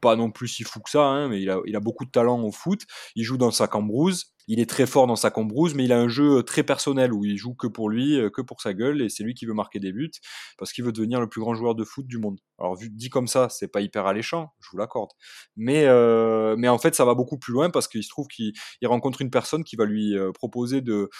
pas 0.00 0.16
non 0.16 0.30
plus 0.30 0.48
si 0.48 0.64
fou 0.64 0.80
que 0.80 0.90
ça, 0.90 1.04
hein, 1.04 1.28
mais 1.28 1.40
il 1.40 1.50
a, 1.50 1.80
beaucoup 1.80 2.04
de 2.04 2.10
talent 2.10 2.42
au 2.42 2.52
foot. 2.52 2.82
Il 3.14 3.24
joue 3.24 3.36
dans 3.36 3.50
sa 3.50 3.66
cambrouse. 3.68 4.32
Il 4.48 4.60
est 4.60 4.70
très 4.70 4.86
fort 4.86 5.08
dans 5.08 5.16
sa 5.16 5.30
cambrouse, 5.30 5.74
mais 5.74 5.84
il 5.84 5.92
a 5.92 5.98
un 5.98 6.06
jeu 6.06 6.44
très 6.44 6.62
personnel 6.62 7.12
où 7.12 7.24
il 7.24 7.36
joue 7.36 7.54
que 7.54 7.66
pour 7.66 7.90
lui, 7.90 8.16
euh, 8.16 8.30
que 8.30 8.40
pour 8.40 8.60
sa 8.60 8.74
gueule, 8.74 9.02
et 9.02 9.08
c'est 9.08 9.24
lui 9.24 9.34
qui 9.34 9.44
veut 9.44 9.54
marquer 9.54 9.80
des 9.80 9.92
buts 9.92 10.12
parce 10.56 10.72
qu'il 10.72 10.84
veut 10.84 10.92
devenir 10.92 11.20
le 11.20 11.28
plus 11.28 11.40
grand 11.40 11.54
joueur 11.54 11.74
de 11.74 11.82
foot 11.82 12.06
du 12.06 12.18
monde. 12.18 12.38
Alors 12.58 12.76
vu 12.76 12.88
dit 12.88 13.10
comme 13.10 13.26
ça, 13.26 13.48
c'est 13.48 13.66
pas 13.66 13.80
hyper 13.80 14.06
alléchant, 14.06 14.52
je 14.60 14.68
vous 14.70 14.78
l'accorde. 14.78 15.10
Mais 15.56 15.86
euh, 15.86 16.54
mais 16.56 16.68
en 16.68 16.78
fait, 16.78 16.94
ça 16.94 17.04
va 17.04 17.14
beaucoup 17.14 17.38
plus 17.38 17.52
loin 17.52 17.70
parce 17.70 17.88
qu'il 17.88 18.04
se 18.04 18.08
trouve 18.08 18.28
qu'il 18.28 18.52
rencontre 18.84 19.20
une 19.20 19.30
personne 19.30 19.64
qui 19.64 19.74
va 19.74 19.84
lui 19.84 20.16
euh, 20.16 20.30
proposer 20.30 20.80
de 20.80 21.10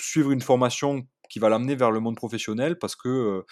suivre 0.00 0.30
une 0.30 0.40
formation 0.40 1.06
qui 1.28 1.38
va 1.38 1.48
l'amener 1.48 1.74
vers 1.74 1.90
le 1.90 2.00
monde 2.00 2.16
professionnel 2.16 2.78
parce 2.78 2.96
que 2.96 3.44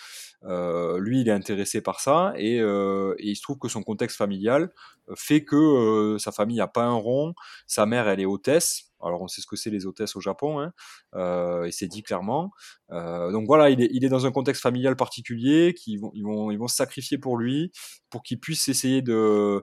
lui, 0.99 1.21
il 1.21 1.29
est 1.29 1.33
intéressé 1.33 1.81
par 1.81 2.01
ça 2.01 2.33
et, 2.37 2.59
il 2.59 3.37
se 3.37 3.43
trouve 3.43 3.59
que 3.59 3.69
son 3.69 3.83
contexte 3.83 4.17
familial 4.17 4.71
fait 5.17 5.45
que 5.45 6.17
sa 6.19 6.33
famille 6.33 6.59
n'a 6.59 6.69
pas 6.69 6.85
un 6.85 6.95
rond, 6.95 7.35
sa 7.67 7.87
mère, 7.87 8.09
elle 8.09 8.21
est 8.21 8.27
hôtesse. 8.27 8.91
Alors 9.03 9.21
on 9.21 9.29
sait 9.29 9.43
ce 9.43 9.47
que 9.47 9.57
c'est 9.57 9.71
les 9.71 9.85
hôtesses 9.85 10.17
au 10.17 10.21
Japon, 10.21 10.61
hein, 10.61 11.65
et 11.65 11.71
c'est 11.71 11.89
dit 11.89 12.03
clairement. 12.03 12.51
donc 12.91 13.47
voilà, 13.47 13.71
il 13.71 14.05
est, 14.05 14.09
dans 14.09 14.27
un 14.27 14.33
contexte 14.33 14.63
familial 14.63 14.97
particulier, 14.97 15.75
qui 15.75 15.97
vont, 15.97 16.11
ils 16.15 16.59
vont, 16.59 16.69
se 16.69 16.77
sacrifier 16.77 17.19
pour 17.19 17.37
lui, 17.37 17.71
pour 18.11 18.23
qu'il 18.23 18.41
puisse 18.41 18.69
essayer 18.69 19.03
de 19.03 19.63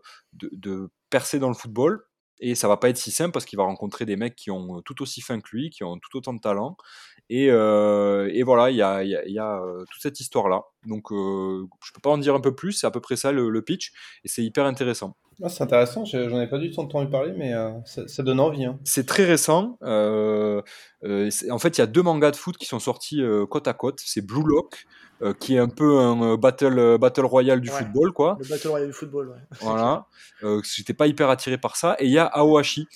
percer 1.10 1.40
dans 1.40 1.50
le 1.50 1.56
football. 1.56 2.04
Et 2.42 2.56
ça 2.56 2.68
va 2.68 2.76
pas 2.76 2.90
être 2.90 2.98
si 2.98 3.12
simple 3.12 3.32
parce 3.32 3.46
qu'il 3.46 3.58
va 3.58 3.64
rencontrer 3.64 4.06
des 4.06 4.18
mecs 4.18 4.36
qui 4.36 4.50
ont 4.52 4.82
tout 4.82 5.02
aussi 5.02 5.22
faim 5.22 5.40
que 5.40 5.56
lui, 5.56 5.70
qui 5.70 5.84
ont 5.84 5.98
tout 6.00 6.18
autant 6.18 6.34
de 6.34 6.40
talent. 6.40 6.76
Et, 7.30 7.50
euh, 7.50 8.30
et 8.34 8.44
voilà, 8.44 8.72
il 8.72 8.76
y 8.76 8.82
a, 8.82 9.04
y 9.04 9.16
a, 9.16 9.26
y 9.26 9.40
a 9.40 9.62
euh, 9.62 9.86
toute 9.90 10.02
cette 10.02 10.20
histoire-là. 10.20 10.64
Donc, 10.86 11.12
euh, 11.12 11.66
je 11.86 11.94
peux 11.94 12.02
pas 12.02 12.10
en 12.10 12.18
dire 12.18 12.36
un 12.36 12.42
peu 12.42 12.54
plus, 12.54 12.74
c'est 12.74 12.88
à 12.88 12.92
peu 12.92 13.00
près 13.00 13.16
ça 13.16 13.32
le, 13.32 13.50
le 13.50 13.62
pitch, 13.62 13.94
et 14.26 14.28
c'est 14.28 14.44
hyper 14.44 14.66
intéressant. 14.66 15.16
Ah, 15.42 15.50
c'est 15.50 15.64
intéressant, 15.64 16.04
j'en 16.06 16.42
ai 16.42 16.48
pas 16.48 16.58
du 16.58 16.72
tout 16.72 16.82
entendu 16.82 17.10
parler, 17.10 17.34
mais 17.36 17.54
euh, 17.54 17.72
ça, 17.86 18.08
ça, 18.08 18.22
donne 18.22 18.40
envie. 18.40 18.66
Hein. 18.66 18.80
C'est 18.84 19.08
très 19.08 19.24
récent. 19.26 19.78
Euh, 19.84 20.62
en 21.50 21.58
fait, 21.58 21.78
il 21.78 21.82
y 21.82 21.84
a 21.84 21.88
deux 21.88 22.04
mangas 22.04 22.32
de 22.32 22.36
foot 22.36 22.58
qui 22.58 22.66
sont 22.66 22.80
sortis 22.80 23.22
côte 23.50 23.68
à 23.68 23.74
côte. 23.74 24.02
C'est 24.04 24.26
Blue 24.26 24.44
Lock, 24.46 24.86
qui 25.40 25.56
est 25.56 25.60
un 25.60 25.70
peu 25.70 26.00
un 26.00 26.36
battle, 26.38 26.98
battle 27.00 27.26
royal 27.26 27.62
du 27.62 27.70
Ouais. 27.70 27.76
football, 27.78 28.12
quoi. 28.12 28.38
Le 28.40 28.48
Battle 28.48 28.68
Royale 28.70 28.88
du 28.90 28.94
football, 28.94 29.30
ouais. 29.30 29.38
Voilà. 29.62 30.08
Euh, 30.44 30.62
J'étais 30.64 30.94
pas 30.94 31.08
hyper 31.08 31.30
attiré 31.30 31.58
par 31.58 31.76
ça. 31.76 31.96
Et 32.00 32.06
il 32.06 32.12
y 32.12 32.18
a 32.18 32.26
Aohashi 32.26 32.88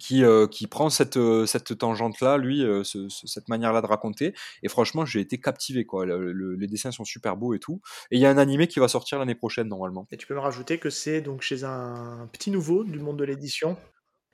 qui, 0.00 0.24
euh, 0.24 0.48
qui 0.48 0.66
prend 0.66 0.90
cette, 0.90 1.16
euh, 1.16 1.46
cette 1.46 1.78
tangente-là, 1.78 2.38
lui, 2.38 2.64
euh, 2.64 2.82
ce- 2.82 3.08
ce- 3.08 3.28
cette 3.28 3.48
manière-là 3.48 3.80
de 3.82 3.86
raconter. 3.86 4.34
Et 4.64 4.68
franchement, 4.68 5.04
j'ai 5.06 5.20
été 5.20 5.38
captivé. 5.38 5.84
Quoi. 5.86 6.04
Le- 6.06 6.32
le- 6.32 6.56
les 6.56 6.66
dessins 6.66 6.90
sont 6.90 7.04
super 7.04 7.36
beaux 7.36 7.54
et 7.54 7.60
tout. 7.60 7.80
Et 8.10 8.16
il 8.16 8.20
y 8.20 8.26
a 8.26 8.30
un 8.30 8.38
animé 8.38 8.66
qui 8.66 8.80
va 8.80 8.88
sortir 8.88 9.18
l'année 9.20 9.36
prochaine, 9.36 9.68
normalement. 9.68 10.08
Et 10.10 10.16
tu 10.16 10.26
peux 10.26 10.34
me 10.34 10.40
rajouter 10.40 10.78
que 10.78 10.90
c'est 10.90 11.20
donc 11.20 11.42
chez 11.42 11.62
un 11.62 12.28
petit 12.32 12.50
nouveau 12.50 12.82
du 12.82 12.98
monde 12.98 13.16
de 13.18 13.24
l'édition. 13.24 13.76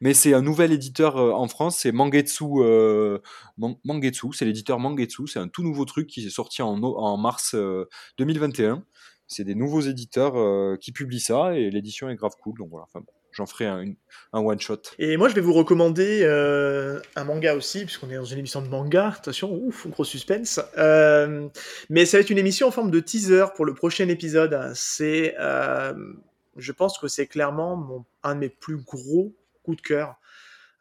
Mais 0.03 0.15
c'est 0.15 0.35
un 0.35 0.43
nouvel 0.43 0.73
éditeur 0.73 1.17
euh, 1.17 1.31
en 1.31 1.47
France, 1.47 1.79
c'est 1.79 1.93
Mangetsu. 1.93 2.45
euh, 2.59 3.19
Man- 3.57 3.77
Mangetsu, 3.85 4.33
c'est 4.33 4.45
l'éditeur 4.45 4.81
Mangetsu. 4.81 5.29
C'est 5.29 5.39
un 5.39 5.47
tout 5.47 5.63
nouveau 5.63 5.85
truc 5.85 6.09
qui 6.09 6.27
est 6.27 6.29
sorti 6.29 6.61
en, 6.61 7.17
mars 7.17 7.55
euh, 7.55 7.89
2021. 8.19 8.85
C'est 9.29 9.45
des 9.45 9.55
nouveaux 9.55 9.81
éditeurs 9.81 10.37
euh, 10.37 10.77
qui 10.79 10.91
publient 10.91 11.21
ça 11.21 11.55
et 11.55 11.71
l'édition 11.71 12.11
est 12.11 12.17
grave 12.17 12.33
cool. 12.43 12.59
Donc 12.59 12.69
voilà, 12.71 12.87
j'en 13.31 13.47
ferai 13.47 13.67
un, 13.67 13.95
one 14.33 14.59
shot. 14.61 14.83
Et 14.99 15.17
moi, 15.17 15.29
je 15.29 15.35
vais 15.37 15.41
vous 15.41 15.53
recommander 15.53 16.23
euh, 16.25 17.01
un 17.15 17.23
manga 17.25 17.55
aussi, 17.55 17.85
puisqu'on 17.85 18.11
est 18.11 18.17
dans 18.17 18.25
une 18.25 18.41
émission 18.41 18.61
de 18.61 18.69
manga. 18.69 19.15
Attention, 19.17 19.53
ouf, 19.55 19.87
gros 19.89 20.05
suspense. 20.05 20.61
Euh, 20.79 21.49
mais 21.91 22.07
ça 22.07 22.17
va 22.17 22.23
être 22.23 22.31
une 22.31 22.39
émission 22.39 22.67
en 22.67 22.73
forme 22.73 22.91
de 22.91 22.99
teaser 22.99 23.47
pour 23.55 23.65
le 23.65 23.73
prochain 23.73 24.09
épisode. 24.09 24.73
C'est, 24.75 25.37
euh, 25.39 25.95
je 26.57 26.73
pense 26.73 26.99
que 26.99 27.07
c'est 27.07 27.29
clairement 27.29 28.05
un 28.25 28.35
de 28.35 28.41
mes 28.41 28.49
plus 28.49 28.79
gros 28.79 29.33
coups 29.63 29.79
de 29.79 29.83
cœur 29.83 30.19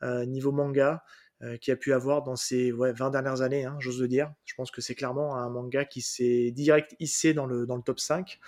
euh, 0.04 0.26
niveau 0.26 0.52
manga 0.52 1.04
euh, 1.44 1.58
qu'il 1.58 1.72
y 1.72 1.74
a 1.74 1.78
pu 1.78 1.94
avoir 1.94 2.24
dans 2.24 2.36
ces 2.36 2.72
ouais, 2.72 2.92
20 2.92 3.12
dernières 3.12 3.42
années, 3.42 3.66
hein, 3.66 3.76
j'ose 3.80 4.02
le 4.02 4.08
dire. 4.08 4.32
Je 4.46 4.56
pense 4.56 4.72
que 4.72 4.82
c'est 4.82 4.96
clairement 4.96 5.36
un 5.38 5.50
manga 5.50 5.86
qui 5.86 6.02
s'est 6.02 6.52
direct 6.52 6.96
hissé 7.00 7.34
dans 7.34 7.46
le, 7.46 7.68
dans 7.68 7.76
le 7.76 7.84
top 7.84 8.00
5. 8.00 8.40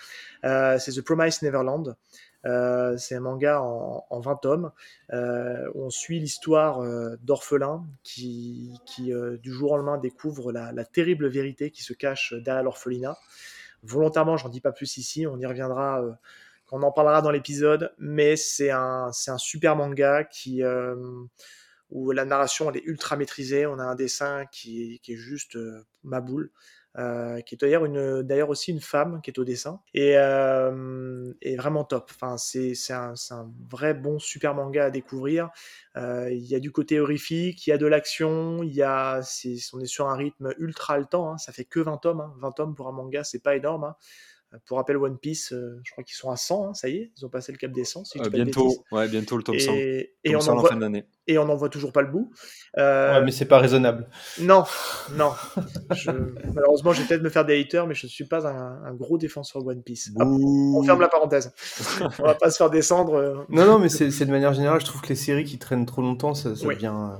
Euh, 0.44 0.78
c'est 0.78 0.92
The 0.92 1.02
Promised 1.02 1.42
Neverland. 1.42 1.96
C'est 2.98 3.14
un 3.14 3.20
manga 3.20 3.62
en, 3.62 4.04
en 4.10 4.20
20 4.20 4.36
tomes 4.36 4.72
où 5.10 5.82
on 5.82 5.88
suit 5.88 6.20
l'histoire 6.20 6.82
d'orphelins 7.22 7.86
qui, 8.02 8.78
qui 8.84 9.14
du 9.42 9.50
jour 9.50 9.72
au 9.72 9.76
lendemain 9.78 9.96
découvrent 9.96 10.52
la, 10.52 10.70
la 10.70 10.84
terrible 10.84 11.26
vérité 11.26 11.70
qui 11.70 11.82
se 11.82 11.94
cache 11.94 12.34
derrière 12.34 12.62
l'orphelinat. 12.62 13.16
Volontairement, 13.82 14.36
j'en 14.36 14.50
dis 14.50 14.60
pas 14.60 14.72
plus 14.72 14.98
ici, 14.98 15.26
on 15.26 15.38
y 15.38 15.46
reviendra 15.46 16.02
euh, 16.64 16.70
quand 16.70 16.78
on 16.78 16.82
en 16.82 16.92
parlera 16.92 17.22
dans 17.22 17.30
l'épisode, 17.30 17.92
mais 17.98 18.36
c'est 18.36 18.70
un, 18.70 19.10
un 19.26 19.38
super 19.38 19.76
manga 19.76 20.24
qui, 20.24 20.62
euh, 20.62 20.96
où 21.90 22.10
la 22.12 22.24
narration 22.24 22.70
elle 22.70 22.78
est 22.78 22.84
ultra 22.84 23.16
maîtrisée, 23.16 23.66
on 23.66 23.78
a 23.78 23.84
un 23.84 23.94
dessin 23.94 24.46
qui, 24.52 25.00
qui 25.02 25.14
est 25.14 25.16
juste 25.16 25.56
euh, 25.56 25.84
ma 26.02 26.20
boule. 26.20 26.50
euh, 26.96 27.40
qui 27.40 27.56
est 27.56 27.58
d'ailleurs 28.22 28.48
aussi 28.50 28.70
une 28.70 28.80
femme 28.80 29.20
qui 29.20 29.30
est 29.30 29.38
au 29.40 29.44
dessin 29.44 29.80
et, 29.94 30.16
euh, 30.16 31.32
vraiment 31.58 31.82
top 31.84 32.08
enfin 32.14 32.36
c'est 32.38 32.74
un, 32.92 33.14
vrai 33.68 33.94
bon 33.94 34.20
super 34.20 34.54
manga 34.54 34.84
à 34.86 34.90
découvrir 34.90 35.50
il 35.96 36.38
y 36.46 36.54
a 36.54 36.60
du 36.60 36.70
côté 36.70 37.00
horrifique 37.00 37.66
il 37.66 37.70
y 37.70 37.72
a 37.72 37.78
de 37.78 37.86
l'action 37.86 38.62
il 38.62 38.72
y 38.72 38.82
a 38.82 39.20
on 39.72 39.80
est 39.80 39.86
sur 39.86 40.08
un 40.08 40.14
rythme 40.16 40.54
ultra 40.58 40.94
haletant 40.94 41.32
hein, 41.32 41.38
ça 41.38 41.52
fait 41.52 41.64
que 41.64 41.80
20 41.80 41.96
tomes 41.98 42.20
hein. 42.20 42.32
20 42.38 42.52
tomes 42.52 42.74
pour 42.76 42.86
un 42.88 42.92
manga 42.92 43.24
c'est 43.24 43.42
pas 43.42 43.56
énorme 43.56 43.84
hein. 43.84 43.96
Pour 44.66 44.78
rappel 44.78 44.96
One 44.96 45.18
Piece 45.18 45.52
euh, 45.52 45.80
je 45.84 45.92
crois 45.92 46.04
qu'ils 46.04 46.16
sont 46.16 46.30
à 46.30 46.36
100 46.36 46.68
hein, 46.68 46.74
ça 46.74 46.88
y 46.88 46.96
est 46.96 47.12
ils 47.16 47.24
ont 47.26 47.28
passé 47.28 47.52
le 47.52 47.58
cap 47.58 47.70
des 47.72 47.84
100 47.84 48.04
si 48.04 48.18
je 48.18 48.24
Euh, 48.24 48.28
bientôt, 48.28 48.84
ouais, 48.92 49.08
bientôt 49.08 49.36
le 49.36 49.42
top 49.42 49.58
100. 49.58 49.72
et, 49.72 50.10
on 50.34 50.40
100 50.40 50.52
en 50.52 50.60
voit 50.60 50.70
fin 50.70 50.76
d'année. 50.76 51.06
et 51.26 51.38
on 51.38 51.44
n'en 51.46 51.56
voit 51.56 51.68
toujours 51.68 51.92
pas 51.92 52.02
le 52.02 52.08
bout 52.08 52.30
Euh, 52.78 53.18
Ouais, 53.18 53.24
mais 53.24 53.30
c'est 53.32 53.44
pas 53.46 53.58
raisonnable. 53.58 54.08
non, 54.40 54.64
non. 55.12 55.32
Je- 55.92 56.10
Malheureusement, 56.54 56.92
je 56.92 57.02
vais 57.02 57.08
peut-être 57.08 57.22
me 57.22 57.28
faire 57.30 57.44
des 57.44 57.60
haters, 57.60 57.86
mais 57.86 57.94
je 57.94 58.06
ne 58.06 58.10
suis 58.10 58.24
pas 58.26 58.46
un, 58.46 58.84
un 58.84 58.94
gros 58.94 59.18
défenseur 59.18 59.62
de 59.62 59.68
One 59.68 59.82
Piece. 59.82 60.10
Hop, 60.16 60.26
on 60.28 60.82
ferme 60.82 61.00
la 61.00 61.08
parenthèse. 61.08 61.52
on 62.18 62.24
va 62.24 62.34
pas 62.34 62.50
se 62.50 62.56
faire 62.56 62.70
descendre. 62.70 63.14
euh. 63.14 63.34
Non, 63.48 63.64
non, 63.66 63.78
mais 63.78 63.88
c'est 63.88 64.10
c'est 64.10 64.26
de 64.26 64.30
manière 64.30 64.52
générale, 64.54 64.80
je 64.80 64.86
trouve 64.86 65.00
que 65.02 65.08
les 65.08 65.14
séries 65.16 65.44
qui 65.44 65.58
traînent 65.58 65.86
trop 65.86 66.02
longtemps, 66.02 66.34
ça, 66.34 66.54
ça 66.56 66.66
Oui. 66.66 66.74
devient, 66.74 66.92
euh, 66.94 67.16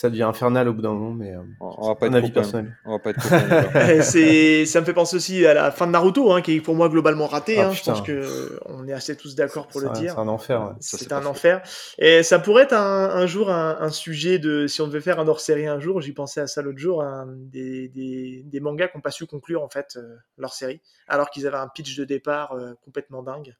ça 0.00 0.08
devient 0.08 0.22
infernal 0.22 0.66
au 0.66 0.72
bout 0.72 0.80
d'un 0.80 0.94
moment, 0.94 1.12
mais 1.12 1.34
euh, 1.34 1.42
On, 1.60 1.88
va 1.88 1.94
pas 1.94 2.06
un 2.06 2.08
être 2.08 2.14
avis 2.16 2.30
personnel. 2.30 2.74
On 2.86 2.92
va 2.92 2.98
pas 3.00 3.10
être 3.10 3.20
ça 4.66 4.80
me 4.80 4.84
fait 4.86 4.94
penser 4.94 5.16
aussi 5.16 5.44
à 5.44 5.52
la 5.52 5.70
fin 5.70 5.86
de 5.86 5.92
Naruto, 5.92 6.32
hein, 6.32 6.40
qui 6.40 6.54
est 6.56 6.60
pour 6.62 6.74
moi 6.74 6.88
globalement 6.88 7.26
ratée. 7.26 7.58
Ah, 7.58 7.68
hein. 7.68 7.72
Je 7.72 7.82
pense 7.82 8.00
que 8.00 8.58
on 8.64 8.88
est 8.88 8.94
assez 8.94 9.14
tous 9.14 9.34
d'accord 9.34 9.66
pour 9.66 9.82
C'est 9.82 9.88
le 9.88 9.92
un- 9.92 10.00
dire. 10.00 10.12
C'est 10.14 10.18
un 10.20 10.28
enfer. 10.28 10.62
ouais. 10.62 10.72
Ça, 10.80 10.96
c'est 10.96 11.12
un 11.12 11.26
enfer. 11.26 11.60
Et 11.98 12.22
ça 12.22 12.38
pourrait 12.38 12.62
être 12.62 12.72
un, 12.72 13.10
un 13.10 13.26
jour 13.26 13.50
un, 13.50 13.76
un 13.78 13.90
sujet 13.90 14.38
de. 14.38 14.66
Si 14.66 14.80
on 14.80 14.86
devait 14.86 15.02
faire 15.02 15.20
un 15.20 15.28
hors-série 15.28 15.66
un 15.66 15.80
jour, 15.80 16.00
j'y 16.00 16.12
pensais 16.12 16.40
à 16.40 16.46
ça 16.46 16.62
l'autre 16.62 16.78
jour, 16.78 17.04
des, 17.36 17.88
des, 17.88 18.42
des 18.46 18.60
mangas 18.60 18.88
qui 18.88 18.96
n'ont 18.96 19.02
pas 19.02 19.10
su 19.10 19.26
conclure 19.26 19.62
en 19.62 19.68
fait 19.68 19.96
euh, 19.98 20.16
leur 20.38 20.54
série, 20.54 20.80
alors 21.08 21.28
qu'ils 21.28 21.46
avaient 21.46 21.58
un 21.58 21.68
pitch 21.68 21.94
de 21.98 22.06
départ 22.06 22.52
euh, 22.52 22.72
complètement 22.86 23.22
dingue 23.22 23.54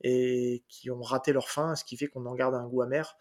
et 0.00 0.62
qui 0.68 0.90
ont 0.90 1.02
raté 1.02 1.34
leur 1.34 1.50
fin, 1.50 1.74
ce 1.74 1.84
qui 1.84 1.98
fait 1.98 2.06
qu'on 2.06 2.24
en 2.24 2.34
garde 2.34 2.54
un 2.54 2.66
goût 2.66 2.80
amer. 2.80 3.18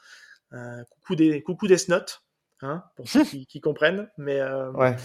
Euh, 0.53 0.83
coucou 0.89 1.15
des 1.15 1.41
coucou 1.41 1.67
Death 1.67 1.89
Note, 1.89 2.22
hein, 2.63 2.83
pour 2.95 3.07
ceux 3.07 3.23
qui, 3.23 3.45
qui 3.45 3.61
comprennent. 3.61 4.09
Mais 4.17 4.39
euh, 4.39 4.71
Ouais. 4.71 4.95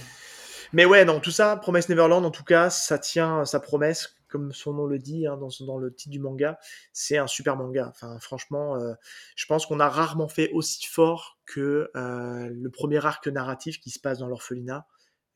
mais 0.73 0.85
ouais, 0.85 1.05
non, 1.05 1.21
tout 1.21 1.31
ça, 1.31 1.57
Promesse 1.57 1.89
Neverland, 1.89 2.25
en 2.25 2.31
tout 2.31 2.45
cas, 2.45 2.71
ça 2.71 2.99
tient 2.99 3.45
sa 3.45 3.61
promesse, 3.61 4.17
comme 4.29 4.53
son 4.53 4.73
nom 4.73 4.87
le 4.87 4.99
dit 4.99 5.27
hein, 5.27 5.39
dans, 5.39 5.79
le 5.79 5.95
titre 5.95 6.11
du 6.11 6.21
manga. 6.21 6.59
C'est 6.93 7.19
un 7.19 7.27
super 7.27 7.57
manga. 7.57 7.89
Enfin, 7.89 8.19
franchement, 8.21 8.77
euh, 8.77 8.95
je 9.37 9.47
pense 9.47 9.67
qu'on 9.67 9.81
a 9.81 9.89
rarement 9.89 10.29
fait 10.29 10.51
aussi 10.53 10.87
fort 10.87 11.39
que 11.47 11.91
euh, 11.97 12.49
le 12.51 12.71
premier 12.71 13.05
arc 13.05 13.27
narratif 13.29 13.81
qui 13.81 13.91
se 13.91 13.99
passe 13.99 14.19
dans 14.19 14.29
l'orphelinat. 14.29 14.87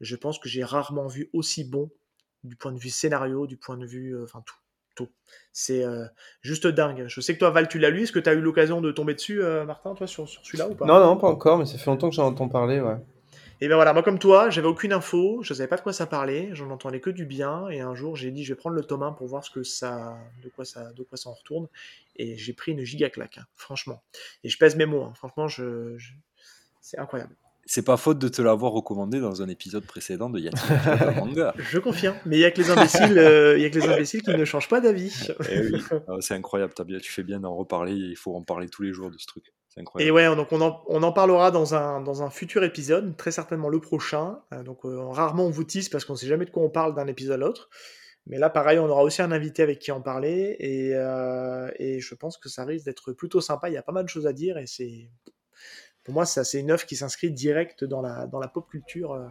Je 0.01 0.17
pense 0.17 0.39
que 0.39 0.49
j'ai 0.49 0.65
rarement 0.65 1.07
vu 1.07 1.31
aussi 1.33 1.65
bon 1.65 1.91
du 2.43 2.57
point 2.57 2.73
de 2.73 2.79
vue 2.79 2.91
scénario, 2.91 3.47
du 3.47 3.57
point 3.57 3.77
de 3.77 3.87
vue, 3.87 4.21
enfin 4.25 4.43
tout, 4.45 4.57
tout. 4.95 5.09
C'est 5.53 5.85
euh, 5.85 6.07
juste 6.41 6.67
dingue. 6.67 7.05
Je 7.09 7.21
sais 7.21 7.35
que 7.35 7.39
toi, 7.39 7.51
Val, 7.51 7.69
tu 7.69 7.79
l'as 7.79 7.91
lu. 7.91 8.03
Est-ce 8.03 8.13
que 8.13 8.19
tu 8.19 8.29
as 8.29 8.35
eu 8.35 8.41
l'occasion 8.41 8.81
de 8.81 8.91
tomber 8.93 9.15
dessus, 9.15 9.43
euh, 9.43 9.65
Martin, 9.65 9.95
toi, 9.95 10.07
sur, 10.07 10.29
sur 10.29 10.45
celui-là 10.45 10.69
ou 10.69 10.75
pas? 10.75 10.87
Non, 10.87 11.01
non, 11.01 11.17
pas 11.17 11.29
encore, 11.29 11.59
mais 11.59 11.67
ça 11.67 11.79
fait 11.79 11.87
longtemps 11.91 12.09
que 12.11 12.15
j'en 12.17 12.27
entends 12.27 12.49
parler, 12.49 12.81
ouais. 12.81 12.97
Et 13.61 13.69
bien 13.69 13.77
voilà, 13.77 13.93
moi 13.93 14.03
comme 14.03 14.19
toi, 14.19 14.51
j'avais 14.51 14.67
aucune 14.67 14.93
info, 14.93 15.41
je 15.43 15.55
savais 15.55 15.69
pas 15.69 15.77
de 15.77 15.83
quoi 15.83 15.93
ça 15.93 16.07
parlait, 16.07 16.51
j'en 16.53 16.71
entendais 16.71 17.01
que 17.01 17.11
du 17.11 17.27
bien, 17.27 17.69
et 17.69 17.81
un 17.81 17.95
jour 17.95 18.17
j'ai 18.17 18.31
dit 18.33 18.45
je 18.45 18.53
vais 18.53 18.57
prendre 18.59 18.75
le 18.75 18.83
tome 18.83 19.05
1 19.05 19.13
pour 19.13 19.29
voir 19.29 19.45
ce 19.45 19.51
que 19.51 19.63
ça, 19.63 20.19
de 20.43 20.49
quoi 20.49 20.65
ça, 20.65 20.93
de 20.93 21.03
quoi 21.05 21.17
ça 21.17 21.31
en 21.31 21.35
retourne, 21.35 21.69
et 22.17 22.37
j'ai 22.37 22.53
pris 22.53 22.73
une 22.73 22.83
giga 22.83 23.09
claque, 23.09 23.39
hein, 23.39 23.47
franchement. 23.55 24.03
Et 24.43 24.49
je 24.49 24.59
pèse 24.59 24.75
mes 24.77 24.87
mots, 24.87 25.05
hein, 25.05 25.13
franchement, 25.15 25.47
je, 25.49 25.97
je- 25.97 26.13
c'est 26.81 26.99
incroyable. 26.99 27.37
C'est 27.65 27.85
pas 27.85 27.97
faute 27.97 28.19
de 28.19 28.29
te 28.29 28.43
l'avoir 28.43 28.73
recommandé 28.73 29.21
dans 29.21 29.41
un 29.41 29.49
épisode 29.49 29.85
précédent 29.85 30.29
de 30.31 30.41
Yati 30.41 30.63
manga? 31.17 31.55
Je 31.59 31.79
confirme, 31.79 32.17
mais 32.27 32.37
il 32.37 32.41
y 32.41 32.45
a 32.45 32.51
que 32.51 32.61
les 32.61 32.71
imbéciles, 32.71 33.19
euh, 33.19 33.59
y 33.59 33.65
a 33.65 33.71
que 33.71 33.79
les 33.79 33.89
imbéciles 33.89 34.23
qui 34.23 34.31
ne 34.31 34.45
changent 34.45 34.69
pas 34.69 34.81
d'avis. 34.81 35.31
Eh 35.49 35.61
oui. 35.61 35.83
Ah, 36.09 36.17
c'est 36.21 36.35
incroyable, 36.35 36.75
bien, 36.85 36.99
tu 36.99 37.13
fais 37.13 37.23
bien 37.23 37.41
d'en 37.41 37.55
reparler. 37.55 37.93
Il 37.93 38.17
faut 38.17 38.35
en 38.35 38.43
parler 38.43 38.69
tous 38.69 38.83
les 38.83 38.93
jours 38.93 39.11
de 39.11 39.19
ce 39.19 39.27
truc. 39.27 39.53
C'est 39.69 39.81
incroyable. 39.81 40.09
Et 40.09 40.11
ouais, 40.11 40.37
donc 40.37 40.53
on 40.53 40.61
en, 40.61 40.83
on 40.89 41.03
en 41.03 41.13
parlera 41.13 41.51
dans 41.51 41.75
un, 41.75 42.01
dans 42.01 42.23
un 42.23 42.31
futur 42.31 42.65
épisode, 42.65 43.17
très 43.17 43.31
certainement 43.31 43.69
le 43.69 43.81
prochain. 43.81 44.41
Euh, 44.53 44.63
donc 44.63 44.85
euh, 44.85 45.07
rarement 45.07 45.47
on 45.47 45.51
vous 45.51 45.65
tease 45.65 45.89
parce 45.89 46.05
qu'on 46.05 46.17
sait 46.17 46.27
jamais 46.27 46.45
de 46.45 46.51
quoi 46.51 46.63
on 46.63 46.71
parle 46.71 46.95
d'un 46.95 47.07
épisode 47.07 47.35
à 47.35 47.37
l'autre. 47.39 47.71
Mais 48.27 48.39
là, 48.39 48.51
pareil, 48.51 48.79
on 48.79 48.89
aura 48.89 49.03
aussi 49.03 49.23
un 49.23 49.33
invité 49.33 49.63
avec 49.63 49.79
qui 49.79 49.91
en 49.91 50.01
parler. 50.01 50.57
Et, 50.59 50.91
euh, 50.95 51.71
et 51.79 52.01
je 52.01 52.15
pense 52.15 52.39
que 52.39 52.49
ça 52.49 52.65
risque 52.65 52.85
d'être 52.85 53.13
plutôt 53.13 53.41
sympa. 53.41 53.69
Il 53.69 53.73
y 53.73 53.77
a 53.77 53.83
pas 53.83 53.93
mal 53.93 54.05
de 54.05 54.09
choses 54.09 54.27
à 54.27 54.33
dire. 54.33 54.59
Et 54.59 54.67
c'est, 54.67 55.09
pour 56.05 56.15
moi, 56.15 56.27
c'est 56.27 56.59
une 56.59 56.71
œuvre 56.71 56.85
qui 56.85 56.97
s'inscrit 56.97 57.31
direct 57.31 57.85
dans 57.85 58.01
la, 58.01 58.27
dans 58.27 58.41
la 58.41 58.49
pop 58.49 58.69
culture 58.69 59.13
euh, 59.13 59.27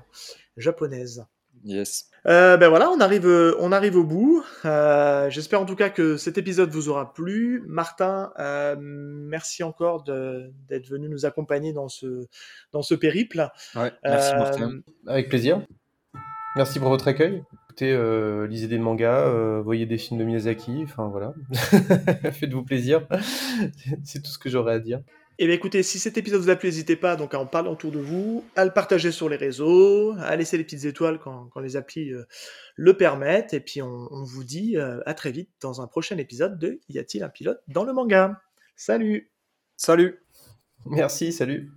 japonaise. 0.58 1.26
Yes. 1.64 2.10
Euh, 2.28 2.58
ben 2.58 2.70
voilà, 2.70 2.90
on 2.90 3.00
arrive, 3.00 3.28
euh, 3.28 3.56
on 3.60 3.72
arrive 3.72 3.96
au 3.98 4.04
bout. 4.04 4.44
Euh, 4.66 5.30
J'espère 5.30 5.62
en 5.62 5.66
tout 5.66 5.76
cas 5.76 5.90
que 5.90 6.18
cet 6.18 6.38
épisode 6.38 6.70
vous 6.70 6.90
aura 6.90 7.14
plu. 7.14 7.64
Martin, 7.68 8.32
euh, 8.40 8.76
merci 8.80 9.64
encore 9.64 10.04
d'être 10.04 10.88
venu 10.88 11.10
nous 11.10 11.26
accompagner 11.26 11.74
dans 11.74 11.90
ce, 11.90 12.28
dans 12.72 12.82
ce 12.82 12.96
périple. 12.96 13.50
Ouais, 13.76 13.92
merci 14.04 14.34
Euh, 14.34 14.38
Martin. 14.38 14.80
Avec 15.08 15.30
plaisir. 15.30 15.62
Merci 16.56 16.80
pour 16.80 16.90
votre 16.90 17.08
accueil. 17.08 17.44
Écoutez, 17.66 17.94
euh, 17.94 18.48
lisez 18.48 18.68
des 18.68 18.78
mangas, 18.78 19.28
euh, 19.28 19.62
voyez 19.62 19.86
des 19.86 19.98
films 19.98 20.20
de 20.20 20.26
Miyazaki, 20.26 20.82
enfin 20.84 21.08
voilà. 21.08 21.34
Faites-vous 22.32 22.64
plaisir. 22.64 23.08
C'est 24.04 24.22
tout 24.22 24.32
ce 24.32 24.38
que 24.38 24.50
j'aurais 24.50 24.74
à 24.74 24.80
dire. 24.80 25.02
Et 25.42 25.48
bien 25.48 25.56
écoutez, 25.56 25.82
si 25.82 25.98
cet 25.98 26.20
épisode 26.20 26.40
vous 26.40 26.52
a 26.52 26.56
plu, 26.56 26.68
n'hésitez 26.68 26.96
pas 26.96 27.16
donc, 27.16 27.34
à 27.34 27.40
en 27.40 27.48
parler 27.48 27.68
autour 27.68 27.92
de 27.92 27.98
vous, 27.98 28.46
à 28.56 28.64
le 28.64 28.70
partager 28.70 29.12
sur 29.12 29.28
les 29.28 29.38
réseaux, 29.38 30.14
à 30.20 30.36
laisser 30.36 30.56
les 30.56 30.64
petites 30.64 30.86
étoiles 30.86 31.18
quand, 31.18 31.50
les 31.60 31.78
applis 31.78 32.14
euh, 32.14 32.28
le 32.76 32.96
permettent. 32.96 33.56
Et 33.56 33.60
puis 33.60 33.82
on, 33.82 34.08
on 34.12 34.24
vous 34.24 34.44
dit 34.44 34.78
euh, 34.78 35.00
à 35.08 35.16
très 35.16 35.32
vite 35.32 35.50
dans 35.60 35.82
un 35.82 35.88
prochain 35.88 36.20
épisode 36.20 36.60
de 36.60 36.80
Y 36.90 37.00
a-t-il 37.00 37.24
un 37.24 37.30
pilote 37.30 37.60
dans 37.68 37.86
le 37.86 37.92
manga? 37.92 38.40
Salut 38.76 39.32
Salut 39.78 40.24
Merci, 40.86 41.34
salut. 41.34 41.72